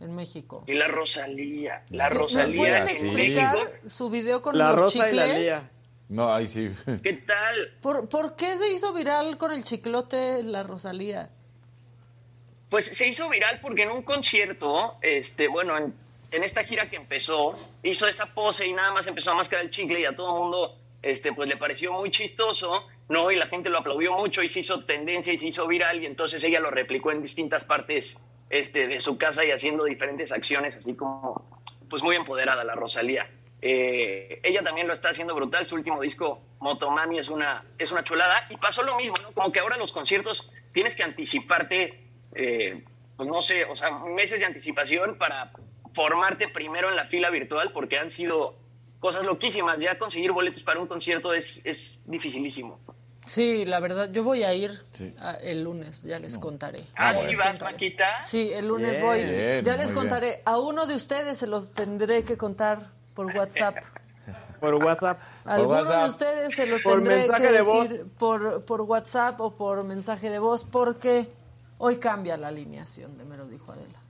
en 0.00 0.14
México. 0.14 0.64
Y 0.66 0.74
la 0.74 0.88
Rosalía, 0.88 1.82
la 1.90 2.08
¿Me 2.10 2.14
Rosalía 2.16 2.56
pueden 2.58 2.82
en 2.82 2.88
explicar 2.88 3.80
su 3.86 4.10
video 4.10 4.42
con 4.42 4.58
La 4.58 4.70
los 4.70 4.80
Rosa 4.80 5.08
y 5.08 5.12
la 5.12 5.24
chicles? 5.24 5.40
Lía. 5.40 5.70
No, 6.08 6.32
ahí 6.32 6.46
sí. 6.46 6.70
¿Qué 7.02 7.14
tal? 7.14 7.74
¿Por, 7.80 8.08
¿Por 8.08 8.36
qué 8.36 8.56
se 8.58 8.70
hizo 8.70 8.92
viral 8.92 9.38
con 9.38 9.52
el 9.52 9.64
chiclote 9.64 10.42
la 10.42 10.62
Rosalía? 10.62 11.30
Pues 12.68 12.86
se 12.86 13.08
hizo 13.08 13.28
viral 13.28 13.60
porque 13.62 13.84
en 13.84 13.90
un 13.90 14.02
concierto, 14.02 14.96
este, 15.00 15.48
bueno, 15.48 15.76
en, 15.78 15.94
en 16.30 16.42
esta 16.44 16.64
gira 16.64 16.90
que 16.90 16.96
empezó, 16.96 17.54
hizo 17.82 18.06
esa 18.06 18.26
pose 18.26 18.66
y 18.66 18.72
nada 18.72 18.92
más 18.92 19.06
empezó 19.06 19.30
a 19.30 19.34
mascar 19.34 19.60
el 19.60 19.70
chicle 19.70 20.00
y 20.00 20.04
a 20.04 20.14
todo 20.14 20.34
el 20.34 20.40
mundo, 20.42 20.76
este, 21.02 21.32
pues 21.32 21.48
le 21.48 21.56
pareció 21.56 21.92
muy 21.92 22.10
chistoso, 22.10 22.86
¿no? 23.08 23.30
Y 23.30 23.36
la 23.36 23.46
gente 23.46 23.68
lo 23.68 23.78
aplaudió 23.78 24.12
mucho 24.12 24.42
y 24.42 24.48
se 24.48 24.60
hizo 24.60 24.84
tendencia 24.84 25.32
y 25.32 25.38
se 25.38 25.46
hizo 25.46 25.66
viral 25.66 26.02
y 26.02 26.06
entonces 26.06 26.42
ella 26.44 26.60
lo 26.60 26.70
replicó 26.70 27.10
en 27.10 27.20
distintas 27.22 27.64
partes, 27.64 28.16
este, 28.48 28.86
de 28.86 29.00
su 29.00 29.18
casa 29.18 29.44
y 29.44 29.50
haciendo 29.50 29.84
diferentes 29.84 30.30
acciones, 30.30 30.76
así 30.76 30.94
como, 30.94 31.62
pues 31.88 32.02
muy 32.02 32.16
empoderada 32.16 32.62
la 32.64 32.74
Rosalía. 32.74 33.28
Eh, 33.62 34.40
ella 34.42 34.60
también 34.60 34.86
lo 34.88 34.92
está 34.92 35.08
haciendo 35.10 35.34
brutal. 35.34 35.66
Su 35.66 35.76
último 35.76 36.00
disco, 36.02 36.42
Motomami, 36.60 37.18
es 37.18 37.30
una, 37.30 37.64
es 37.78 37.92
una 37.92 38.04
chulada. 38.04 38.46
Y 38.50 38.56
pasó 38.56 38.82
lo 38.82 38.96
mismo, 38.96 39.16
¿no? 39.22 39.32
Como 39.32 39.52
que 39.52 39.60
ahora 39.60 39.76
los 39.76 39.92
conciertos 39.92 40.50
tienes 40.72 40.94
que 40.94 41.02
anticiparte, 41.02 42.00
eh, 42.34 42.84
pues 43.16 43.28
no 43.28 43.40
sé, 43.40 43.64
o 43.64 43.74
sea, 43.74 43.90
meses 43.90 44.40
de 44.40 44.46
anticipación 44.46 45.16
para 45.16 45.52
formarte 45.92 46.48
primero 46.48 46.90
en 46.90 46.96
la 46.96 47.06
fila 47.06 47.30
virtual, 47.30 47.72
porque 47.72 47.98
han 47.98 48.10
sido 48.10 48.56
cosas 49.02 49.24
loquísimas. 49.24 49.78
Ya 49.78 49.98
conseguir 49.98 50.32
boletos 50.32 50.62
para 50.62 50.80
un 50.80 50.86
concierto 50.86 51.34
es, 51.34 51.60
es 51.64 51.98
dificilísimo. 52.06 52.78
Sí, 53.26 53.64
la 53.64 53.78
verdad, 53.80 54.10
yo 54.10 54.24
voy 54.24 54.42
a 54.44 54.54
ir 54.54 54.80
Sí. 54.92 55.12
a- 55.20 55.34
el 55.34 55.62
lunes, 55.64 56.02
ya 56.02 56.18
les 56.18 56.38
contaré. 56.38 56.84
Ah, 56.96 57.14
¿sí 57.14 57.34
vas, 57.36 57.50
contaré. 57.50 57.72
Maquita? 57.74 58.20
Sí, 58.22 58.50
el 58.52 58.66
lunes 58.66 58.92
Bien. 58.92 59.02
voy. 59.02 59.24
Bien, 59.24 59.64
ya 59.64 59.76
les 59.76 59.86
bien. 59.90 59.94
contaré. 59.94 60.42
A 60.44 60.58
uno 60.58 60.86
de 60.86 60.94
ustedes 60.96 61.36
se 61.38 61.46
los 61.46 61.72
tendré 61.72 62.24
que 62.24 62.36
contar 62.36 62.90
por 63.14 63.26
WhatsApp. 63.26 63.76
Por 64.60 64.76
WhatsApp. 64.76 65.18
A 65.44 65.54
alguno 65.54 65.84
de 65.84 66.08
ustedes 66.08 66.54
se 66.54 66.66
los 66.66 66.80
Por 66.82 66.94
tendré 67.02 67.26
que 67.36 67.42
de 67.42 67.52
decir 67.64 68.06
por, 68.16 68.64
por 68.64 68.82
WhatsApp 68.82 69.40
o 69.40 69.56
por 69.56 69.82
mensaje 69.82 70.30
de 70.30 70.38
voz 70.38 70.62
porque 70.64 71.28
hoy 71.78 71.96
cambia 71.96 72.36
la 72.36 72.46
alineación 72.46 73.18
de 73.18 73.24
Me 73.24 73.36
lo 73.36 73.46
dijo 73.48 73.72
Adela. 73.72 74.00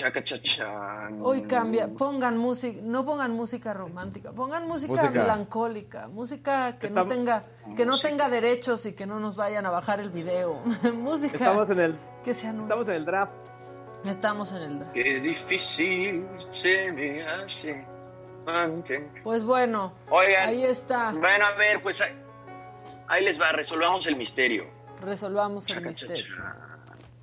Chaca, 0.00 0.24
chachán. 0.24 1.20
Hoy 1.22 1.42
cambia, 1.42 1.86
pongan 1.88 2.38
música, 2.38 2.80
no 2.82 3.04
pongan 3.04 3.32
música 3.32 3.74
romántica, 3.74 4.32
pongan 4.32 4.66
música, 4.66 4.92
Música. 4.92 5.10
melancólica, 5.10 6.08
música 6.08 6.78
que 6.78 6.88
no 6.88 7.06
tenga 7.06 7.44
que 7.76 7.84
no 7.84 7.98
tenga 7.98 8.30
derechos 8.30 8.86
y 8.86 8.94
que 8.94 9.04
no 9.04 9.20
nos 9.20 9.36
vayan 9.36 9.66
a 9.66 9.70
bajar 9.70 10.00
el 10.00 10.08
video. 10.08 10.54
música 10.94 11.34
Estamos 11.34 11.68
en 11.68 11.80
el, 11.80 11.98
que 12.24 12.32
sea 12.32 12.52
estamos 12.52 12.88
en 12.88 12.94
el 12.94 13.04
draft. 13.04 13.34
Estamos 14.06 14.52
en 14.52 14.62
el 14.62 14.78
draft. 14.78 14.94
Qué 14.94 15.20
difícil 15.20 16.26
se 16.50 16.92
me 16.92 17.22
hace 17.22 17.84
mantener. 18.46 19.22
Pues 19.22 19.44
bueno, 19.44 19.92
Oigan. 20.08 20.48
ahí 20.48 20.64
está. 20.64 21.10
Bueno, 21.10 21.44
a 21.44 21.52
ver, 21.56 21.82
pues 21.82 22.00
ahí, 22.00 22.14
ahí 23.06 23.22
les 23.22 23.38
va, 23.38 23.52
resolvamos 23.52 24.06
el 24.06 24.16
misterio. 24.16 24.64
Resolvamos 25.02 25.68
el 25.68 25.74
Chaca, 25.74 25.88
misterio. 25.90 26.24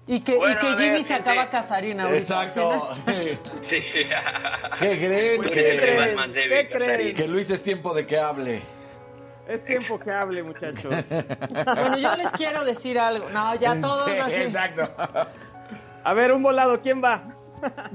Y 0.10 0.22
que, 0.22 0.36
Bueno, 0.38 0.56
y 0.56 0.58
que 0.58 0.84
Jimmy 0.84 1.02
se 1.04 1.14
gente. 1.16 1.30
acaba 1.30 1.50
Casarín 1.50 2.00
ahorita. 2.00 2.18
Exacto. 2.20 2.96
Sí. 3.62 3.84
¿Qué 4.80 4.98
creen? 4.98 5.42
Tú 5.42 5.50
¿Qué 5.50 5.60
eres 5.60 5.66
el 5.66 5.80
Que, 5.80 5.86
crees? 5.96 6.16
más 6.16 6.32
¿Qué 6.32 6.80
débil, 6.88 7.14
que 7.14 7.28
Luis 7.28 7.50
es 7.50 7.62
tiempo 7.64 7.94
de 7.94 8.06
que 8.06 8.18
hable. 8.18 8.62
Es 9.48 9.64
tiempo 9.66 10.00
que 10.00 10.12
hable, 10.12 10.44
muchachos. 10.44 10.94
Bueno, 11.50 11.98
yo 11.98 12.16
les 12.16 12.32
quiero 12.32 12.64
decir 12.66 12.98
algo. 13.00 13.30
No, 13.32 13.56
ya 13.56 13.80
todos 13.82 14.10
Sí, 14.10 14.18
así. 14.18 14.36
Exacto. 14.44 14.90
A 16.04 16.14
ver, 16.14 16.32
un 16.34 16.42
volado, 16.44 16.80
¿quién 16.82 17.04
va? 17.04 17.34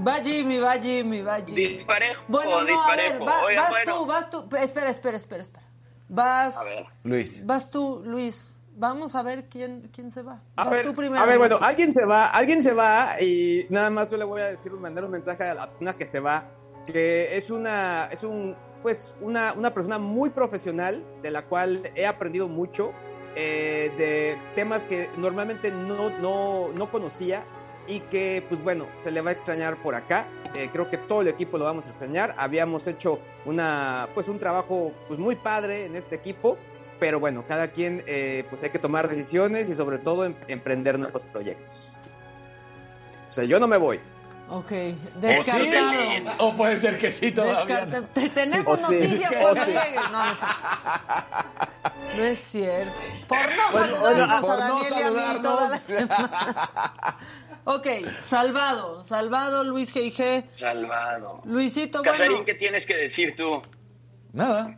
Va 0.06 0.14
Jimmy, 0.22 0.58
va 0.58 0.72
Jimmy, 0.78 1.22
va 1.22 1.36
Jimmy. 1.46 1.68
Disparejo 1.74 2.22
Bueno, 2.28 2.60
no, 2.62 2.66
disparejo. 2.66 3.14
a 3.14 3.18
ver, 3.46 3.56
va- 3.56 3.62
vas 3.62 3.70
bueno. 3.70 3.94
tú, 3.94 4.06
vas 4.06 4.30
tú. 4.30 4.48
Espera, 4.60 4.90
espera, 4.90 5.16
espera, 5.16 5.42
espera. 5.42 5.64
Vas, 6.08 6.56
A 6.58 6.64
ver. 6.64 6.84
Luis. 7.04 7.46
vas 7.46 7.70
tú, 7.70 8.02
Luis. 8.04 8.58
Vamos 8.74 9.14
a 9.14 9.22
ver 9.22 9.44
quién, 9.48 9.88
quién 9.92 10.10
se 10.10 10.22
va. 10.22 10.40
A 10.56 10.64
vas 10.64 10.70
ver, 10.70 10.86
tú 10.86 10.94
primero. 10.94 11.22
a 11.22 11.26
ver, 11.26 11.38
bueno, 11.38 11.58
alguien 11.60 11.92
se 11.92 12.04
va, 12.04 12.26
alguien 12.26 12.62
se 12.62 12.72
va 12.72 13.20
y 13.20 13.66
nada 13.68 13.90
más 13.90 14.10
yo 14.10 14.16
le 14.16 14.24
voy 14.24 14.40
a 14.40 14.46
decir, 14.46 14.72
mandar 14.72 15.04
un 15.04 15.10
mensaje 15.10 15.44
a 15.44 15.54
la 15.54 15.68
persona 15.68 15.94
que 15.94 16.06
se 16.06 16.20
va, 16.20 16.44
que 16.86 17.36
es 17.36 17.50
una, 17.50 18.06
es 18.06 18.22
un, 18.22 18.56
pues, 18.82 19.14
una, 19.20 19.52
una 19.52 19.72
persona 19.72 19.98
muy 19.98 20.30
profesional 20.30 21.04
de 21.22 21.30
la 21.30 21.42
cual 21.42 21.90
he 21.94 22.06
aprendido 22.06 22.48
mucho 22.48 22.92
eh, 23.34 23.90
de 23.96 24.36
temas 24.54 24.84
que 24.84 25.08
normalmente 25.16 25.70
no, 25.70 26.10
no, 26.20 26.68
no 26.68 26.86
conocía 26.90 27.44
y 27.86 28.00
que, 28.00 28.44
pues 28.48 28.62
bueno, 28.62 28.86
se 28.94 29.10
le 29.10 29.20
va 29.20 29.30
a 29.30 29.32
extrañar 29.32 29.76
por 29.76 29.94
acá. 29.94 30.26
Eh, 30.54 30.68
creo 30.72 30.90
que 30.90 30.98
todo 30.98 31.22
el 31.22 31.28
equipo 31.28 31.56
lo 31.58 31.64
vamos 31.64 31.86
a 31.86 31.90
extrañar. 31.90 32.34
Habíamos 32.36 32.86
hecho 32.86 33.18
una, 33.44 34.08
pues, 34.14 34.28
un 34.28 34.38
trabajo 34.38 34.92
pues, 35.08 35.18
muy 35.18 35.34
padre 35.34 35.86
en 35.86 35.96
este 35.96 36.14
equipo 36.14 36.58
pero 37.02 37.18
bueno, 37.18 37.42
cada 37.48 37.66
quien 37.66 38.04
eh, 38.06 38.44
pues 38.48 38.62
hay 38.62 38.70
que 38.70 38.78
tomar 38.78 39.08
decisiones 39.08 39.68
y 39.68 39.74
sobre 39.74 39.98
todo 39.98 40.24
em- 40.24 40.36
emprender 40.46 41.00
nuevos 41.00 41.20
proyectos. 41.32 41.96
O 43.28 43.32
sea, 43.32 43.42
yo 43.42 43.58
no 43.58 43.66
me 43.66 43.76
voy. 43.76 43.98
Ok, 44.48 44.66
O 44.66 44.70
sí, 44.70 44.94
descartado. 45.20 46.36
O 46.38 46.56
puede 46.56 46.76
ser 46.76 46.98
que 46.98 47.10
sí 47.10 47.32
todavía. 47.32 47.88
Te- 48.14 48.28
Tenemos 48.28 48.78
O 48.78 48.80
noticias 48.80 49.32
cuando 49.40 49.64
sí. 49.64 49.72
llegues. 49.72 50.10
No, 50.12 50.24
no 50.24 50.30
es 50.30 50.38
cierto. 50.38 52.16
No 52.16 52.22
es 52.24 52.38
cierto. 52.38 52.92
Por 53.26 53.38
no 53.56 53.70
Bueno, 53.72 53.96
saludarnos 53.96 54.40
por 54.42 54.50
a 54.60 54.68
no 54.68 54.74
Daniel 54.84 54.94
y 54.96 55.02
a 55.02 55.10
mí 55.34 55.42
toda 55.42 55.68
la 55.70 55.78
semana. 55.78 57.18
Ok, 57.64 57.86
salvado. 58.20 59.02
Salvado, 59.02 59.64
Luis 59.64 59.92
G.I.G. 59.92 60.44
Salvado. 60.56 61.40
Luisito, 61.46 62.00
Casarín, 62.02 62.30
bueno. 62.32 62.44
¿qué 62.46 62.54
tienes 62.54 62.86
que 62.86 62.94
decir 62.96 63.34
tú? 63.36 63.60
Nada. 64.32 64.76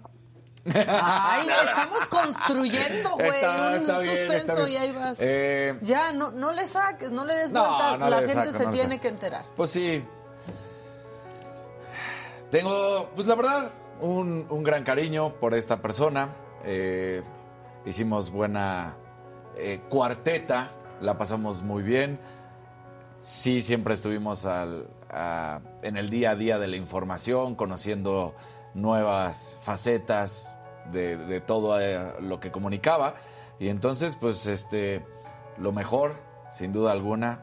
Ay, 0.73 1.47
estamos 1.65 2.07
construyendo, 2.09 3.11
güey. 3.17 3.29
Está- 3.29 3.77
un 3.79 3.87
bien, 4.03 4.17
suspenso 4.17 4.69
y 4.69 4.77
ahí 4.77 4.93
vas. 4.93 5.17
Eh, 5.21 5.77
Ya, 5.83 6.13
no, 6.13 6.31
no 6.31 6.53
le 6.53 6.67
saques, 6.67 7.11
no 7.11 7.25
le 7.25 7.35
des 7.35 7.53
No, 7.53 7.67
vuelta. 7.67 7.97
no 7.99 8.09
la 8.11 8.19
gente 8.23 8.53
saco, 8.53 8.65
se 8.65 8.67
tiene 8.69 8.99
que 8.99 9.09
enterar. 9.09 9.45
Pues 9.57 9.71
sí. 9.71 10.05
Tengo, 12.51 13.11
pues 13.15 13.27
la 13.27 13.35
verdad, 13.35 13.71
un, 14.01 14.47
un 14.49 14.63
gran 14.63 14.85
cariño 14.85 15.35
por 15.35 15.55
esta 15.55 15.81
persona. 15.83 16.29
Eh, 16.65 17.23
hicimos 17.85 18.31
buena 18.31 18.95
eh, 19.57 19.81
cuarteta, 19.89 20.69
la 21.01 21.19
pasamos 21.19 21.63
muy 21.63 21.83
bien. 21.83 22.19
Sí, 23.21 23.61
siempre 23.61 23.95
estuvimos 23.95 24.45
al- 24.47 24.87
a- 25.11 25.61
en 25.83 25.97
el 25.97 26.11
día 26.11 26.31
a 26.31 26.35
día 26.37 26.59
de 26.59 26.69
la 26.69 26.77
información, 26.77 27.55
conociendo 27.55 28.35
nuevas 28.75 29.57
facetas 29.63 30.51
de, 30.93 31.17
de 31.17 31.41
todo 31.41 31.81
eh, 31.81 32.15
lo 32.21 32.41
que 32.41 32.51
comunicaba. 32.51 33.15
Y 33.59 33.69
entonces, 33.69 34.17
pues, 34.17 34.47
este, 34.47 35.05
lo 35.59 35.73
mejor, 35.73 36.15
sin 36.51 36.73
duda 36.73 36.93
alguna, 36.93 37.41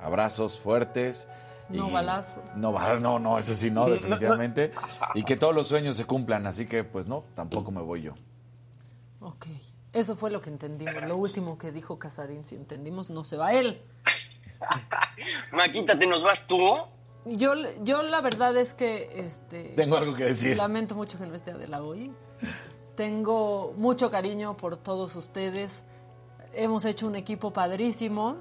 abrazos 0.00 0.60
fuertes. 0.60 1.28
No 1.68 1.90
balazos. 1.90 2.42
No, 2.56 2.72
no, 3.00 3.18
no, 3.18 3.38
eso 3.38 3.54
sí, 3.54 3.70
no, 3.72 3.88
definitivamente. 3.88 4.72
Y 5.14 5.24
que 5.24 5.36
todos 5.36 5.54
los 5.54 5.66
sueños 5.66 5.96
se 5.96 6.04
cumplan, 6.04 6.46
así 6.46 6.66
que, 6.66 6.84
pues 6.84 7.06
no, 7.06 7.24
tampoco 7.34 7.70
me 7.70 7.82
voy 7.82 8.02
yo. 8.02 8.14
Ok, 9.20 9.46
eso 9.92 10.16
fue 10.16 10.30
lo 10.30 10.40
que 10.40 10.50
entendimos. 10.50 11.02
Lo 11.06 11.16
último 11.16 11.58
que 11.58 11.72
dijo 11.72 11.98
Casarín, 11.98 12.44
si 12.44 12.54
entendimos, 12.54 13.10
no 13.10 13.24
se 13.24 13.36
va 13.36 13.52
él. 13.52 13.82
Maquita, 15.52 15.98
¿te 15.98 16.06
nos 16.06 16.22
vas 16.22 16.46
tú? 16.46 16.58
Yo, 17.24 17.52
yo 17.82 18.02
la 18.02 18.20
verdad 18.20 18.56
es 18.56 18.74
que 18.74 19.08
este 19.14 19.74
Tengo 19.74 19.96
algo 19.96 20.14
que 20.14 20.24
decir. 20.24 20.56
Lamento 20.56 20.94
mucho 20.94 21.18
que 21.18 21.26
no 21.26 21.34
esté 21.34 21.50
Adela 21.50 21.82
hoy. 21.82 22.12
Tengo 22.94 23.74
mucho 23.76 24.10
cariño 24.10 24.56
por 24.56 24.76
todos 24.76 25.14
ustedes. 25.16 25.84
Hemos 26.52 26.84
hecho 26.84 27.06
un 27.06 27.16
equipo 27.16 27.52
padrísimo 27.52 28.36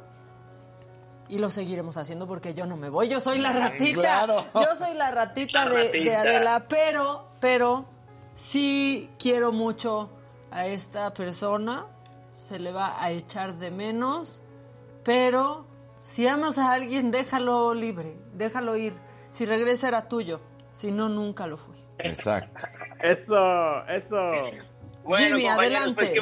y 1.30 1.40
lo 1.40 1.50
seguiremos 1.50 1.98
haciendo 1.98 2.28
porque 2.28 2.54
yo 2.54 2.66
no 2.66 2.78
me 2.78 2.90
voy. 2.90 3.08
Yo 3.08 3.20
soy 3.20 3.40
la 3.40 3.54
ratita. 3.54 4.02
Claro. 4.02 4.46
Yo 4.56 4.76
soy 4.78 4.94
la 4.96 5.12
ratita, 5.12 5.66
La 5.66 5.72
de, 5.76 5.92
de. 5.92 6.16
Adela, 6.16 6.68
pero, 6.68 7.28
pero 7.40 7.86
sí 8.34 9.10
quiero 9.20 9.52
mucho 9.52 10.10
a 10.52 10.66
esta 10.68 11.14
persona. 11.14 11.86
Se 12.34 12.60
le 12.60 12.72
va 12.72 13.04
a 13.04 13.12
echar 13.12 13.56
de 13.56 13.72
menos, 13.72 14.42
pero 15.04 15.66
si 16.02 16.28
amas 16.28 16.58
a 16.58 16.72
alguien, 16.72 17.12
déjalo 17.12 17.74
libre, 17.74 18.18
déjalo 18.34 18.78
ir. 18.78 18.96
Si 19.32 19.46
regresa 19.46 19.88
era 19.88 20.08
tuyo, 20.08 20.40
si 20.72 20.92
no, 20.92 21.10
nunca 21.10 21.48
lo 21.48 21.58
fue. 21.58 21.76
Exacto. 22.00 22.68
Eso, 23.00 23.86
eso. 23.88 24.32
Bueno, 25.04 25.38
Jimmy, 25.38 25.48
compañeros, 25.48 25.58
adelante. 25.58 25.96
pues, 25.96 26.10
qué, 26.12 26.22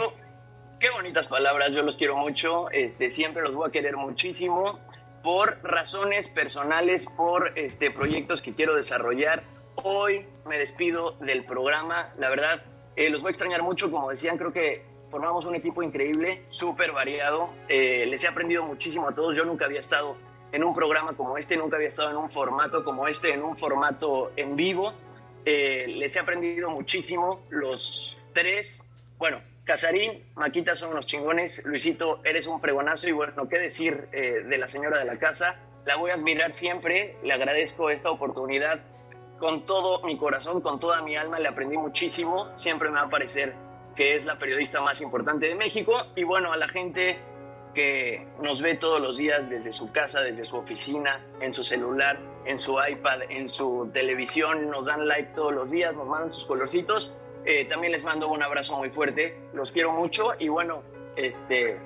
qué 0.80 0.90
bonitas 0.92 1.28
palabras, 1.28 1.72
yo 1.72 1.82
los 1.82 1.98
quiero 1.98 2.16
mucho, 2.16 2.70
este, 2.72 3.10
siempre 3.10 3.42
los 3.44 3.56
voy 3.56 3.70
a 3.70 3.72
querer 3.72 3.98
muchísimo 3.98 4.80
por 5.24 5.58
razones 5.64 6.28
personales, 6.30 7.06
por 7.18 7.58
este, 7.58 7.90
proyectos 7.90 8.42
que 8.42 8.54
quiero 8.54 8.76
desarrollar. 8.76 9.44
Hoy 9.76 10.26
me 10.46 10.58
despido 10.58 11.14
del 11.14 11.46
programa, 11.46 12.14
la 12.18 12.30
verdad, 12.30 12.64
eh, 12.96 13.10
los 13.10 13.22
voy 13.22 13.30
a 13.30 13.32
extrañar 13.32 13.64
mucho, 13.64 13.90
como 13.90 14.10
decían, 14.12 14.38
creo 14.38 14.54
que 14.54 14.86
formamos 15.10 15.46
un 15.46 15.56
equipo 15.56 15.82
increíble, 15.82 16.44
súper 16.50 16.92
variado, 16.92 17.50
eh, 17.68 18.06
les 18.08 18.24
he 18.24 18.28
aprendido 18.28 18.64
muchísimo 18.64 19.10
a 19.10 19.16
todos, 19.16 19.36
yo 19.36 19.44
nunca 19.46 19.66
había 19.66 19.80
estado 19.80 20.16
en 20.52 20.64
un 20.64 20.74
programa 20.74 21.14
como 21.14 21.38
este, 21.38 21.58
nunca 21.58 21.76
había 21.76 21.90
estado 21.90 22.12
en 22.12 22.18
un 22.18 22.30
formato 22.30 22.84
como 22.84 23.08
este, 23.08 23.34
en 23.34 23.44
un 23.44 23.58
formato 23.58 24.32
en 24.38 24.56
vivo. 24.56 24.94
Eh, 25.46 25.86
les 25.88 26.16
he 26.16 26.20
aprendido 26.20 26.70
muchísimo. 26.70 27.42
Los 27.50 28.18
tres, 28.34 28.74
bueno, 29.18 29.42
Casarín, 29.64 30.24
Maquita 30.36 30.76
son 30.76 30.92
unos 30.92 31.06
chingones. 31.06 31.64
Luisito, 31.66 32.20
eres 32.24 32.48
un 32.48 32.60
fregonazo. 32.60 33.08
Y 33.08 33.12
bueno, 33.12 33.48
qué 33.48 33.60
decir 33.60 34.08
eh, 34.12 34.44
de 34.48 34.58
la 34.58 34.68
señora 34.68 35.00
de 35.00 35.06
la 35.06 35.18
casa. 35.18 35.56
La 35.86 35.98
voy 35.98 36.12
a 36.12 36.16
admirar 36.16 36.54
siempre. 36.54 37.16
Le 37.24 37.34
agradezco 37.34 37.90
esta 37.90 38.10
oportunidad 38.10 38.80
con 39.40 39.66
todo 39.66 40.04
mi 40.04 40.18
corazón, 40.18 40.62
con 40.62 40.80
toda 40.80 41.02
mi 41.02 41.16
alma. 41.16 41.40
Le 41.40 41.48
aprendí 41.48 41.78
muchísimo. 41.78 42.50
Siempre 42.56 42.90
me 42.90 42.96
va 42.96 43.06
a 43.06 43.10
parecer 43.10 43.54
que 43.96 44.16
es 44.16 44.26
la 44.26 44.38
periodista 44.38 44.82
más 44.82 45.00
importante 45.00 45.48
de 45.48 45.56
México. 45.56 45.94
Y 46.16 46.24
bueno, 46.24 46.52
a 46.52 46.58
la 46.58 46.68
gente 46.68 47.18
que 47.76 48.26
nos 48.42 48.62
ve 48.62 48.76
todos 48.76 49.00
los 49.00 49.18
días 49.18 49.50
desde 49.50 49.74
su 49.74 49.92
casa, 49.92 50.22
desde 50.22 50.46
su 50.46 50.56
oficina, 50.56 51.24
en 51.42 51.54
su 51.54 51.64
celular, 51.64 52.18
en 52.46 52.60
su 52.60 52.78
iPad, 52.80 53.24
en 53.30 53.50
su 53.50 53.92
televisión, 53.94 54.72
nos 54.72 54.86
dan 54.86 55.08
like 55.08 55.34
todos 55.36 55.54
los 55.54 55.70
días, 55.70 55.94
nos 55.94 56.08
mandan 56.08 56.32
sus 56.32 56.46
colorcitos. 56.46 57.14
Eh, 57.46 57.66
también 57.66 57.92
les 57.92 58.04
mando 58.04 58.28
un 58.30 58.42
abrazo 58.42 58.76
muy 58.78 58.90
fuerte, 58.90 59.38
los 59.54 59.72
quiero 59.72 59.92
mucho 59.92 60.32
y 60.40 60.48
bueno, 60.48 60.82
este, 61.16 61.80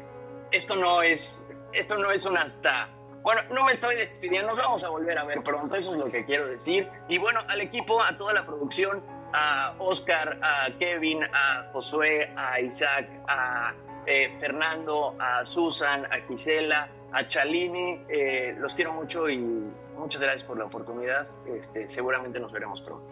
esto 0.52 0.78
no 0.78 1.02
es, 1.02 1.41
esto 1.74 1.98
no 1.98 2.11
es 2.11 2.26
un 2.26 2.38
hasta. 2.38 2.88
Bueno, 3.22 3.41
no 3.52 3.66
me 3.66 3.74
estoy 3.74 3.98
despidiendo, 3.98 4.53
nos 4.53 4.57
vamos 4.57 4.84
a 4.86 4.90
volver 4.90 5.18
a 5.18 5.26
ver 5.26 5.44
pronto, 5.44 5.76
eso 5.76 5.91
es 5.91 5.99
lo 5.99 6.10
que 6.10 6.24
quiero 6.24 6.48
decir. 6.48 6.88
Y 7.10 7.18
bueno, 7.18 7.41
al 7.49 7.60
equipo, 7.60 8.02
a 8.02 8.16
toda 8.18 8.32
la 8.32 8.45
producción, 8.45 9.03
a 9.34 9.76
Oscar, 9.80 10.40
a 10.41 10.70
Kevin, 10.80 11.24
a 11.24 11.70
Josué, 11.74 12.32
a 12.38 12.61
Isaac, 12.61 13.10
a 13.28 13.74
eh, 14.10 14.31
Fernando, 14.40 15.15
a 15.19 15.45
Susan, 15.45 16.06
a 16.06 16.19
Gisela, 16.27 16.90
a 17.11 17.27
Chalini, 17.27 18.06
eh, 18.10 18.56
los 18.57 18.73
quiero 18.73 18.91
mucho 18.91 19.30
y 19.30 19.38
muchas 19.38 20.19
gracias 20.19 20.44
por 20.45 20.57
la 20.57 20.65
oportunidad. 20.65 21.27
Este, 21.45 21.88
seguramente 21.88 22.40
nos 22.40 22.52
veremos 22.52 22.81
pronto. 22.81 23.07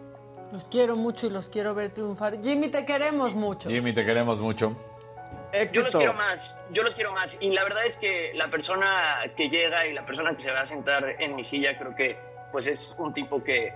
Los 0.50 0.64
quiero 0.64 0.96
mucho 0.96 1.28
y 1.28 1.30
los 1.30 1.48
quiero 1.48 1.72
ver 1.72 1.92
triunfar. 1.92 2.42
Jimmy, 2.42 2.68
te 2.68 2.84
queremos 2.84 3.32
mucho. 3.32 3.70
Jimmy, 3.70 3.92
te 3.92 4.04
queremos 4.04 4.40
mucho. 4.40 4.74
Yo 5.72 5.82
los 5.82 5.94
quiero 5.94 6.14
más, 6.14 6.56
yo 6.72 6.82
los 6.82 6.94
quiero 6.96 7.12
más. 7.12 7.36
Y 7.38 7.52
la 7.52 7.62
verdad 7.62 7.86
es 7.86 7.96
que 7.96 8.32
la 8.34 8.50
persona 8.50 9.20
que 9.36 9.48
llega 9.48 9.86
y 9.86 9.92
la 9.92 10.04
persona 10.04 10.36
que 10.36 10.42
se 10.42 10.50
va 10.50 10.62
a 10.62 10.68
sentar 10.68 11.04
en 11.20 11.36
mi 11.36 11.44
silla, 11.44 11.78
creo 11.78 11.94
que 11.94 12.18
pues 12.50 12.66
es 12.66 12.92
un 12.98 13.14
tipo 13.14 13.42
que 13.44 13.72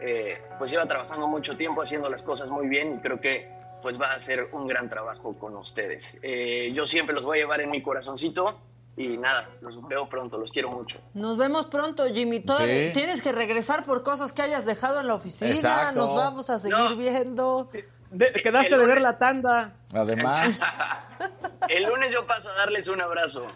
eh, 0.00 0.40
pues 0.58 0.70
lleva 0.70 0.86
trabajando 0.86 1.28
mucho 1.28 1.54
tiempo 1.54 1.82
haciendo 1.82 2.08
las 2.08 2.22
cosas 2.22 2.48
muy 2.48 2.66
bien 2.66 2.94
y 2.94 2.98
creo 2.98 3.20
que 3.20 3.61
pues 3.82 4.00
va 4.00 4.12
a 4.12 4.14
hacer 4.14 4.48
un 4.52 4.66
gran 4.66 4.88
trabajo 4.88 5.36
con 5.38 5.56
ustedes. 5.56 6.14
Eh, 6.22 6.72
yo 6.74 6.86
siempre 6.86 7.14
los 7.14 7.24
voy 7.24 7.38
a 7.38 7.42
llevar 7.42 7.60
en 7.60 7.70
mi 7.70 7.82
corazoncito 7.82 8.58
y 8.96 9.16
nada, 9.16 9.48
los 9.60 9.86
veo 9.88 10.08
pronto, 10.08 10.38
los 10.38 10.50
quiero 10.50 10.70
mucho. 10.70 10.98
Nos 11.14 11.36
vemos 11.36 11.66
pronto, 11.66 12.04
Jimmy. 12.12 12.40
Todavía 12.40 12.88
Sí. 12.88 12.92
Tienes 12.92 13.22
que 13.22 13.32
regresar 13.32 13.84
por 13.84 14.02
cosas 14.02 14.32
que 14.32 14.42
hayas 14.42 14.64
dejado 14.66 15.00
en 15.00 15.06
la 15.08 15.14
oficina. 15.14 15.50
Exacto. 15.50 15.98
Nos 16.00 16.14
vamos 16.14 16.48
a 16.50 16.58
seguir 16.58 16.76
No. 16.78 16.96
viendo. 16.96 17.70
De- 18.10 18.32
quedaste 18.34 18.76
de 18.76 18.86
ver 18.86 19.00
la 19.00 19.18
tanda. 19.18 19.72
Además, 19.92 20.60
El 21.68 21.84
lunes 21.84 22.10
yo 22.12 22.26
paso 22.26 22.48
a 22.50 22.52
darles 22.54 22.86
un 22.88 23.00
abrazo 23.00 23.46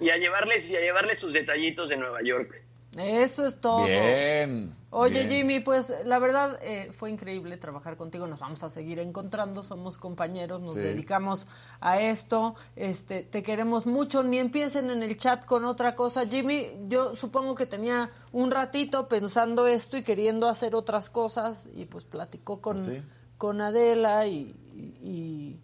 y 0.00 0.08
a 0.10 0.16
llevarles 0.16 0.64
y 0.66 0.76
a 0.76 0.80
llevarles 0.80 1.18
sus 1.18 1.32
detallitos 1.32 1.88
de 1.90 1.96
Nueva 1.96 2.20
York. 2.22 2.62
Eso 2.96 3.46
es 3.46 3.60
todo. 3.60 3.84
Bien. 3.84 4.74
Oye, 4.94 5.24
bien. 5.24 5.30
Jimmy, 5.30 5.60
pues 5.60 5.90
la 6.04 6.18
verdad 6.18 6.58
eh, 6.62 6.90
fue 6.92 7.08
increíble 7.10 7.56
trabajar 7.56 7.96
contigo. 7.96 8.26
Nos 8.26 8.38
vamos 8.40 8.62
a 8.62 8.68
seguir 8.68 8.98
encontrando, 8.98 9.62
somos 9.62 9.96
compañeros, 9.96 10.60
nos 10.60 10.74
Sí. 10.74 10.80
dedicamos 10.80 11.46
a 11.80 11.98
esto. 11.98 12.54
Este, 12.76 13.22
te 13.22 13.42
queremos 13.42 13.86
mucho. 13.86 14.22
Ni 14.22 14.38
empiecen 14.38 14.90
en 14.90 15.02
el 15.02 15.16
chat 15.16 15.46
con 15.46 15.64
otra 15.64 15.96
cosa. 15.96 16.26
Jimmy, 16.26 16.68
yo 16.88 17.16
supongo 17.16 17.54
que 17.54 17.64
tenía 17.64 18.10
un 18.32 18.50
ratito 18.50 19.08
pensando 19.08 19.66
esto 19.66 19.96
y 19.96 20.02
queriendo 20.02 20.46
hacer 20.48 20.74
otras 20.74 21.08
cosas 21.08 21.70
y 21.72 21.86
pues 21.86 22.04
platicó 22.04 22.60
con, 22.60 22.78
Sí. 22.84 23.00
con 23.38 23.62
Adela 23.62 24.26
y, 24.26 24.54
y- 25.02 25.58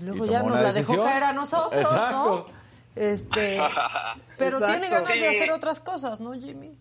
luego 0.00 0.26
Y 0.26 0.28
ya 0.30 0.42
nos 0.42 0.60
la 0.60 0.72
dejó 0.72 0.96
caer 1.04 1.22
a 1.22 1.32
nosotros, 1.32 1.80
Exacto. 1.82 2.46
¿no? 2.48 2.62
Este, 2.96 3.60
pero 4.38 4.58
Exacto. 4.58 4.66
tiene 4.80 4.88
ganas 4.88 5.08
de 5.08 5.28
hacer 5.28 5.52
otras 5.52 5.78
cosas, 5.78 6.18
¿no, 6.18 6.32
Jimmy? 6.32 6.76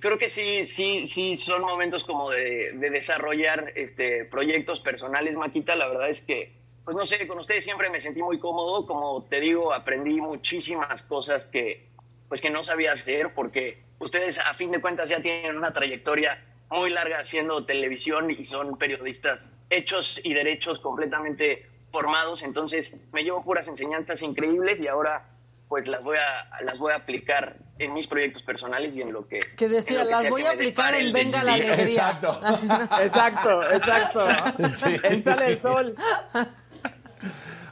Creo 0.00 0.18
que 0.18 0.28
sí, 0.28 0.66
sí, 0.66 1.06
sí, 1.06 1.36
son 1.36 1.62
momentos 1.62 2.04
como 2.04 2.30
de, 2.30 2.72
de 2.74 2.90
desarrollar 2.90 3.72
este, 3.74 4.26
proyectos 4.26 4.80
personales, 4.80 5.34
Maquita. 5.34 5.74
La 5.74 5.88
verdad 5.88 6.10
es 6.10 6.20
que, 6.20 6.52
pues 6.84 6.96
no 6.96 7.06
sé, 7.06 7.26
con 7.26 7.38
ustedes 7.38 7.64
siempre 7.64 7.88
me 7.88 8.00
sentí 8.00 8.22
muy 8.22 8.38
cómodo. 8.38 8.86
Como 8.86 9.24
te 9.24 9.40
digo, 9.40 9.72
aprendí 9.72 10.20
muchísimas 10.20 11.02
cosas 11.04 11.46
que, 11.46 11.88
pues 12.28 12.40
que 12.40 12.50
no 12.50 12.62
sabía 12.62 12.92
hacer, 12.92 13.32
porque 13.34 13.82
ustedes 13.98 14.38
a 14.38 14.52
fin 14.54 14.70
de 14.70 14.80
cuentas 14.80 15.08
ya 15.08 15.22
tienen 15.22 15.56
una 15.56 15.72
trayectoria 15.72 16.44
muy 16.70 16.90
larga 16.90 17.20
haciendo 17.20 17.64
televisión 17.64 18.30
y 18.30 18.44
son 18.44 18.76
periodistas 18.76 19.56
hechos 19.70 20.20
y 20.22 20.34
derechos 20.34 20.80
completamente 20.80 21.66
formados. 21.90 22.42
Entonces 22.42 22.94
me 23.12 23.24
llevo 23.24 23.42
puras 23.42 23.66
enseñanzas 23.68 24.20
increíbles 24.20 24.78
y 24.80 24.86
ahora 24.86 25.30
pues 25.68 25.86
las 25.86 26.02
voy 26.02 26.16
a 26.16 26.62
las 26.62 26.78
voy 26.78 26.92
a 26.92 26.96
aplicar 26.96 27.56
en 27.78 27.92
mis 27.94 28.06
proyectos 28.06 28.42
personales 28.42 28.96
y 28.96 29.02
en 29.02 29.12
lo 29.12 29.26
que 29.28 29.40
Que 29.56 29.68
decía, 29.68 29.98
que 29.98 30.04
las 30.10 30.28
voy 30.28 30.44
a 30.44 30.52
aplicar 30.52 30.94
en 30.94 31.12
Venga 31.12 31.44
la. 31.44 31.54
Alegría. 31.54 31.84
Exacto. 31.84 32.40
Exacto, 33.02 33.62
exacto. 33.72 34.20
Sí. 34.74 34.96
En 35.02 35.22
Sale 35.22 35.46
el 35.52 35.62
Sol. 35.62 35.94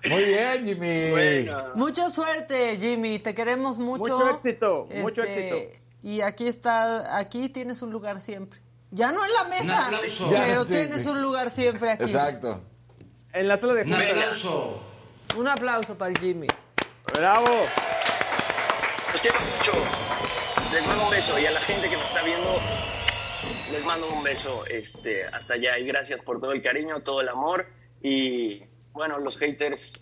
Muy 0.08 0.24
bien, 0.24 0.64
Jimmy. 0.64 1.10
Bueno, 1.10 1.62
Mucha 1.74 2.10
suerte, 2.10 2.76
Jimmy. 2.80 3.18
Te 3.18 3.34
queremos 3.34 3.78
mucho. 3.78 4.16
Mucho 4.18 4.30
éxito, 4.30 4.88
mucho 4.94 5.22
Este, 5.22 5.48
éxito. 5.66 5.82
Y 6.02 6.20
aquí 6.20 6.46
está, 6.46 7.16
aquí 7.18 7.48
tienes 7.48 7.82
un 7.82 7.90
lugar 7.90 8.20
siempre. 8.20 8.60
Ya 8.92 9.10
no 9.10 9.24
en 9.24 9.32
la 9.32 9.44
mesa, 9.44 9.90
Un 9.90 10.30
pero 10.30 10.62
sí, 10.62 10.72
tienes 10.74 11.02
sí. 11.02 11.08
un 11.08 11.20
lugar 11.20 11.50
siempre 11.50 11.90
aquí. 11.90 12.04
Exacto. 12.04 12.60
En 13.32 13.48
la 13.48 13.56
sala 13.56 13.74
de 13.74 13.82
Un 13.82 13.90
juntas. 13.92 14.10
aplauso. 14.12 14.82
Un 15.36 15.48
aplauso 15.48 15.98
para 15.98 16.14
Jimmy. 16.20 16.46
Bravo. 17.14 17.66
los 19.12 19.22
quiero 19.22 19.38
mucho. 19.40 19.72
Les 20.72 20.86
mando 20.86 21.04
un 21.04 21.10
beso 21.10 21.38
y 21.38 21.46
a 21.46 21.50
la 21.50 21.60
gente 21.60 21.88
que 21.88 21.96
me 21.96 22.04
está 22.04 22.22
viendo 22.22 22.60
les 23.70 23.84
mando 23.84 24.08
un 24.08 24.22
beso 24.22 24.64
este 24.66 25.24
hasta 25.24 25.54
allá 25.54 25.78
y 25.78 25.86
gracias 25.86 26.20
por 26.22 26.40
todo 26.40 26.52
el 26.52 26.62
cariño, 26.62 27.00
todo 27.00 27.20
el 27.20 27.28
amor 27.28 27.66
y 28.02 28.62
bueno, 28.92 29.18
los 29.18 29.36
haters 29.38 29.92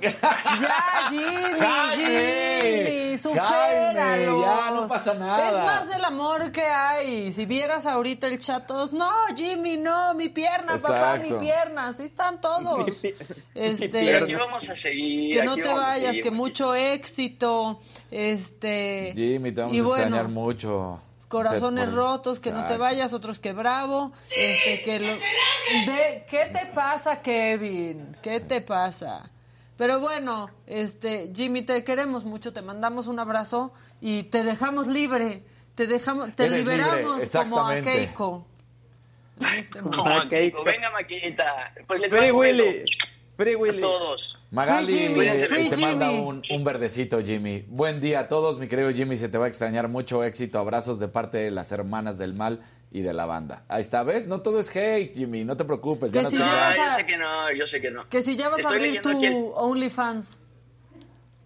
Ya, 0.00 0.12
Jimmy, 1.10 1.66
Jimmy, 1.96 3.18
supéralo. 3.18 4.42
Ya, 4.42 4.70
no 4.72 4.86
pasa 4.88 5.14
nada. 5.14 5.48
Es 5.48 5.58
más 5.58 5.96
el 5.96 6.04
amor 6.04 6.50
que 6.50 6.62
hay. 6.62 7.32
Si 7.32 7.46
vieras 7.46 7.86
ahorita 7.86 8.26
el 8.26 8.38
chat, 8.38 8.66
todos, 8.66 8.92
no, 8.92 9.10
Jimmy, 9.36 9.76
no, 9.76 10.12
mi 10.14 10.28
pierna, 10.28 10.76
papá, 10.76 11.18
mi 11.18 11.32
pierna. 11.32 11.88
Así 11.88 12.04
están 12.04 12.40
todos. 12.40 12.86
Mi 13.04 13.14
Este, 13.54 14.16
aquí 14.16 14.34
vamos 14.34 14.68
a 14.68 14.76
seguir. 14.76 15.32
que 15.34 15.42
no 15.44 15.54
te 15.56 15.72
vayas, 15.72 16.16
seguir, 16.16 16.22
que 16.24 16.30
mucho 16.30 16.74
éxito. 16.74 17.80
Este. 18.10 19.12
Jimmy, 19.14 19.52
te 19.52 19.60
vamos 19.60 19.76
y 19.76 19.80
a 19.80 19.82
bueno, 19.82 20.02
extrañar 20.02 20.28
mucho. 20.28 21.00
Corazones 21.28 21.86
Por- 21.86 21.94
rotos, 21.94 22.40
que 22.40 22.50
no 22.50 22.66
te 22.66 22.76
vayas, 22.76 23.12
otros 23.12 23.38
que 23.38 23.52
bravo. 23.52 24.10
Este, 24.36 24.82
que 24.82 24.98
lo... 24.98 25.12
de, 25.92 26.26
¿Qué 26.28 26.50
te 26.52 26.66
pasa, 26.74 27.22
Kevin? 27.22 28.16
¿Qué 28.20 28.40
te 28.40 28.60
pasa? 28.60 29.30
Pero 29.80 29.98
bueno, 29.98 30.50
este, 30.66 31.32
Jimmy, 31.34 31.62
te 31.62 31.82
queremos 31.84 32.26
mucho, 32.26 32.52
te 32.52 32.60
mandamos 32.60 33.06
un 33.06 33.18
abrazo 33.18 33.72
y 33.98 34.24
te 34.24 34.44
dejamos 34.44 34.86
libre. 34.86 35.42
Te 35.74 35.86
dejamos, 35.86 36.36
te 36.36 36.44
Eres 36.44 36.58
libre, 36.58 36.76
liberamos 36.76 37.32
como 37.32 37.66
a. 37.66 37.80
Keiko. 37.80 38.46
Este. 39.56 39.80
Como 39.80 40.04
Maquita. 40.04 40.28
Keiko. 40.28 40.64
Venga, 40.64 40.90
Maquita. 40.90 41.72
Pues 41.86 41.98
les 41.98 42.10
Free 42.10 42.30
Willy. 42.30 42.84
Free 43.38 43.54
a 43.54 43.56
Willy. 43.56 43.80
todos. 43.80 44.38
Magali 44.50 44.92
Free 44.92 44.98
Jimmy, 44.98 45.26
eh, 45.26 45.46
free 45.46 45.70
te 45.70 45.76
manda 45.78 46.10
Jimmy. 46.10 46.26
un, 46.26 46.42
un 46.50 46.62
verdecito, 46.64 47.22
Jimmy. 47.22 47.64
Buen 47.66 48.02
día 48.02 48.20
a 48.20 48.28
todos, 48.28 48.58
mi 48.58 48.68
querido 48.68 48.92
Jimmy. 48.92 49.16
Se 49.16 49.30
te 49.30 49.38
va 49.38 49.46
a 49.46 49.48
extrañar 49.48 49.88
mucho 49.88 50.22
éxito. 50.24 50.58
Abrazos 50.58 51.00
de 51.00 51.08
parte 51.08 51.38
de 51.38 51.50
las 51.50 51.72
hermanas 51.72 52.18
del 52.18 52.34
mal 52.34 52.60
y 52.92 53.02
de 53.02 53.12
la 53.12 53.24
banda. 53.26 53.64
Ahí 53.68 53.80
está, 53.82 54.02
¿ves? 54.02 54.26
No 54.26 54.40
todo 54.42 54.58
es 54.60 54.74
hate, 54.74 55.14
Jimmy. 55.14 55.44
No 55.44 55.56
te 55.56 55.64
preocupes. 55.64 56.10
Ya 56.10 56.20
Que 56.20 56.24
no 56.24 56.30
si 56.30 56.36
te 56.38 56.42
No, 56.42 56.48
ya 56.48 56.52
creas. 56.56 56.68
vas 56.68 56.76
yo 56.76 56.82
a- 56.92 56.96
sé 56.96 57.06
que 57.06 57.16
no, 57.16 57.52
yo 57.52 57.66
sé 57.66 57.80
que 57.80 57.90
no. 57.90 58.08
Que 58.08 58.22
si 58.22 58.36
ya 58.36 58.48
vas 58.48 58.64
a 58.64 58.68
abrir 58.70 59.00
tu 59.00 59.10
el- 59.10 59.50
OnlyFans. 59.54 60.40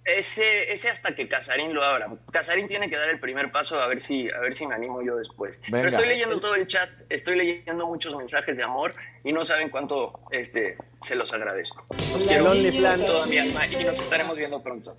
Ese, 0.07 0.71
ese 0.71 0.91
hasta 0.91 1.15
que 1.15 1.27
Casarín 1.29 1.73
lo 1.73 1.83
abra. 1.83 2.09
Casarín 2.31 2.69
tiene 2.69 2.91
que 2.91 2.97
dar 2.97 3.09
el 3.09 3.19
primer 3.21 3.51
paso 3.51 3.81
a 3.81 3.87
ver 3.89 4.03
si, 4.03 4.29
a 4.31 4.39
ver 4.41 4.55
si 4.55 4.67
me 4.67 4.75
animo 4.75 5.01
yo 5.03 5.17
después. 5.17 5.59
Venga. 5.63 5.79
Pero 5.79 5.89
estoy 5.89 6.09
leyendo 6.09 6.41
todo 6.41 6.55
el 6.57 6.67
chat, 6.67 6.91
estoy 7.09 7.37
leyendo 7.37 7.87
muchos 7.87 8.15
mensajes 8.15 8.55
de 8.55 8.63
amor 8.63 8.95
y 9.25 9.33
no 9.33 9.47
saben 9.47 9.71
cuánto 9.71 10.21
este, 10.31 10.77
se 11.05 11.15
los 11.15 11.33
agradezco. 11.33 11.87
Los 11.89 12.27
quiero 12.29 12.51
OnlyFans. 12.51 12.99
con 12.99 13.07
toda 13.07 13.27
mi 13.27 13.39
alma 13.39 13.61
y 13.67 13.85
nos 13.85 13.95
estaremos 13.95 14.37
viendo 14.37 14.63
pronto. 14.63 14.95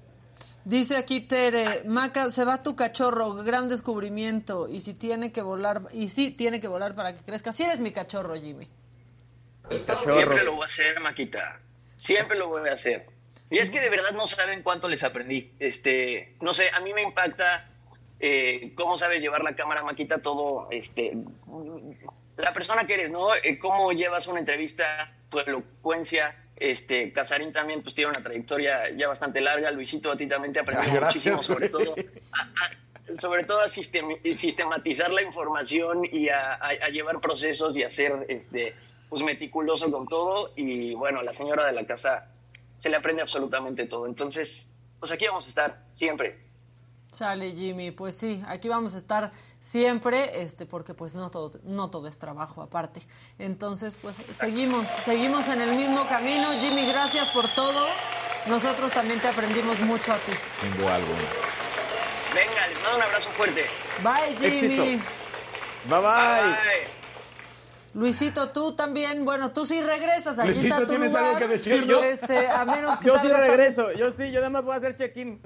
Dice 0.66 0.98
aquí 0.98 1.22
Tere, 1.22 1.84
Maca, 1.86 2.32
se 2.32 2.44
va 2.44 2.64
tu 2.64 2.76
cachorro, 2.76 3.36
gran 3.36 3.70
descubrimiento. 3.70 4.68
Y 4.68 4.82
si 4.82 4.96
tiene 4.96 5.32
que 5.32 5.44
volar, 5.44 5.84
y 5.94 6.10
sí 6.10 6.32
tiene 6.32 6.60
que 6.60 6.68
volar 6.68 6.96
para 6.96 7.16
que 7.16 7.24
crezca. 7.24 7.54
Si 7.54 7.64
eres 7.64 7.80
mi 7.80 7.92
cachorro, 7.92 8.34
Jimmy. 8.34 8.68
Siempre 9.70 10.44
lo 10.44 10.54
voy 10.54 10.64
a 10.64 10.66
hacer, 10.66 11.00
Maquita. 11.00 11.60
Siempre 11.98 12.38
lo 12.38 12.48
voy 12.48 12.68
a 12.68 12.74
hacer. 12.74 13.06
Y 13.52 13.60
es 13.60 13.70
que 13.70 13.80
de 13.80 13.92
verdad 13.92 14.12
no 14.14 14.26
saben 14.26 14.64
cuánto 14.64 14.88
les 14.88 15.04
aprendí. 15.04 15.54
Este, 15.60 16.36
no 16.42 16.52
sé, 16.52 16.72
a 16.74 16.80
mí 16.80 16.94
me 16.94 17.04
impacta 17.04 17.70
eh, 18.20 18.74
cómo 18.76 18.98
sabes 18.98 19.22
llevar 19.22 19.44
la 19.44 19.56
cámara, 19.56 19.84
Maquita, 19.84 20.18
todo, 20.18 20.68
este, 20.72 21.16
la 22.38 22.54
persona 22.54 22.88
que 22.88 22.96
eres, 22.96 23.12
¿no? 23.12 23.36
Eh, 23.36 23.60
cómo 23.60 23.92
llevas 23.92 24.26
una 24.26 24.40
entrevista, 24.40 25.16
tu 25.30 25.38
elocuencia. 25.38 26.36
Este, 26.58 27.12
Casarín 27.12 27.52
también 27.52 27.82
pues 27.84 27.94
tiene 27.96 28.12
una 28.12 28.24
trayectoria 28.24 28.90
ya 28.92 29.08
bastante 29.08 29.42
larga. 29.42 29.70
Luisito, 29.72 30.12
a 30.12 30.16
ti 30.18 30.28
también 30.28 30.54
te 30.54 30.62
aprendí 30.62 30.88
Ah, 30.98 31.06
muchísimo, 31.06 31.38
sobre 31.38 31.70
todo 31.70 31.96
a- 32.32 33.18
sobre 33.18 33.44
todo 33.44 33.60
a 33.62 33.68
sistem- 33.68 34.20
sistematizar 34.34 35.12
la 35.12 35.22
información 35.22 36.06
y 36.12 36.30
a, 36.30 36.54
a- 36.54 36.70
a 36.86 36.90
llevar 36.90 37.20
procesos 37.20 37.76
y 37.76 37.84
a 37.84 37.90
ser 37.90 38.26
este, 38.30 38.74
pues 39.10 39.22
meticuloso 39.22 39.92
con 39.92 40.08
todo. 40.08 40.54
Y 40.56 40.94
bueno, 40.96 41.22
la 41.22 41.34
señora 41.34 41.66
de 41.66 41.74
la 41.74 41.86
casa 41.86 42.32
se 42.78 42.90
le 42.90 42.96
aprende 42.98 43.22
absolutamente 43.22 43.86
todo. 43.86 44.08
Entonces, 44.08 44.66
pues 45.00 45.12
aquí 45.12 45.26
vamos 45.28 45.46
a 45.46 45.50
estar 45.50 45.84
siempre. 45.94 46.45
Sale 47.16 47.54
Jimmy, 47.54 47.92
pues 47.92 48.18
sí, 48.18 48.44
aquí 48.48 48.68
vamos 48.68 48.94
a 48.94 48.98
estar 48.98 49.32
siempre, 49.58 50.42
este, 50.42 50.66
porque 50.66 50.94
pues 50.94 51.16
no 51.16 51.32
todo, 51.32 51.60
no 51.64 51.90
todo 51.90 52.08
es 52.08 52.20
trabajo 52.20 52.62
aparte. 52.62 53.02
Entonces, 53.40 53.98
pues 54.02 54.18
seguimos, 54.32 54.86
seguimos 55.06 55.48
en 55.48 55.62
el 55.62 55.76
mismo 55.76 56.06
camino. 56.08 56.50
Jimmy, 56.60 56.86
gracias 56.86 57.30
por 57.30 57.48
todo. 57.56 57.88
Nosotros 58.48 58.92
también 58.92 59.22
te 59.22 59.30
aprendimos 59.30 59.80
mucho 59.80 60.12
a 60.12 60.18
ti. 60.18 60.34
Sin 60.60 60.78
duda 60.78 60.96
alguna. 60.96 61.20
Venga, 62.34 62.68
les 62.68 62.82
mando 62.82 62.98
un 62.98 63.04
abrazo 63.04 63.30
fuerte. 63.30 63.66
Bye, 64.04 64.36
Jimmy. 64.38 64.74
Éxito. 64.76 65.06
Bye 65.88 66.02
bye. 66.02 66.52
Bye. 66.52 66.95
Luisito, 67.96 68.50
tú 68.50 68.76
también, 68.76 69.24
bueno, 69.24 69.52
tú 69.52 69.66
sí 69.66 69.82
regresas, 69.82 70.38
aquí 70.38 70.50
Luisito, 70.50 70.76
está 70.76 70.86
tu 70.86 70.92
¿tienes 70.94 71.10
lugar. 71.14 71.24
algo 71.26 71.40
que 71.40 71.48
decir? 71.48 71.86
Yo- 71.86 72.04
Este, 72.04 72.48
a 72.50 72.66
menos 72.66 73.00
que 73.00 73.08
Yo 73.08 73.18
sí 73.20 73.28
regreso. 73.30 73.92
Yo 73.94 74.12
sí, 74.12 74.32
yo 74.32 74.42
nada 74.42 74.50
más 74.50 74.66
voy 74.66 74.74
a 74.74 74.78
hacer 74.78 74.98
check-in. 74.98 75.42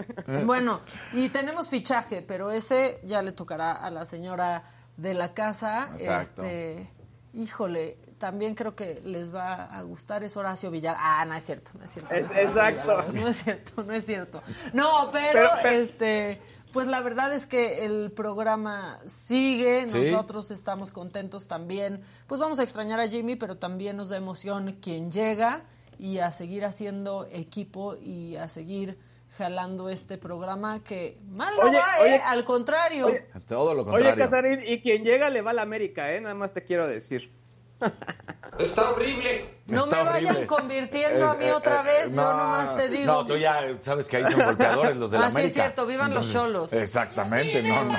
Bueno, 0.46 0.82
y 1.14 1.30
tenemos 1.30 1.70
fichaje, 1.70 2.24
pero 2.24 2.50
ese 2.52 3.00
ya 3.04 3.22
le 3.22 3.32
tocará 3.34 3.72
a 3.74 3.90
la 3.92 4.04
señora 4.06 4.64
de 4.98 5.14
la 5.14 5.34
casa. 5.36 5.90
Exacto. 5.94 6.42
Este, 6.44 6.90
híjole, 7.36 7.98
también 8.18 8.56
creo 8.56 8.76
que 8.76 9.00
les 9.06 9.34
va 9.34 9.66
a 9.66 9.82
gustar 9.84 10.24
es 10.24 10.36
Horacio 10.36 10.72
Villar. 10.72 10.98
Ah, 11.00 11.24
no 11.26 11.36
es 11.36 11.44
cierto, 11.46 11.72
no 11.78 11.86
es 11.86 11.92
cierto. 11.92 12.14
no 12.16 12.20
es 12.26 12.36
Exacto. 12.36 13.04
No 13.14 13.28
es 13.28 13.44
cierto, 13.44 13.84
no 13.84 13.94
es 13.94 14.06
cierto. 14.06 14.42
No, 14.74 15.10
pero, 15.12 15.30
Pero- 15.34 15.50
pero- 15.62 15.76
este, 15.76 16.42
pues 16.72 16.88
la 16.88 17.02
verdad 17.02 17.34
es 17.34 17.46
que 17.48 17.86
el 17.86 18.12
programa 18.12 19.00
sigue, 19.08 19.90
Sí. 19.90 20.12
nosotros 20.12 20.52
estamos 20.52 20.92
contentos 20.92 21.48
también. 21.48 22.02
Pues 22.28 22.40
vamos 22.40 22.60
a 22.60 22.64
extrañar 22.64 23.00
a 23.00 23.08
Jimmy, 23.08 23.36
pero 23.36 23.58
también 23.58 23.98
nos 23.98 24.10
da 24.10 24.18
emoción 24.18 24.78
quien 24.82 25.12
llega 25.12 25.64
y 25.98 26.20
a 26.20 26.32
seguir 26.32 26.66
haciendo 26.66 27.28
equipo 27.32 27.96
y 27.96 28.36
a 28.38 28.48
seguir 28.48 28.98
jalando 29.38 29.90
este 29.90 30.18
programa 30.18 30.84
que 30.84 31.20
mal 31.30 31.54
no 31.56 31.68
Oye, 31.70 31.78
va, 31.78 32.00
¿eh? 32.00 32.04
oye, 32.04 32.22
Al 32.26 32.44
contrario. 32.46 33.08
oye. 33.08 33.26
Todo 33.48 33.74
lo 33.74 33.82
Oye, 33.84 33.92
contrario. 33.92 34.24
Casarín, 34.26 34.60
y 34.66 34.82
quien 34.82 35.04
llega 35.04 35.30
le 35.30 35.42
va 35.42 35.52
a 35.52 35.54
la 35.54 35.62
América, 35.62 36.12
¿eh? 36.14 36.20
Nada 36.22 36.34
más 36.36 36.52
te 36.54 36.64
quiero 36.64 36.88
decir. 36.88 37.32
Está 38.60 38.92
horrible. 38.92 39.58
No 39.68 39.84
Está 39.86 40.04
me 40.04 40.10
vayan 40.10 40.46
convirtiendo 40.48 41.30
a 41.30 41.36
mí 41.36 41.46
eh, 41.46 41.54
otra 41.54 41.82
eh, 41.82 41.84
vez, 41.84 42.10
yo 42.16 42.16
no, 42.22 42.34
nomás 42.34 42.76
te 42.76 42.90
digo. 42.90 43.06
No, 43.06 43.26
tú 43.26 43.38
ya 43.38 43.62
sabes 43.82 44.08
que 44.08 44.18
ahí 44.18 44.26
son 44.26 44.44
golpeadores 44.44 44.98
los 44.98 45.12
de 45.12 45.20
la 45.20 45.28
Ah, 45.28 45.30
sí, 45.30 45.36
es 45.36 45.38
América. 45.44 45.54
cierto, 45.64 45.86
vivan 45.86 46.14
los 46.14 46.34
cholos. 46.34 46.74
Exactamente, 46.74 47.62
no, 47.62 47.86
no. 47.86 47.94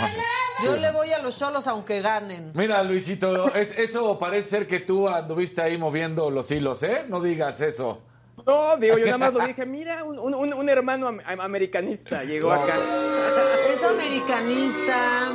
Yo 0.65 0.77
le 0.77 0.90
voy 0.90 1.12
a 1.12 1.20
los 1.20 1.39
cholos 1.39 1.66
aunque 1.69 2.01
ganen. 2.02 2.51
Mira, 2.55 2.82
Luisito, 2.82 3.55
es, 3.55 3.70
eso 3.78 4.19
parece 4.19 4.51
ser 4.51 4.66
que 4.66 4.81
tú 4.81 5.09
anduviste 5.09 5.62
ahí 5.62 5.78
moviendo 5.78 6.28
los 6.31 6.51
hilos, 6.51 6.82
¿eh? 6.82 7.05
No 7.09 7.20
digas 7.23 7.61
eso. 7.61 8.02
No, 8.47 8.77
digo, 8.77 8.98
yo 8.98 9.07
nada 9.07 9.19
más 9.19 9.32
lo 9.32 9.47
dije, 9.47 9.65
mira, 9.65 10.02
un, 10.02 10.19
un- 10.19 10.52
un 10.52 10.69
hermano 10.69 11.07
am- 11.09 11.20
americanista 11.40 12.24
llegó 12.24 12.51
acá. 12.52 12.74
Es 13.73 13.82
americanista. 13.85 15.31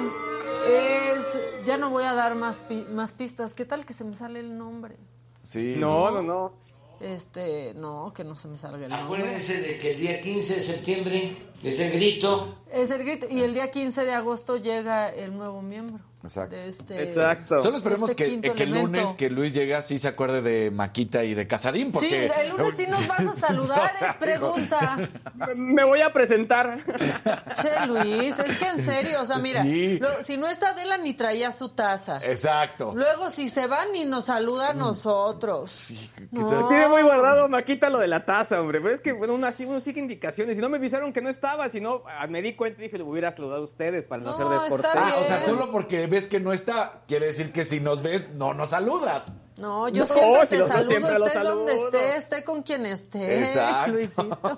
Es. 0.67 1.39
Ya 1.65 1.77
no 1.77 1.89
voy 1.89 2.03
a 2.03 2.13
dar 2.13 2.35
más, 2.35 2.57
pi- 2.57 2.85
más 2.89 3.11
pistas. 3.11 3.53
¿Qué 3.53 3.65
tal 3.65 3.85
que 3.85 3.93
se 3.93 4.03
me 4.03 4.15
sale 4.15 4.39
el 4.39 4.57
nombre? 4.57 4.95
Sí. 5.43 5.75
No, 5.77 6.11
no, 6.11 6.21
no. 6.21 6.53
Este. 6.99 7.73
No, 7.75 8.13
que 8.13 8.23
no 8.23 8.35
se 8.35 8.47
me 8.47 8.57
salga 8.57 8.85
el 8.85 8.89
nombre. 8.91 9.05
Acuérdense 9.19 9.61
de 9.61 9.77
que 9.77 9.91
el 9.91 9.99
día 9.99 10.21
15 10.21 10.55
de 10.55 10.61
septiembre 10.61 11.37
es 11.63 11.79
el 11.79 11.91
grito. 11.91 12.55
Es 12.75 12.91
el 12.91 13.03
grito. 13.03 13.25
Y 13.29 13.41
el 13.41 13.53
día 13.53 13.71
15 13.71 14.03
de 14.05 14.13
agosto 14.13 14.57
llega 14.57 15.09
el 15.09 15.35
nuevo 15.37 15.61
miembro. 15.61 15.99
Exacto. 16.23 16.55
de 16.55 16.67
este- 16.69 17.03
Exacto. 17.03 17.61
Solo 17.61 17.77
esperemos 17.77 18.09
Este 18.09 18.23
que, 18.41 18.63
el 18.63 18.71
lunes 18.71 19.13
que 19.13 19.29
Luis 19.29 19.53
llega 19.53 19.79
sí 19.83 19.99
se 19.99 20.07
acuerde 20.07 20.41
de 20.41 20.71
Maquita 20.71 21.23
y 21.23 21.35
de 21.35 21.45
Casarín, 21.45 21.91
porque... 21.91 22.07
Sí, 22.31 22.41
el 22.41 22.49
lunes 22.49 22.75
sí 22.75 22.87
nos 22.89 23.07
vas 23.07 23.19
a 23.19 23.33
saludar, 23.47 23.91
es 24.01 24.13
pregunta. 24.15 25.07
Me- 25.55 25.83
voy 25.85 26.01
a 26.01 26.11
presentar. 26.11 26.79
Che, 27.61 27.85
Luis, 27.85 28.39
es 28.39 28.57
que 28.57 28.67
en 28.67 28.81
serio, 28.81 29.21
o 29.21 29.25
sea, 29.27 29.37
mira, 29.37 29.61
Sí. 29.61 29.99
lo- 29.99 30.23
si 30.23 30.37
no 30.37 30.47
está 30.47 30.71
Adela 30.71 30.97
ni 30.97 31.13
traía 31.13 31.51
su 31.51 31.69
taza. 31.69 32.19
Exacto. 32.23 32.91
Luego, 32.95 33.29
si 33.29 33.47
se 33.47 33.67
van 33.67 33.91
ni 33.91 34.03
nos 34.03 34.25
saluda 34.25 34.71
a 34.71 34.73
nosotros. 34.73 35.91
No. 36.31 36.67
Tiene 36.69 36.87
muy 36.87 37.03
guardado 37.03 37.47
Maquita 37.49 37.87
lo 37.91 37.99
de 37.99 38.07
la 38.07 38.25
taza, 38.25 38.59
hombre. 38.59 38.81
Pero 38.81 38.95
es 38.95 38.99
que, 38.99 39.11
bueno, 39.13 39.35
uno, 39.35 39.45
así, 39.45 39.65
uno 39.65 39.79
sigue 39.79 39.99
indicaciones. 40.01 40.57
Y 40.57 40.61
no 40.61 40.69
me 40.69 40.77
avisaron 40.77 41.13
que 41.13 41.21
no 41.21 41.29
estaba, 41.29 41.69
sino 41.69 42.01
ah, 42.07 42.25
me 42.25 42.41
di 42.41 42.53
cuenta 42.55 42.64
y 42.73 42.81
dije, 42.83 42.97
le 42.97 43.03
hubiera 43.03 43.31
saludado 43.31 43.61
a 43.61 43.63
ustedes 43.63 44.05
para 44.05 44.23
no, 44.23 44.31
No, 44.31 44.37
ser 44.37 44.47
descortés. 44.59 44.91
Ah, 44.93 45.15
o 45.21 45.25
sea, 45.25 45.39
solo 45.39 45.71
porque 45.71 46.07
ves 46.07 46.27
que 46.27 46.39
no 46.39 46.53
está, 46.53 47.01
quiere 47.07 47.27
decir 47.27 47.51
que 47.51 47.65
si 47.65 47.79
nos 47.79 48.01
ves, 48.01 48.29
no 48.33 48.53
nos 48.53 48.69
saludas. 48.69 49.33
No, 49.57 49.87
yo 49.89 50.03
No, 50.03 50.07
siempre 50.07 50.47
si 50.47 50.57
te 50.57 50.63
saludo, 50.63 50.89
siempre 50.91 51.13
esté 51.13 51.39
donde 51.39 51.73
saludo. 51.77 51.97
esté, 51.97 52.17
esté 52.17 52.43
con 52.43 52.63
quien 52.63 52.85
esté, 52.85 53.39
Exacto. 53.43 53.91
Luisito. 53.91 54.57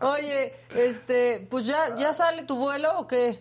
Oye, 0.00 0.52
este, 0.74 1.46
pues 1.50 1.66
ya, 1.66 1.94
¿ya 1.96 2.12
sale 2.12 2.42
tu 2.42 2.56
vuelo 2.56 2.98
o 2.98 3.06
qué? 3.06 3.38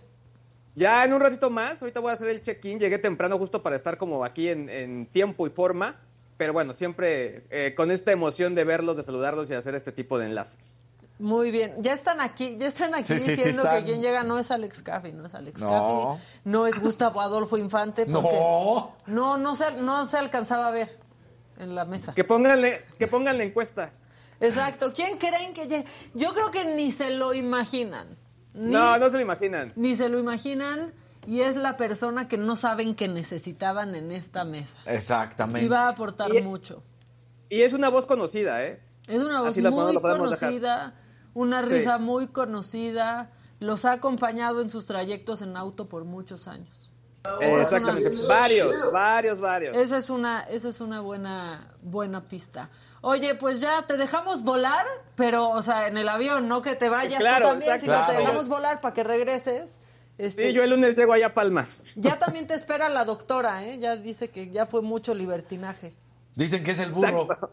Ya 0.75 1.03
en 1.05 1.13
un 1.13 1.21
ratito 1.21 1.49
más, 1.49 1.81
ahorita 1.81 1.99
voy 2.01 2.11
a 2.11 2.13
hacer 2.13 2.27
el 2.27 2.41
check-in. 2.41 2.79
Llegué 2.79 2.99
temprano 2.99 3.37
justo 3.37 3.63
para 3.63 3.75
estar 3.77 3.97
como 3.97 4.25
aquí 4.25 4.49
en, 4.49 4.69
en 4.69 5.05
tiempo 5.07 5.47
y 5.47 5.49
forma. 5.49 5.95
Pero 6.37 6.51
bueno, 6.51 6.73
siempre 6.73 7.45
eh, 7.49 7.73
con 7.75 7.91
esta 7.91 8.11
emoción 8.11 8.55
de 8.55 8.65
verlos, 8.65 8.97
de 8.97 9.03
saludarlos 9.03 9.49
y 9.49 9.53
hacer 9.53 9.73
este 9.73 9.93
tipo 9.93 10.19
de 10.19 10.25
enlaces. 10.25 10.83
Muy 11.17 11.49
bien, 11.51 11.75
ya 11.79 11.93
están 11.93 12.19
aquí, 12.19 12.57
ya 12.59 12.67
están 12.67 12.93
aquí 12.93 13.05
Sí, 13.05 13.19
sí, 13.19 13.25
sí 13.27 13.31
diciendo 13.37 13.63
están. 13.63 13.77
que 13.79 13.83
quien 13.91 14.01
llega 14.01 14.23
no 14.23 14.37
es 14.37 14.51
Alex 14.51 14.81
Caffey, 14.83 15.13
no 15.13 15.25
es 15.25 15.33
Alex 15.33 15.61
No. 15.61 15.67
Caffey, 15.69 16.27
no 16.43 16.67
es 16.67 16.77
Gustavo 16.79 17.21
Adolfo 17.21 17.57
Infante, 17.57 18.05
porque 18.05 18.35
No. 18.35 18.95
no, 19.07 19.37
no 19.37 19.55
se, 19.55 19.71
no 19.75 20.05
se 20.07 20.17
alcanzaba 20.17 20.67
a 20.67 20.71
ver 20.71 20.99
en 21.57 21.73
la 21.73 21.85
mesa. 21.85 22.13
Que 22.13 22.25
pónganle, 22.25 22.83
que 22.99 23.07
pongan 23.07 23.37
la 23.37 23.45
encuesta. 23.45 23.91
Exacto, 24.41 24.91
¿quién 24.93 25.17
creen 25.17 25.53
que 25.53 25.67
llegue? 25.67 25.85
Yo 26.13 26.33
creo 26.33 26.51
que 26.51 26.65
ni 26.75 26.91
se 26.91 27.11
lo 27.11 27.33
imaginan. 27.33 28.17
Ni, 28.53 28.73
No, 28.73 28.97
no 28.97 29.09
se 29.09 29.15
lo 29.15 29.21
imaginan. 29.21 29.71
ni 29.77 29.95
se 29.95 30.09
lo 30.09 30.19
imaginan 30.19 30.93
y 31.25 31.41
es 31.41 31.55
la 31.55 31.77
persona 31.77 32.27
que 32.27 32.37
no 32.37 32.57
saben 32.57 32.93
que 32.93 33.07
necesitaban 33.07 33.95
en 33.95 34.11
esta 34.11 34.43
mesa. 34.43 34.79
Exactamente. 34.85 35.65
Y 35.65 35.69
va 35.69 35.85
a 35.85 35.89
aportar 35.89 36.35
Y- 36.35 36.41
mucho. 36.41 36.83
Y 37.47 37.61
es 37.61 37.71
una 37.71 37.87
voz 37.87 38.05
conocida, 38.05 38.63
¿eh? 38.65 38.81
Es 39.07 39.19
una 39.21 39.39
voz 39.39 39.51
Así 39.51 39.61
muy 39.61 39.71
podemos- 39.71 39.93
lo 39.93 40.01
podemos 40.01 40.29
dejar. 40.31 40.49
conocida, 40.49 40.93
una 41.35 41.61
Sí. 41.61 41.69
risa 41.69 41.99
muy 41.99 42.25
conocida, 42.27 43.29
los 43.59 43.85
ha 43.85 43.91
acompañado 43.91 44.61
en 44.61 44.71
sus 44.71 44.87
trayectos 44.87 45.43
en 45.43 45.55
auto 45.55 45.87
por 45.87 46.03
muchos 46.05 46.47
años. 46.47 46.89
Exactamente. 47.41 48.09
Varios, 48.27 48.91
varios, 48.91 49.39
varios. 49.39 49.75
Esa 49.77 49.97
es 49.97 50.09
una, 50.09 50.41
esa 50.41 50.69
es 50.69 50.79
una 50.81 51.01
buena, 51.01 51.67
buena 51.81 52.27
pista. 52.27 52.69
Oye, 53.01 53.35
pues 53.35 53.61
ya 53.61 53.83
te 53.85 53.97
dejamos 53.97 54.43
volar, 54.43 54.85
pero, 55.15 55.49
o 55.49 55.61
sea, 55.63 55.87
en 55.87 55.97
el 55.97 56.09
avión, 56.09 56.47
no 56.47 56.61
que 56.61 56.75
te 56.75 56.89
vayas 56.89 57.19
Claro, 57.19 57.45
tú 57.45 57.51
también, 57.51 57.73
exacto. 57.75 57.85
sino 57.93 57.99
te 58.05 58.11
Claro. 58.13 58.19
dejamos 58.25 58.47
volar 58.47 58.81
para 58.81 58.93
que 58.93 59.03
regreses. 59.03 59.79
Este, 60.17 60.43
Sí, 60.49 60.53
yo 60.53 60.63
el 60.63 60.69
lunes 60.69 60.95
llego 60.95 61.13
allá 61.13 61.27
a 61.27 61.33
Palmas. 61.33 61.83
Ya 61.95 62.17
también 62.17 62.47
te 62.47 62.53
espera 62.53 62.89
la 62.89 63.03
doctora, 63.05 63.65
¿eh? 63.65 63.77
Ya 63.79 63.95
dice 63.97 64.29
que 64.29 64.49
ya 64.49 64.65
fue 64.65 64.81
mucho 64.81 65.13
libertinaje. 65.13 65.93
Dicen 66.35 66.63
que 66.63 66.71
es 66.71 66.79
el 66.79 66.91
burro. 66.91 67.23
Exacto. 67.23 67.51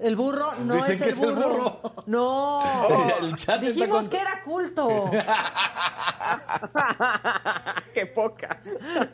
El 0.00 0.16
burro 0.16 0.54
no 0.56 0.74
Dicen 0.74 0.92
es 0.92 0.98
que 0.98 1.04
el 1.04 1.10
es 1.10 1.20
el 1.20 1.34
burro. 1.34 1.80
No. 2.06 2.88
El 3.20 3.36
chat 3.36 3.62
está 3.62 3.80
Dijimos 3.80 4.08
que 4.08 4.16
era 4.16 4.42
culto. 4.42 5.10
Qué 7.94 8.06
poca. 8.06 8.60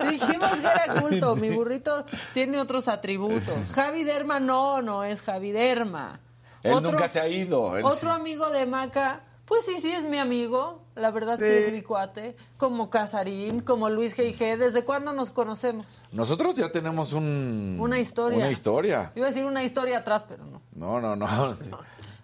Dijimos 0.08 0.52
que 0.52 0.66
era 0.66 1.00
culto. 1.00 1.36
Mi 1.40 1.50
burrito 1.50 2.06
tiene 2.32 2.58
otros 2.58 2.88
atributos. 2.88 3.70
Javi 3.70 4.04
Derma 4.04 4.40
no, 4.40 4.82
no 4.82 5.04
es 5.04 5.22
Javi 5.22 5.52
Derma. 5.52 6.20
Él 6.62 6.82
nunca 6.82 7.08
se 7.08 7.20
ha 7.20 7.28
ido. 7.28 7.76
Él 7.76 7.84
otro 7.84 8.10
sí. 8.10 8.20
amigo 8.20 8.50
de 8.50 8.66
Maca, 8.66 9.20
pues 9.48 9.64
sí, 9.64 9.80
sí 9.80 9.90
es 9.90 10.04
mi 10.04 10.18
amigo. 10.18 10.82
La 10.94 11.10
verdad 11.10 11.38
sí, 11.38 11.44
Sí. 11.46 11.52
es 11.52 11.72
mi 11.72 11.82
cuate. 11.82 12.36
Como 12.56 12.90
Casarín, 12.90 13.60
como 13.60 13.88
Luis 13.88 14.16
G.I.G. 14.16 14.56
¿Desde 14.58 14.84
cuándo 14.84 15.12
nos 15.12 15.30
conocemos? 15.30 15.86
Nosotros 16.12 16.56
ya 16.56 16.70
tenemos 16.72 17.12
un... 17.12 17.76
Una 17.80 17.98
historia. 17.98 18.38
Una 18.38 18.50
historia. 18.50 19.12
Iba 19.14 19.26
a 19.26 19.30
decir 19.30 19.44
una 19.44 19.62
historia 19.64 19.98
atrás, 19.98 20.24
pero 20.28 20.44
no. 20.44 20.60
No, 20.74 21.00
no, 21.00 21.16
no. 21.16 21.54
sí. 21.60 21.70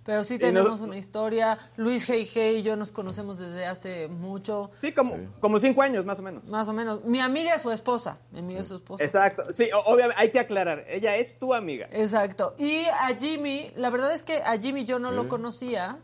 Pero 0.05 0.23
sí 0.23 0.39
tenemos 0.39 0.81
no- 0.83 0.87
una 0.89 0.99
historia. 0.99 1.59
Luis 1.77 2.07
G.I.G. 2.07 2.57
y 2.59 2.63
yo 2.63 2.77
nos 2.77 2.93
conocemos 2.93 3.39
desde 3.39 3.65
hace 3.65 4.07
mucho. 4.09 4.71
Sí, 4.83 4.93
como, 4.93 5.17
como 5.41 5.59
cinco 5.59 5.81
años 5.81 6.05
más 6.05 6.19
o 6.19 6.23
menos. 6.23 6.45
Más 6.49 6.69
o 6.69 6.75
menos. 6.75 7.05
Mi 7.05 7.21
amiga 7.21 7.55
es 7.55 7.63
su 7.63 7.71
esposa. 7.71 8.19
Mi 8.33 8.41
amiga 8.41 8.61
es 8.61 8.69
su 8.69 8.75
esposa. 8.75 9.03
Exacto. 9.03 9.45
Sí, 9.55 9.71
obviamente 9.87 10.21
hay 10.21 10.31
que 10.31 10.41
aclarar. 10.41 10.85
Ella 10.89 11.17
es 11.17 11.39
tu 11.39 11.55
amiga. 11.55 11.89
Exacto. 11.91 12.55
Y 12.59 12.85
a 12.85 13.17
Jimmy, 13.19 13.71
la 13.77 13.89
verdad 13.89 14.13
es 14.13 14.23
que 14.23 14.43
a 14.43 14.59
Jimmy 14.59 14.85
yo 14.85 14.99
no 14.99 15.11
lo 15.11 15.27
conocía, 15.29 15.97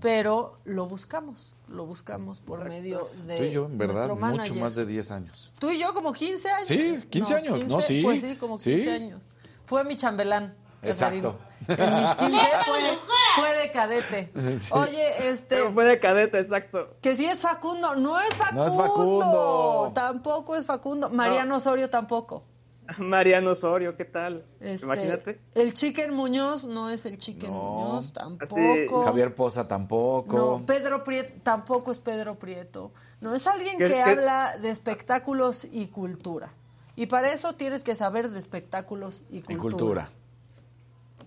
pero 0.00 0.58
lo 0.64 0.86
buscamos. 0.86 1.54
Lo 1.68 1.84
buscamos 1.84 2.40
por 2.40 2.64
medio 2.64 3.08
de 3.24 3.38
Tú 3.38 3.44
y 3.44 3.50
yo, 3.50 3.64
en 3.66 3.78
verdad, 3.78 4.06
nuestro 4.08 4.16
mucho 4.16 4.54
más 4.54 4.74
de 4.76 4.86
10 4.86 5.10
años. 5.10 5.52
Tú 5.58 5.70
y 5.70 5.78
yo 5.80 5.92
como 5.94 6.12
15 6.12 6.48
años. 6.50 6.68
Sí, 6.68 7.04
15 7.10 7.34
años, 7.34 7.64
¿no? 7.66 7.80
Sí. 7.80 8.02
Pues 8.02 8.20
sí, 8.20 8.36
como 8.36 8.56
15 8.56 8.82
Sí. 8.82 8.88
años. 8.88 9.20
Fue 9.64 9.82
mi 9.84 9.96
chambelán. 9.96 10.54
Exacto. 10.82 11.36
En 11.66 11.76
mis 11.78 12.14
15 12.14 12.40
fue, 12.66 12.98
fue 13.36 13.56
de 13.58 13.70
cadete. 13.72 14.32
Oye, 14.72 15.28
este... 15.28 15.56
Pero 15.56 15.72
fue 15.72 15.84
de 15.84 15.98
cadete, 15.98 16.38
exacto. 16.38 16.94
Que 17.00 17.16
sí 17.16 17.24
es 17.24 17.40
Facundo, 17.40 17.96
no 17.96 18.20
es 18.20 18.36
Facundo. 18.36 18.62
No 18.64 18.68
es 18.70 18.76
Facundo. 18.76 19.92
Tampoco 19.94 20.54
es 20.54 20.64
Facundo. 20.66 21.10
Mariano 21.10 21.56
Osorio 21.56 21.90
tampoco. 21.90 22.44
Mariano 22.98 23.50
Osorio, 23.52 23.96
¿qué 23.96 24.04
tal? 24.04 24.44
Este, 24.60 24.84
Imagínate. 24.86 25.40
El 25.54 25.74
Chicken 25.74 26.12
Muñoz 26.14 26.64
no 26.64 26.90
es 26.90 27.06
el 27.06 27.18
Chicken 27.18 27.50
No. 27.50 27.62
Muñoz, 27.62 28.12
tampoco. 28.12 29.04
Javier 29.04 29.34
Poza 29.34 29.66
tampoco. 29.68 30.36
No, 30.36 30.66
Pedro 30.66 31.04
Prieto 31.04 31.40
tampoco 31.42 31.90
es 31.92 31.98
Pedro 31.98 32.38
Prieto. 32.38 32.92
No, 33.20 33.34
es 33.34 33.46
alguien 33.46 33.78
¿Qué- 33.78 33.86
que 33.88 34.02
habla 34.02 34.56
de 34.58 34.70
espectáculos 34.70 35.66
y 35.70 35.86
cultura. 35.88 36.52
Y 36.96 37.06
para 37.06 37.32
eso 37.32 37.54
tienes 37.54 37.82
que 37.82 37.94
saber 37.94 38.30
de 38.30 38.38
espectáculos 38.38 39.24
y 39.30 39.40
cultura. 39.42 39.52
Y 39.54 39.56
cultura. 39.58 40.10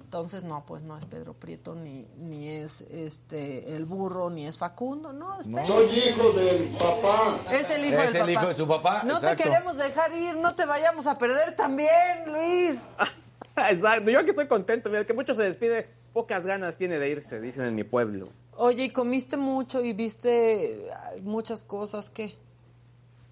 Entonces, 0.10 0.44
no, 0.44 0.66
pues 0.66 0.82
no 0.82 0.98
es 0.98 1.06
Pedro 1.06 1.36
Prieto, 1.36 1.76
ni, 1.76 2.08
ni 2.18 2.50
es 2.50 2.82
este 2.82 3.76
el 3.76 3.86
burro, 3.86 4.32
ni 4.32 4.48
es 4.48 4.58
Facundo, 4.58 5.14
no, 5.14 5.40
es 5.40 5.46
Pedro. 5.48 5.66
Soy 5.68 5.86
hijo 6.00 6.32
del 6.32 6.64
papá. 6.70 7.38
Es 7.52 7.70
el 7.70 7.86
hijo 7.86 8.02
Es 8.02 8.14
del 8.14 8.24
el 8.24 8.30
hijo 8.32 8.48
de 8.48 8.56
su 8.56 8.68
papá, 8.68 9.04
No 9.06 9.18
exacto. 9.18 9.38
te 9.38 9.44
queremos 9.44 9.78
dejar 9.78 10.12
ir, 10.14 10.36
no 10.36 10.56
te 10.56 10.66
vayamos 10.66 11.06
a 11.06 11.16
perder 11.20 11.56
también, 11.56 12.26
Luis. 12.26 12.82
Exacto. 13.56 14.10
Yo 14.10 14.18
aquí 14.20 14.32
estoy 14.32 14.48
contento. 14.48 14.90
Mira, 14.90 15.06
que 15.06 15.14
mucho 15.14 15.36
se 15.36 15.44
despide, 15.44 15.88
pocas 16.12 16.44
ganas 16.44 16.76
tiene 16.76 16.98
de 16.98 17.08
irse, 17.08 17.40
dicen 17.40 17.66
en 17.66 17.76
mi 17.76 17.84
pueblo. 17.84 18.26
Oye, 18.58 18.86
y 18.86 18.90
comiste 18.90 19.38
mucho 19.38 19.86
y 19.86 19.94
viste 19.94 20.90
muchas 21.22 21.64
cosas 21.64 22.10
que... 22.10 22.36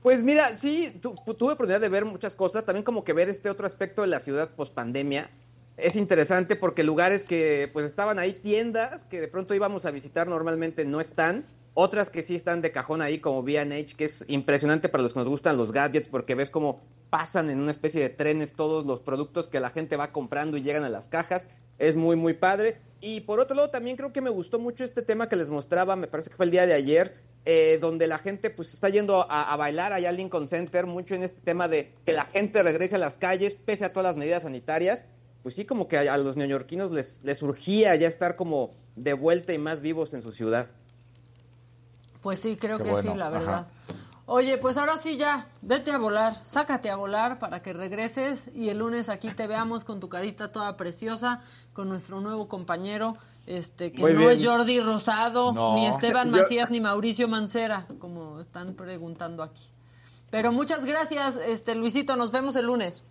Pues 0.03 0.21
mira, 0.21 0.53
sí, 0.53 0.91
tu- 1.01 1.15
tu- 1.25 1.33
tuve 1.33 1.53
oportunidad 1.53 1.81
de 1.81 1.89
ver 1.89 2.05
muchas 2.05 2.35
cosas, 2.35 2.63
también 2.65 2.83
como 2.83 3.03
que 3.03 3.13
ver 3.13 3.29
este 3.29 3.49
otro 3.49 3.65
aspecto 3.65 4.03
de 4.03 4.09
la 4.09 4.19
ciudad 4.19 4.51
post 4.51 4.75
pandemia. 4.75 5.31
Es 5.77 5.95
interesante 5.95 6.55
porque 6.55 6.83
lugares 6.83 7.23
que 7.23 7.69
pues 7.71 7.85
estaban 7.85 8.17
ahí, 8.17 8.33
tiendas 8.33 9.03
que 9.03 9.21
de 9.21 9.27
pronto 9.27 9.53
íbamos 9.53 9.85
a 9.85 9.91
visitar 9.91 10.27
normalmente 10.27 10.85
no 10.85 10.99
están, 10.99 11.45
otras 11.75 12.09
que 12.09 12.23
sí 12.23 12.35
están 12.35 12.61
de 12.61 12.71
cajón 12.71 13.03
ahí 13.03 13.19
como 13.19 13.43
B&H, 13.43 13.95
que 13.95 14.05
es 14.05 14.25
impresionante 14.27 14.89
para 14.89 15.03
los 15.03 15.13
que 15.13 15.19
nos 15.19 15.27
gustan 15.27 15.57
los 15.57 15.71
gadgets 15.71 16.09
porque 16.09 16.33
ves 16.33 16.49
cómo 16.49 16.81
pasan 17.11 17.51
en 17.51 17.59
una 17.59 17.69
especie 17.69 18.01
de 18.01 18.09
trenes 18.09 18.55
todos 18.55 18.87
los 18.87 18.99
productos 18.99 19.47
que 19.47 19.59
la 19.59 19.69
gente 19.69 19.95
va 19.95 20.11
comprando 20.11 20.57
y 20.57 20.63
llegan 20.63 20.83
a 20.83 20.89
las 20.89 21.07
cajas. 21.07 21.47
Es 21.77 21.95
muy, 21.95 22.15
muy 22.15 22.33
padre. 22.33 22.77
Y 22.99 23.21
por 23.21 23.39
otro 23.39 23.55
lado, 23.55 23.69
también 23.69 23.95
creo 23.95 24.11
que 24.11 24.21
me 24.21 24.31
gustó 24.31 24.57
mucho 24.57 24.83
este 24.83 25.03
tema 25.03 25.29
que 25.29 25.35
les 25.35 25.49
mostraba, 25.49 25.95
me 25.95 26.07
parece 26.07 26.31
que 26.31 26.35
fue 26.35 26.45
el 26.45 26.51
día 26.51 26.65
de 26.65 26.73
ayer, 26.73 27.13
eh, 27.45 27.77
donde 27.79 28.07
la 28.07 28.17
gente 28.17 28.49
pues 28.49 28.73
está 28.73 28.89
yendo 28.89 29.29
a, 29.29 29.53
a 29.53 29.55
bailar 29.55 29.93
allá 29.93 30.09
al 30.09 30.17
Lincoln 30.17 30.47
Center, 30.47 30.87
mucho 30.87 31.13
en 31.13 31.23
este 31.23 31.39
tema 31.41 31.67
de 31.67 31.93
que 32.03 32.13
la 32.13 32.25
gente 32.25 32.63
regrese 32.63 32.95
a 32.95 32.99
las 32.99 33.19
calles 33.19 33.55
pese 33.55 33.85
a 33.85 33.93
todas 33.93 34.15
las 34.15 34.17
medidas 34.17 34.41
sanitarias. 34.43 35.05
Pues 35.43 35.55
sí, 35.55 35.65
como 35.65 35.87
que 35.87 35.97
a, 35.97 36.13
a 36.13 36.17
los 36.17 36.35
neoyorquinos 36.35 36.91
les, 36.91 37.23
les 37.23 37.41
urgía 37.41 37.95
ya 37.95 38.07
estar 38.07 38.35
como 38.35 38.71
de 38.95 39.13
vuelta 39.13 39.53
y 39.53 39.57
más 39.57 39.81
vivos 39.81 40.13
en 40.13 40.21
su 40.21 40.31
ciudad. 40.31 40.67
Pues 42.21 42.39
sí, 42.39 42.57
creo 42.57 42.77
Qué 42.77 42.83
que 42.85 42.91
bueno, 42.91 43.13
sí, 43.13 43.17
la 43.17 43.27
ajá. 43.27 43.37
verdad. 43.39 43.67
Oye, 44.25 44.57
pues 44.57 44.75
ahora 44.77 44.97
sí 44.97 45.15
ya, 45.15 45.47
vete 45.61 45.91
a 45.91 45.97
volar, 45.97 46.35
sácate 46.43 46.89
a 46.89 46.97
volar 46.97 47.39
para 47.39 47.61
que 47.61 47.71
regreses 47.71 48.49
y 48.53 48.67
el 48.67 48.79
lunes 48.79 49.07
aquí 49.07 49.29
te 49.31 49.47
veamos 49.47 49.85
con 49.85 50.01
tu 50.01 50.09
carita 50.09 50.51
toda 50.51 50.75
preciosa, 50.75 51.41
con 51.71 51.87
nuestro 51.87 52.19
nuevo 52.19 52.49
compañero, 52.49 53.15
este 53.45 53.93
que 53.93 54.01
Muy 54.01 54.11
no 54.13 54.19
bien. 54.19 54.31
es 54.31 54.45
Jordi 54.45 54.81
Rosado, 54.81 55.53
No. 55.53 55.75
ni 55.75 55.87
Esteban 55.87 56.29
Yo- 56.29 56.35
Macías, 56.41 56.69
ni 56.69 56.81
Mauricio 56.81 57.29
Mancera, 57.29 57.87
como 57.99 58.41
están 58.41 58.73
preguntando 58.73 59.43
aquí. 59.43 59.69
Pero 60.29 60.51
muchas 60.51 60.83
gracias, 60.83 61.37
este 61.37 61.73
Luisito, 61.75 62.17
nos 62.17 62.31
vemos 62.33 62.57
el 62.57 62.65
lunes. 62.65 63.03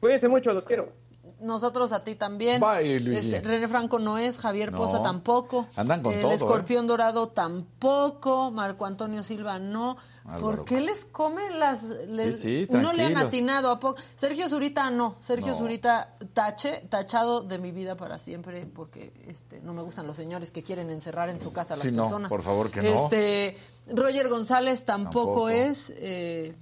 Cuídense 0.00 0.28
mucho, 0.28 0.54
los 0.54 0.64
quiero. 0.64 0.90
Nosotros 1.40 1.92
a 1.92 2.02
ti 2.02 2.14
también. 2.14 2.60
Bye. 2.62 2.96
Este, 3.18 3.40
René 3.42 3.68
Franco 3.68 3.98
no 3.98 4.16
es, 4.18 4.38
Javier 4.38 4.72
No. 4.72 4.78
Poza 4.78 5.02
tampoco. 5.02 5.66
Andan 5.76 6.02
con 6.02 6.14
el 6.14 6.22
todo, 6.22 6.30
¿eh? 6.32 6.34
Escorpión 6.34 6.86
Dorado 6.86 7.28
tampoco. 7.28 8.50
Marco 8.50 8.86
Antonio 8.86 9.22
Silva 9.22 9.58
no. 9.58 9.96
Álvaro. 10.24 10.40
¿Por 10.40 10.64
qué 10.64 10.80
les 10.80 11.04
comen 11.04 11.60
las.? 11.60 11.82
les- 12.08 12.40
sí, 12.40 12.66
no 12.70 12.92
le 12.92 13.04
han 13.04 13.16
atinado 13.16 13.70
a 13.70 13.78
poco. 13.78 14.00
Sergio 14.16 14.48
Zurita 14.48 14.90
no. 14.90 15.14
Sergio 15.20 15.52
No. 15.52 15.58
Zurita 15.58 16.16
tache, 16.32 16.84
tachado 16.88 17.42
de 17.42 17.58
mi 17.58 17.70
vida 17.70 17.96
para 17.96 18.18
siempre 18.18 18.66
porque 18.66 19.12
este 19.28 19.60
no 19.60 19.72
me 19.72 19.82
gustan 19.82 20.06
los 20.06 20.16
señores 20.16 20.50
que 20.50 20.64
quieren 20.64 20.90
encerrar 20.90 21.28
en 21.28 21.38
su 21.38 21.52
casa 21.52 21.74
a 21.74 21.76
las 21.76 21.84
Sí, 21.86 21.92
no, 21.92 22.04
personas. 22.04 22.28
por 22.30 22.42
favor 22.42 22.70
que 22.72 22.82
no. 22.82 22.88
Este, 23.04 23.56
Roger 23.88 24.28
González 24.28 24.84
tampoco, 24.84 25.26
Tampoco. 25.26 25.48
es. 25.50 25.92
eh, 25.96 26.56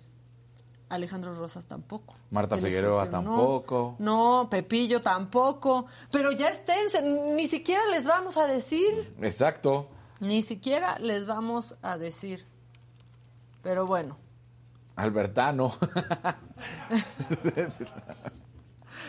Alejandro 0.95 1.35
Rosas 1.35 1.67
tampoco. 1.67 2.15
Marta 2.31 2.57
Figueroa 2.57 3.05
no. 3.05 3.11
tampoco. 3.11 3.97
No, 3.99 4.49
Pepillo 4.51 5.01
tampoco. 5.01 5.87
Pero 6.11 6.33
ya 6.33 6.49
esténse, 6.49 7.03
ni 7.03 7.47
siquiera 7.47 7.85
les 7.91 8.07
vamos 8.07 8.37
a 8.37 8.47
decir. 8.47 9.15
Exacto. 9.21 9.89
Ni 10.21 10.43
siquiera 10.43 10.99
les 10.99 11.27
vamos 11.27 11.77
a 11.83 11.99
decir. 11.99 12.47
Pero 13.63 13.87
bueno. 13.87 14.17
Albertano. 14.97 15.77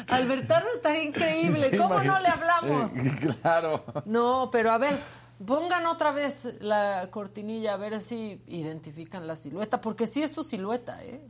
Albertano 0.07 0.65
estaría 0.75 1.03
increíble. 1.03 1.69
Sí, 1.69 1.77
¿Cómo 1.77 2.01
no 2.01 2.19
le 2.19 2.27
hablamos? 2.27 2.91
Eh, 2.95 3.37
claro. 3.41 3.85
No, 4.05 4.49
pero 4.51 4.71
a 4.71 4.77
ver, 4.77 4.97
pongan 5.45 5.85
otra 5.85 6.11
vez 6.11 6.55
la 6.59 7.07
cortinilla 7.11 7.73
a 7.73 7.77
ver 7.77 7.99
si 8.01 8.41
identifican 8.47 9.27
la 9.27 9.35
silueta, 9.35 9.81
porque 9.81 10.07
sí 10.07 10.23
es 10.23 10.31
su 10.31 10.43
silueta, 10.43 11.03
¿eh? 11.03 11.21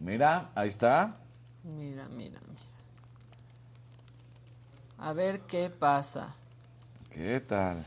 Mira, 0.00 0.50
ahí 0.54 0.68
está. 0.68 1.16
Mira, 1.64 2.06
mira, 2.08 2.38
mira. 2.48 2.62
A 4.98 5.12
ver 5.12 5.40
qué 5.40 5.70
pasa. 5.70 6.34
¿Qué 7.10 7.40
tal? 7.40 7.84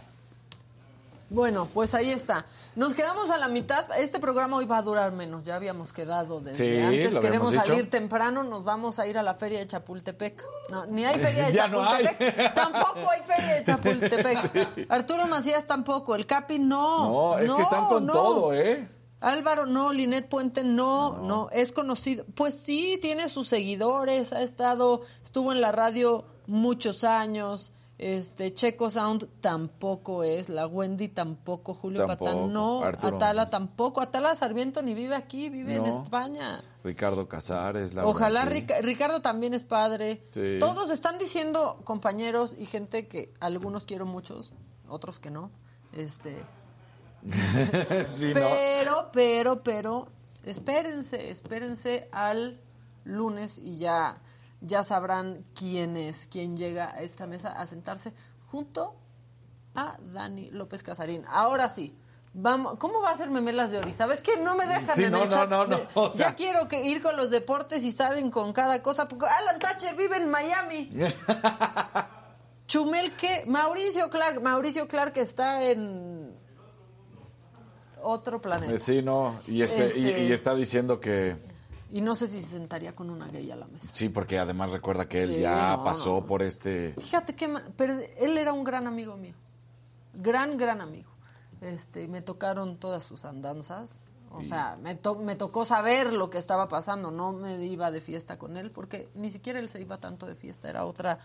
Bueno, 1.29 1.69
pues 1.73 1.93
ahí 1.95 2.11
está. 2.11 2.45
Nos 2.75 2.93
quedamos 2.93 3.31
a 3.31 3.37
la 3.37 3.47
mitad. 3.47 3.85
Este 3.97 4.19
programa 4.19 4.57
hoy 4.57 4.65
va 4.65 4.79
a 4.79 4.81
durar 4.81 5.13
menos. 5.13 5.45
Ya 5.45 5.55
habíamos 5.55 5.93
quedado 5.93 6.41
desde 6.41 6.57
Sí, 6.57 6.81
antes. 6.81 7.17
Queremos 7.19 7.51
dicho. 7.53 7.65
salir 7.65 7.89
temprano. 7.89 8.43
Nos 8.43 8.65
vamos 8.65 8.99
a 8.99 9.07
ir 9.07 9.17
a 9.17 9.23
la 9.23 9.33
feria 9.35 9.59
de 9.59 9.67
Chapultepec. 9.67 10.43
No, 10.71 10.85
ni 10.87 11.05
hay 11.05 11.17
feria 11.21 11.47
de 11.47 11.53
Ya 11.53 11.67
no 11.69 11.81
hay. 11.89 12.03
Chapultepec. 12.05 12.53
Tampoco 12.53 13.09
hay 13.09 13.21
feria 13.21 13.53
de 13.55 13.63
Chapultepec. 13.63 14.87
Arturo 14.91 15.27
Macías 15.27 15.65
tampoco. 15.65 16.15
El 16.15 16.25
Capi 16.25 16.59
no. 16.59 17.07
No, 17.09 17.39
es 17.39 17.51
que 17.53 17.61
están 17.61 17.85
con 17.85 18.05
no. 18.05 18.13
todo, 18.13 18.53
¿eh? 18.53 18.85
Álvaro 19.21 19.67
no, 19.67 19.93
Linet 19.93 20.27
Puente 20.27 20.63
no, 20.63 21.19
no, 21.19 21.49
es 21.51 21.71
conocido. 21.71 22.25
Pues 22.35 22.55
sí, 22.55 22.97
tiene 22.99 23.29
sus 23.29 23.47
seguidores, 23.47 24.33
ha 24.33 24.41
estado, 24.41 25.03
estuvo 25.23 25.51
en 25.51 25.61
la 25.61 25.71
radio 25.71 26.25
muchos 26.47 27.03
años. 27.03 27.71
Este 27.99 28.51
Checo 28.51 28.89
Sound 28.89 29.27
tampoco 29.41 30.23
es, 30.23 30.49
la 30.49 30.65
Wendy 30.65 31.07
tampoco, 31.07 31.75
Julio 31.75 32.07
Tampoco, 32.07 32.25
Patán 32.25 32.51
no, 32.51 32.83
Arturo 32.83 33.17
Atala 33.17 33.45
tampoco, 33.45 34.01
Atala 34.01 34.33
Sarmiento 34.33 34.81
ni 34.81 34.95
vive 34.95 35.13
aquí, 35.13 35.49
vive 35.49 35.75
en. 35.75 35.85
España. 35.85 36.63
Ricardo 36.83 37.27
Casares. 37.27 37.93
Laura 37.93 38.09
Ojalá 38.09 38.45
Ricardo 38.45 39.21
también 39.21 39.53
es 39.53 39.63
padre. 39.63 40.27
Sí. 40.31 40.57
Todos 40.59 40.89
están 40.89 41.19
diciendo 41.19 41.79
compañeros 41.83 42.55
y 42.57 42.65
gente 42.65 43.07
que 43.07 43.35
algunos 43.39 43.83
quiero 43.83 44.07
muchos, 44.07 44.51
otros 44.87 45.19
que 45.19 45.29
no. 45.29 45.51
Este, 45.93 46.43
sí, 48.07 48.27
¿no? 48.27 48.33
pero, 48.33 49.09
pero, 49.13 49.63
pero, 49.63 50.07
espérense, 50.43 51.29
espérense 51.29 52.09
al 52.11 52.59
lunes 53.03 53.57
y 53.57 53.77
ya, 53.77 54.17
ya 54.61 54.83
sabrán 54.83 55.45
quién 55.55 55.97
es, 55.97 56.27
quién 56.31 56.57
llega 56.57 56.91
a 56.93 57.01
esta 57.01 57.27
mesa 57.27 57.49
a 57.53 57.65
sentarse 57.67 58.13
junto 58.47 58.95
a 59.75 59.97
Dani 60.01 60.51
López 60.51 60.83
Casarín. 60.83 61.23
Ahora 61.27 61.69
sí. 61.69 61.95
Vamos, 62.33 62.77
¿cómo 62.79 63.01
va 63.01 63.11
a 63.11 63.17
ser 63.17 63.29
memelas 63.29 63.71
de 63.71 63.77
Ori? 63.79 63.91
¿Sabes 63.91 64.21
que 64.21 64.37
no 64.37 64.55
me 64.55 64.65
dejan 64.65 64.95
Sí, 64.95 65.03
en 65.03 65.11
no, 65.11 65.23
el 65.23 65.23
no, 65.25 65.29
chat? 65.29 65.49
no, 65.49 65.67
no, 65.67 65.77
Me- 65.77 65.87
o 65.95 66.11
sea- 66.11 66.29
Ya 66.29 66.35
quiero 66.35 66.69
que 66.69 66.81
ir 66.85 67.01
con 67.01 67.17
los 67.17 67.29
deportes 67.29 67.83
y 67.83 67.91
salen 67.91 68.31
con 68.31 68.53
cada 68.53 68.81
cosa. 68.81 69.05
porque 69.09 69.25
Alan 69.25 69.59
Thatcher 69.59 69.97
vive 69.97 70.15
en 70.15 70.29
Miami. 70.29 70.89
Chumel 72.67 73.15
que 73.17 73.43
Mauricio 73.47 74.09
Clark, 74.09 74.41
Mauricio 74.41 74.87
Clark 74.87 75.17
está 75.17 75.61
en 75.63 76.20
otro 78.03 78.41
planeta. 78.41 78.73
Eh, 78.73 78.79
Sí, 78.79 79.01
no. 79.01 79.33
Y, 79.47 79.61
este, 79.61 79.83
y- 79.99 80.07
Este- 80.09 80.23
y 80.25 80.31
está 80.31 80.53
diciendo 80.55 80.99
que. 80.99 81.35
Y 81.93 81.99
no 82.01 82.15
sé 82.15 82.27
si 82.27 82.41
se 82.41 82.47
sentaría 82.51 82.95
con 82.95 83.09
una 83.09 83.27
gay 83.27 83.51
a 83.51 83.55
la 83.57 83.67
mesa. 83.67 83.87
Sí, 83.91 84.07
porque 84.09 84.39
además 84.39 84.71
recuerda 84.71 85.09
que 85.09 85.23
él 85.23 85.33
Sí, 85.35 85.39
ya 85.41 85.75
no, 85.77 85.83
pasó 85.83 86.21
no. 86.21 86.25
por 86.25 86.41
este. 86.41 86.93
Fíjate 86.97 87.35
que 87.35 87.49
pero 87.75 87.93
él 88.17 88.37
era 88.37 88.53
un 88.53 88.63
gran 88.63 88.87
amigo 88.87 89.17
mío. 89.17 89.33
Gran, 90.13 90.57
gran 90.57 90.81
amigo. 90.81 91.09
Este, 91.61 92.07
me 92.07 92.21
tocaron 92.21 92.77
todas 92.77 93.03
sus 93.03 93.25
andanzas. 93.25 94.01
O 94.33 94.45
sea, 94.45 94.77
me, 94.81 94.95
to- 94.95 95.15
me 95.15 95.35
tocó 95.35 95.65
saber 95.65 96.13
lo 96.13 96.29
que 96.29 96.37
estaba 96.37 96.69
pasando. 96.69 97.11
No 97.11 97.33
me 97.33 97.61
iba 97.65 97.91
de 97.91 97.99
fiesta 97.99 98.39
con 98.39 98.55
él 98.55 98.71
porque 98.71 99.09
ni 99.13 99.29
siquiera 99.29 99.59
él 99.59 99.67
se 99.67 99.81
iba 99.81 99.97
tanto 99.99 100.25
de 100.25 100.35
fiesta. 100.35 100.69
Era 100.69 100.85
otra 100.85 101.19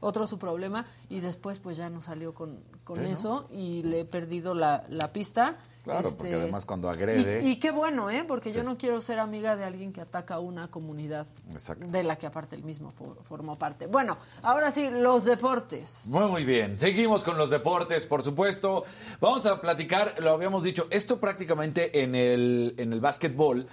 otro 0.00 0.26
su 0.26 0.38
problema. 0.38 0.86
Y 1.08 1.20
después 1.20 1.58
pues 1.58 1.76
ya 1.76 1.88
no 1.90 2.00
salió 2.00 2.34
con, 2.34 2.60
con 2.84 2.96
Sí, 2.96 3.02
¿no? 3.02 3.08
eso 3.08 3.48
y 3.52 3.82
le 3.84 4.00
he 4.00 4.04
perdido 4.04 4.54
la, 4.54 4.84
la 4.88 5.12
pista. 5.12 5.56
Claro, 5.82 6.06
Este, 6.08 6.18
porque 6.18 6.34
además 6.34 6.66
cuando 6.66 6.90
agrede. 6.90 7.42
Y, 7.42 7.52
y 7.52 7.56
qué 7.56 7.70
bueno, 7.70 8.10
¿eh? 8.10 8.22
Porque 8.28 8.52
yo 8.52 8.62
no 8.62 8.76
quiero 8.76 9.00
ser 9.00 9.18
amiga 9.18 9.56
de 9.56 9.64
alguien 9.64 9.94
que 9.94 10.02
ataca 10.02 10.34
a 10.34 10.38
una 10.38 10.68
comunidad 10.68 11.26
Exacto. 11.52 11.86
de 11.86 12.02
la 12.02 12.16
que 12.16 12.26
aparte 12.26 12.54
él 12.54 12.64
mismo 12.64 12.90
for- 12.90 13.16
formó 13.22 13.56
parte. 13.56 13.86
Bueno, 13.86 14.18
ahora 14.42 14.70
sí, 14.72 14.90
los 14.90 15.24
deportes. 15.24 16.02
Muy, 16.04 16.26
muy 16.26 16.44
bien. 16.44 16.78
Seguimos 16.78 17.24
con 17.24 17.38
los 17.38 17.48
deportes, 17.48 18.04
por 18.04 18.22
supuesto. 18.22 18.84
Vamos 19.22 19.46
a 19.46 19.58
platicar, 19.62 20.16
lo 20.20 20.32
habíamos 20.32 20.64
dicho, 20.64 20.86
esto 20.90 21.18
prácticamente 21.18 22.02
en 22.02 22.14
el, 22.14 22.74
en 22.76 22.92
el 22.92 23.00
básquetbol 23.00 23.66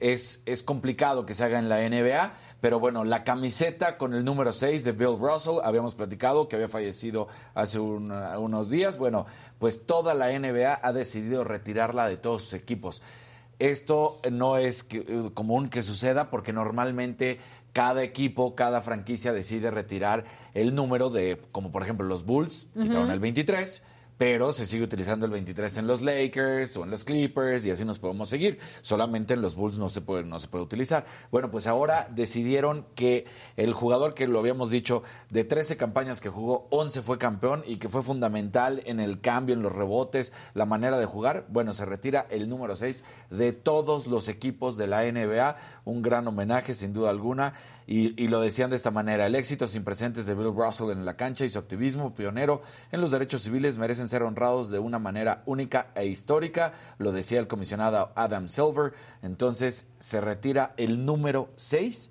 es, 0.00 0.42
es 0.44 0.62
complicado 0.62 1.24
que 1.24 1.32
se 1.32 1.44
haga 1.44 1.58
en 1.58 1.70
la 1.70 1.78
NBA, 1.88 2.34
pero 2.64 2.80
bueno, 2.80 3.04
la 3.04 3.24
camiseta 3.24 3.98
con 3.98 4.14
el 4.14 4.24
número 4.24 4.50
6 4.50 4.84
de 4.84 4.92
Bill 4.92 5.18
Russell, 5.20 5.58
habíamos 5.62 5.94
platicado 5.94 6.48
que 6.48 6.56
había 6.56 6.66
fallecido 6.66 7.28
hace 7.54 7.78
un- 7.78 8.10
unos 8.10 8.70
días. 8.70 8.96
Bueno, 8.96 9.26
pues 9.58 9.84
toda 9.84 10.14
la 10.14 10.30
NBA 10.32 10.80
ha 10.82 10.92
decidido 10.94 11.44
retirarla 11.44 12.08
de 12.08 12.16
todos 12.16 12.40
sus 12.44 12.54
equipos. 12.54 13.02
Esto 13.58 14.18
no 14.32 14.56
es 14.56 14.82
que- 14.82 15.04
eh, 15.06 15.30
común 15.34 15.68
que 15.68 15.82
suceda 15.82 16.30
porque 16.30 16.54
normalmente 16.54 17.38
cada 17.74 18.02
equipo, 18.02 18.54
cada 18.54 18.80
franquicia 18.80 19.34
decide 19.34 19.70
retirar 19.70 20.24
el 20.54 20.74
número 20.74 21.10
de, 21.10 21.42
como 21.52 21.70
por 21.70 21.82
ejemplo 21.82 22.06
los 22.06 22.24
Bulls, 22.24 22.68
quitaron 22.72 23.10
el 23.10 23.20
23, 23.20 23.82
pero 24.18 24.52
se 24.52 24.66
sigue 24.66 24.84
utilizando 24.84 25.26
el 25.26 25.32
23 25.32 25.78
en 25.78 25.86
los 25.86 26.02
Lakers 26.02 26.76
o 26.76 26.84
en 26.84 26.90
los 26.90 27.04
Clippers 27.04 27.66
y 27.66 27.70
así 27.70 27.84
nos 27.84 27.98
podemos 27.98 28.28
seguir. 28.28 28.58
Solamente 28.82 29.34
en 29.34 29.42
los 29.42 29.56
Bulls 29.56 29.78
no 29.78 29.88
se 29.88 30.00
puede, 30.00 30.24
no 30.24 30.38
se 30.38 30.48
puede 30.48 30.64
utilizar. 30.64 31.04
Bueno, 31.30 31.50
pues 31.50 31.66
ahora 31.66 32.08
decidieron 32.10 32.86
que 32.94 33.26
el 33.56 33.72
jugador 33.72 34.14
que 34.14 34.26
lo 34.26 34.38
habíamos 34.38 34.70
dicho, 34.70 35.02
de 35.30 35.44
13 35.44 35.76
campañas 35.76 36.20
que 36.20 36.28
jugó, 36.28 36.68
11 36.70 37.02
fue 37.02 37.18
campeón 37.18 37.64
y 37.66 37.76
que 37.76 37.88
fue 37.88 38.02
fundamental 38.02 38.82
en 38.86 39.00
el 39.00 39.20
cambio, 39.20 39.54
en 39.54 39.62
los 39.62 39.72
rebotes, 39.72 40.32
la 40.54 40.66
manera 40.66 40.98
de 40.98 41.06
jugar. 41.06 41.46
Bueno, 41.48 41.72
se 41.72 41.84
retira 41.84 42.26
el 42.30 42.48
número 42.48 42.76
6 42.76 43.02
de 43.30 43.52
todos 43.52 44.06
los 44.06 44.28
equipos 44.28 44.76
de 44.76 44.86
la 44.86 45.02
NBA. 45.02 45.56
Un 45.84 46.02
gran 46.02 46.26
homenaje, 46.28 46.74
sin 46.74 46.92
duda 46.92 47.10
alguna. 47.10 47.54
Y, 47.86 48.22
y 48.22 48.28
lo 48.28 48.40
decían 48.40 48.70
de 48.70 48.76
esta 48.76 48.90
manera, 48.90 49.26
el 49.26 49.34
éxito 49.34 49.66
sin 49.66 49.84
presentes 49.84 50.26
de 50.26 50.34
Bill 50.34 50.54
Russell 50.54 50.90
en 50.90 51.04
la 51.04 51.16
cancha 51.16 51.44
y 51.44 51.50
su 51.50 51.58
activismo 51.58 52.14
pionero 52.14 52.62
en 52.92 53.00
los 53.00 53.10
derechos 53.10 53.42
civiles 53.42 53.76
merecen 53.76 54.08
ser 54.08 54.22
honrados 54.22 54.70
de 54.70 54.78
una 54.78 54.98
manera 54.98 55.42
única 55.46 55.88
e 55.94 56.06
histórica, 56.06 56.72
lo 56.98 57.12
decía 57.12 57.40
el 57.40 57.46
comisionado 57.46 58.12
Adam 58.14 58.48
Silver. 58.48 58.92
Entonces 59.22 59.86
se 59.98 60.20
retira 60.20 60.74
el 60.76 61.04
número 61.04 61.50
6, 61.56 62.10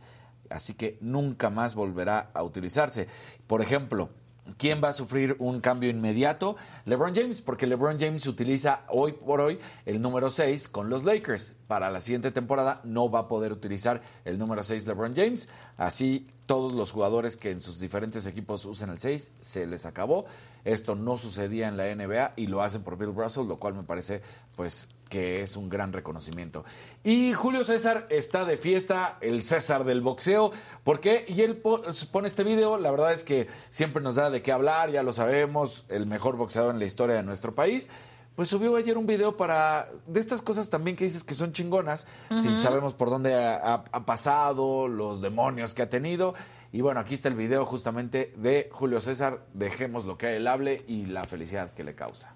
así 0.49 0.73
que 0.75 0.97
nunca 1.01 1.49
más 1.49 1.75
volverá 1.75 2.29
a 2.33 2.43
utilizarse. 2.43 3.07
Por 3.47 3.61
ejemplo, 3.61 4.09
¿Quién 4.57 4.81
va 4.83 4.89
a 4.89 4.93
sufrir 4.93 5.35
un 5.39 5.61
cambio 5.61 5.89
inmediato? 5.89 6.57
LeBron 6.85 7.15
James, 7.15 7.41
porque 7.41 7.65
LeBron 7.65 7.99
James 7.99 8.27
utiliza 8.27 8.81
hoy 8.89 9.13
por 9.13 9.39
hoy 9.39 9.59
el 9.85 10.01
número 10.01 10.29
6 10.29 10.67
con 10.67 10.89
los 10.89 11.05
Lakers. 11.05 11.55
Para 11.67 11.89
la 11.89 12.01
siguiente 12.01 12.31
temporada 12.31 12.81
no 12.83 13.09
va 13.09 13.19
a 13.19 13.27
poder 13.27 13.51
utilizar 13.51 14.01
el 14.25 14.37
número 14.37 14.61
6 14.61 14.85
LeBron 14.85 15.15
James. 15.15 15.47
Así 15.77 16.27
todos 16.53 16.73
los 16.73 16.91
jugadores 16.91 17.35
que 17.35 17.49
en 17.49 17.61
sus 17.61 17.79
diferentes 17.79 18.27
equipos 18.27 18.63
usen 18.65 18.91
el 18.91 18.99
6 18.99 19.31
se 19.41 19.65
les 19.65 19.87
acabó. 19.87 20.25
Esto 20.63 20.93
no 20.93 21.17
sucedía 21.17 21.67
en 21.67 21.77
la 21.77 21.85
NBA 21.95 22.33
y 22.35 22.45
lo 22.45 22.61
hacen 22.61 22.83
por 22.83 22.95
Bill 22.95 23.15
Russell, 23.15 23.47
lo 23.47 23.57
cual 23.57 23.73
me 23.73 23.81
parece 23.81 24.21
pues 24.55 24.87
que 25.09 25.41
es 25.41 25.57
un 25.57 25.67
gran 25.67 25.93
reconocimiento. 25.93 26.63
Y 27.03 27.33
Julio 27.33 27.63
César 27.63 28.05
está 28.11 28.45
de 28.45 28.57
fiesta, 28.57 29.17
el 29.21 29.43
César 29.43 29.83
del 29.83 30.01
boxeo. 30.01 30.51
¿Por 30.83 30.99
qué? 30.99 31.25
Y 31.27 31.41
él 31.41 31.57
pone 31.57 32.27
este 32.27 32.43
video, 32.43 32.77
la 32.77 32.91
verdad 32.91 33.13
es 33.13 33.23
que 33.23 33.47
siempre 33.71 34.03
nos 34.03 34.13
da 34.13 34.29
de 34.29 34.43
qué 34.43 34.51
hablar, 34.51 34.91
ya 34.91 35.01
lo 35.01 35.11
sabemos, 35.11 35.85
el 35.89 36.05
mejor 36.05 36.37
boxeador 36.37 36.75
en 36.75 36.77
la 36.77 36.85
historia 36.85 37.15
de 37.15 37.23
nuestro 37.23 37.55
país. 37.55 37.89
Pues 38.35 38.49
subió 38.49 38.75
ayer 38.75 38.97
un 38.97 39.05
video 39.05 39.37
para 39.37 39.89
de 40.07 40.19
estas 40.19 40.41
cosas 40.41 40.67
también 40.67 40.97
que 40.97 41.03
dices 41.03 41.23
que 41.23 41.35
son 41.35 41.53
chingonas, 41.53 42.07
si 42.41 42.57
sabemos 42.57 42.95
por 42.95 43.11
dónde 43.11 43.35
ha, 43.35 43.83
ha 43.91 44.05
pasado, 44.05 44.87
los 44.87 45.21
demonios 45.21 45.75
que 45.75 45.83
ha 45.83 45.89
tenido. 45.89 46.33
Y 46.71 46.81
bueno, 46.81 46.99
aquí 46.99 47.13
está 47.13 47.29
el 47.29 47.35
video 47.35 47.63
justamente 47.67 48.33
de 48.37 48.71
Julio 48.73 48.99
César, 49.01 49.41
dejemos 49.53 50.05
lo 50.05 50.17
que 50.17 50.35
él 50.35 50.47
hable 50.47 50.83
y 50.87 51.05
la 51.05 51.25
felicidad 51.25 51.73
que 51.73 51.83
le 51.83 51.93
causa. 51.93 52.33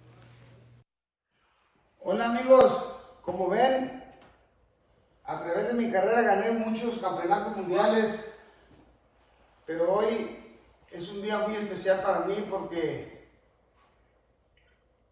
Hola 2.03 2.29
amigos, 2.29 2.93
como 3.23 3.49
ven, 3.49 4.03
a 5.23 5.39
través 5.41 5.67
de 5.69 5.73
mi 5.73 5.91
carrera 5.91 6.21
gané 6.21 6.51
muchos 6.51 6.99
campeonatos 6.99 7.57
mundiales, 7.57 8.31
pero 9.65 9.95
hoy 9.95 10.37
es 10.91 11.09
un 11.09 11.23
día 11.23 11.39
muy 11.39 11.55
especial 11.55 12.01
para 12.03 12.19
mí 12.25 12.45
porque 12.51 13.16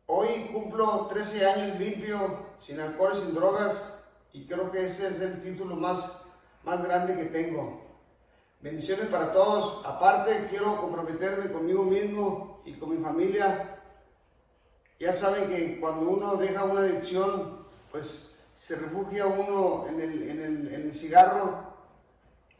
hoy 0.07 0.49
cumplo 0.51 1.07
13 1.07 1.45
años 1.45 1.79
limpio, 1.79 2.45
sin 2.59 2.79
alcohol 2.79 3.15
sin 3.15 3.33
drogas, 3.33 3.81
y 4.33 4.45
creo 4.45 4.71
que 4.71 4.85
ese 4.85 5.07
es 5.07 5.19
el 5.21 5.41
título 5.41 5.75
más, 5.75 6.21
más 6.63 6.83
grande 6.83 7.15
que 7.15 7.25
tengo. 7.25 7.81
Bendiciones 8.61 9.07
para 9.07 9.31
todos. 9.31 9.85
Aparte, 9.85 10.47
quiero 10.49 10.81
comprometerme 10.81 11.51
conmigo 11.51 11.83
mismo 11.83 12.61
y 12.65 12.73
con 12.73 12.89
mi 12.89 13.03
familia 13.03 13.75
ya 14.99 15.11
saben 15.11 15.49
que 15.49 15.79
cuando 15.79 16.09
uno 16.09 16.35
deja 16.35 16.63
una 16.63 16.81
adicción, 16.81 17.65
pues 17.91 18.31
se 18.55 18.75
refugia 18.75 19.25
uno 19.25 19.87
en 19.89 19.99
el, 19.99 20.29
en 20.29 20.41
el, 20.41 20.73
en 20.73 20.81
el 20.83 20.93
cigarro. 20.93 21.75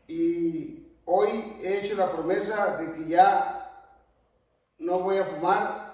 Y 0.08 0.86
hoy 1.06 1.58
he 1.62 1.80
hecho 1.80 1.96
la 1.96 2.12
promesa 2.12 2.78
de 2.78 2.94
que 2.94 3.10
ya 3.10 3.84
no 4.80 5.00
voy 5.00 5.18
a 5.18 5.26
fumar. 5.26 5.85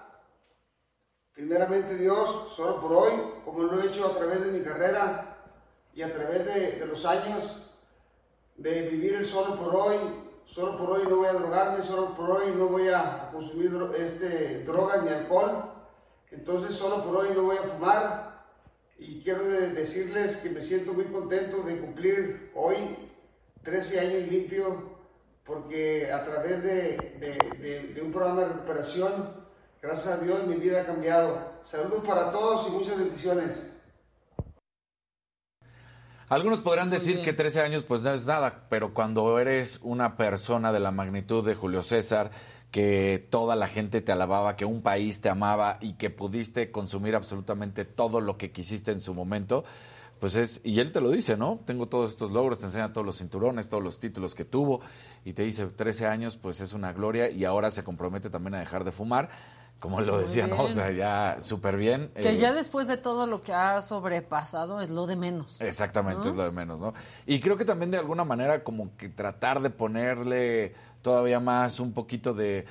Primeramente 1.42 1.96
Dios, 1.96 2.54
solo 2.56 2.80
por 2.80 2.94
hoy, 2.94 3.12
como 3.44 3.64
lo 3.64 3.82
he 3.82 3.88
hecho 3.88 4.06
a 4.06 4.16
través 4.16 4.46
de 4.46 4.52
mi 4.52 4.62
carrera 4.64 5.38
y 5.96 6.04
a 6.04 6.14
través 6.14 6.46
de, 6.46 6.74
de 6.74 6.86
los 6.86 7.04
años, 7.04 7.58
de 8.58 8.90
vivir 8.90 9.16
el 9.16 9.26
solo 9.26 9.56
por 9.56 9.76
hoy, 9.76 9.98
solo 10.46 10.78
por 10.78 10.92
hoy 10.92 11.08
no 11.10 11.16
voy 11.16 11.28
a 11.28 11.34
drogarme, 11.34 11.82
solo 11.82 12.16
por 12.16 12.30
hoy 12.30 12.52
no 12.56 12.68
voy 12.68 12.90
a 12.90 13.32
consumir 13.32 13.72
este, 13.98 14.64
drogas 14.66 15.02
ni 15.02 15.10
alcohol 15.10 15.72
entonces 16.30 16.76
solo 16.76 17.04
por 17.04 17.16
hoy 17.16 17.30
no 17.36 17.44
voy 17.44 17.58
a 17.58 17.64
fumar. 17.64 18.46
Y 19.00 19.22
quiero 19.22 19.44
decirles 19.44 20.38
que 20.38 20.52
me 20.52 20.62
siento 20.62 20.94
muy 20.94 21.06
contento 21.06 21.64
de 21.64 21.78
cumplir 21.78 22.52
hoy 22.54 22.76
13 23.64 24.00
años 24.00 24.28
limpio 24.30 24.92
porque 25.44 26.12
a 26.12 26.24
través 26.24 26.64
de, 26.64 28.02
un 28.04 28.12
programa 28.12 28.42
de 28.42 28.48
recuperación, 28.50 29.41
gracias 29.82 30.08
a 30.08 30.18
Dios, 30.20 30.46
mi 30.48 30.56
vida 30.56 30.82
ha 30.82 30.86
cambiado. 30.86 31.40
Saludos 31.64 32.04
para 32.06 32.32
todos 32.32 32.68
y 32.68 32.72
muchas 32.72 32.98
bendiciones. 32.98 33.68
Algunos 36.30 36.62
podrán 36.62 36.90
decir 36.90 37.22
que 37.24 37.34
13 37.34 37.62
años 37.62 37.84
pues 37.84 38.04
no 38.04 38.14
es 38.14 38.26
nada, 38.26 38.68
pero 38.70 38.94
cuando 38.94 39.38
eres 39.38 39.80
una 39.84 40.16
persona 40.16 40.72
de 40.72 40.80
la 40.80 40.92
magnitud 40.92 41.46
de 41.46 41.56
Julio 41.56 41.84
César, 41.84 42.32
que 42.72 43.28
toda 43.30 43.58
la 43.58 43.68
gente 43.68 44.00
te 44.00 44.14
alababa, 44.14 44.56
que 44.56 44.64
un 44.64 44.82
país 44.82 45.20
te 45.20 45.28
amaba 45.28 45.78
y 45.82 45.94
que 45.94 46.10
pudiste 46.10 46.72
consumir 46.72 47.16
absolutamente 47.16 47.84
todo 47.84 48.22
lo 48.22 48.38
que 48.38 48.52
quisiste 48.52 48.92
en 48.92 49.02
su 49.02 49.14
momento, 49.14 49.66
pues 50.22 50.36
es, 50.36 50.62
y 50.64 50.80
él 50.80 50.94
te 50.94 51.02
lo 51.02 51.10
dice, 51.10 51.36
¿no? 51.36 51.60
Tengo 51.66 51.88
todos 51.88 52.12
estos 52.12 52.32
logros, 52.32 52.60
te 52.60 52.66
enseña 52.66 52.94
todos 52.94 53.06
los 53.06 53.18
cinturones, 53.18 53.68
todos 53.68 53.84
los 53.84 54.00
títulos 54.00 54.36
que 54.36 54.46
tuvo, 54.46 54.80
y 55.26 55.34
te 55.34 55.42
dice 55.42 55.66
13 55.66 56.08
años, 56.08 56.38
pues 56.38 56.62
es 56.62 56.72
una 56.72 56.94
gloria, 56.94 57.30
y 57.30 57.44
ahora 57.44 57.72
se 57.72 57.84
compromete 57.84 58.30
también 58.30 58.54
a 58.56 58.60
dejar 58.60 58.86
de 58.86 58.92
fumar, 58.94 59.30
como 59.82 60.00
lo 60.00 60.20
decía, 60.20 60.46
¿no? 60.46 60.62
O 60.62 60.70
sea, 60.70 60.92
ya 60.92 61.42
súper 61.42 61.76
bien. 61.76 62.12
Que 62.14 62.38
ya 62.38 62.50
eh, 62.50 62.54
después 62.54 62.88
de 62.88 62.98
todo 62.98 63.26
lo 63.26 63.42
que 63.42 63.52
ha 63.52 63.82
sobrepasado 63.82 64.80
es 64.80 64.92
lo 64.92 65.08
de 65.08 65.16
menos. 65.16 65.60
Exactamente, 65.60 66.30
es 66.30 66.36
lo 66.36 66.44
de 66.44 66.52
menos, 66.52 66.80
¿no? 66.80 66.94
Y 67.26 67.40
creo 67.40 67.58
que 67.58 67.66
también 67.66 67.90
de 67.90 67.98
alguna 67.98 68.24
manera 68.24 68.64
como 68.64 68.96
que 68.96 69.10
tratar 69.10 69.60
de 69.60 69.72
ponerle 69.72 70.76
todavía 71.02 71.40
más 71.40 71.80
un 71.80 71.94
poquito 71.94 72.36
de, 72.36 72.68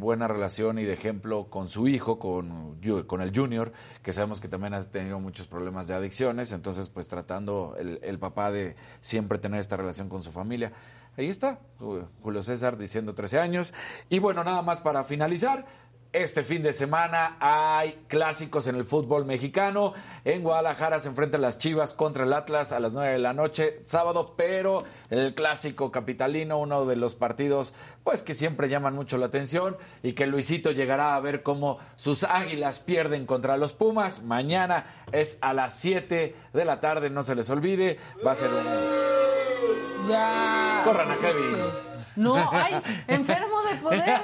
buena 0.00 0.26
relación 0.26 0.80
y 0.80 0.82
de 0.82 0.92
ejemplo 0.92 1.48
con 1.48 1.68
su 1.68 1.86
hijo, 1.86 2.18
con, 2.18 2.80
con 3.06 3.20
el 3.20 3.32
junior, 3.32 3.72
que 4.02 4.12
sabemos 4.12 4.40
que 4.40 4.48
también 4.48 4.74
ha 4.74 4.82
tenido 4.82 5.20
muchos 5.20 5.46
problemas 5.46 5.86
de 5.86 5.94
adicciones, 5.94 6.50
entonces 6.50 6.88
pues 6.88 7.06
tratando 7.06 7.76
el, 7.78 8.00
el 8.02 8.18
papá 8.18 8.50
de 8.50 8.74
siempre 9.00 9.38
tener 9.38 9.60
esta 9.60 9.76
relación 9.76 10.08
con 10.08 10.24
su 10.24 10.32
familia. 10.32 10.72
Ahí 11.16 11.28
está, 11.28 11.60
Julio 11.78 12.42
César 12.42 12.78
diciendo 12.78 13.14
13 13.14 13.38
años. 13.38 13.74
Y 14.08 14.18
bueno, 14.18 14.44
nada 14.44 14.62
más 14.62 14.80
para 14.80 15.04
finalizar, 15.04 15.66
este 16.12 16.44
fin 16.44 16.62
de 16.62 16.74
semana 16.74 17.36
hay 17.40 18.04
clásicos 18.06 18.66
en 18.66 18.76
el 18.76 18.84
fútbol 18.84 19.24
mexicano. 19.24 19.94
En 20.24 20.42
Guadalajara 20.42 21.00
se 21.00 21.08
enfrentan 21.08 21.40
las 21.40 21.58
Chivas 21.58 21.94
contra 21.94 22.24
el 22.24 22.32
Atlas 22.34 22.72
a 22.72 22.80
las 22.80 22.92
9 22.92 23.12
de 23.12 23.18
la 23.18 23.32
noche, 23.32 23.80
sábado, 23.84 24.34
pero 24.36 24.84
el 25.08 25.34
clásico 25.34 25.90
capitalino, 25.90 26.58
uno 26.58 26.84
de 26.84 26.96
los 26.96 27.14
partidos 27.14 27.72
pues 28.04 28.22
que 28.22 28.34
siempre 28.34 28.68
llaman 28.68 28.94
mucho 28.94 29.16
la 29.16 29.26
atención 29.26 29.76
y 30.02 30.12
que 30.12 30.26
Luisito 30.26 30.70
llegará 30.70 31.16
a 31.16 31.20
ver 31.20 31.42
cómo 31.42 31.78
sus 31.96 32.24
águilas 32.24 32.80
pierden 32.80 33.24
contra 33.24 33.56
los 33.56 33.72
Pumas. 33.72 34.22
Mañana 34.22 34.84
es 35.12 35.38
a 35.40 35.54
las 35.54 35.78
7 35.78 36.36
de 36.52 36.64
la 36.64 36.80
tarde, 36.80 37.08
no 37.08 37.22
se 37.22 37.34
les 37.34 37.48
olvide. 37.48 37.98
Va 38.26 38.32
a 38.32 38.34
ser 38.34 38.50
un... 38.50 40.10
Ya. 40.10 40.82
Corran 40.84 41.10
a 41.10 41.14
Kevin. 41.14 41.91
No, 42.16 42.50
ay, 42.50 42.74
enfermo 43.06 43.62
de 43.62 43.76
poder. 43.76 44.20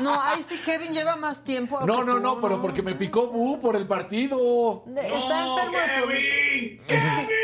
No, 0.00 0.20
ay, 0.20 0.42
sí, 0.42 0.58
Kevin 0.58 0.92
lleva 0.92 1.16
más 1.16 1.42
tiempo. 1.42 1.80
No, 1.84 2.04
no, 2.04 2.20
no, 2.20 2.40
pero 2.40 2.60
porque 2.60 2.82
me 2.82 2.94
picó 2.94 3.28
Bu 3.28 3.60
por 3.60 3.76
el 3.76 3.86
partido. 3.86 4.84
Está 4.86 5.46
enfermo 5.46 5.78
de 5.78 6.00
poder. 6.02 7.34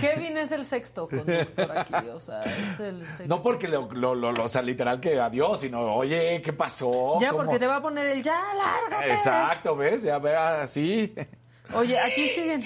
Kevin 0.00 0.38
es 0.38 0.52
el 0.52 0.64
sexto 0.64 1.08
conductor 1.08 1.70
aquí, 1.76 1.94
o 2.08 2.20
sea, 2.20 2.42
es 2.44 2.80
el 2.80 3.06
sexto. 3.06 3.24
No 3.26 3.42
porque 3.42 3.68
lo, 3.68 3.88
lo, 3.90 4.14
lo, 4.14 4.44
o 4.44 4.48
sea, 4.48 4.62
literal 4.62 5.00
que 5.00 5.20
adiós, 5.20 5.60
sino, 5.60 5.94
oye, 5.94 6.40
¿qué 6.42 6.52
pasó? 6.52 7.18
Ya, 7.20 7.32
porque 7.32 7.58
te 7.58 7.66
va 7.66 7.76
a 7.76 7.82
poner 7.82 8.06
el 8.06 8.22
ya, 8.22 8.40
lárgate. 8.54 9.12
Exacto, 9.12 9.76
¿ves? 9.76 10.02
Ya 10.02 10.18
ve 10.18 10.36
así. 10.36 11.14
Oye, 11.74 11.98
aquí 11.98 12.28
siguen. 12.28 12.64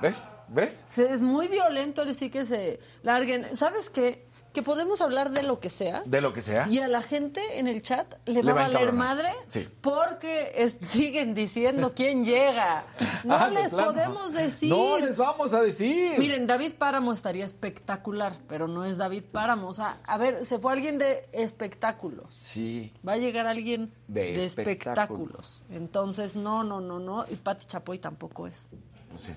¿Ves? 0.00 0.38
¿Ves? 0.48 0.86
Es 0.96 1.20
muy 1.20 1.48
violento 1.48 2.02
el 2.02 2.14
sí 2.14 2.30
que 2.30 2.46
se 2.46 2.80
larguen. 3.02 3.56
¿Sabes 3.56 3.90
qué? 3.90 4.29
Que 4.52 4.62
podemos 4.62 5.00
hablar 5.00 5.30
de 5.30 5.42
lo 5.42 5.60
que 5.60 5.70
sea. 5.70 6.02
De 6.04 6.20
lo 6.20 6.32
que 6.32 6.40
sea. 6.40 6.66
Y 6.68 6.78
a 6.78 6.88
la 6.88 7.02
gente 7.02 7.58
en 7.58 7.68
el 7.68 7.82
chat 7.82 8.14
le, 8.26 8.42
va, 8.42 8.50
a 8.52 8.68
valer 8.68 8.92
madre 8.92 9.32
sí. 9.46 9.68
porque 9.80 10.52
siguen 10.80 11.34
diciendo 11.34 11.92
quién 11.94 12.24
llega. 12.24 12.84
No 13.24 13.34
ah, 13.38 13.48
les 13.48 13.70
podemos 13.70 14.32
decir. 14.32 14.70
No 14.70 14.98
les 14.98 15.16
vamos 15.16 15.54
a 15.54 15.62
decir. 15.62 16.18
Miren, 16.18 16.46
David 16.46 16.72
Páramo 16.78 17.12
estaría 17.12 17.44
espectacular, 17.44 18.34
pero 18.48 18.66
no 18.66 18.84
es 18.84 18.98
David 18.98 19.24
Páramo. 19.30 19.68
O 19.68 19.74
sea, 19.74 19.98
a 20.04 20.18
ver, 20.18 20.44
se 20.44 20.58
fue 20.58 20.72
alguien 20.72 20.98
de 20.98 21.28
espectáculos. 21.32 22.34
Sí. 22.34 22.92
Va 23.06 23.12
a 23.12 23.18
llegar 23.18 23.46
alguien 23.46 23.92
de, 24.08 24.32
espectáculos. 24.32 25.62
Entonces, 25.70 26.36
no, 26.36 26.64
no, 26.64 26.80
no, 26.80 26.98
no. 26.98 27.24
Y 27.28 27.36
Pati 27.36 27.66
Chapoy 27.66 27.98
tampoco 27.98 28.46
es. 28.46 28.64
Pues 29.10 29.22
sí. 29.22 29.32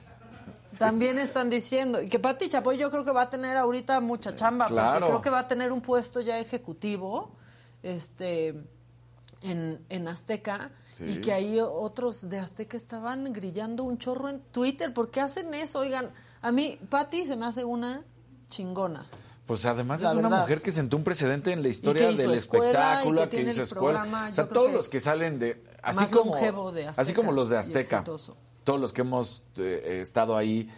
También 0.78 1.20
están 1.20 1.50
diciendo 1.50 2.02
y 2.02 2.10
que 2.10 2.20
Pati 2.20 2.50
Chapoy 2.50 2.78
yo 2.78 2.90
creo 2.90 3.06
que 3.06 3.12
va 3.12 3.24
a 3.24 3.30
tener 3.30 3.58
ahorita 3.58 4.00
mucha 4.00 4.36
chamba, 4.36 4.68
porque 4.68 5.06
creo 5.06 5.22
que 5.22 5.30
va 5.30 5.40
a 5.40 5.48
tener 5.48 5.72
un 5.72 5.82
puesto 5.82 6.22
ya 6.22 6.40
ejecutivo 6.40 7.32
este 7.84 8.56
en, 9.42 9.86
en 9.90 10.08
Azteca 10.08 10.72
y 11.00 11.18
que 11.18 11.34
ahí 11.34 11.60
otros 11.60 12.30
de 12.30 12.40
Azteca 12.40 12.78
estaban 12.78 13.32
grillando 13.34 13.84
un 13.84 13.98
chorro 13.98 14.30
en 14.30 14.40
Twitter. 14.40 14.94
¿Por 14.94 15.12
qué 15.12 15.22
hacen 15.22 15.54
eso? 15.54 15.80
Oigan, 15.80 16.12
a 16.42 16.52
mí 16.52 16.80
Pati 16.90 17.26
se 17.26 17.36
me 17.36 17.46
hace 17.46 17.64
una 17.64 18.04
chingona. 18.50 19.06
Pues 19.46 19.66
además 19.66 20.02
es 20.02 20.14
una 20.14 20.30
mujer 20.30 20.62
que 20.62 20.72
sentó 20.72 20.96
un 20.96 21.04
precedente 21.04 21.52
en 21.52 21.62
la 21.62 21.68
historia 21.68 22.12
del 22.12 22.32
espectáculo, 22.32 23.28
que, 23.28 23.42
hizo 23.42 23.64
escuela. 23.64 24.06
O 24.30 24.34
sea, 24.34 24.48
todos 24.48 24.72
los 24.72 24.88
que 24.88 25.02
salen 25.02 25.38
de 25.38 25.64
así 25.82 26.06
como 26.06 26.34
así 26.96 27.14
como 27.14 27.34
los 27.34 27.50
de 27.50 27.58
Azteca 27.58 28.04
todos 28.64 28.80
los 28.80 28.94
que 28.94 29.02
hemos 29.02 29.44
eh, 29.58 30.00
estado 30.02 30.38
ahí 30.38 30.70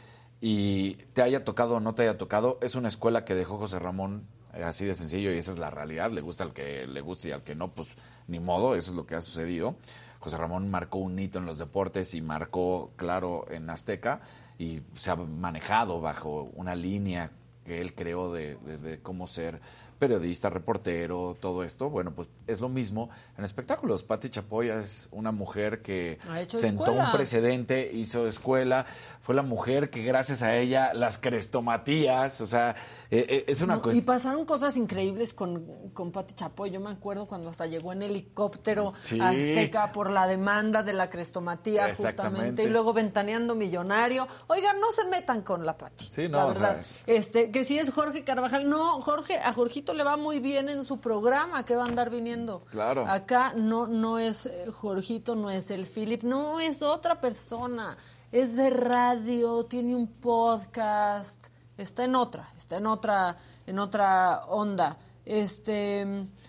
y 0.42 0.96
te 1.14 1.22
haya 1.22 1.44
tocado 1.44 1.76
o 1.76 1.80
no 1.80 1.96
te 1.96 2.04
haya 2.04 2.18
tocado, 2.18 2.58
es 2.62 2.76
una 2.76 2.88
escuela 2.88 3.26
que 3.26 3.36
dejó 3.36 3.58
José 3.58 3.80
Ramón 3.80 4.28
así 4.54 4.86
de 4.86 4.96
sencillo 4.96 5.32
y 5.32 5.38
esa 5.38 5.52
es 5.52 5.58
la 5.58 5.70
realidad, 5.70 6.12
le 6.12 6.22
gusta 6.22 6.44
al 6.44 6.54
que 6.54 6.88
le 6.88 7.02
guste 7.02 7.30
y 7.30 7.32
al 7.32 7.44
que 7.44 7.56
no, 7.56 7.72
pues 7.72 7.90
ni 8.28 8.40
modo, 8.40 8.76
eso 8.76 8.92
es 8.92 8.98
lo 8.98 9.06
que 9.06 9.16
ha 9.16 9.22
sucedido. 9.22 9.76
José 10.20 10.38
Ramón 10.38 10.70
marcó 10.70 10.98
un 11.00 11.20
hito 11.20 11.40
en 11.40 11.46
los 11.46 11.60
deportes 11.60 12.14
y 12.16 12.22
marcó, 12.22 12.92
claro, 12.96 13.46
en 13.50 13.70
Azteca 13.70 14.22
y 14.58 14.82
se 14.96 15.12
ha 15.12 15.16
manejado 15.16 16.02
bajo 16.02 16.50
una 16.56 16.76
línea 16.76 17.32
que 17.64 17.82
él 17.82 17.94
creó 17.94 18.32
de 18.32 19.00
cómo 19.04 19.28
ser 19.28 19.62
periodista, 20.00 20.50
reportero, 20.50 21.38
todo 21.40 21.64
esto. 21.64 21.90
Bueno, 21.90 22.12
pues 22.14 22.28
es 22.48 22.60
lo 22.62 22.70
mismo 22.70 23.10
en 23.38 23.44
espectáculos. 23.46 24.04
Patti 24.04 24.30
Chapoya 24.30 24.80
es 24.80 25.08
una 25.12 25.32
mujer 25.32 25.82
que 25.82 26.18
sentó 26.50 26.84
escuela. 26.86 27.06
un 27.06 27.12
precedente, 27.12 27.92
hizo 27.94 28.28
escuela, 28.28 28.86
fue 29.22 29.36
la 29.36 29.42
mujer 29.42 29.90
que 29.90 30.04
gracias 30.04 30.42
a 30.44 30.56
ella 30.56 30.94
las 30.94 31.18
crestomatías, 31.18 32.42
o 32.42 32.48
sea, 32.48 32.76
eh, 33.12 33.26
eh, 33.30 33.46
es 33.48 33.62
una 33.62 33.78
No, 33.78 33.92
y 33.92 34.02
pasaron 34.02 34.46
cosas 34.46 34.78
increíbles 34.78 35.34
con, 35.34 35.64
con 35.94 36.12
Pati 36.12 36.34
Chapoy. 36.34 36.72
Yo 36.72 36.80
me 36.80 36.90
acuerdo 36.90 37.28
cuando 37.28 37.50
hasta 37.50 37.66
llegó 37.66 37.94
en 37.94 38.02
helicóptero 38.02 38.92
Sí. 38.96 39.20
a 39.20 39.30
Azteca 39.30 39.92
por 39.92 40.10
la 40.10 40.28
demanda 40.28 40.84
de 40.84 40.94
la 40.94 41.10
crestomatía, 41.10 41.94
justamente, 41.96 42.64
y 42.64 42.68
luego 42.68 42.94
ventaneando 42.94 43.56
millonario. 43.56 44.28
Oigan, 44.48 44.80
no 44.80 44.92
se 44.92 45.06
metan 45.06 45.42
con 45.42 45.66
la 45.66 45.78
Pati. 45.78 46.08
Sí, 46.10 46.28
no, 46.28 46.38
la 46.40 46.46
verdad. 46.46 46.80
es- 46.82 46.94
Este, 47.08 47.52
que 47.52 47.64
si 47.64 47.78
es 47.80 47.92
Jorge 47.92 48.24
Carvajal, 48.24 48.70
no, 48.70 49.02
Jorge, 49.02 49.38
a 49.38 49.54
Jorgito 49.54 49.85
le 49.94 50.04
va 50.04 50.18
muy 50.18 50.40
bien 50.40 50.70
en 50.70 50.84
su 50.84 51.00
programa, 51.00 51.66
que 51.66 51.76
va 51.76 51.84
a 51.84 51.88
andar 51.88 52.10
viniendo. 52.10 52.64
Claro. 52.72 53.06
Acá 53.08 53.54
no, 53.56 53.88
no 53.88 54.20
es 54.20 54.46
eh, 54.46 54.66
Jorgito, 54.72 55.36
no 55.36 55.50
es 55.52 55.72
el 55.72 55.86
Philip, 55.86 56.24
no 56.24 56.60
es 56.60 56.82
otra 56.82 57.20
persona. 57.22 57.98
Es 58.32 58.56
de 58.56 58.70
radio, 58.70 59.64
tiene 59.66 59.96
un 59.96 60.08
podcast, 60.08 61.48
está 61.78 62.04
en 62.04 62.16
otra, 62.16 62.50
está 62.58 62.78
en 62.78 62.88
otra, 62.88 63.38
en 63.66 63.80
otra 63.80 64.46
onda. 64.48 64.98
Este 65.26 66.06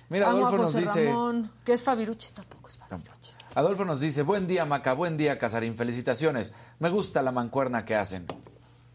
Mira, 0.09 0.31
amo 0.31 0.47
a 0.47 0.49
Adolfo 0.49 0.57
nos 0.65 0.73
José 0.73 0.81
dice- 0.83 1.05
Ramón, 1.07 1.51
que 1.65 1.73
es 1.75 1.85
Fabiruchis, 1.85 2.35
tampoco 2.35 2.69
es 2.69 2.77
Fabiruchis. 2.77 3.35
Adolfo 3.55 3.85
nos 3.87 4.01
dice, 4.01 4.23
buen 4.23 4.47
día 4.47 4.65
Maca, 4.67 4.93
buen 4.93 5.17
día 5.17 5.39
Casarín, 5.39 5.77
felicitaciones. 5.77 6.53
Me 6.79 6.91
gusta 6.91 7.23
la 7.23 7.33
mancuerna 7.33 7.85
que 7.87 7.95
hacen. 7.97 8.27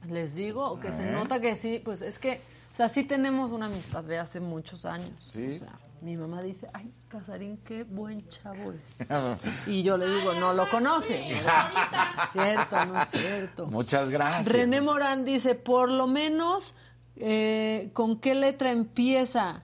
Les 0.08 0.36
digo 0.36 0.80
que 0.80 0.92
se 0.92 1.12
nota 1.12 1.40
que 1.40 1.56
sí, 1.56 1.82
pues 1.84 2.02
es 2.02 2.20
que, 2.20 2.42
o 2.72 2.76
sea, 2.76 2.90
sí 2.90 3.04
tenemos 3.04 3.52
una 3.52 3.66
amistad 3.66 4.04
de 4.04 4.20
hace 4.20 4.40
muchos 4.40 4.86
años. 4.86 5.12
Sí. 5.20 5.50
O 5.50 5.54
sea, 5.54 5.80
mi 6.02 6.18
mamá 6.18 6.42
dice, 6.42 6.70
ay, 6.74 6.92
Casarín, 7.10 7.58
qué 7.58 7.84
buen 7.84 8.28
chavo 8.28 8.72
es. 8.72 8.98
Y 9.68 9.84
yo 9.84 9.98
le 9.98 10.08
digo, 10.08 10.34
no 10.34 10.54
lo 10.54 10.68
conoce. 10.70 11.42
cierto, 12.32 12.86
no 12.86 13.02
es 13.02 13.10
cierto. 13.10 13.68
Muchas 13.68 14.10
gracias. 14.10 14.54
René 14.56 14.82
Morán 14.82 15.26
dice, 15.26 15.54
por 15.56 15.92
lo 15.92 16.08
menos, 16.08 16.74
eh, 17.18 17.92
¿con 17.94 18.20
qué 18.20 18.34
letra 18.36 18.72
empieza? 18.72 19.64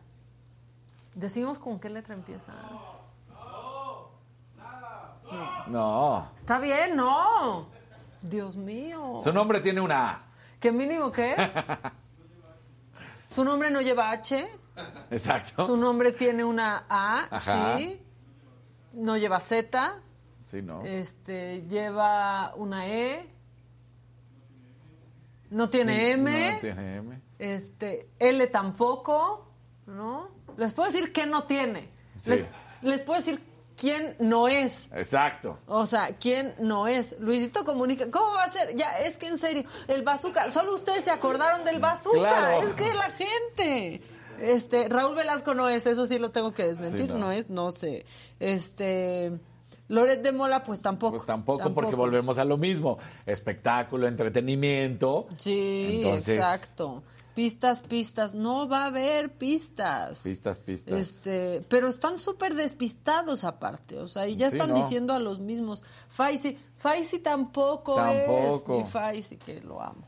Decimos 1.15 1.57
con 1.57 1.79
qué 1.79 1.89
letra 1.89 2.13
empieza. 2.13 2.53
No, 5.67 6.29
Está 6.37 6.59
bien, 6.59 6.95
no. 6.95 7.67
Dios 8.21 8.55
mío. 8.55 9.17
su 9.21 9.33
nombre 9.33 9.59
tiene 9.59 9.81
una 9.81 10.09
A. 10.09 10.21
¿Qué 10.59 10.71
mínimo 10.71 11.11
qué? 11.11 11.35
Su 13.27 13.43
nombre 13.43 13.69
no 13.71 13.81
lleva 13.81 14.11
H. 14.11 14.47
Exacto. 15.11 15.65
Su 15.65 15.77
nombre 15.77 16.11
tiene 16.11 16.43
una 16.43 16.85
A, 16.89 17.27
Ajá. 17.29 17.77
sí. 17.77 18.01
No 18.93 19.17
lleva 19.17 19.39
Z. 19.39 19.99
Sí, 20.43 20.61
no. 20.61 20.81
Este, 20.83 21.63
lleva 21.67 22.53
una 22.55 22.87
E. 22.87 23.29
No 25.49 25.69
tiene 25.69 26.11
M. 26.11 26.51
No 26.53 26.59
tiene 26.59 26.95
M. 26.97 27.21
Este, 27.39 28.09
L 28.19 28.47
tampoco, 28.47 29.51
¿no? 29.85 30.29
Les 30.57 30.73
puedo 30.73 30.89
decir 30.91 31.13
que 31.13 31.25
no 31.25 31.43
tiene. 31.43 31.89
Sí. 32.19 32.31
Les, 32.31 32.45
les 32.81 33.01
puedo 33.01 33.19
decir 33.19 33.41
quién 33.77 34.15
no 34.19 34.47
es. 34.47 34.89
Exacto. 34.93 35.57
O 35.67 35.85
sea, 35.85 36.15
¿quién 36.19 36.53
no 36.59 36.87
es? 36.87 37.15
Luisito 37.19 37.63
comunica. 37.63 38.09
¿Cómo 38.11 38.33
va 38.33 38.43
a 38.43 38.51
ser? 38.51 38.75
Ya, 38.75 38.89
es 39.05 39.17
que 39.17 39.27
en 39.27 39.37
serio, 39.37 39.63
el 39.87 40.01
bazooka, 40.03 40.49
solo 40.51 40.73
ustedes 40.75 41.03
se 41.03 41.11
acordaron 41.11 41.63
del 41.63 41.79
bazooka. 41.79 42.17
Claro. 42.17 42.67
Es 42.67 42.73
que 42.73 42.93
la 42.93 43.09
gente. 43.11 44.01
Este, 44.39 44.87
Raúl 44.87 45.15
Velasco 45.15 45.55
no 45.55 45.67
es, 45.67 45.87
eso 45.87 46.05
sí 46.05 46.19
lo 46.19 46.29
tengo 46.29 46.53
que 46.53 46.63
desmentir, 46.63 47.01
Sí, 47.01 47.07
no. 47.07 47.17
no. 47.17 47.31
es, 47.31 47.49
no 47.49 47.71
sé. 47.71 48.05
Este, 48.39 49.31
Loret 49.87 50.21
de 50.21 50.31
Mola, 50.31 50.61
pues 50.63 50.81
tampoco. 50.81 51.15
Pues 51.17 51.25
tampoco, 51.25 51.73
porque 51.73 51.95
volvemos 51.95 52.37
a 52.37 52.45
lo 52.45 52.57
mismo. 52.57 52.97
Espectáculo, 53.25 54.07
entretenimiento. 54.07 55.27
Sí, 55.37 56.01
Entonces- 56.03 56.37
exacto. 56.37 57.03
Pistas, 57.37 57.81
pistas. 57.81 58.33
No 58.33 58.67
va 58.67 58.85
a 58.85 58.85
haber 58.87 59.31
pistas. 59.31 60.23
Pistas, 60.23 60.57
pistas. 60.57 60.99
Este, 60.99 61.63
pero 61.69 61.87
están 61.87 62.17
súper 62.17 62.55
despistados 62.55 63.43
aparte, 63.43 63.99
o 63.99 64.07
sea, 64.07 64.27
y 64.27 64.35
ya 64.35 64.49
Sí, 64.49 64.55
están 64.55 64.71
no. 64.71 64.75
diciendo 64.75 65.13
a 65.13 65.19
los 65.19 65.37
mismos. 65.37 65.83
Faisy, 66.09 66.57
Faisy 66.77 67.19
tampoco, 67.19 67.93
Tampoco. 67.93 68.79
es 68.79 68.85
mi 68.85 68.89
Faisy, 68.89 69.37
que 69.37 69.61
lo 69.61 69.79
amo. 69.79 70.01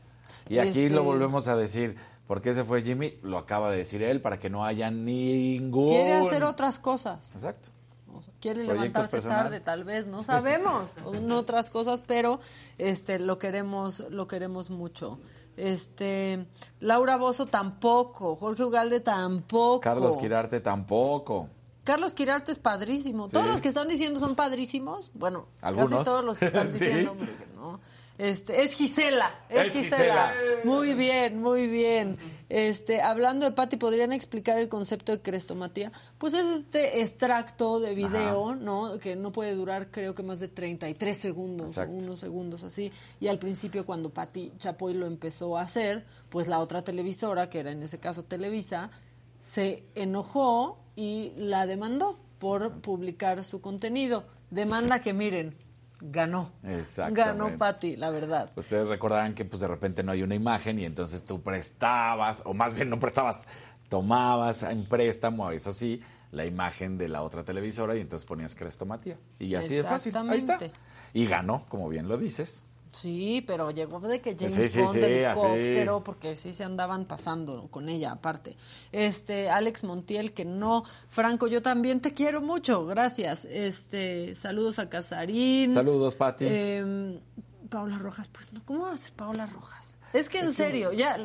Y 0.48 0.58
aquí 0.58 0.70
Este, 0.86 0.90
lo 0.90 1.04
volvemos 1.04 1.46
a 1.46 1.54
decir. 1.54 1.94
¿Por 2.26 2.42
qué 2.42 2.52
se 2.52 2.64
fue 2.64 2.82
Jimmy? 2.82 3.14
Lo 3.22 3.38
acaba 3.38 3.70
de 3.70 3.76
decir 3.76 4.02
él, 4.02 4.20
para 4.20 4.40
que 4.40 4.50
no 4.50 4.64
haya 4.64 4.90
ningún... 4.90 5.86
Quiere 5.88 6.14
hacer 6.14 6.42
otras 6.42 6.80
cosas. 6.80 7.30
Exacto. 7.32 7.68
O 8.12 8.22
sea, 8.22 8.34
quiere 8.40 8.64
levantarse 8.64 9.20
tarde, 9.20 9.60
tal 9.60 9.84
vez, 9.84 10.08
no 10.08 10.24
sabemos, 10.24 10.88
otras 11.30 11.70
cosas, 11.70 12.02
pero 12.04 12.40
este 12.76 13.20
lo 13.20 13.38
queremos, 13.38 14.00
lo 14.10 14.26
queremos 14.26 14.70
mucho. 14.70 15.20
Este 15.56 16.46
Laura 16.80 17.16
Bozo 17.16 17.46
tampoco, 17.46 18.36
Jorge 18.36 18.64
Ugalde 18.64 19.00
tampoco. 19.00 19.80
Carlos 19.80 20.16
Quirarte 20.16 20.60
tampoco. 20.60 21.48
Carlos 21.84 22.14
Quirarte 22.14 22.52
es 22.52 22.58
padrísimo. 22.58 23.26
Sí. 23.26 23.32
Todos 23.34 23.46
los 23.46 23.60
que 23.60 23.68
están 23.68 23.88
diciendo 23.88 24.20
son 24.20 24.34
padrísimos. 24.36 25.10
Bueno, 25.14 25.46
Algunos. 25.60 25.90
casi 25.90 26.04
todos 26.04 26.24
los 26.24 26.38
que 26.38 26.46
están 26.46 26.68
Sí. 26.68 26.72
diciendo, 26.84 27.12
hombre, 27.12 27.34
que 27.36 27.46
no. 27.56 27.80
Este, 28.20 28.62
es 28.62 28.74
Gisela, 28.74 29.30
es, 29.48 29.68
Es 29.68 29.72
Gisela. 29.72 30.34
Gisela. 30.34 30.60
Muy 30.64 30.92
bien, 30.92 31.40
muy 31.40 31.66
bien. 31.66 32.18
Este, 32.50 33.00
hablando 33.00 33.46
de 33.46 33.52
Patti, 33.52 33.78
¿podrían 33.78 34.12
explicar 34.12 34.58
el 34.58 34.68
concepto 34.68 35.12
de 35.12 35.22
crestomatía? 35.22 35.90
Pues 36.18 36.34
es 36.34 36.46
este 36.46 37.00
extracto 37.00 37.80
de 37.80 37.94
video, 37.94 38.54
¿no? 38.56 38.98
Que 38.98 39.16
no 39.16 39.32
puede 39.32 39.54
durar, 39.54 39.90
creo 39.90 40.14
que 40.14 40.22
más 40.22 40.38
de 40.38 40.48
33 40.48 41.16
segundos, 41.16 41.70
Exacto. 41.70 41.94
unos 41.94 42.20
segundos 42.20 42.62
así. 42.62 42.92
Y 43.20 43.28
al 43.28 43.38
principio, 43.38 43.86
cuando 43.86 44.10
Patti 44.10 44.52
Chapoy 44.58 44.92
lo 44.92 45.06
empezó 45.06 45.56
a 45.56 45.62
hacer, 45.62 46.04
pues 46.28 46.46
la 46.46 46.58
otra 46.58 46.84
televisora, 46.84 47.48
que 47.48 47.60
era 47.60 47.70
en 47.70 47.82
ese 47.82 48.00
caso 48.00 48.24
Televisa, 48.24 48.90
se 49.38 49.84
enojó 49.94 50.78
y 50.94 51.32
la 51.36 51.66
demandó 51.66 52.18
por 52.38 52.82
publicar 52.82 53.44
su 53.44 53.62
contenido. 53.62 54.24
Demanda 54.50 55.00
que 55.00 55.14
miren, 55.14 55.56
ganó. 56.00 56.52
Exactamente. 56.62 57.22
Ganó 57.22 57.56
Patti, 57.56 57.96
la 57.96 58.10
verdad. 58.10 58.50
Ustedes 58.56 58.88
recordarán 58.88 59.34
que 59.34 59.44
pues 59.44 59.60
de 59.60 59.68
repente 59.68 60.02
no 60.02 60.12
hay 60.12 60.22
una 60.22 60.34
imagen 60.34 60.78
y 60.78 60.84
entonces 60.84 61.24
tú 61.24 61.42
prestabas, 61.42 62.42
o 62.44 62.54
más 62.54 62.74
bien 62.74 62.90
no 62.90 62.98
prestabas, 62.98 63.46
tomabas 63.88 64.62
en 64.62 64.84
préstamo, 64.84 65.50
eso 65.50 65.72
sí, 65.72 66.02
la 66.32 66.46
imagen 66.46 66.96
de 66.96 67.08
la 67.08 67.22
otra 67.22 67.44
televisora 67.44 67.96
y 67.96 68.00
entonces 68.00 68.26
ponías 68.26 68.54
crestomatía. 68.54 69.18
Y 69.38 69.54
así 69.54 69.74
de 69.74 69.84
fácil. 69.84 70.16
Ahí 70.16 70.38
está. 70.38 70.58
Y 71.12 71.26
ganó, 71.26 71.66
como 71.68 71.88
bien 71.88 72.08
lo 72.08 72.16
dices. 72.16 72.64
Sí, 72.92 73.44
pero 73.46 73.70
llegó 73.70 74.00
de 74.00 74.20
que 74.20 74.36
James 74.38 74.54
Sí, 74.54 74.68
sí, 74.68 74.80
Bond 74.80 74.92
sí, 74.94 74.98
helicóptero, 75.04 76.04
porque 76.04 76.34
sí 76.34 76.52
se 76.52 76.64
andaban 76.64 77.04
pasando 77.04 77.68
con 77.70 77.88
ella, 77.88 78.12
aparte. 78.12 78.56
Este, 78.90 79.48
Alex 79.48 79.84
Montiel, 79.84 80.32
que 80.32 80.44
no. 80.44 80.84
Franco, 81.08 81.46
yo 81.46 81.62
también 81.62 82.00
te 82.00 82.12
quiero 82.12 82.40
mucho, 82.40 82.86
gracias. 82.86 83.44
Este, 83.44 84.34
saludos 84.34 84.78
a 84.78 84.88
Casarín. 84.88 85.72
Saludos, 85.72 86.16
Pati. 86.16 86.46
Eh, 86.48 87.20
Paula 87.68 87.98
Rojas, 87.98 88.28
pues 88.28 88.52
no, 88.52 88.60
¿cómo 88.64 88.86
va 88.86 88.92
a 88.92 88.96
ser 88.96 89.12
Paula 89.12 89.46
Rojas? 89.46 89.98
Es 90.12 90.28
que 90.28 90.40
en 90.40 90.52
serio, 90.52 90.92
ya, 90.92 91.16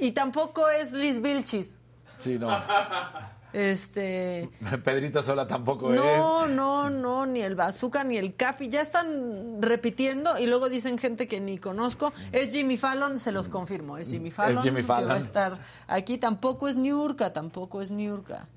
y 0.00 0.12
tampoco 0.12 0.68
es 0.70 0.92
Liz 0.92 1.20
Vilchis. 1.20 1.78
Sí, 2.18 2.38
no. 2.38 2.48
Este, 3.52 4.48
Pedrito 4.84 5.22
Sola 5.22 5.46
tampoco 5.46 5.92
es. 5.92 6.00
no, 6.00 6.46
no, 6.46 6.88
no, 6.90 7.26
ni 7.26 7.40
el 7.42 7.54
Bazooka 7.54 8.02
ni 8.04 8.16
el 8.16 8.34
Capi, 8.34 8.68
ya 8.68 8.80
están 8.80 9.60
repitiendo 9.60 10.38
y 10.38 10.46
luego 10.46 10.68
dicen 10.68 10.98
gente 10.98 11.28
que 11.28 11.40
ni 11.40 11.58
conozco. 11.58 12.12
Es 12.32 12.50
Jimmy 12.50 12.76
Fallon, 12.78 13.18
se 13.18 13.32
los 13.32 13.48
confirmo, 13.48 13.98
es 13.98 14.08
Jimmy 14.08 14.30
Fallon. 14.30 14.62
Jimmy 14.62 14.80
Que 14.80 14.86
va 14.86 14.94
a 14.96 15.00
Fallon. 15.00 15.16
estar 15.18 15.58
aquí, 15.86 16.18
tampoco 16.18 16.68
es 16.68 16.76
Niurka, 16.76 17.32
tampoco 17.32 17.82
es 17.82 17.90
Niurka. 17.90 18.48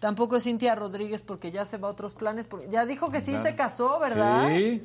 Tampoco 0.00 0.36
es 0.36 0.44
Cintia 0.44 0.74
Rodríguez 0.74 1.22
porque 1.22 1.50
ya 1.50 1.64
se 1.64 1.78
va 1.78 1.88
a 1.88 1.90
otros 1.92 2.12
planes, 2.14 2.46
porque 2.46 2.68
ya 2.68 2.84
dijo 2.84 3.10
que 3.10 3.20
sí 3.20 3.34
se 3.42 3.54
casó, 3.56 3.98
¿verdad? 3.98 4.48
Sí. 4.54 4.82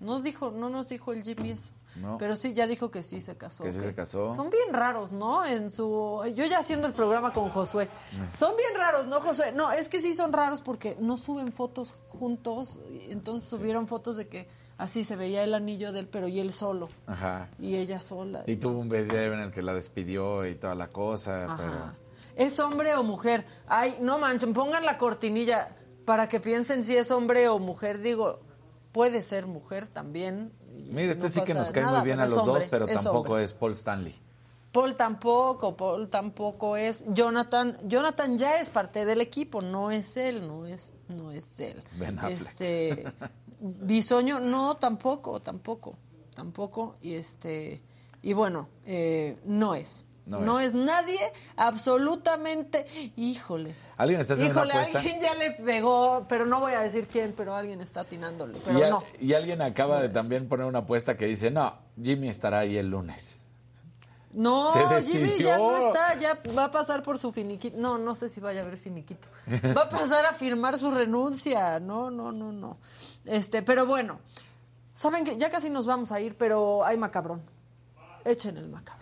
No 0.00 0.20
dijo, 0.20 0.50
no 0.50 0.68
nos 0.68 0.88
dijo 0.88 1.12
el 1.12 1.22
Jimmy 1.22 1.52
eso. 1.52 1.72
No. 1.96 2.16
Pero 2.18 2.36
sí, 2.36 2.54
ya 2.54 2.66
dijo 2.66 2.90
que 2.90 3.02
sí 3.02 3.20
se 3.20 3.36
casó. 3.36 3.64
Que 3.64 3.72
sí 3.72 3.80
se 3.80 3.94
casó. 3.94 4.34
Son 4.34 4.50
bien 4.50 4.72
raros, 4.72 5.12
¿no? 5.12 5.44
En 5.44 5.70
su... 5.70 6.22
Yo 6.34 6.44
ya 6.46 6.58
haciendo 6.58 6.86
el 6.86 6.94
programa 6.94 7.32
con 7.32 7.50
Josué. 7.50 7.88
Son 8.32 8.56
bien 8.56 8.70
raros, 8.76 9.06
¿no, 9.06 9.20
Josué? 9.20 9.52
No, 9.52 9.70
es 9.72 9.88
que 9.88 10.00
sí 10.00 10.14
son 10.14 10.32
raros 10.32 10.62
porque 10.62 10.96
no 11.00 11.16
suben 11.16 11.52
fotos 11.52 11.94
juntos. 12.08 12.80
y 12.90 13.12
Entonces 13.12 13.48
subieron 13.48 13.86
fotos 13.88 14.16
de 14.16 14.28
que 14.28 14.48
así 14.78 15.04
se 15.04 15.16
veía 15.16 15.44
el 15.44 15.54
anillo 15.54 15.92
de 15.92 16.00
él, 16.00 16.08
pero 16.08 16.28
y 16.28 16.40
él 16.40 16.52
solo. 16.52 16.88
Ajá. 17.06 17.48
Y 17.58 17.76
ella 17.76 18.00
sola. 18.00 18.42
Y 18.46 18.56
tuvo 18.56 18.78
un 18.78 18.88
video 18.88 19.34
en 19.34 19.40
el 19.40 19.52
que 19.52 19.62
la 19.62 19.74
despidió 19.74 20.46
y 20.46 20.54
toda 20.54 20.74
la 20.74 20.88
cosa, 20.88 21.44
Ajá. 21.44 21.56
pero... 21.56 22.02
¿Es 22.34 22.58
hombre 22.60 22.94
o 22.94 23.02
mujer? 23.02 23.44
Ay, 23.66 23.98
no 24.00 24.18
manchen, 24.18 24.54
pongan 24.54 24.86
la 24.86 24.96
cortinilla 24.96 25.76
para 26.06 26.28
que 26.28 26.40
piensen 26.40 26.82
si 26.82 26.96
es 26.96 27.10
hombre 27.10 27.48
o 27.48 27.58
mujer. 27.58 28.00
Digo, 28.00 28.40
puede 28.92 29.22
ser 29.22 29.46
mujer 29.46 29.86
también. 29.86 30.52
Y 30.84 30.90
Mire, 30.90 31.12
este 31.12 31.24
no 31.24 31.28
sí 31.30 31.40
que 31.42 31.54
nos 31.54 31.70
cae 31.70 31.82
nada, 31.84 31.98
muy 31.98 32.06
bien 32.06 32.20
a 32.20 32.26
los 32.26 32.44
dos, 32.44 32.64
pero 32.70 32.86
es 32.86 33.02
tampoco 33.02 33.30
hombre. 33.30 33.44
es 33.44 33.52
Paul 33.52 33.72
Stanley. 33.72 34.14
Paul 34.72 34.96
tampoco, 34.96 35.76
Paul 35.76 36.08
tampoco 36.08 36.76
es. 36.76 37.04
Jonathan, 37.08 37.76
Jonathan 37.84 38.38
ya 38.38 38.58
es 38.58 38.70
parte 38.70 39.04
del 39.04 39.20
equipo, 39.20 39.60
no 39.60 39.90
es 39.90 40.16
él, 40.16 40.46
no 40.48 40.66
es, 40.66 40.92
no 41.08 41.30
es 41.30 41.60
él. 41.60 41.82
Ben 41.98 42.18
Affleck. 42.18 42.40
Este, 42.40 43.04
Bisoño, 43.60 44.40
no, 44.40 44.76
tampoco, 44.76 45.40
tampoco, 45.40 45.96
tampoco. 46.34 46.96
Y 47.02 47.14
este, 47.14 47.82
y 48.22 48.32
bueno, 48.32 48.68
eh, 48.86 49.38
no 49.44 49.74
es. 49.74 50.06
No 50.24 50.40
No, 50.40 50.58
es. 50.60 50.68
es. 50.68 50.74
nadie, 50.74 51.18
absolutamente. 51.56 52.86
Híjole. 53.16 53.74
¿Alguien 54.02 54.20
está 54.20 54.34
haciendo 54.34 54.54
Híjole, 54.54 54.72
una 54.72 54.80
apuesta? 54.82 54.98
alguien 54.98 55.20
ya 55.20 55.34
le 55.34 55.50
pegó, 55.52 56.26
pero 56.28 56.44
no 56.46 56.60
voy 56.60 56.72
a 56.72 56.80
decir 56.80 57.06
quién, 57.06 57.32
pero 57.36 57.54
alguien 57.54 57.80
está 57.80 58.00
atinándole. 58.00 58.58
Pero 58.64 58.78
y, 58.78 58.82
a- 58.82 58.90
no. 58.90 59.04
y 59.20 59.32
alguien 59.34 59.62
acaba 59.62 60.00
de 60.02 60.08
también 60.08 60.48
poner 60.48 60.66
una 60.66 60.80
apuesta 60.80 61.16
que 61.16 61.26
dice, 61.26 61.50
no, 61.50 61.74
Jimmy 62.02 62.28
estará 62.28 62.60
ahí 62.60 62.76
el 62.76 62.88
lunes. 62.90 63.38
No, 64.34 64.72
Jimmy 65.02 65.36
ya 65.42 65.58
no 65.58 65.76
está, 65.76 66.14
ya 66.18 66.38
va 66.56 66.64
a 66.64 66.70
pasar 66.70 67.02
por 67.02 67.18
su 67.18 67.32
finiquito. 67.32 67.76
No, 67.78 67.98
no 67.98 68.14
sé 68.14 68.30
si 68.30 68.40
vaya 68.40 68.60
a 68.60 68.64
haber 68.64 68.78
finiquito. 68.78 69.28
Va 69.76 69.82
a 69.82 69.88
pasar 69.90 70.24
a 70.24 70.32
firmar 70.32 70.78
su 70.78 70.90
renuncia. 70.90 71.78
No, 71.80 72.10
no, 72.10 72.32
no, 72.32 72.50
no. 72.50 72.78
Este, 73.26 73.60
pero 73.62 73.84
bueno, 73.84 74.20
saben 74.94 75.24
que 75.24 75.36
ya 75.36 75.50
casi 75.50 75.68
nos 75.68 75.84
vamos 75.84 76.12
a 76.12 76.20
ir, 76.20 76.34
pero 76.38 76.82
hay 76.84 76.96
macabrón. 76.96 77.42
Echen 78.24 78.56
el 78.56 78.68
macabrón. 78.70 79.01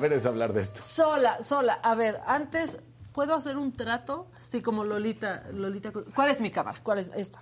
Ver, 0.00 0.12
es 0.12 0.26
hablar 0.26 0.52
de 0.52 0.62
esto. 0.62 0.80
Sola, 0.84 1.42
sola. 1.42 1.74
A 1.82 1.94
ver, 1.94 2.20
antes, 2.26 2.78
¿puedo 3.12 3.34
hacer 3.36 3.56
un 3.56 3.76
trato? 3.76 4.26
Sí, 4.42 4.60
como 4.62 4.82
Lolita, 4.84 5.44
Lolita. 5.52 5.92
¿Cuál 6.14 6.30
es 6.30 6.40
mi 6.40 6.50
cámara? 6.50 6.78
¿Cuál 6.82 6.98
es 6.98 7.10
esta? 7.14 7.40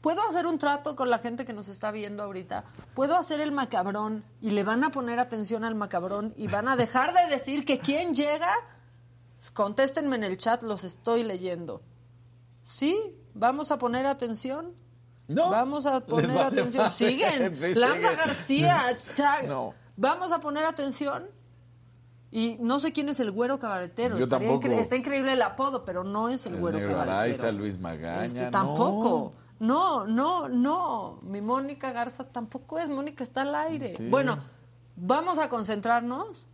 ¿Puedo 0.00 0.20
hacer 0.28 0.46
un 0.46 0.58
trato 0.58 0.96
con 0.96 1.08
la 1.08 1.18
gente 1.18 1.44
que 1.46 1.52
nos 1.54 1.68
está 1.68 1.90
viendo 1.90 2.22
ahorita? 2.24 2.64
¿Puedo 2.94 3.16
hacer 3.16 3.40
el 3.40 3.52
macabrón 3.52 4.22
y 4.42 4.50
le 4.50 4.62
van 4.64 4.84
a 4.84 4.90
poner 4.90 5.18
atención 5.18 5.64
al 5.64 5.74
macabrón 5.76 6.34
y 6.36 6.46
van 6.48 6.68
a 6.68 6.76
dejar 6.76 7.14
de 7.14 7.26
decir 7.34 7.64
que 7.64 7.78
quién 7.78 8.14
llega? 8.14 8.50
Contéstenme 9.52 10.16
en 10.16 10.24
el 10.24 10.36
chat, 10.36 10.62
los 10.62 10.84
estoy 10.84 11.22
leyendo. 11.22 11.82
¿Sí? 12.62 13.16
¿Vamos 13.34 13.70
a 13.70 13.78
poner 13.78 14.06
atención? 14.06 14.74
No. 15.26 15.50
Vamos 15.50 15.86
a 15.86 16.00
poner 16.00 16.28
vale 16.28 16.42
atención. 16.42 16.90
Siguen. 16.90 17.54
Sí, 17.56 17.74
Landa. 17.74 18.12
García. 18.14 18.98
Cha- 19.14 19.42
No. 19.46 19.74
Vamos 19.96 20.32
a 20.32 20.40
poner 20.40 20.64
atención. 20.64 21.26
Y 22.36 22.56
no 22.60 22.80
sé 22.80 22.92
quién 22.92 23.08
es 23.08 23.20
el 23.20 23.30
güero 23.30 23.60
cabaretero. 23.60 24.18
Yo 24.18 24.24
Estaría 24.24 24.48
tampoco. 24.48 24.66
incre- 24.74 24.80
está 24.80 24.96
increíble 24.96 25.34
el 25.34 25.42
apodo, 25.42 25.84
pero 25.84 26.02
no 26.02 26.28
es 26.28 26.44
el, 26.46 26.54
El 26.54 26.60
güero 26.60 26.78
Negro 26.78 26.92
cabaretero. 26.94 27.18
Araiza, 27.20 27.52
Luis 27.52 27.78
Magaña, 27.78 28.24
Este, 28.24 28.44
no. 28.46 28.50
tampoco. 28.50 29.32
No, 29.60 30.04
no, 30.04 30.48
no. 30.48 31.20
Mi 31.22 31.40
Mónica 31.40 31.92
Garza 31.92 32.24
tampoco 32.24 32.80
es. 32.80 32.88
Mónica 32.88 33.22
está 33.22 33.42
al 33.42 33.54
aire. 33.54 33.94
Sí. 33.94 34.08
Bueno, 34.08 34.36
vamos 34.96 35.38
a 35.38 35.48
concentrarnos. 35.48 36.48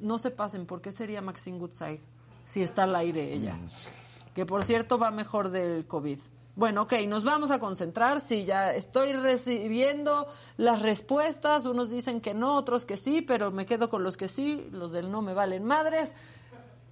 No 0.00 0.18
se 0.18 0.32
pasen, 0.32 0.66
¿por 0.66 0.80
qué 0.80 0.90
sería 0.90 1.22
Maxine 1.22 1.58
Goodside 1.58 2.00
si 2.44 2.62
está 2.62 2.82
al 2.82 2.96
aire 2.96 3.32
ella? 3.32 3.54
Mm. 3.54 4.34
Que 4.34 4.46
por 4.46 4.64
cierto 4.64 4.98
va 4.98 5.12
mejor 5.12 5.50
del 5.50 5.86
COVID. 5.86 6.18
Bueno, 6.58 6.82
ok, 6.82 6.92
nos 7.06 7.22
vamos 7.22 7.52
a 7.52 7.60
concentrar. 7.60 8.20
Sí, 8.20 8.44
ya 8.44 8.74
estoy 8.74 9.12
recibiendo 9.12 10.26
las 10.56 10.82
respuestas. 10.82 11.64
Unos 11.66 11.88
dicen 11.88 12.20
que 12.20 12.34
no, 12.34 12.56
otros 12.56 12.84
que 12.84 12.96
sí, 12.96 13.22
pero 13.22 13.52
me 13.52 13.64
quedo 13.64 13.88
con 13.88 14.02
los 14.02 14.16
que 14.16 14.26
sí. 14.26 14.68
Los 14.72 14.90
del 14.90 15.12
no 15.12 15.22
me 15.22 15.34
valen 15.34 15.64
madres. 15.64 16.16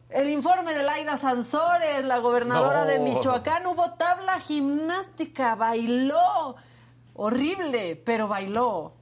El 0.08 0.30
informe 0.30 0.72
de 0.72 0.84
Laida 0.84 1.16
Sansores, 1.16 2.04
la 2.04 2.18
gobernadora 2.18 2.82
No. 2.82 2.86
de 2.86 3.00
Michoacán, 3.00 3.66
hubo 3.66 3.90
tabla 3.94 4.38
gimnástica, 4.38 5.56
bailó. 5.56 6.54
Horrible, 7.14 7.96
pero 7.96 8.28
bailó. 8.28 8.92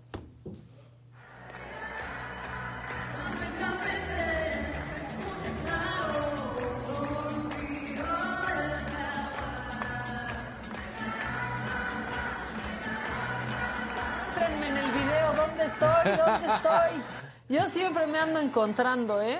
Estoy? 15.84 16.16
¿Dónde 16.32 16.46
estoy? 16.46 17.02
Yo 17.48 17.68
siempre 17.68 18.06
me 18.06 18.18
ando 18.18 18.40
encontrando, 18.40 19.20
¿eh? 19.22 19.38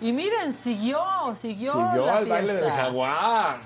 Y 0.00 0.12
miren, 0.12 0.52
siguió, 0.52 1.00
siguió, 1.34 1.72
Siguió 1.72 2.06
la 2.06 2.16
al 2.16 2.26
baile 2.26 2.52
del 2.54 2.62
fiesta. 2.62 2.82
jaguar. 2.82 3.56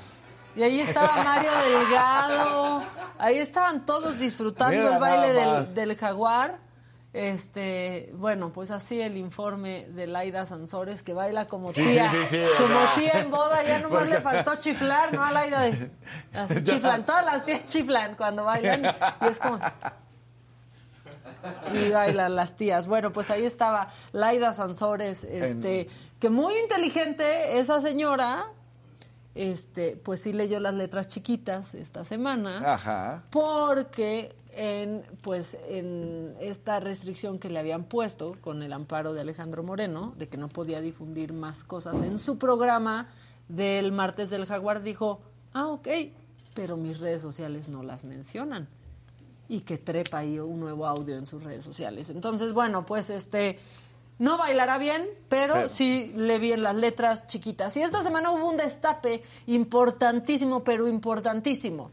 Y 0.56 0.62
ahí 0.62 0.80
estaba 0.80 1.22
Mario 1.24 1.50
Delgado, 1.68 2.82
ahí 3.18 3.38
estaban 3.38 3.84
todos 3.84 4.18
disfrutando 4.18 4.76
Mira 4.76 4.94
el 4.94 4.98
baile 5.00 5.32
del, 5.74 5.96
jaguar. 5.96 6.58
Este, 7.12 8.10
bueno, 8.14 8.50
pues 8.52 8.72
así 8.72 9.00
el 9.00 9.16
informe 9.16 9.86
de 9.90 10.08
Laida 10.08 10.46
Sansores, 10.46 11.04
que 11.04 11.12
baila 11.12 11.46
como 11.46 11.70
tía, 11.72 12.10
sí, 12.10 12.16
sí, 12.26 12.36
sí, 12.38 12.42
o 12.44 12.62
como 12.62 12.80
tía 12.96 13.20
en 13.20 13.30
boda, 13.30 13.62
ya 13.62 13.78
nomás 13.78 14.00
Porque- 14.00 14.14
le 14.14 14.20
faltó 14.20 14.56
chiflar, 14.56 15.12
¿no? 15.12 15.24
A 15.24 15.30
Laida 15.30 15.60
de, 15.60 15.90
así 16.34 16.62
chiflan, 16.64 17.06
todas 17.06 17.24
las 17.24 17.44
tías 17.44 17.66
chiflan 17.66 18.16
cuando 18.16 18.42
bailan 18.44 18.84
y 19.20 19.26
es 19.26 19.38
como 19.38 19.58
y 21.72 21.90
bailan 21.90 22.34
las 22.34 22.56
tías. 22.56 22.86
Bueno, 22.86 23.12
pues 23.12 23.30
ahí 23.30 23.44
estaba 23.44 23.88
Laida 24.12 24.54
Sansores, 24.54 25.24
este, 25.24 25.88
que 26.18 26.30
muy 26.30 26.54
inteligente 26.62 27.58
esa 27.58 27.80
señora, 27.80 28.46
este, 29.34 29.96
pues 29.96 30.22
sí 30.22 30.32
leyó 30.32 30.60
las 30.60 30.74
letras 30.74 31.08
chiquitas 31.08 31.74
esta 31.74 32.04
semana, 32.04 32.74
Ajá. 32.74 33.24
porque 33.30 34.34
en, 34.52 35.02
pues, 35.22 35.58
en 35.68 36.36
esta 36.40 36.78
restricción 36.80 37.38
que 37.38 37.50
le 37.50 37.58
habían 37.58 37.84
puesto 37.84 38.36
con 38.40 38.62
el 38.62 38.72
amparo 38.72 39.12
de 39.12 39.20
Alejandro 39.20 39.62
Moreno, 39.62 40.14
de 40.16 40.28
que 40.28 40.36
no 40.36 40.48
podía 40.48 40.80
difundir 40.80 41.32
más 41.32 41.64
cosas 41.64 42.02
en 42.02 42.18
su 42.18 42.38
programa 42.38 43.08
del 43.48 43.92
martes 43.92 44.30
del 44.30 44.46
jaguar, 44.46 44.82
dijo, 44.82 45.20
ah, 45.52 45.66
ok, 45.66 45.88
pero 46.54 46.76
mis 46.76 47.00
redes 47.00 47.20
sociales 47.20 47.68
no 47.68 47.82
las 47.82 48.04
mencionan 48.04 48.68
y 49.48 49.60
que 49.60 49.78
trepa 49.78 50.18
ahí 50.18 50.38
un 50.38 50.60
nuevo 50.60 50.86
audio 50.86 51.16
en 51.16 51.26
sus 51.26 51.42
redes 51.42 51.64
sociales. 51.64 52.10
Entonces, 52.10 52.52
bueno, 52.52 52.84
pues 52.86 53.10
este 53.10 53.58
no 54.18 54.38
bailará 54.38 54.78
bien, 54.78 55.06
pero 55.28 55.54
Pero- 55.54 55.68
sí 55.68 56.12
le 56.16 56.38
vi 56.38 56.52
en 56.52 56.62
las 56.62 56.74
letras 56.74 57.26
chiquitas. 57.26 57.76
Y 57.76 57.82
esta 57.82 58.02
semana 58.02 58.30
hubo 58.30 58.48
un 58.48 58.56
destape 58.56 59.22
importantísimo, 59.46 60.62
pero 60.62 60.86
importantísimo. 60.88 61.90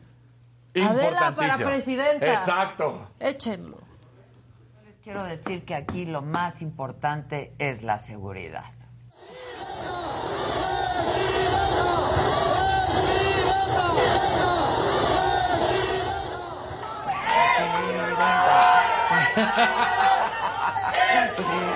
Adela 0.75 1.33
para 1.35 1.57
presidenta. 1.57 2.31
Exacto. 2.33 3.07
Échenlo. 3.19 3.77
Les 4.85 4.95
quiero 5.03 5.23
decir 5.23 5.65
que 5.65 5.75
aquí 5.75 6.05
lo 6.05 6.21
más 6.21 6.61
importante 6.61 7.53
es 7.59 7.83
la 7.83 7.99
seguridad. 7.99 8.71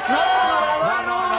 No, 0.10 1.02
no, 1.06 1.30
no. 1.30 1.36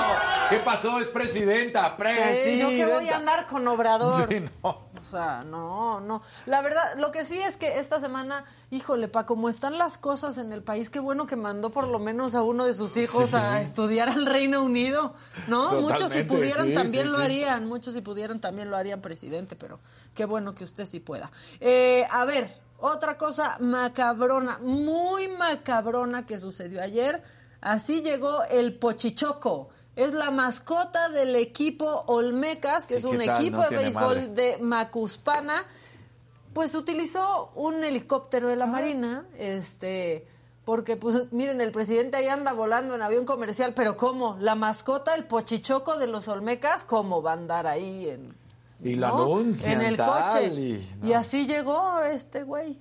¿Qué 0.48 0.58
pasó? 0.58 1.00
Es 1.00 1.08
presidenta. 1.08 1.96
Presidenta. 1.96 2.34
Sí, 2.44 2.58
yo 2.58 2.68
que 2.68 2.86
voy 2.86 3.08
a 3.08 3.16
andar 3.16 3.46
con 3.46 3.66
Obrador. 3.66 4.28
Sí, 4.28 4.44
no. 4.62 4.86
O 4.96 5.02
sea, 5.02 5.42
no, 5.44 6.00
no. 6.00 6.22
La 6.46 6.62
verdad, 6.62 6.82
lo 6.98 7.10
que 7.10 7.24
sí 7.24 7.38
es 7.38 7.56
que 7.56 7.78
esta 7.78 8.00
semana, 8.00 8.44
híjole, 8.70 9.08
pa, 9.08 9.26
como 9.26 9.48
están 9.48 9.76
las 9.76 9.98
cosas 9.98 10.38
en 10.38 10.52
el 10.52 10.62
país, 10.62 10.88
qué 10.88 11.00
bueno 11.00 11.26
que 11.26 11.36
mandó 11.36 11.70
por 11.70 11.88
lo 11.88 11.98
menos 11.98 12.34
a 12.34 12.42
uno 12.42 12.64
de 12.64 12.74
sus 12.74 12.96
hijos 12.96 13.30
Sí. 13.30 13.36
a 13.36 13.60
estudiar 13.60 14.08
al 14.08 14.24
Reino 14.24 14.62
Unido, 14.62 15.14
¿no? 15.48 15.80
muchos 15.80 16.12
si 16.12 16.22
pudieran 16.22 16.68
sí, 16.68 16.74
también 16.74 17.06
sí, 17.06 17.12
lo 17.12 17.18
harían, 17.18 17.66
muchos 17.66 17.94
si 17.94 18.00
pudieran 18.00 18.40
también 18.40 18.70
lo 18.70 18.76
harían 18.76 19.00
presidente, 19.02 19.56
pero 19.56 19.80
qué 20.14 20.24
bueno 20.24 20.54
que 20.54 20.64
usted 20.64 20.86
sí 20.86 21.00
pueda. 21.00 21.30
Eh, 21.60 22.06
a 22.10 22.24
ver, 22.24 22.56
otra 22.78 23.16
cosa 23.16 23.56
macabrona, 23.60 24.58
muy 24.58 25.28
macabrona 25.28 26.26
que 26.26 26.38
sucedió 26.38 26.82
ayer, 26.82 27.22
así 27.60 28.02
llegó 28.02 28.44
el 28.44 28.78
Pochichoco. 28.78 29.68
Es 29.94 30.12
la 30.12 30.30
mascota 30.30 31.08
del 31.08 31.34
equipo 31.36 32.04
Olmecas, 32.06 32.86
que 32.86 32.94
Sí, 32.94 32.98
es 32.98 33.04
un 33.04 33.22
equipo 33.22 33.58
No 33.58 33.68
de 33.70 33.76
béisbol 33.76 34.16
madre. 34.16 34.28
de 34.28 34.58
Macuspana, 34.58 35.64
pues 36.52 36.74
utilizó 36.74 37.50
un 37.54 37.82
helicóptero 37.82 38.48
de 38.48 38.56
la 38.56 38.66
Marina, 38.66 39.26
este, 39.38 40.26
porque 40.66 40.96
pues 40.96 41.32
miren, 41.32 41.60
el 41.62 41.72
presidente 41.72 42.18
ahí 42.18 42.26
anda 42.26 42.52
volando 42.52 42.94
en 42.94 43.00
avión 43.00 43.24
comercial, 43.24 43.72
pero 43.74 43.96
¿cómo? 43.96 44.36
La 44.40 44.54
mascota, 44.54 45.14
el 45.14 45.24
pochichoco 45.24 45.96
de 45.96 46.08
los 46.08 46.28
Olmecas, 46.28 46.84
¿cómo 46.84 47.22
va 47.22 47.30
a 47.30 47.34
andar 47.34 47.66
ahí 47.66 48.10
en, 48.10 48.34
Y 48.82 48.96
lo 48.96 49.08
¿no? 49.08 49.14
anuncian, 49.14 49.80
En 49.80 49.86
el 49.86 49.96
tal, 49.96 50.22
coche. 50.32 50.54
y- 50.54 50.90
Y 51.02 51.12
así 51.12 51.46
llegó 51.46 52.00
este 52.02 52.42
güey. 52.44 52.78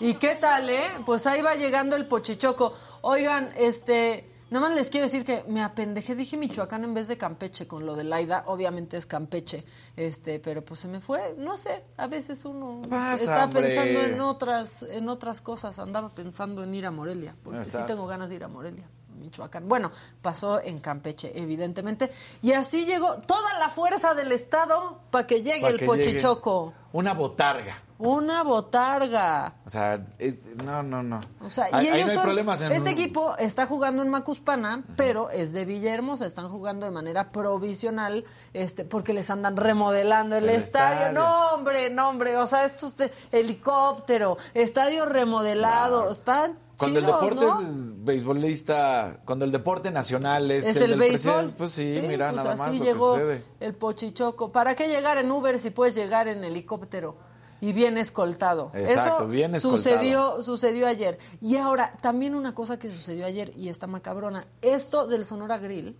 ¿Y 0.00 0.14
qué 0.14 0.34
tal, 0.34 0.68
eh? 0.68 0.82
Pues 1.06 1.26
ahí 1.26 1.42
va 1.42 1.54
llegando 1.54 1.94
el 1.94 2.06
pochichoco. 2.06 2.74
Oigan, 3.02 3.52
este, 3.56 4.31
nada 4.52 4.68
más 4.68 4.76
les 4.76 4.90
quiero 4.90 5.06
decir 5.06 5.24
que 5.24 5.44
me 5.48 5.62
apendejé, 5.62 6.14
dije 6.14 6.36
Michoacán 6.36 6.84
en 6.84 6.94
vez 6.94 7.08
de 7.08 7.18
Campeche 7.18 7.66
con 7.66 7.84
lo 7.84 7.96
de 7.96 8.04
Laida, 8.04 8.44
obviamente 8.46 8.96
es 8.96 9.06
Campeche, 9.06 9.64
este, 9.96 10.38
pero 10.38 10.64
pues 10.64 10.80
se 10.80 10.88
me 10.88 11.00
fue, 11.00 11.34
no 11.38 11.56
sé, 11.56 11.84
a 11.96 12.06
veces 12.06 12.44
uno 12.44 12.82
Pasa, 12.88 13.14
está 13.24 13.44
hombre. 13.44 13.62
pensando 13.62 14.00
en 14.00 14.20
otras, 14.20 14.82
en 14.84 15.08
otras 15.08 15.40
cosas, 15.40 15.78
andaba 15.78 16.14
pensando 16.14 16.62
en 16.62 16.74
ir 16.74 16.86
a 16.86 16.90
Morelia, 16.90 17.34
porque 17.42 17.64
sí 17.64 17.78
tengo 17.86 18.06
ganas 18.06 18.28
de 18.28 18.36
ir 18.36 18.44
a 18.44 18.48
Morelia. 18.48 18.88
Michoacán. 19.18 19.68
Bueno, 19.68 19.92
pasó 20.20 20.60
en 20.60 20.80
Campeche, 20.80 21.30
evidentemente. 21.38 22.10
Y 22.40 22.52
así 22.52 22.86
llegó 22.86 23.18
toda 23.20 23.56
la 23.60 23.68
fuerza 23.68 24.14
del 24.14 24.32
Estado 24.32 25.00
para 25.10 25.26
que 25.28 25.42
llegue 25.42 25.60
Pa' 25.60 25.68
el 25.68 25.74
llegue. 25.78 25.86
pochichoco. 25.86 26.72
Una 26.92 27.14
botarga. 27.14 27.80
Una 28.04 28.42
botarga. 28.42 29.54
O 29.64 29.70
sea, 29.70 30.06
es- 30.18 30.38
no, 30.64 30.82
no, 30.82 31.02
no. 31.02 31.20
O 31.40 31.48
sea, 31.48 31.68
y 31.70 31.74
ahí 31.74 31.88
ellos 31.88 32.06
no 32.06 32.10
hay 32.10 32.14
son- 32.16 32.24
problemas 32.24 32.60
en 32.60 32.72
Este 32.72 32.90
equipo 32.90 33.36
está 33.38 33.66
jugando 33.66 34.02
en 34.02 34.08
Macuspana, 34.08 34.82
pero 34.96 35.30
es 35.30 35.52
de 35.52 35.64
Villahermosa. 35.64 36.26
Están 36.26 36.48
jugando 36.48 36.86
de 36.86 36.92
manera 36.92 37.30
provisional, 37.30 38.24
este, 38.52 38.84
porque 38.84 39.12
les 39.14 39.30
andan 39.30 39.56
remodelando 39.56 40.36
el, 40.36 40.48
El 40.48 40.56
estadio. 40.56 41.08
estadio. 41.08 41.20
No, 41.20 41.54
hombre, 41.54 41.90
no, 41.90 42.08
hombre. 42.08 42.36
O 42.38 42.46
sea, 42.46 42.64
esto 42.64 42.86
es 42.86 42.96
de 42.96 43.12
helicóptero, 43.30 44.36
estadio 44.54 45.06
remodelado. 45.06 45.98
Claro. 46.00 46.10
Están 46.12 46.58
Cuando 46.76 46.98
el 46.98 47.06
deporte 47.06 47.34
¿no? 47.46 47.60
es 47.60 47.66
beisbolista, 48.04 49.20
cuando 49.24 49.44
el 49.44 49.52
deporte 49.52 49.90
nacional 49.92 50.50
es, 50.50 50.66
Es 50.66 50.76
el, 50.78 50.82
el, 50.84 50.90
del 50.90 50.98
béisbol. 50.98 51.54
pues 51.56 51.70
sí, 51.70 52.02
mira 52.08 52.30
pues 52.32 52.36
nada 52.42 52.56
más 52.56 52.68
así 52.68 52.78
lo 52.78 52.84
llegó 52.84 53.14
que 53.14 53.20
sucede. 53.20 53.44
el 53.60 53.74
pochichoco. 53.74 54.50
¿Para 54.50 54.74
qué 54.74 54.88
llegar 54.88 55.18
en 55.18 55.30
Uber 55.30 55.58
si 55.60 55.70
puedes 55.70 55.94
llegar 55.94 56.26
en 56.26 56.42
helicóptero? 56.42 57.16
Y 57.62 57.72
bien 57.72 57.96
escoltado. 57.96 58.72
Exacto, 58.74 59.18
Eso 59.18 59.28
bien 59.28 59.54
escoltado. 59.54 59.82
sucedió, 59.82 60.42
sucedió 60.42 60.88
ayer. 60.88 61.16
Y 61.40 61.58
ahora, 61.58 61.96
también 62.00 62.34
una 62.34 62.56
cosa 62.56 62.76
que 62.76 62.90
sucedió 62.90 63.24
ayer 63.24 63.52
y 63.56 63.68
está 63.68 63.86
macabrona. 63.86 64.48
Esto 64.62 65.06
del 65.06 65.24
Sonora 65.24 65.58
Grill 65.58 65.96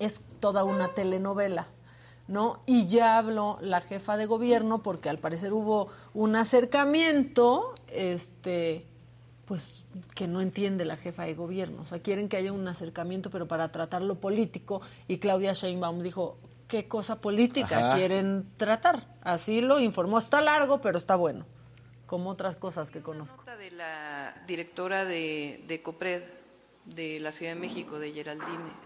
es 0.00 0.38
toda 0.40 0.64
una 0.64 0.88
telenovela. 0.88 1.68
¿No? 2.26 2.62
Y 2.66 2.86
ya 2.86 3.18
habló 3.18 3.58
la 3.60 3.82
jefa 3.82 4.16
de 4.16 4.26
gobierno 4.26 4.82
porque 4.82 5.10
al 5.10 5.18
parecer 5.18 5.52
hubo 5.52 5.88
un 6.12 6.34
acercamiento, 6.36 7.74
este, 7.88 8.86
pues 9.44 9.84
que 10.14 10.26
no 10.26 10.40
entiende 10.40 10.84
la 10.84 10.96
jefa 10.96 11.22
de 11.24 11.34
gobierno. 11.34 11.82
O 11.82 11.84
sea, 11.84 12.00
quieren 12.00 12.28
que 12.28 12.36
haya 12.36 12.52
un 12.52 12.66
acercamiento, 12.66 13.30
pero 13.30 13.46
para 13.46 13.70
tratar 13.70 14.02
lo 14.02 14.16
político. 14.16 14.80
Y 15.06 15.18
Claudia 15.18 15.52
Sheinbaum 15.52 16.02
dijo, 16.02 16.38
¿qué 16.68 16.88
cosa 16.88 17.20
política 17.20 17.90
Ajá. 17.90 17.96
quieren 17.96 18.46
tratar? 18.56 19.08
Así 19.22 19.60
lo 19.60 19.80
informó. 19.80 20.18
Está 20.18 20.40
largo, 20.40 20.80
pero 20.80 20.98
está 20.98 21.16
bueno. 21.16 21.46
Como 22.06 22.30
otras 22.30 22.56
cosas 22.56 22.90
que 22.90 23.00
conozco. 23.00 23.36
nota 23.38 23.56
de 23.56 23.70
la 23.70 24.42
directora 24.46 25.04
de, 25.04 25.64
de 25.66 25.82
COPRED 25.82 26.22
de 26.84 27.18
la 27.20 27.32
Ciudad 27.32 27.54
de 27.54 27.60
México, 27.60 27.98
de 27.98 28.12
Geraldine. 28.12 28.84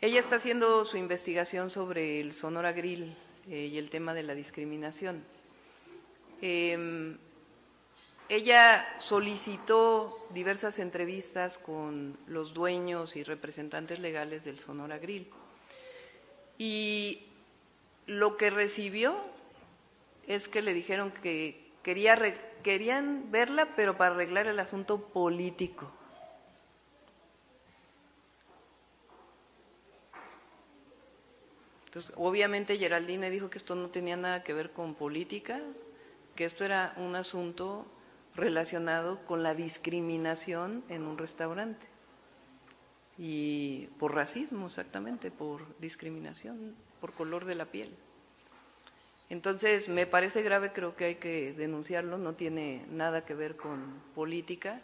Ella 0.00 0.18
está 0.20 0.36
haciendo 0.36 0.84
su 0.84 0.96
investigación 0.96 1.70
sobre 1.70 2.20
el 2.20 2.32
Sonora 2.32 2.72
Grill 2.72 3.14
eh, 3.48 3.66
y 3.72 3.78
el 3.78 3.90
tema 3.90 4.14
de 4.14 4.22
la 4.22 4.34
discriminación. 4.34 5.22
Eh, 6.42 7.16
ella 8.30 8.86
solicitó 8.98 10.28
diversas 10.30 10.78
entrevistas 10.78 11.58
con 11.58 12.16
los 12.28 12.54
dueños 12.54 13.16
y 13.16 13.24
representantes 13.24 13.98
legales 13.98 14.44
del 14.44 14.56
Sonora 14.56 14.98
Grill. 14.98 15.28
Y 16.60 17.22
lo 18.04 18.36
que 18.36 18.50
recibió 18.50 19.16
es 20.26 20.46
que 20.46 20.60
le 20.60 20.74
dijeron 20.74 21.10
que 21.10 21.72
quería 21.82 22.18
querían 22.62 23.30
verla, 23.30 23.74
pero 23.76 23.96
para 23.96 24.14
arreglar 24.14 24.46
el 24.46 24.58
asunto 24.58 24.98
político. 25.00 25.90
Entonces, 31.86 32.12
obviamente 32.18 32.76
Geraldine 32.76 33.30
dijo 33.30 33.48
que 33.48 33.56
esto 33.56 33.74
no 33.74 33.88
tenía 33.88 34.18
nada 34.18 34.42
que 34.44 34.52
ver 34.52 34.70
con 34.70 34.94
política, 34.94 35.62
que 36.36 36.44
esto 36.44 36.66
era 36.66 36.92
un 36.98 37.16
asunto 37.16 37.86
relacionado 38.34 39.24
con 39.24 39.42
la 39.42 39.54
discriminación 39.54 40.84
en 40.90 41.06
un 41.06 41.16
restaurante. 41.16 41.88
Y 43.22 43.88
por 43.98 44.14
racismo, 44.14 44.64
exactamente, 44.64 45.30
por 45.30 45.78
discriminación, 45.78 46.74
por 47.02 47.12
color 47.12 47.44
de 47.44 47.54
la 47.54 47.66
piel. 47.66 47.94
Entonces, 49.28 49.90
me 49.90 50.06
parece 50.06 50.40
grave, 50.40 50.72
creo 50.72 50.96
que 50.96 51.04
hay 51.04 51.14
que 51.16 51.52
denunciarlo, 51.52 52.16
no 52.16 52.32
tiene 52.32 52.86
nada 52.90 53.26
que 53.26 53.34
ver 53.34 53.56
con 53.56 53.92
política 54.14 54.80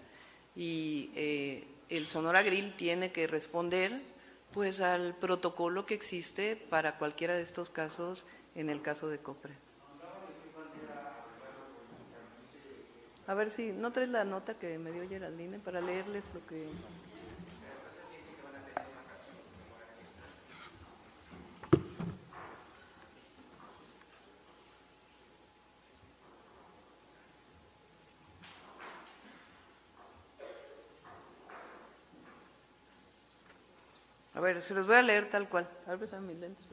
y 0.55 1.11
eh, 1.15 1.67
el 1.89 2.07
Sonora 2.09 2.43
Grill 2.43 2.77
tiene 2.77 3.11
que 3.11 3.27
responder 3.27 4.03
pues 4.53 4.83
al 4.83 5.15
protocolo 5.15 5.87
que 5.87 5.95
existe 5.95 6.57
para 6.57 6.99
cualquiera 6.99 7.33
de 7.33 7.43
estos 7.43 7.71
casos 7.71 8.27
en 8.55 8.69
el 8.69 8.83
caso 8.83 9.09
de 9.09 9.17
Copre. 9.17 9.55
A 13.27 13.35
ver 13.35 13.51
si, 13.51 13.73
¿no 13.73 13.93
traes 13.93 14.11
la 14.11 14.25
nota 14.25 14.59
que 14.59 14.79
me 14.79 14.93
dio 14.93 15.09
Geraldine 15.09 15.59
para 15.59 15.81
leerles 15.81 16.35
lo 16.35 16.47
que... 16.47 16.67
ver, 34.47 34.63
se 34.63 34.75
los 34.75 34.87
voy 34.87 34.97
a 34.97 35.03
leer 35.03 35.29
tal 35.29 35.49
cual. 35.49 35.69
A 35.87 35.97
ver, 35.97 36.21
mis 36.21 36.39
lentes. 36.39 36.65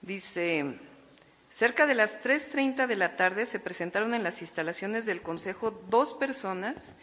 Dice, 0.00 0.78
cerca 1.50 1.86
de 1.86 1.94
las 1.94 2.20
3.30 2.22 2.86
de 2.86 2.96
la 2.96 3.16
tarde 3.16 3.46
se 3.46 3.60
presentaron 3.60 4.14
en 4.14 4.22
las 4.22 4.40
instalaciones 4.40 5.04
del 5.06 5.22
Consejo 5.22 5.70
dos 5.88 6.14
personas 6.14 6.94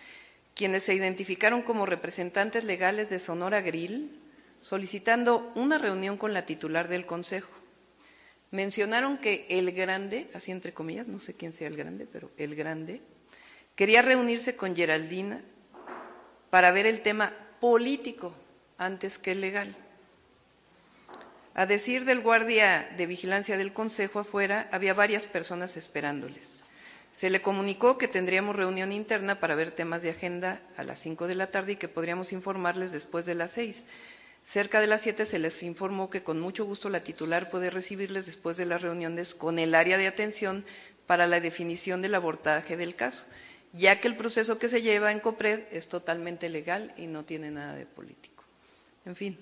quienes 0.56 0.84
se 0.84 0.96
identificaron 0.96 1.62
como 1.62 1.86
representantes 1.86 2.64
legales 2.64 3.12
de 3.12 3.20
Sonora 3.20 3.62
Grill, 3.62 4.20
solicitando 4.60 5.52
una 5.54 5.78
reunión 5.78 6.18
con 6.18 6.34
la 6.34 6.48
titular 6.48 6.88
del 6.88 7.06
Consejo. 7.06 7.52
Mencionaron 8.50 9.20
que 9.20 9.46
el 9.50 9.72
grande, 9.72 10.32
así 10.34 10.52
entre 10.52 10.74
comillas, 10.74 11.08
no 11.08 11.20
sé 11.20 11.36
quién 11.36 11.54
sea 11.54 11.68
el 11.68 11.78
grande, 11.78 12.08
pero 12.12 12.32
el 12.38 12.56
grande, 12.56 13.02
quería 13.78 14.02
reunirse 14.02 14.58
con 14.58 14.76
Geraldina 14.76 15.40
para 16.50 16.72
ver 16.72 16.86
el 16.86 17.02
tema 17.02 17.32
político 17.62 18.34
antes 18.78 19.18
que 19.18 19.36
legal. 19.36 19.78
A 21.54 21.66
decir 21.66 22.04
del 22.04 22.22
guardia 22.22 22.90
de 22.98 23.06
vigilancia 23.06 23.56
del 23.56 23.74
Consejo 23.74 24.20
afuera, 24.20 24.68
había 24.72 24.94
varias 24.94 25.26
personas 25.26 25.78
esperándoles. 25.78 26.62
Se 27.12 27.30
le 27.30 27.42
comunicó 27.42 27.98
que 27.98 28.08
tendríamos 28.08 28.56
reunión 28.56 28.92
interna 28.92 29.40
para 29.40 29.56
ver 29.56 29.72
temas 29.72 30.02
de 30.02 30.10
agenda 30.10 30.60
a 30.76 30.84
las 30.84 31.00
5 31.00 31.28
de 31.28 31.36
la 31.36 31.48
tarde 31.48 31.74
y 31.74 31.76
que 31.78 31.88
podríamos 31.88 32.32
informarles 32.32 32.92
después 32.92 33.26
de 33.26 33.36
las 33.36 33.52
6. 33.52 33.86
Cerca 34.44 34.82
de 34.82 34.88
las 34.88 35.02
7 35.02 35.26
se 35.26 35.40
les 35.40 35.62
informó 35.64 36.10
que 36.10 36.24
con 36.24 36.40
mucho 36.40 36.66
gusto 36.66 36.90
la 36.90 37.04
titular 37.04 37.50
puede 37.50 37.70
recibirles 37.70 38.26
después 38.26 38.58
de 38.58 38.66
las 38.66 38.82
reuniones 38.82 39.36
con 39.36 39.60
el 39.60 39.76
área 39.76 39.98
de 39.98 40.08
atención 40.08 40.66
para 41.06 41.28
la 41.28 41.40
definición 41.40 42.02
del 42.02 42.16
abordaje 42.16 42.78
del 42.78 42.96
caso, 42.96 43.26
ya 43.74 44.00
que 44.02 44.08
el 44.08 44.18
proceso 44.18 44.58
que 44.60 44.70
se 44.70 44.82
lleva 44.82 45.12
en 45.12 45.20
COPRED 45.20 45.66
es 45.72 45.88
totalmente 45.90 46.50
legal 46.50 46.94
y 46.98 47.08
no 47.08 47.24
tiene 47.26 47.52
nada 47.52 47.76
de 47.76 47.86
político. 47.86 48.44
En 49.06 49.16
fin. 49.16 49.38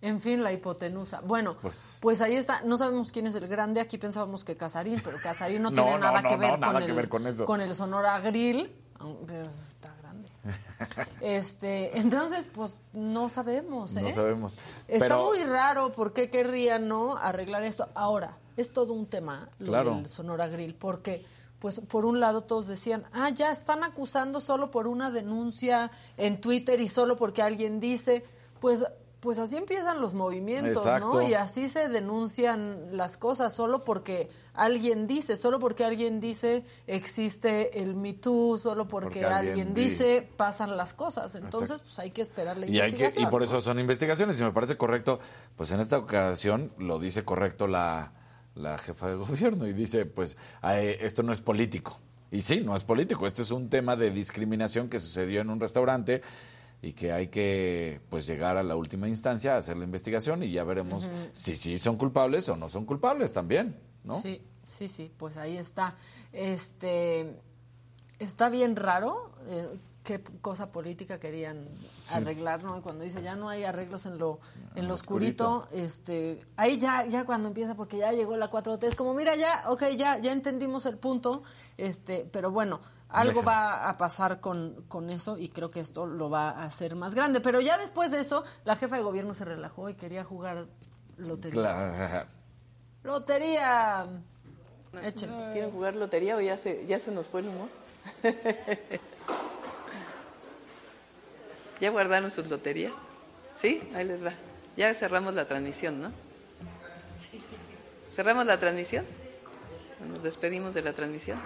En 0.00 0.20
fin, 0.20 0.44
la 0.44 0.52
hipotenusa. 0.52 1.20
Bueno, 1.22 1.56
Pues- 1.60 1.98
pues, 2.00 2.20
ahí 2.20 2.36
está. 2.36 2.62
No 2.62 2.78
sabemos 2.78 3.10
quién 3.10 3.26
es 3.26 3.34
el 3.34 3.48
grande. 3.48 3.80
Aquí 3.80 3.98
pensábamos 3.98 4.44
que 4.44 4.56
Casarín, 4.56 5.00
pero 5.04 5.18
Casarín 5.20 5.60
no, 5.62 5.70
No, 5.70 5.74
tiene 5.74 5.90
no, 5.92 5.98
nada, 5.98 6.22
no, 6.22 6.28
que, 6.28 6.34
no, 6.36 6.40
ver 6.40 6.58
nada 6.58 6.72
con 6.74 6.82
que 6.82 6.88
el, 6.90 6.96
ver 6.96 7.08
con 7.08 7.26
eso. 7.26 7.44
con 7.44 7.60
el 7.60 7.74
Sonora 7.74 8.20
Grill, 8.20 8.72
aunque 9.00 9.42
está 9.42 9.92
grande. 10.00 10.28
Este, 11.20 11.98
entonces, 11.98 12.46
pues 12.54 12.80
no 12.92 13.28
sabemos, 13.28 13.96
¿eh? 13.96 14.02
No 14.02 14.12
sabemos. 14.12 14.56
Está 14.86 15.06
Pero- 15.08 15.26
muy 15.26 15.42
raro 15.42 15.90
por 15.92 16.12
qué 16.12 16.30
querrían 16.30 16.86
no 16.86 17.16
arreglar 17.16 17.64
esto. 17.64 17.88
Ahora, 17.96 18.38
es 18.56 18.72
todo 18.72 18.92
un 18.92 19.06
tema 19.06 19.48
lo 19.58 19.82
del 19.96 20.06
Sonora 20.06 20.46
Grill, 20.46 20.74
porque 20.76 21.24
pues 21.58 21.80
por 21.80 22.04
un 22.04 22.20
lado 22.20 22.42
todos 22.42 22.66
decían, 22.66 23.04
ah, 23.12 23.30
ya 23.30 23.50
están 23.50 23.82
acusando 23.84 24.40
solo 24.40 24.70
por 24.70 24.86
una 24.86 25.10
denuncia 25.10 25.90
en 26.16 26.40
Twitter 26.40 26.80
y 26.80 26.88
solo 26.88 27.16
porque 27.16 27.42
alguien 27.42 27.80
dice, 27.80 28.24
pues 28.60 28.84
pues 29.20 29.40
así 29.40 29.56
empiezan 29.56 30.00
los 30.00 30.14
movimientos, 30.14 30.86
Exacto. 30.86 31.14
¿no? 31.14 31.22
Y 31.22 31.34
así 31.34 31.68
se 31.68 31.88
denuncian 31.88 32.96
las 32.96 33.16
cosas, 33.16 33.52
solo 33.52 33.82
porque 33.82 34.30
alguien 34.54 35.08
dice, 35.08 35.36
solo 35.36 35.58
porque 35.58 35.84
alguien 35.84 36.20
dice 36.20 36.64
existe 36.86 37.82
el 37.82 37.96
Me 37.96 38.12
Too, 38.12 38.58
solo 38.58 38.86
porque, 38.86 39.20
Porque 39.20 39.24
alguien, 39.24 39.48
alguien 39.68 39.74
di- 39.74 39.84
dice 39.88 40.28
pasan 40.36 40.76
las 40.76 40.94
cosas. 40.94 41.34
Entonces, 41.34 41.62
Exacto. 41.70 41.84
pues 41.86 41.98
hay 41.98 42.10
que 42.12 42.22
esperar 42.22 42.58
la 42.58 42.66
Y, 42.66 42.68
hay 42.68 42.90
que, 42.90 42.96
investigación. 42.96 43.24
y 43.24 43.30
por 43.30 43.42
eso 43.42 43.60
son 43.60 43.80
investigaciones, 43.80 44.40
y 44.40 44.44
me 44.44 44.52
parece 44.52 44.76
correcto. 44.76 45.18
Pues 45.56 45.72
en 45.72 45.80
esta 45.80 45.98
ocasión 45.98 46.72
lo 46.78 47.00
dice 47.00 47.24
correcto 47.24 47.66
la, 47.66 48.12
la 48.58 48.78
jefa 48.78 49.08
de 49.08 49.14
gobierno 49.16 49.66
y 49.66 49.72
dice, 49.72 50.06
pues 50.06 50.36
esto 50.62 51.22
no 51.22 51.32
es 51.32 51.40
político. 51.40 51.98
Y 52.30 52.42
sí, 52.42 52.60
no 52.60 52.74
es 52.74 52.84
político, 52.84 53.26
esto 53.26 53.40
es 53.42 53.50
un 53.50 53.70
tema 53.70 53.96
de 53.96 54.10
discriminación 54.10 54.88
que 54.90 55.00
sucedió 55.00 55.40
en 55.40 55.48
un 55.48 55.60
restaurante 55.60 56.20
y 56.82 56.92
que 56.92 57.12
hay 57.12 57.28
que 57.28 58.00
pues 58.10 58.26
llegar 58.26 58.56
a 58.56 58.62
la 58.62 58.76
última 58.76 59.08
instancia 59.08 59.54
a 59.54 59.58
hacer 59.58 59.76
la 59.76 59.84
investigación 59.84 60.42
y 60.42 60.52
ya 60.52 60.62
veremos 60.62 61.08
si 61.32 61.56
sí 61.56 61.78
son 61.78 61.96
culpables 61.96 62.48
o 62.48 62.56
no 62.56 62.68
son 62.68 62.84
culpables 62.84 63.32
también, 63.32 63.76
¿no? 64.04 64.20
Sí, 64.20 64.42
sí, 64.66 64.88
sí, 64.88 65.10
pues 65.16 65.36
ahí 65.38 65.56
está. 65.56 65.96
Este 66.32 67.34
está 68.18 68.50
bien 68.50 68.76
raro 68.76 69.32
eh, 69.46 69.66
qué 70.08 70.22
cosa 70.40 70.72
política 70.72 71.20
querían 71.20 71.68
Sí. 72.04 72.14
arreglar, 72.16 72.64
¿no? 72.64 72.78
Y 72.78 72.80
cuando 72.80 73.04
dice 73.04 73.20
ya 73.22 73.36
no 73.36 73.50
hay 73.50 73.64
arreglos 73.64 74.06
en 74.06 74.16
lo 74.16 74.40
en 74.74 74.88
lo 74.88 74.94
oscurito. 74.94 75.58
oscurito, 75.58 75.84
este, 75.84 76.42
ahí 76.56 76.78
ya 76.78 77.04
ya 77.04 77.26
cuando 77.26 77.48
empieza 77.48 77.74
porque 77.74 77.98
ya 77.98 78.12
llegó 78.12 78.36
la 78.38 78.50
4T 78.50 78.84
es 78.86 78.94
como 78.94 79.12
mira 79.12 79.36
ya, 79.36 79.64
ok, 79.68 79.84
ya 79.96 80.16
ya 80.16 80.32
entendimos 80.32 80.86
el 80.86 80.96
punto, 80.96 81.42
este, 81.76 82.26
pero 82.32 82.50
bueno, 82.50 82.80
algo 83.10 83.40
Deja. 83.40 83.50
va 83.50 83.88
a 83.90 83.96
pasar 83.98 84.40
con, 84.40 84.84
con 84.88 85.10
eso 85.10 85.36
y 85.36 85.50
creo 85.50 85.70
que 85.70 85.80
esto 85.80 86.06
lo 86.06 86.30
va 86.30 86.50
a 86.50 86.64
hacer 86.64 86.94
más 86.96 87.14
grande. 87.14 87.40
Pero 87.40 87.60
ya 87.60 87.76
después 87.78 88.10
de 88.10 88.20
eso, 88.20 88.44
la 88.64 88.76
jefa 88.76 88.96
de 88.96 89.02
gobierno 89.02 89.34
se 89.34 89.44
relajó 89.44 89.88
y 89.90 89.94
quería 89.94 90.24
jugar 90.24 90.66
lotería. 91.18 91.60
Claro. 91.60 92.26
¡Lotería! 93.04 94.06
Échenle. 95.02 95.52
¿Quieren 95.52 95.70
jugar 95.70 95.94
lotería 95.96 96.36
o 96.36 96.40
ya 96.40 96.56
se, 96.56 96.86
ya 96.86 96.98
se 96.98 97.10
nos 97.10 97.26
fue 97.28 97.40
el 97.40 97.48
humor? 97.48 97.68
¿Ya 101.80 101.90
guardaron 101.90 102.30
sus 102.30 102.48
loterías? 102.48 102.92
¿Sí? 103.56 103.88
Ahí 103.94 104.04
les 104.04 104.24
va. 104.24 104.32
Ya 104.76 104.92
cerramos 104.94 105.34
la 105.34 105.46
transmisión, 105.46 106.00
¿no? 106.00 106.12
¿Cerramos 108.14 108.46
la 108.46 108.58
transmisión? 108.58 109.04
Nos 110.08 110.22
despedimos 110.22 110.74
de 110.74 110.82
la 110.82 110.92
transmisión. 110.92 111.38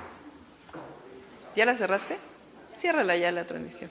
¿Ya 1.56 1.66
la 1.66 1.74
cerraste? 1.74 2.18
Ciérrala 2.76 3.16
ya 3.16 3.32
la 3.32 3.44
transmisión. 3.44 3.90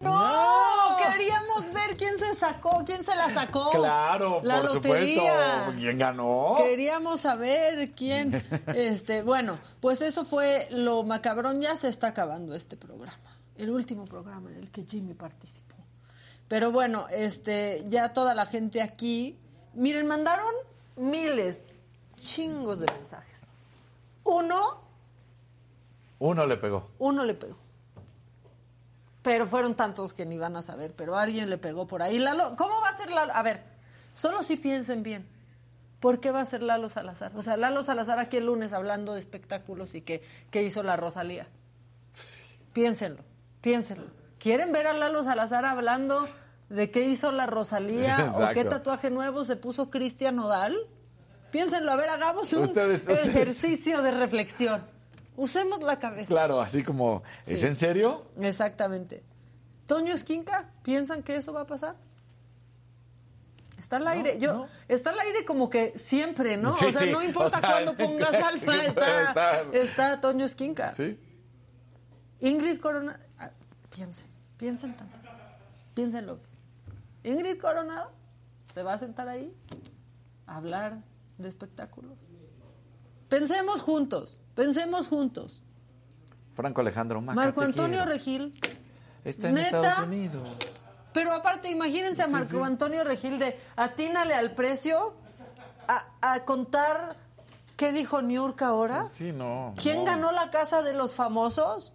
¡No! 0.00 0.96
Queríamos 0.98 1.72
ver 1.72 1.96
quién 1.96 2.18
se 2.18 2.34
sacó, 2.34 2.82
quién 2.84 3.04
se 3.04 3.14
la 3.16 3.32
sacó. 3.32 3.70
Claro, 3.70 4.40
la 4.42 4.60
por 4.60 4.74
lotería. 4.74 5.22
supuesto. 5.62 5.80
¿Quién 5.80 5.98
ganó? 5.98 6.54
Queríamos 6.58 7.20
saber 7.20 7.92
quién. 7.92 8.44
Este, 8.74 9.22
bueno, 9.22 9.58
pues 9.80 10.02
eso 10.02 10.24
fue 10.24 10.66
lo 10.70 11.02
macabrón. 11.04 11.60
Ya 11.60 11.76
se 11.76 11.88
está 11.88 12.08
acabando 12.08 12.54
este 12.54 12.76
programa. 12.76 13.33
El 13.56 13.70
último 13.70 14.04
programa 14.04 14.50
en 14.50 14.56
el 14.56 14.70
que 14.70 14.84
Jimmy 14.84 15.14
participó. 15.14 15.76
Pero 16.48 16.72
bueno, 16.72 17.06
este, 17.10 17.84
ya 17.88 18.12
toda 18.12 18.34
la 18.34 18.46
gente 18.46 18.82
aquí. 18.82 19.38
Miren, 19.74 20.06
mandaron 20.06 20.52
miles, 20.96 21.66
chingos 22.16 22.80
de 22.80 22.86
mensajes. 22.92 23.42
Uno, 24.24 24.82
Uno 26.18 26.46
le 26.46 26.56
pegó. 26.56 26.90
uno 26.98 27.24
le 27.24 27.34
pegó. 27.34 27.56
Pero 29.22 29.46
fueron 29.46 29.74
tantos 29.74 30.12
que 30.12 30.26
ni 30.26 30.36
van 30.36 30.54
a 30.56 30.62
saber, 30.62 30.92
pero 30.94 31.16
alguien 31.16 31.48
le 31.48 31.56
pegó 31.58 31.86
por 31.86 32.02
ahí. 32.02 32.18
Lalo, 32.18 32.56
¿cómo 32.56 32.80
va 32.82 32.90
a 32.90 32.96
ser 32.96 33.10
Lalo? 33.10 33.32
A 33.34 33.42
ver, 33.42 33.62
solo 34.12 34.42
si 34.42 34.56
piensen 34.56 35.02
bien. 35.02 35.26
¿Por 36.00 36.20
qué 36.20 36.30
va 36.30 36.42
a 36.42 36.46
ser 36.46 36.62
Lalo 36.62 36.90
Salazar? 36.90 37.32
O 37.34 37.42
sea, 37.42 37.56
Lalo 37.56 37.82
Salazar 37.82 38.18
aquí 38.18 38.36
el 38.36 38.46
lunes 38.46 38.74
hablando 38.74 39.14
de 39.14 39.20
espectáculos 39.20 39.94
y 39.94 40.02
que, 40.02 40.22
que 40.50 40.62
hizo 40.62 40.82
la 40.82 40.96
Rosalía. 40.96 41.46
Piénsenlo, 42.74 43.22
piénsenlo. 43.64 44.06
¿Quieren 44.38 44.72
ver 44.72 44.86
a 44.86 44.92
Lalo 44.92 45.24
Salazar 45.24 45.64
hablando 45.64 46.28
de 46.68 46.90
qué 46.90 47.04
hizo 47.06 47.32
la 47.32 47.46
Rosalía 47.46 48.30
o 48.36 48.52
qué 48.52 48.64
tatuaje 48.66 49.10
nuevo 49.10 49.44
se 49.46 49.56
puso 49.56 49.88
Cristian 49.90 50.36
Nodal? 50.36 50.76
Piénsenlo, 51.50 51.90
a 51.90 51.96
ver, 51.96 52.10
hagamos 52.10 52.52
un 52.52 52.64
Ustedes- 52.64 53.00
ustedes. 53.08 53.26
ejercicio 53.26 54.02
de 54.02 54.10
reflexión. 54.10 54.82
Usemos 55.36 55.82
la 55.82 55.98
cabeza. 55.98 56.28
Claro, 56.28 56.60
así 56.60 56.82
como, 56.82 57.22
¿es 57.46 57.60
Sí. 57.60 57.66
en 57.66 57.74
serio? 57.74 58.24
Exactamente. 58.40 59.24
Toño 59.86 60.12
Esquinca, 60.12 60.70
¿piensan 60.82 61.22
que 61.22 61.36
eso 61.36 61.52
va 61.52 61.62
a 61.62 61.66
pasar? 61.66 61.96
Está 63.78 63.96
al 63.96 64.06
aire, 64.08 64.38
yo, 64.38 64.66
está 64.88 65.10
al 65.10 65.18
aire 65.20 65.44
como 65.44 65.68
que 65.70 65.94
siempre, 65.98 66.56
¿no? 66.56 66.72
Sí, 66.74 66.86
o 66.86 66.92
sea, 66.92 67.00
sí, 67.02 67.10
no 67.10 67.22
importa 67.22 67.58
o 67.58 67.60
sea, 67.60 67.70
cuándo 67.70 67.96
pongas 67.96 68.34
alfa, 68.52 68.84
está, 68.84 69.62
está 69.72 70.20
Toño 70.20 70.44
Esquinca. 70.44 70.92
Sí. 70.94 71.18
Ingrid 72.40 72.78
Coronado, 72.80 73.18
ah, 73.38 73.50
piensen, 73.90 74.26
piensen 74.56 74.96
tanto, 74.96 75.18
piénsenlo. 75.94 76.38
Ingrid 77.22 77.58
Coronado 77.60 78.10
se 78.74 78.82
va 78.82 78.94
a 78.94 78.98
sentar 78.98 79.28
ahí 79.28 79.54
a 80.46 80.56
hablar 80.56 80.98
de 81.38 81.48
espectáculos. 81.48 82.18
Pensemos 83.28 83.80
juntos, 83.80 84.36
pensemos 84.54 85.08
juntos. 85.08 85.62
Franco 86.54 86.80
Alejandro 86.82 87.20
Maca, 87.20 87.34
Marco 87.34 87.62
Antonio. 87.62 88.04
Regil, 88.04 88.60
Está 89.24 89.48
en 89.48 89.54
¿Neta? 89.54 89.80
Estados 89.80 90.06
Unidos. 90.06 90.48
Pero 91.12 91.32
aparte, 91.32 91.70
imagínense 91.70 92.22
a 92.22 92.26
Sí, 92.26 92.32
Marco 92.32 92.58
sí. 92.58 92.62
Antonio 92.62 93.02
Regil 93.04 93.38
de 93.38 93.58
atínale 93.76 94.34
al 94.34 94.54
precio 94.54 95.14
a, 95.88 96.04
a 96.20 96.44
contar 96.44 97.16
qué 97.76 97.92
dijo 97.92 98.20
Niurka 98.20 98.66
ahora. 98.66 99.08
Sí, 99.10 99.32
no. 99.32 99.74
¿Quién 99.80 99.98
no. 99.98 100.04
ganó 100.04 100.30
la 100.32 100.50
casa 100.50 100.82
de 100.82 100.92
los 100.92 101.14
famosos? 101.14 101.92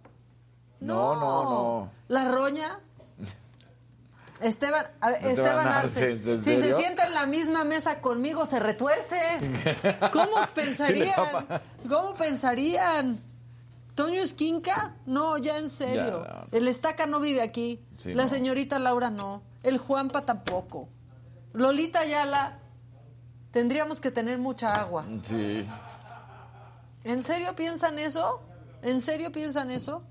No, 0.80 1.14
no, 1.14 1.44
no. 1.44 1.90
¿La 2.08 2.24
Roña? 2.26 2.80
Esteban, 4.40 4.86
a 5.00 5.10
ver, 5.10 5.26
Esteban 5.26 5.66
Arce, 5.68 6.12
Arce. 6.12 6.32
¿en 6.32 6.42
Si 6.42 6.58
se 6.58 6.74
sienta 6.74 7.06
en 7.06 7.14
la 7.14 7.26
misma 7.26 7.64
mesa 7.64 8.00
conmigo, 8.00 8.46
se 8.46 8.58
retuerce. 8.58 9.20
¿Cómo 10.12 10.46
pensarían? 10.54 11.14
¿Cómo 11.88 12.14
pensarían? 12.14 13.20
¿Toño 13.94 14.22
Esquinca? 14.22 14.94
No, 15.04 15.36
ya 15.36 15.58
en 15.58 15.68
serio. 15.68 16.24
Ya, 16.24 16.32
no. 16.32 16.46
El 16.52 16.68
Estaca 16.68 17.04
no 17.04 17.20
vive 17.20 17.42
aquí. 17.42 17.84
Sí, 17.98 18.14
la 18.14 18.22
no. 18.22 18.28
señorita 18.30 18.78
Laura 18.78 19.10
no. 19.10 19.42
El 19.62 19.76
Juanpa 19.76 20.24
tampoco. 20.24 20.88
Lolita 21.52 22.00
Ayala. 22.00 22.60
Tendríamos 23.50 24.00
que 24.00 24.10
tener 24.10 24.38
mucha 24.38 24.74
agua. 24.80 25.04
Sí. 25.22 25.68
¿En 27.04 27.22
serio 27.22 27.54
piensan 27.56 27.98
eso? 27.98 28.40
¿En 28.82 29.02
serio 29.02 29.32
piensan 29.32 29.70
eso? 29.70 30.02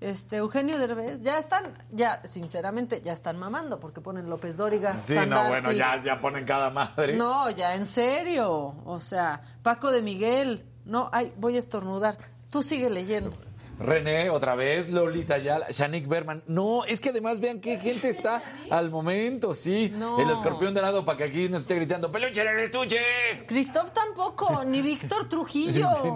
Este, 0.00 0.36
Eugenio 0.36 0.78
Derbez, 0.78 1.20
ya 1.20 1.38
están, 1.38 1.64
ya, 1.90 2.22
sinceramente, 2.24 3.02
ya 3.02 3.12
están 3.12 3.38
mamando 3.38 3.78
porque 3.78 4.00
ponen 4.00 4.30
López 4.30 4.56
Dóriga, 4.56 4.98
Sí, 5.00 5.14
no, 5.14 5.48
bueno, 5.48 5.72
ya, 5.72 6.00
ya 6.02 6.18
ponen 6.20 6.46
cada 6.46 6.70
madre. 6.70 7.16
No, 7.16 7.50
ya, 7.50 7.74
en 7.74 7.84
serio. 7.84 8.76
O 8.84 8.98
sea, 9.00 9.42
Paco 9.62 9.90
de 9.90 10.00
Miguel. 10.00 10.64
No, 10.86 11.10
ay, 11.12 11.32
voy 11.36 11.56
a 11.56 11.58
estornudar. 11.58 12.16
Tú 12.50 12.62
sigue 12.62 12.88
leyendo. 12.88 13.30
René, 13.78 14.28
otra 14.28 14.54
vez, 14.54 14.90
Lolita 14.90 15.34
Ayala, 15.34 15.66
Shanik 15.70 16.06
Berman. 16.06 16.42
No, 16.46 16.84
es 16.84 17.00
que 17.00 17.10
además 17.10 17.40
vean 17.40 17.60
qué 17.60 17.78
gente 17.78 18.10
está 18.10 18.42
al 18.70 18.90
momento, 18.90 19.54
sí. 19.54 19.90
No. 19.94 20.20
El 20.20 20.30
escorpión 20.30 20.74
dorado 20.74 21.04
para 21.04 21.16
que 21.18 21.24
aquí 21.24 21.48
nos 21.48 21.62
esté 21.62 21.76
gritando, 21.76 22.10
¡Peluche 22.12 22.42
en 22.42 22.48
el 22.48 22.58
estuche! 22.60 22.98
Christoph 23.46 23.90
tampoco, 23.92 24.64
ni 24.64 24.82
Víctor 24.82 25.28
Trujillo. 25.28 25.88
Sí, 26.02 26.08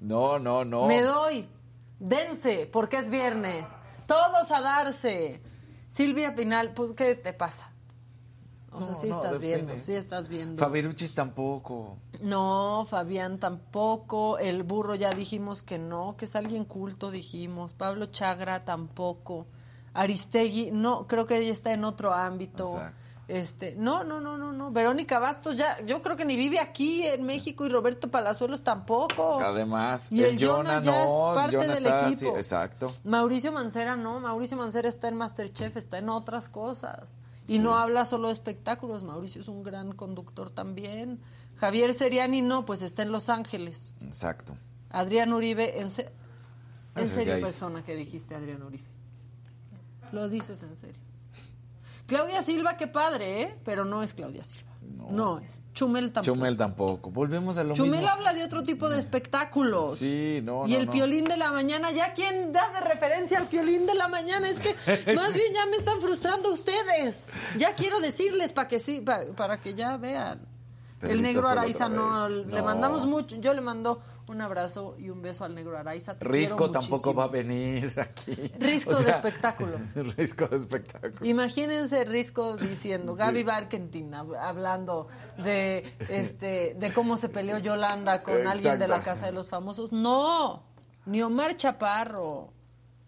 no, 0.00 0.38
no, 0.38 0.64
no. 0.64 0.86
Me 0.86 1.00
doy. 1.02 1.48
Dense, 2.02 2.68
porque 2.70 2.98
es 2.98 3.08
viernes. 3.08 3.70
Todos 4.06 4.50
a 4.50 4.60
darse. 4.60 5.40
Silvia 5.88 6.34
Pinal, 6.34 6.74
pues, 6.74 6.94
¿qué 6.94 7.14
te 7.14 7.32
pasa? 7.32 7.70
O 8.72 8.84
sea, 8.84 8.94
sí 8.96 9.08
no, 9.08 9.16
estás 9.16 9.38
viendo, 9.38 9.74
sí 9.80 9.92
estás 9.92 10.28
viendo. 10.28 10.58
Fabiruchis 10.58 11.14
tampoco. 11.14 11.98
No, 12.20 12.86
Fabián 12.88 13.38
tampoco. 13.38 14.38
El 14.38 14.64
burro 14.64 14.96
ya 14.96 15.12
dijimos 15.12 15.62
que 15.62 15.78
no, 15.78 16.16
que 16.16 16.24
es 16.24 16.34
alguien 16.34 16.64
culto, 16.64 17.10
dijimos. 17.10 17.72
Pablo 17.72 18.06
Chagra 18.06 18.64
tampoco. 18.64 19.46
Aristegui, 19.94 20.70
no, 20.72 21.06
creo 21.06 21.26
que 21.26 21.36
ella 21.36 21.52
está 21.52 21.72
en 21.72 21.84
otro 21.84 22.12
ámbito. 22.12 22.72
Exacto. 22.72 22.96
Este, 23.32 23.74
no, 23.78 24.04
no, 24.04 24.20
no, 24.20 24.36
no, 24.36 24.52
no. 24.52 24.70
Verónica 24.70 25.18
Bastos 25.18 25.56
ya, 25.56 25.80
yo 25.86 26.02
creo 26.02 26.16
que 26.18 26.26
ni 26.26 26.36
vive 26.36 26.58
aquí 26.60 27.06
en 27.06 27.22
México 27.24 27.64
y 27.64 27.70
Roberto 27.70 28.10
Palazuelos 28.10 28.62
tampoco. 28.62 29.40
Además, 29.40 30.12
Y 30.12 30.22
el 30.22 30.38
Jonah 30.44 30.82
ya 30.82 31.04
es 31.04 31.08
no, 31.10 31.32
parte 31.34 31.56
Jonah 31.56 31.74
del 31.74 31.86
está 31.86 32.08
equipo. 32.10 32.36
exacto. 32.36 32.94
Mauricio 33.04 33.50
Mancera 33.50 33.96
no, 33.96 34.20
Mauricio 34.20 34.58
Mancera 34.58 34.86
está 34.90 35.08
en 35.08 35.16
Masterchef, 35.16 35.78
está 35.78 35.96
en 35.96 36.10
otras 36.10 36.50
cosas. 36.50 37.16
Y 37.48 37.58
no 37.58 37.76
habla 37.78 38.04
solo 38.04 38.28
de 38.28 38.34
espectáculos, 38.34 39.02
Mauricio 39.02 39.40
es 39.40 39.48
un 39.48 39.62
gran 39.62 39.92
conductor 39.92 40.50
también. 40.50 41.18
Javier 41.56 41.94
Seriani 41.94 42.42
no, 42.42 42.66
pues 42.66 42.82
está 42.82 43.00
en 43.02 43.12
Los 43.12 43.30
Ángeles. 43.30 43.94
Exacto. 44.02 44.56
Adrián 44.90 45.32
Uribe, 45.32 45.80
en, 45.80 45.90
se- 45.90 46.12
en 46.96 47.08
serio 47.08 47.34
es- 47.36 47.40
persona 47.40 47.82
que 47.82 47.96
dijiste 47.96 48.34
Adrián 48.34 48.62
Uribe. 48.62 48.84
Lo 50.12 50.28
dices 50.28 50.62
en 50.64 50.76
serio. 50.76 51.00
Claudia 52.12 52.42
Silva, 52.42 52.76
qué 52.76 52.86
padre, 52.86 53.42
¿eh? 53.42 53.56
Pero 53.64 53.84
no 53.84 54.02
es 54.02 54.14
Claudia 54.14 54.44
Silva. 54.44 54.70
No, 55.10 55.38
es. 55.40 55.60
Chumel 55.74 56.12
tampoco. 56.12 56.34
Chumel 56.36 56.56
tampoco. 56.56 57.10
Volvemos 57.10 57.56
a 57.56 57.64
lo 57.64 57.74
Chumel 57.74 57.92
mismo. 58.02 58.08
habla 58.10 58.32
de 58.34 58.44
otro 58.44 58.62
tipo 58.62 58.88
de 58.90 58.98
espectáculos. 58.98 59.96
Sí, 59.98 60.40
no, 60.42 60.66
Y 60.66 60.72
no, 60.72 60.78
el 60.78 60.86
no. 60.86 60.92
piolín 60.92 61.24
de 61.24 61.36
la 61.38 61.50
mañana, 61.50 61.90
ya 61.92 62.12
quién 62.12 62.52
da 62.52 62.68
de 62.72 62.80
referencia 62.80 63.38
al 63.38 63.46
piolín 63.48 63.86
de 63.86 63.94
la 63.94 64.08
mañana, 64.08 64.48
es 64.48 64.58
que 64.60 64.74
más 65.14 65.32
bien 65.32 65.52
ya 65.54 65.64
me 65.66 65.76
están 65.76 66.00
frustrando 66.00 66.52
ustedes. 66.52 67.22
Ya 67.56 67.74
quiero 67.74 68.00
decirles 68.00 68.52
para 68.52 68.68
que 68.68 68.78
sí, 68.80 69.00
pa- 69.00 69.22
para 69.36 69.60
que 69.60 69.72
ya 69.74 69.96
vean. 69.96 70.46
El 71.00 71.20
negro 71.22 71.48
Araiza 71.48 71.88
no, 71.88 72.28
le 72.28 72.62
mandamos 72.62 73.06
mucho, 73.06 73.36
yo 73.36 73.54
le 73.54 73.60
mando 73.60 74.00
un 74.32 74.40
abrazo 74.40 74.96
y 74.98 75.10
un 75.10 75.22
beso 75.22 75.44
al 75.44 75.54
negro 75.54 75.78
Araiza. 75.78 76.18
te 76.18 76.26
Risco 76.26 76.70
tampoco 76.70 77.14
va 77.14 77.24
a 77.24 77.28
venir 77.28 77.92
aquí. 78.00 78.34
Risco 78.58 78.94
de 79.00 79.10
espectáculos. 79.10 79.80
Risco 80.16 80.48
de 80.48 80.56
espectáculo. 80.56 81.24
Imagínense 81.24 82.04
Risco 82.04 82.56
diciendo, 82.56 83.14
Gaby 83.14 83.44
Barkentin 83.44 84.10
hab- 84.12 84.36
hablando 84.36 85.06
de 85.38 85.84
este 86.08 86.74
de 86.78 86.92
cómo 86.92 87.16
se 87.16 87.28
peleó 87.28 87.58
Yolanda 87.58 88.22
con 88.22 88.46
alguien 88.46 88.78
de 88.78 88.88
la. 88.88 89.02
Casa 89.02 89.26
de 89.26 89.32
los 89.32 89.48
Famosos. 89.48 89.92
No, 89.92 90.64
ni 91.06 91.22
Omar 91.22 91.56
Chaparro. 91.56 92.52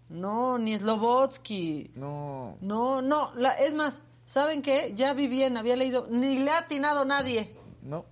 No, 0.09 0.59
ni 0.59 0.76
Slobotsky. 0.78 1.92
No. 1.94 2.59
No, 2.60 3.01
no, 3.02 3.32
la- 3.36 3.55
es 3.55 3.74
más, 3.74 4.02
¿saben 4.26 4.60
qué? 4.62 4.92
Ya 4.94 5.14
vi 5.14 5.26
bien, 5.28 5.56
había 5.56 5.76
leído, 5.76 6.06
ni 6.10 6.38
le 6.38 6.51
ha 6.51 6.59
atinado 6.59 7.05
nadie. 7.05 7.56
No. 7.82 8.05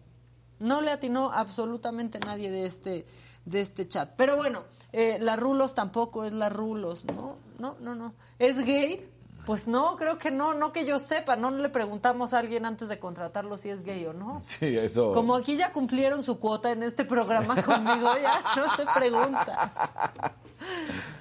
No 0.63 0.81
le 0.81 0.91
atinó 0.91 1.33
absolutamente 1.33 2.19
nadie 2.21 2.51
de 2.51 2.67
este 2.67 3.07
de 3.45 3.61
este 3.61 3.89
chat. 3.89 4.13
Pero 4.17 4.37
bueno, 4.37 4.63
eh, 4.93 5.19
la 5.21 5.35
Rulos 5.37 5.75
tampoco 5.75 6.25
es 6.25 6.33
la 6.33 6.49
Rulos, 6.49 7.05
¿no? 7.05 7.37
No, 7.59 7.77
no, 7.81 7.95
no. 7.95 8.15
¿Es 8.39 8.65
gay? 8.65 9.09
Pues 9.45 9.67
no, 9.67 9.97
creo 9.97 10.19
que 10.19 10.31
no, 10.31 10.55
no 10.55 10.71
que 10.73 10.85
yo 10.85 11.01
sepa, 11.01 11.35
no 11.35 11.51
le 11.51 11.69
preguntamos 11.69 12.33
a 12.33 12.39
alguien 12.39 12.65
antes 12.65 12.89
de 12.89 13.01
contratarlo 13.01 13.59
si 13.59 13.71
es 13.71 13.83
gay 13.83 14.07
o 14.07 14.13
no. 14.13 14.39
Sí, 14.41 14.77
eso. 14.79 15.11
Como 15.13 15.35
aquí 15.35 15.57
ya 15.57 15.73
cumplieron 15.73 16.23
su 16.23 16.39
cuota 16.39 16.71
en 16.71 16.85
este 16.85 17.05
programa 17.05 17.61
conmigo, 17.65 18.13
ya 18.23 18.41
no 18.57 18.77
se 18.77 18.87
pregunta. 18.95 19.73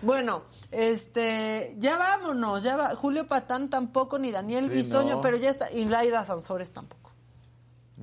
Bueno, 0.03 0.43
este, 0.69 1.76
ya 1.80 1.97
vámonos, 1.97 2.61
ya 2.61 2.76
va. 2.77 2.95
Julio 2.95 3.26
Patán 3.26 3.72
tampoco, 3.72 4.19
ni 4.19 4.30
Daniel 4.31 4.65
Sí, 4.65 4.69
Bisoño, 4.69 5.15
no. 5.15 5.22
pero 5.22 5.38
ya 5.38 5.49
está. 5.49 5.72
Y 5.72 5.85
Laida 5.85 6.23
Sansores 6.23 6.72
tampoco. 6.72 7.10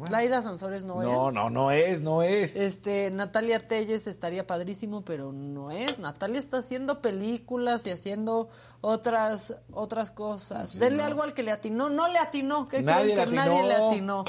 Laida 0.06 0.42
Sansores 0.42 0.84
no, 0.84 1.02
es. 1.02 1.08
No, 1.08 1.30
no, 1.30 1.50
no 1.50 1.70
es, 1.70 2.00
no 2.00 2.22
es. 2.22 2.56
Este, 2.56 3.10
Natalia 3.10 3.66
Telles 3.66 4.06
estaría 4.06 4.46
padrísimo, 4.46 5.04
pero 5.04 5.32
no 5.32 5.70
es. 5.70 5.98
Natalia 5.98 6.38
está 6.38 6.58
haciendo 6.58 7.00
películas 7.02 7.86
y 7.86 7.90
haciendo 7.90 8.48
otras 8.80 9.56
otras 9.72 10.10
cosas. 10.10 10.70
Sí, 10.70 10.78
Denle 10.78 10.98
no. 10.98 11.04
algo 11.04 11.22
al 11.22 11.34
que 11.34 11.42
le 11.42 11.50
atinó. 11.50 11.90
No 11.90 12.08
le 12.08 12.18
atinó. 12.18 12.68
¿Qué 12.68 12.82
Nadie 12.82 13.14
creen 13.14 13.24
que 13.24 13.30
le 13.30 13.36
nadie 13.36 13.62
le 13.64 13.74
atinó. 13.74 14.24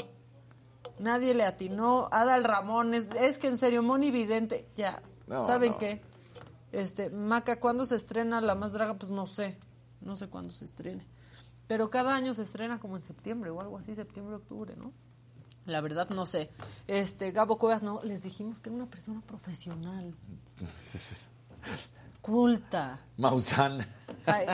Nadie 0.98 1.34
le 1.34 1.44
atinó. 1.44 2.08
Adal 2.10 2.44
Ramones. 2.44 3.08
Es 3.20 3.38
que 3.38 3.48
en 3.48 3.58
serio, 3.58 3.82
Moni 3.82 4.10
Vidente, 4.10 4.68
ya. 4.76 5.02
No, 5.26 5.46
¿Saben 5.46 5.74
qué? 5.74 6.02
Este, 6.72 7.10
Maca, 7.10 7.60
¿cuándo 7.60 7.86
se 7.86 7.96
estrena 7.96 8.40
La 8.40 8.54
Más 8.54 8.72
Draga? 8.72 8.94
Pues 8.94 9.10
no 9.10 9.26
sé. 9.26 9.58
No 10.00 10.16
sé 10.16 10.28
cuándo 10.28 10.52
se 10.52 10.64
estrene. 10.64 11.06
Pero 11.66 11.88
cada 11.88 12.16
año 12.16 12.34
se 12.34 12.42
estrena 12.42 12.80
como 12.80 12.96
en 12.96 13.02
septiembre 13.02 13.50
o 13.50 13.60
algo 13.60 13.78
así, 13.78 13.94
septiembre, 13.94 14.34
octubre, 14.34 14.74
¿no? 14.76 14.92
La 15.66 15.80
verdad 15.80 16.08
no 16.10 16.26
sé. 16.26 16.50
Este, 16.86 17.32
Gabo 17.32 17.58
Cuevas, 17.58 17.82
no, 17.82 18.00
les 18.02 18.22
dijimos 18.22 18.60
que 18.60 18.70
era 18.70 18.76
una 18.76 18.86
persona 18.86 19.20
profesional, 19.20 20.14
culta. 22.20 23.00
Maussan. 23.16 23.86
Ay, 24.26 24.46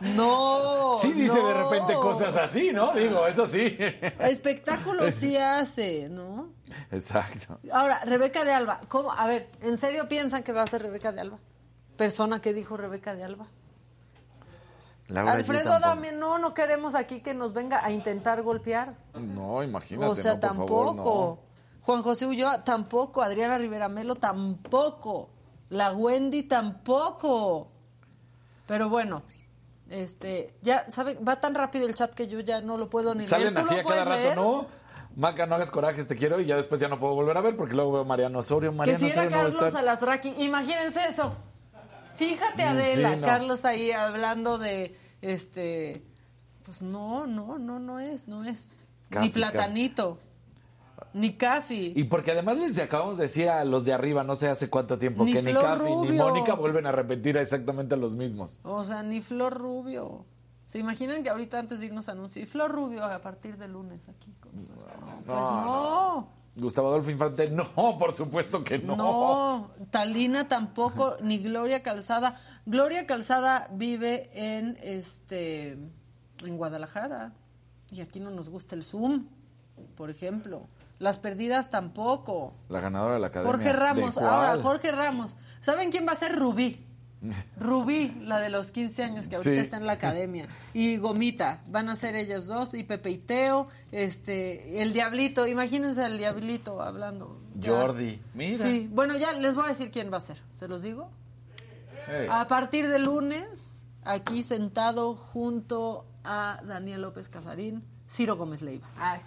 no. 0.00 0.94
Sí 0.98 1.12
dice 1.12 1.40
de 1.40 1.54
repente 1.54 1.94
cosas 1.94 2.36
así, 2.36 2.70
¿no? 2.70 2.92
Digo, 2.94 3.26
eso 3.26 3.46
sí. 3.46 3.76
Espectáculo 4.20 5.10
sí 5.10 5.36
hace, 5.38 6.08
¿no? 6.08 6.50
Exacto. 6.90 7.58
Ahora, 7.72 8.04
Rebeca 8.04 8.44
de 8.44 8.52
Alba, 8.52 8.80
¿cómo? 8.88 9.10
A 9.12 9.26
ver, 9.26 9.50
¿en 9.62 9.78
serio 9.78 10.08
piensan 10.08 10.42
que 10.42 10.52
va 10.52 10.62
a 10.62 10.66
ser 10.66 10.82
Rebeca 10.82 11.12
de 11.12 11.22
Alba? 11.22 11.38
Persona 11.96 12.40
que 12.40 12.52
dijo 12.52 12.76
Rebeca 12.76 13.14
de 13.14 13.24
Alba. 13.24 13.46
Laura 15.12 15.32
Alfredo. 15.32 15.72
Adame, 15.72 16.12
no, 16.12 16.38
no 16.38 16.54
queremos 16.54 16.94
aquí 16.94 17.20
que 17.20 17.34
nos 17.34 17.52
venga 17.52 17.84
a 17.84 17.90
intentar 17.90 18.42
golpear. 18.42 18.94
No, 19.14 19.62
imagínate. 19.62 20.10
o 20.10 20.14
sea, 20.14 20.34
no, 20.34 20.40
tampoco. 20.40 20.96
favor, 20.96 21.38
Juan 21.82 22.02
José 22.02 22.26
Ulloa 22.26 22.64
tampoco. 22.64 23.22
Adriana 23.22 23.58
Rivera 23.58 23.88
Melo 23.88 24.14
tampoco. 24.14 25.28
La 25.68 25.92
Wendy 25.92 26.44
tampoco. 26.44 27.68
Pero 28.66 28.88
bueno, 28.88 29.22
este, 29.90 30.54
ya, 30.62 30.90
¿saben? 30.90 31.18
Va 31.26 31.40
tan 31.40 31.54
rápido 31.54 31.86
el 31.86 31.94
chat 31.94 32.14
que 32.14 32.26
yo 32.26 32.40
ya 32.40 32.60
no 32.60 32.78
lo 32.78 32.88
puedo 32.88 33.14
ni. 33.14 33.26
Salen 33.26 33.54
leer. 33.54 33.66
¿Tú 33.66 33.72
así 33.72 33.80
a 33.80 33.84
cada 33.84 34.04
rato, 34.04 34.16
leer? 34.16 34.36
¿no? 34.36 34.66
Maca, 35.14 35.44
no 35.44 35.56
hagas 35.56 35.70
corajes, 35.70 36.08
te 36.08 36.16
quiero, 36.16 36.40
y 36.40 36.46
ya 36.46 36.56
después 36.56 36.80
ya 36.80 36.88
no 36.88 36.98
puedo 36.98 37.14
volver 37.14 37.36
a 37.36 37.42
ver 37.42 37.54
porque 37.54 37.74
luego 37.74 37.92
veo 37.92 38.00
a 38.00 38.04
Mariano 38.04 38.38
Osorio. 38.38 38.70
Que 38.70 38.76
Mariano 38.78 38.98
si 38.98 39.10
era 39.10 39.22
Osorio 39.22 39.30
no 39.30 39.42
a 39.42 39.52
Carlos. 39.52 39.74
Alasraqui. 39.74 40.34
Imagínense 40.38 41.06
eso. 41.06 41.30
Fíjate, 42.14 42.64
Mm, 42.64 42.68
Adela, 42.68 43.10
sí, 43.14 43.20
no. 43.20 43.26
Carlos 43.26 43.64
ahí 43.64 43.90
hablando 43.90 44.58
de, 44.58 44.98
este, 45.22 46.02
pues 46.64 46.82
no, 46.82 47.26
no, 47.26 47.58
no, 47.58 47.78
no 47.78 47.98
es, 48.00 48.28
no 48.28 48.44
es. 48.44 48.76
Ni 49.20 49.28
Platanito, 49.30 50.18
ni 51.14 51.34
Cafi. 51.34 51.92
Y 51.96 52.04
porque 52.04 52.32
además 52.32 52.56
les 52.58 52.78
acabamos 52.78 53.18
de 53.18 53.24
decir 53.24 53.48
a 53.48 53.64
los 53.64 53.84
de 53.84 53.92
arriba, 53.92 54.24
no 54.24 54.34
sé 54.34 54.48
hace 54.48 54.68
cuánto 54.70 54.98
tiempo, 54.98 55.24
Ni 55.24 55.32
que 55.32 55.42
ni 55.42 55.52
Cafi 55.54 55.84
ni. 56.10 56.16
Mónica 56.16 56.54
vuelven 56.54 56.86
a 56.86 56.92
repetir 56.92 57.36
exactamente 57.36 57.96
los 57.96 58.14
mismos. 58.14 58.60
O 58.62 58.84
sea, 58.84 59.02
ni 59.02 59.20
Flor 59.20 59.54
Rubio. 59.54 60.24
¿Se 60.66 60.78
imaginan 60.78 61.22
que 61.22 61.28
ahorita 61.28 61.58
antes 61.58 61.80
de 61.80 61.86
irnos 61.86 62.08
anuncio? 62.08 62.40
Y 62.40 62.46
Flor 62.46 62.70
Rubio 62.72 63.04
a 63.04 63.18
partir 63.20 63.58
de 63.58 63.68
lunes 63.68 64.08
aquí. 64.08 64.32
con 64.40 64.52
sus- 64.58 64.70
No, 64.70 64.76
pues 65.26 65.38
no. 65.38 66.28
Gustavo 66.54 66.88
Adolfo 66.88 67.10
Infante, 67.10 67.50
no, 67.50 67.64
por 67.98 68.14
supuesto 68.14 68.62
que 68.62 68.78
no. 68.78 68.96
No, 68.96 69.70
Talina 69.90 70.48
tampoco, 70.48 71.16
ni 71.22 71.38
Gloria 71.38 71.82
Calzada. 71.82 72.40
Gloria 72.66 73.06
Calzada 73.06 73.68
vive 73.72 74.30
en 74.34 74.76
este 74.82 75.78
en 76.44 76.56
Guadalajara. 76.56 77.32
Y 77.90 78.00
aquí 78.00 78.20
no 78.20 78.30
nos 78.30 78.48
gusta 78.48 78.74
el 78.74 78.84
Zoom, 78.84 79.26
por 79.96 80.10
ejemplo. 80.10 80.66
Las 80.98 81.18
perdidas 81.18 81.70
tampoco. 81.70 82.54
La 82.68 82.80
ganadora 82.80 83.14
de 83.14 83.20
la 83.20 83.26
academia. 83.28 83.52
Jorge 83.52 83.72
Ramos, 83.72 84.18
ahora 84.18 84.58
Jorge 84.62 84.92
Ramos. 84.92 85.34
¿Saben 85.60 85.90
quién 85.90 86.06
va 86.06 86.12
a 86.12 86.16
ser 86.16 86.34
Rubí? 86.34 86.86
Rubí, 87.58 88.16
la 88.22 88.38
de 88.40 88.50
los 88.50 88.70
15 88.72 89.04
años 89.04 89.28
que 89.28 89.36
ahorita 89.36 89.54
Sí. 89.54 89.60
está 89.60 89.76
en 89.76 89.86
la 89.86 89.92
academia. 89.92 90.48
Y 90.74 90.96
Gomita, 90.96 91.62
van 91.68 91.88
a 91.88 91.96
ser 91.96 92.16
ellos 92.16 92.46
dos. 92.46 92.74
Y 92.74 92.82
Pepe 92.84 93.10
y 93.10 93.18
Teo, 93.18 93.68
este, 93.92 94.82
el 94.82 94.92
Diablito. 94.92 95.46
Imagínense 95.46 96.02
al 96.04 96.18
Diablito 96.18 96.82
hablando. 96.82 97.40
Ya. 97.54 97.70
Jordi, 97.70 98.20
mira. 98.34 98.58
Sí, 98.58 98.88
bueno, 98.90 99.16
ya 99.16 99.32
les 99.32 99.54
voy 99.54 99.66
a 99.66 99.68
decir 99.68 99.90
quién 99.90 100.12
va 100.12 100.16
a 100.16 100.20
ser. 100.20 100.38
¿Se 100.54 100.66
los 100.68 100.82
digo? 100.82 101.10
A 102.30 102.46
partir 102.48 102.88
de 102.88 102.98
lunes, 102.98 103.84
aquí 104.02 104.42
sentado 104.42 105.14
junto 105.14 106.04
a 106.24 106.60
Daniel 106.66 107.02
López 107.02 107.28
Casarín, 107.28 107.84
Ciro 108.12 108.36
Gómez 108.36 108.60
Leiva. 108.60 108.86
Ay. 108.98 109.20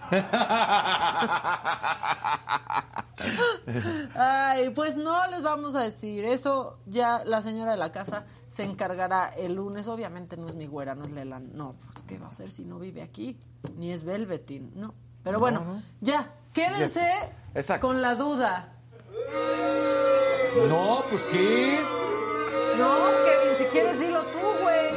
Ay, 4.16 4.70
pues 4.72 4.96
no 4.96 5.28
les 5.28 5.42
vamos 5.42 5.76
a 5.76 5.82
decir. 5.82 6.24
Eso 6.26 6.78
ya 6.86 7.24
la 7.26 7.42
señora 7.42 7.72
de 7.72 7.78
la 7.78 7.92
casa 7.92 8.26
se 8.48 8.64
encargará 8.64 9.30
el 9.30 9.56
lunes. 9.56 9.88
Obviamente 9.88 10.38
no 10.38 10.48
es 10.50 10.56
mi 10.56 10.68
güera, 10.68 10.94
no 10.96 11.06
es 11.06 11.12
Leland. 11.12 11.54
No, 11.54 11.74
pues 11.94 12.04
¿qué 12.06 12.20
va 12.20 12.28
a 12.28 12.30
hacer 12.30 12.52
si 12.52 12.64
no 12.64 12.78
vive 12.80 13.02
aquí? 13.02 13.38
Ni 13.76 13.92
es 13.92 14.04
Velvetin, 14.04 14.72
no. 14.76 14.94
Pero 15.24 15.38
No, 15.38 15.40
bueno, 15.40 15.62
no. 15.66 15.82
ya, 16.02 16.32
quédense 16.54 17.10
Exacto. 17.56 17.88
con 17.88 18.02
la 18.04 18.14
duda. 18.16 18.74
No, 20.70 21.04
pues 21.10 21.24
qué. 21.32 21.80
No, 22.78 22.96
Kevin, 23.26 23.58
si 23.58 23.64
quieres 23.66 23.96
güey. 23.98 24.08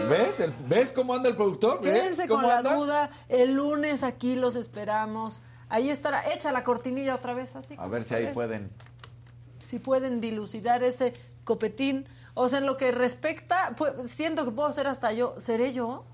¿Ves? 0.08 0.40
El- 0.40 0.54
¿Ves 0.66 0.92
cómo 0.92 1.14
anda 1.14 1.28
el 1.28 1.36
productor? 1.36 1.80
¿Ves 1.82 1.92
Quédense 1.92 2.28
con 2.28 2.46
la 2.46 2.58
anda? 2.58 2.74
duda. 2.74 3.10
El 3.28 3.52
lunes 3.54 4.02
aquí 4.02 4.34
los 4.36 4.56
esperamos. 4.56 5.40
Ahí 5.68 5.90
estará. 5.90 6.22
Echa 6.32 6.50
la 6.52 6.64
cortinilla 6.64 7.14
otra 7.14 7.34
vez 7.34 7.54
así. 7.56 7.74
A 7.78 7.86
ver 7.86 8.04
si 8.04 8.14
ahí 8.14 8.24
ver 8.24 8.34
pueden. 8.34 8.70
Si 9.58 9.78
pueden 9.78 10.20
dilucidar 10.20 10.82
ese 10.82 11.14
copetín. 11.44 12.06
O 12.34 12.48
sea, 12.48 12.58
en 12.60 12.66
lo 12.66 12.76
que 12.76 12.92
respecta, 12.92 13.74
pues, 13.76 13.92
siento 14.10 14.44
que 14.44 14.50
puedo 14.52 14.72
ser 14.72 14.86
hasta 14.86 15.12
yo. 15.12 15.34
¿Seré 15.38 15.72
yo? 15.72 16.04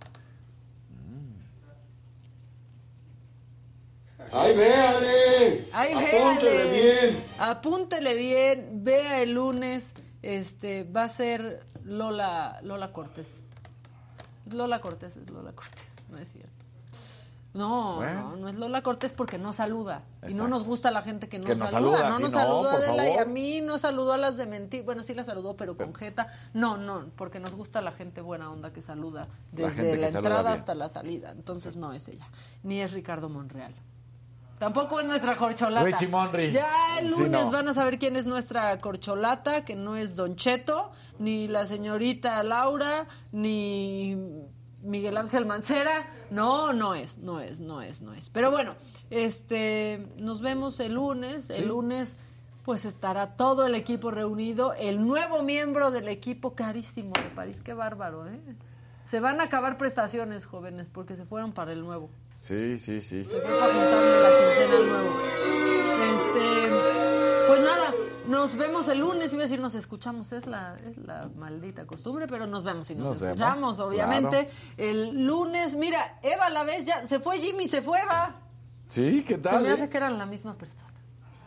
¡Ay, 4.33 4.57
véale! 4.57 5.65
Ay, 5.73 5.93
Apúntele 5.93 6.51
véale. 6.51 6.83
bien. 7.13 7.25
Apúntele 7.39 8.15
bien. 8.15 8.69
Vea 8.85 9.21
el 9.23 9.33
lunes. 9.35 9.95
Este, 10.23 10.85
va 10.85 11.05
a 11.05 11.09
ser 11.09 11.67
Lola, 11.85 12.59
Lola 12.63 12.93
Cortés. 12.93 13.29
Lola 14.47 14.81
Cortés 14.81 15.17
es 15.17 15.31
Lola 15.31 15.53
Cortés, 15.53 15.87
no 16.11 16.19
es 16.19 16.33
cierto. 16.33 16.65
No, 17.55 17.97
Bueno. 17.99 18.31
no, 18.31 18.37
no 18.37 18.49
es 18.49 18.57
Lola 18.57 18.83
Cortés 18.83 19.13
porque 19.13 19.39
no 19.39 19.53
saluda. 19.53 20.03
Y 20.29 20.35
no 20.35 20.49
nos 20.49 20.65
gusta 20.65 20.91
la 20.91 21.03
gente 21.03 21.29
que 21.29 21.39
no, 21.39 21.45
Que 21.45 21.55
nos 21.55 21.71
saluda. 21.71 21.99
saluda, 21.99 22.11
No 22.11 22.19
nos 22.19 22.33
no, 22.33 22.41
saludó 22.41 22.63
por 22.63 22.75
Adela 22.83 23.09
y 23.09 23.17
a 23.17 23.25
mí 23.27 23.61
no 23.61 23.79
saludó 23.79 24.13
a 24.13 24.19
las 24.19 24.37
de 24.37 24.47
mentir. 24.47 24.83
Bueno, 24.83 25.05
sí 25.05 25.15
la 25.15 25.23
saludó, 25.23 25.57
pero 25.57 25.77
con 25.77 25.95
jeta. 25.95 26.27
No, 26.53 26.77
no, 26.77 27.07
porque 27.15 27.39
nos 27.39 27.55
gusta 27.55 27.81
la 27.81 27.93
gente 27.93 28.21
buena 28.21 28.51
onda 28.51 28.73
que 28.73 28.83
saluda 28.83 29.29
desde 29.53 29.97
la, 29.97 30.09
entrada 30.09 30.53
hasta 30.53 30.75
la 30.75 30.89
salida. 30.89 31.31
Entonces 31.31 31.77
no 31.77 31.93
es 31.93 32.09
ella. 32.09 32.27
Ni 32.65 32.81
es 32.81 32.93
Ricardo 32.93 33.29
Monreal. 33.29 33.73
Tampoco 34.59 35.01
es 35.01 35.07
nuestra 35.07 35.37
corcholata. 35.37 35.85
Richie 35.85 36.09
Monry. 36.09 36.53
Ya 36.53 36.99
el 37.01 37.13
Sí, 37.15 37.23
lunes 37.23 37.45
no. 37.45 37.51
van 37.51 37.69
a 37.69 37.75
saber 37.75 37.99
quién 37.99 38.17
es 38.17 38.25
nuestra 38.27 38.79
corcholata, 38.79 39.65
que 39.65 39.75
no 39.75 39.97
es 39.97 40.17
Don 40.17 40.37
Cheto, 40.37 40.93
ni 41.19 41.49
la 41.49 41.67
señorita 41.67 42.43
Laura, 42.45 43.07
ni 43.33 44.17
Miguel 44.83 45.17
Ángel 45.17 45.45
Mancera. 45.45 46.07
No, 46.31 46.73
no 46.73 46.95
es, 46.95 47.19
no 47.19 47.41
es, 47.41 47.61
no 47.61 47.83
es, 47.83 48.01
no 48.01 48.15
es. 48.15 48.31
Pero 48.31 48.51
bueno, 48.51 48.75
este, 49.11 50.07
nos 50.17 50.41
vemos 50.41 50.79
el 50.81 50.95
lunes. 50.95 51.47
Sí. 51.47 51.55
El 51.55 51.69
lunes, 51.69 52.17
pues 52.65 52.85
estará 52.85 53.37
todo 53.37 53.67
el 53.67 53.75
equipo 53.75 54.11
reunido. 54.11 54.73
El 54.75 55.05
nuevo 55.07 55.43
miembro 55.43 55.91
del 55.91 56.09
equipo 56.09 56.55
carísimo 56.55 57.13
de 57.15 57.29
París. 57.35 57.61
Qué 57.63 57.75
bárbaro, 57.75 58.27
¿eh? 58.29 58.41
Se 59.05 59.21
van 59.21 59.41
a 59.41 59.45
acabar 59.45 59.77
prestaciones, 59.77 60.47
jóvenes, 60.47 60.87
porque 60.91 61.17
se 61.17 61.27
fueron 61.27 61.53
para 61.53 61.73
el 61.73 61.83
nuevo. 61.83 62.09
Sí, 62.45 62.77
sí, 62.77 63.01
sí. 63.01 63.25
Se 63.25 63.39
para 63.39 63.73
la 63.73 64.29
quincena 64.29 64.77
al 64.77 64.87
nuevo. 64.87 65.17
Este, 66.13 67.47
pues 67.49 67.61
nada, 67.61 67.95
nos 68.29 68.55
vemos 68.55 68.87
el 68.89 68.99
lunes. 68.99 69.33
Iba 69.33 69.45
a 69.45 69.47
decir 69.47 69.61
nos 69.61 69.75
escuchamos, 69.75 70.31
es 70.33 70.47
la, 70.47 70.77
es 70.87 70.99
la 70.99 71.31
maldita 71.37 71.87
costumbre, 71.87 72.27
pero 72.29 72.47
nos 72.47 72.63
vemos 72.63 72.91
y 72.91 72.97
nos, 72.97 73.07
Nos 73.07 73.21
vemos, 73.21 73.41
escuchamos, 73.41 73.79
obviamente. 73.79 74.51
El 74.77 75.25
lunes, 75.25 75.75
mira, 75.77 76.19
Eva 76.23 76.51
la 76.51 76.65
vez 76.65 76.85
ya, 76.85 76.99
se 77.07 77.19
fue 77.19 77.39
Jimmy, 77.39 77.67
se 77.67 77.81
fue 77.81 77.99
Eva. 78.03 78.37
Sí, 78.89 79.25
¿qué 79.27 79.37
Se 79.37 79.41
tal? 79.41 79.63
me 79.63 79.71
eh? 79.71 79.73
hace 79.73 79.89
que 79.89 79.97
eran 79.97 80.19
la 80.19 80.27
misma 80.27 80.55
persona. 80.59 80.93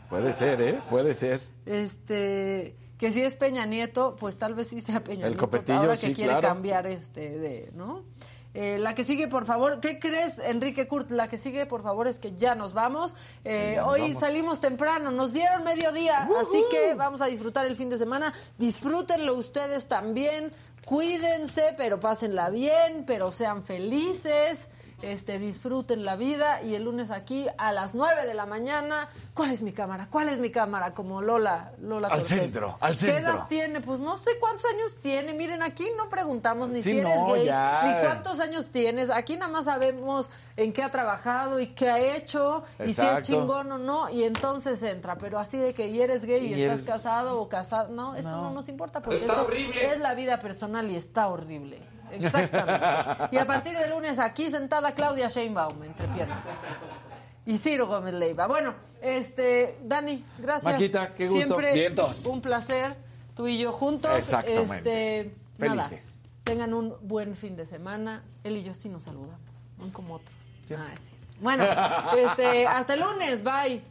Puede 0.09 0.33
ser, 0.33 0.59
¿eh? 0.61 0.81
Puede 0.89 1.13
ser. 1.13 1.41
Este, 1.67 2.75
que 2.97 3.11
si 3.11 3.21
es 3.21 3.35
Peña 3.35 3.67
Nieto, 3.67 4.15
pues 4.15 4.39
tal 4.39 4.55
vez 4.55 4.69
sí 4.69 4.81
sea 4.81 5.03
Peña 5.03 5.27
El 5.27 5.33
Nieto. 5.33 5.45
copetillo, 5.45 5.77
ahora 5.77 5.95
que 5.95 6.07
sí, 6.07 6.13
quiere 6.15 6.31
claro. 6.31 6.47
cambiar 6.47 6.87
este 6.87 7.37
de, 7.37 7.71
¿no? 7.75 8.03
Eh, 8.59 8.79
la 8.79 8.95
que 8.95 9.03
sigue, 9.03 9.27
por 9.27 9.45
favor, 9.45 9.81
¿qué 9.81 9.99
crees, 9.99 10.39
Enrique 10.39 10.87
Kurt? 10.87 11.11
La 11.11 11.27
que 11.27 11.37
sigue, 11.37 11.67
por 11.67 11.83
favor, 11.83 12.07
es 12.07 12.17
que 12.17 12.33
ya 12.33 12.55
nos 12.55 12.73
vamos. 12.73 13.15
Eh, 13.45 13.73
Ya 13.75 13.81
nos 13.83 13.91
hoy 13.93 14.01
vamos. 14.01 14.19
salimos 14.19 14.61
temprano, 14.61 15.11
nos 15.11 15.31
dieron 15.33 15.63
mediodía, 15.63 16.27
así 16.41 16.65
que 16.71 16.95
vamos 16.95 17.21
a 17.21 17.27
disfrutar 17.27 17.67
el 17.67 17.75
fin 17.75 17.91
de 17.91 17.99
semana. 17.99 18.33
Disfrútenlo 18.57 19.35
ustedes 19.35 19.87
también. 19.87 20.51
Cuídense, 20.85 21.75
pero 21.77 21.99
pásenla 21.99 22.49
bien, 22.49 23.03
pero 23.05 23.29
sean 23.29 23.61
felices. 23.61 24.69
Este, 25.03 25.37
disfruten 25.37 26.05
la 26.05 26.15
vida 26.15 26.63
y 26.63 26.73
el 26.73 26.85
lunes 26.85 27.11
aquí 27.11 27.45
a 27.59 27.71
las 27.71 27.93
9 27.93 28.25
de 28.25 28.33
la 28.33 28.47
mañana. 28.47 29.07
¿Cuál 29.35 29.51
es 29.51 29.61
mi 29.61 29.71
cámara? 29.71 30.07
¿Cuál 30.09 30.29
es 30.29 30.39
mi 30.39 30.49
cámara? 30.49 30.95
Como 30.95 31.21
Lola, 31.21 31.71
Lola 31.79 32.07
Al 32.07 32.21
Cortés. 32.21 32.39
centro, 32.39 32.77
al 32.79 32.93
¿Qué 32.93 32.97
centro. 32.97 33.33
edad 33.35 33.47
tiene? 33.47 33.79
Pues 33.81 33.99
no 33.99 34.17
sé 34.17 34.31
cuántos 34.39 34.65
años 34.71 34.95
tiene. 34.99 35.35
Miren, 35.35 35.61
aquí 35.61 35.87
no 35.95 36.09
preguntamos 36.09 36.69
ni 36.69 36.81
Sí, 36.81 36.93
si 36.93 36.99
eres 36.99 37.15
no, 37.15 37.27
gay, 37.33 37.45
ya. 37.45 37.83
ni 37.85 38.01
cuántos 38.07 38.39
años 38.39 38.69
tienes. 38.71 39.11
Aquí 39.11 39.35
nada 39.37 39.51
más 39.51 39.65
sabemos 39.65 40.31
en 40.55 40.73
qué 40.73 40.81
ha 40.81 40.89
trabajado 40.89 41.59
y 41.59 41.67
qué 41.67 41.91
ha 41.91 41.99
hecho 42.15 42.63
y 42.83 42.91
si 42.91 43.05
es 43.05 43.19
chingón 43.27 43.71
o 43.71 43.77
no 43.77 44.09
y 44.09 44.23
entonces 44.23 44.81
entra. 44.81 45.19
Pero 45.19 45.37
así 45.37 45.57
de 45.57 45.75
que 45.75 45.87
y 45.89 46.01
eres 46.01 46.25
gay 46.25 46.43
y, 46.43 46.55
Y 46.55 46.63
estás 46.63 46.79
eres- 46.79 46.85
casado 46.85 47.39
o 47.39 47.47
casado, 47.47 47.89
no, 47.89 48.15
eso 48.15 48.31
no, 48.31 48.41
No. 48.45 48.49
nos 48.51 48.67
importa 48.67 48.99
porque 49.03 49.19
Está 49.19 49.33
eso 49.33 49.43
horrible. 49.45 49.91
es 49.93 49.99
la 49.99 50.15
vida 50.15 50.39
personal 50.41 50.89
y 50.89 50.95
está 50.95 51.27
horrible. 51.27 51.81
Exactamente. 52.11 53.35
y 53.35 53.37
a 53.37 53.45
partir 53.45 53.77
de 53.77 53.87
lunes 53.87 54.19
aquí 54.19 54.49
sentada 54.49 54.93
Claudia 54.93 55.27
Sheinbaum 55.27 55.83
entre 55.83 56.07
piernas. 56.09 56.39
Y 57.45 57.57
Ciro 57.57 57.87
Gómez 57.87 58.13
Leiva. 58.13 58.45
Bueno, 58.47 58.73
este, 59.01 59.77
Dani, 59.83 60.23
gracias. 60.37 60.73
Maquita, 60.73 61.13
qué 61.15 61.27
gusto. 61.27 61.45
Siempre 61.45 61.73
Vientos. 61.73 62.25
un 62.25 62.41
placer, 62.41 62.97
tú 63.35 63.47
y 63.47 63.57
yo 63.57 63.71
juntos. 63.71 64.11
Exactamente. 64.17 65.19
Este, 65.19 65.35
nada, 65.57 65.83
Felices. 65.83 66.21
tengan 66.43 66.73
un 66.73 66.95
buen 67.01 67.35
fin 67.35 67.55
de 67.55 67.65
semana. 67.65 68.23
Él 68.43 68.57
y 68.57 68.63
yo 68.63 68.75
sí 68.75 68.89
nos 68.89 69.03
saludamos, 69.03 69.39
no 69.77 69.93
como 69.93 70.15
otros. 70.15 70.35
Ah, 70.71 70.89
sí. 70.95 71.15
Bueno, 71.39 71.63
este, 72.17 72.67
hasta 72.67 72.95
el 72.95 72.99
lunes, 72.99 73.43
bye. 73.43 73.81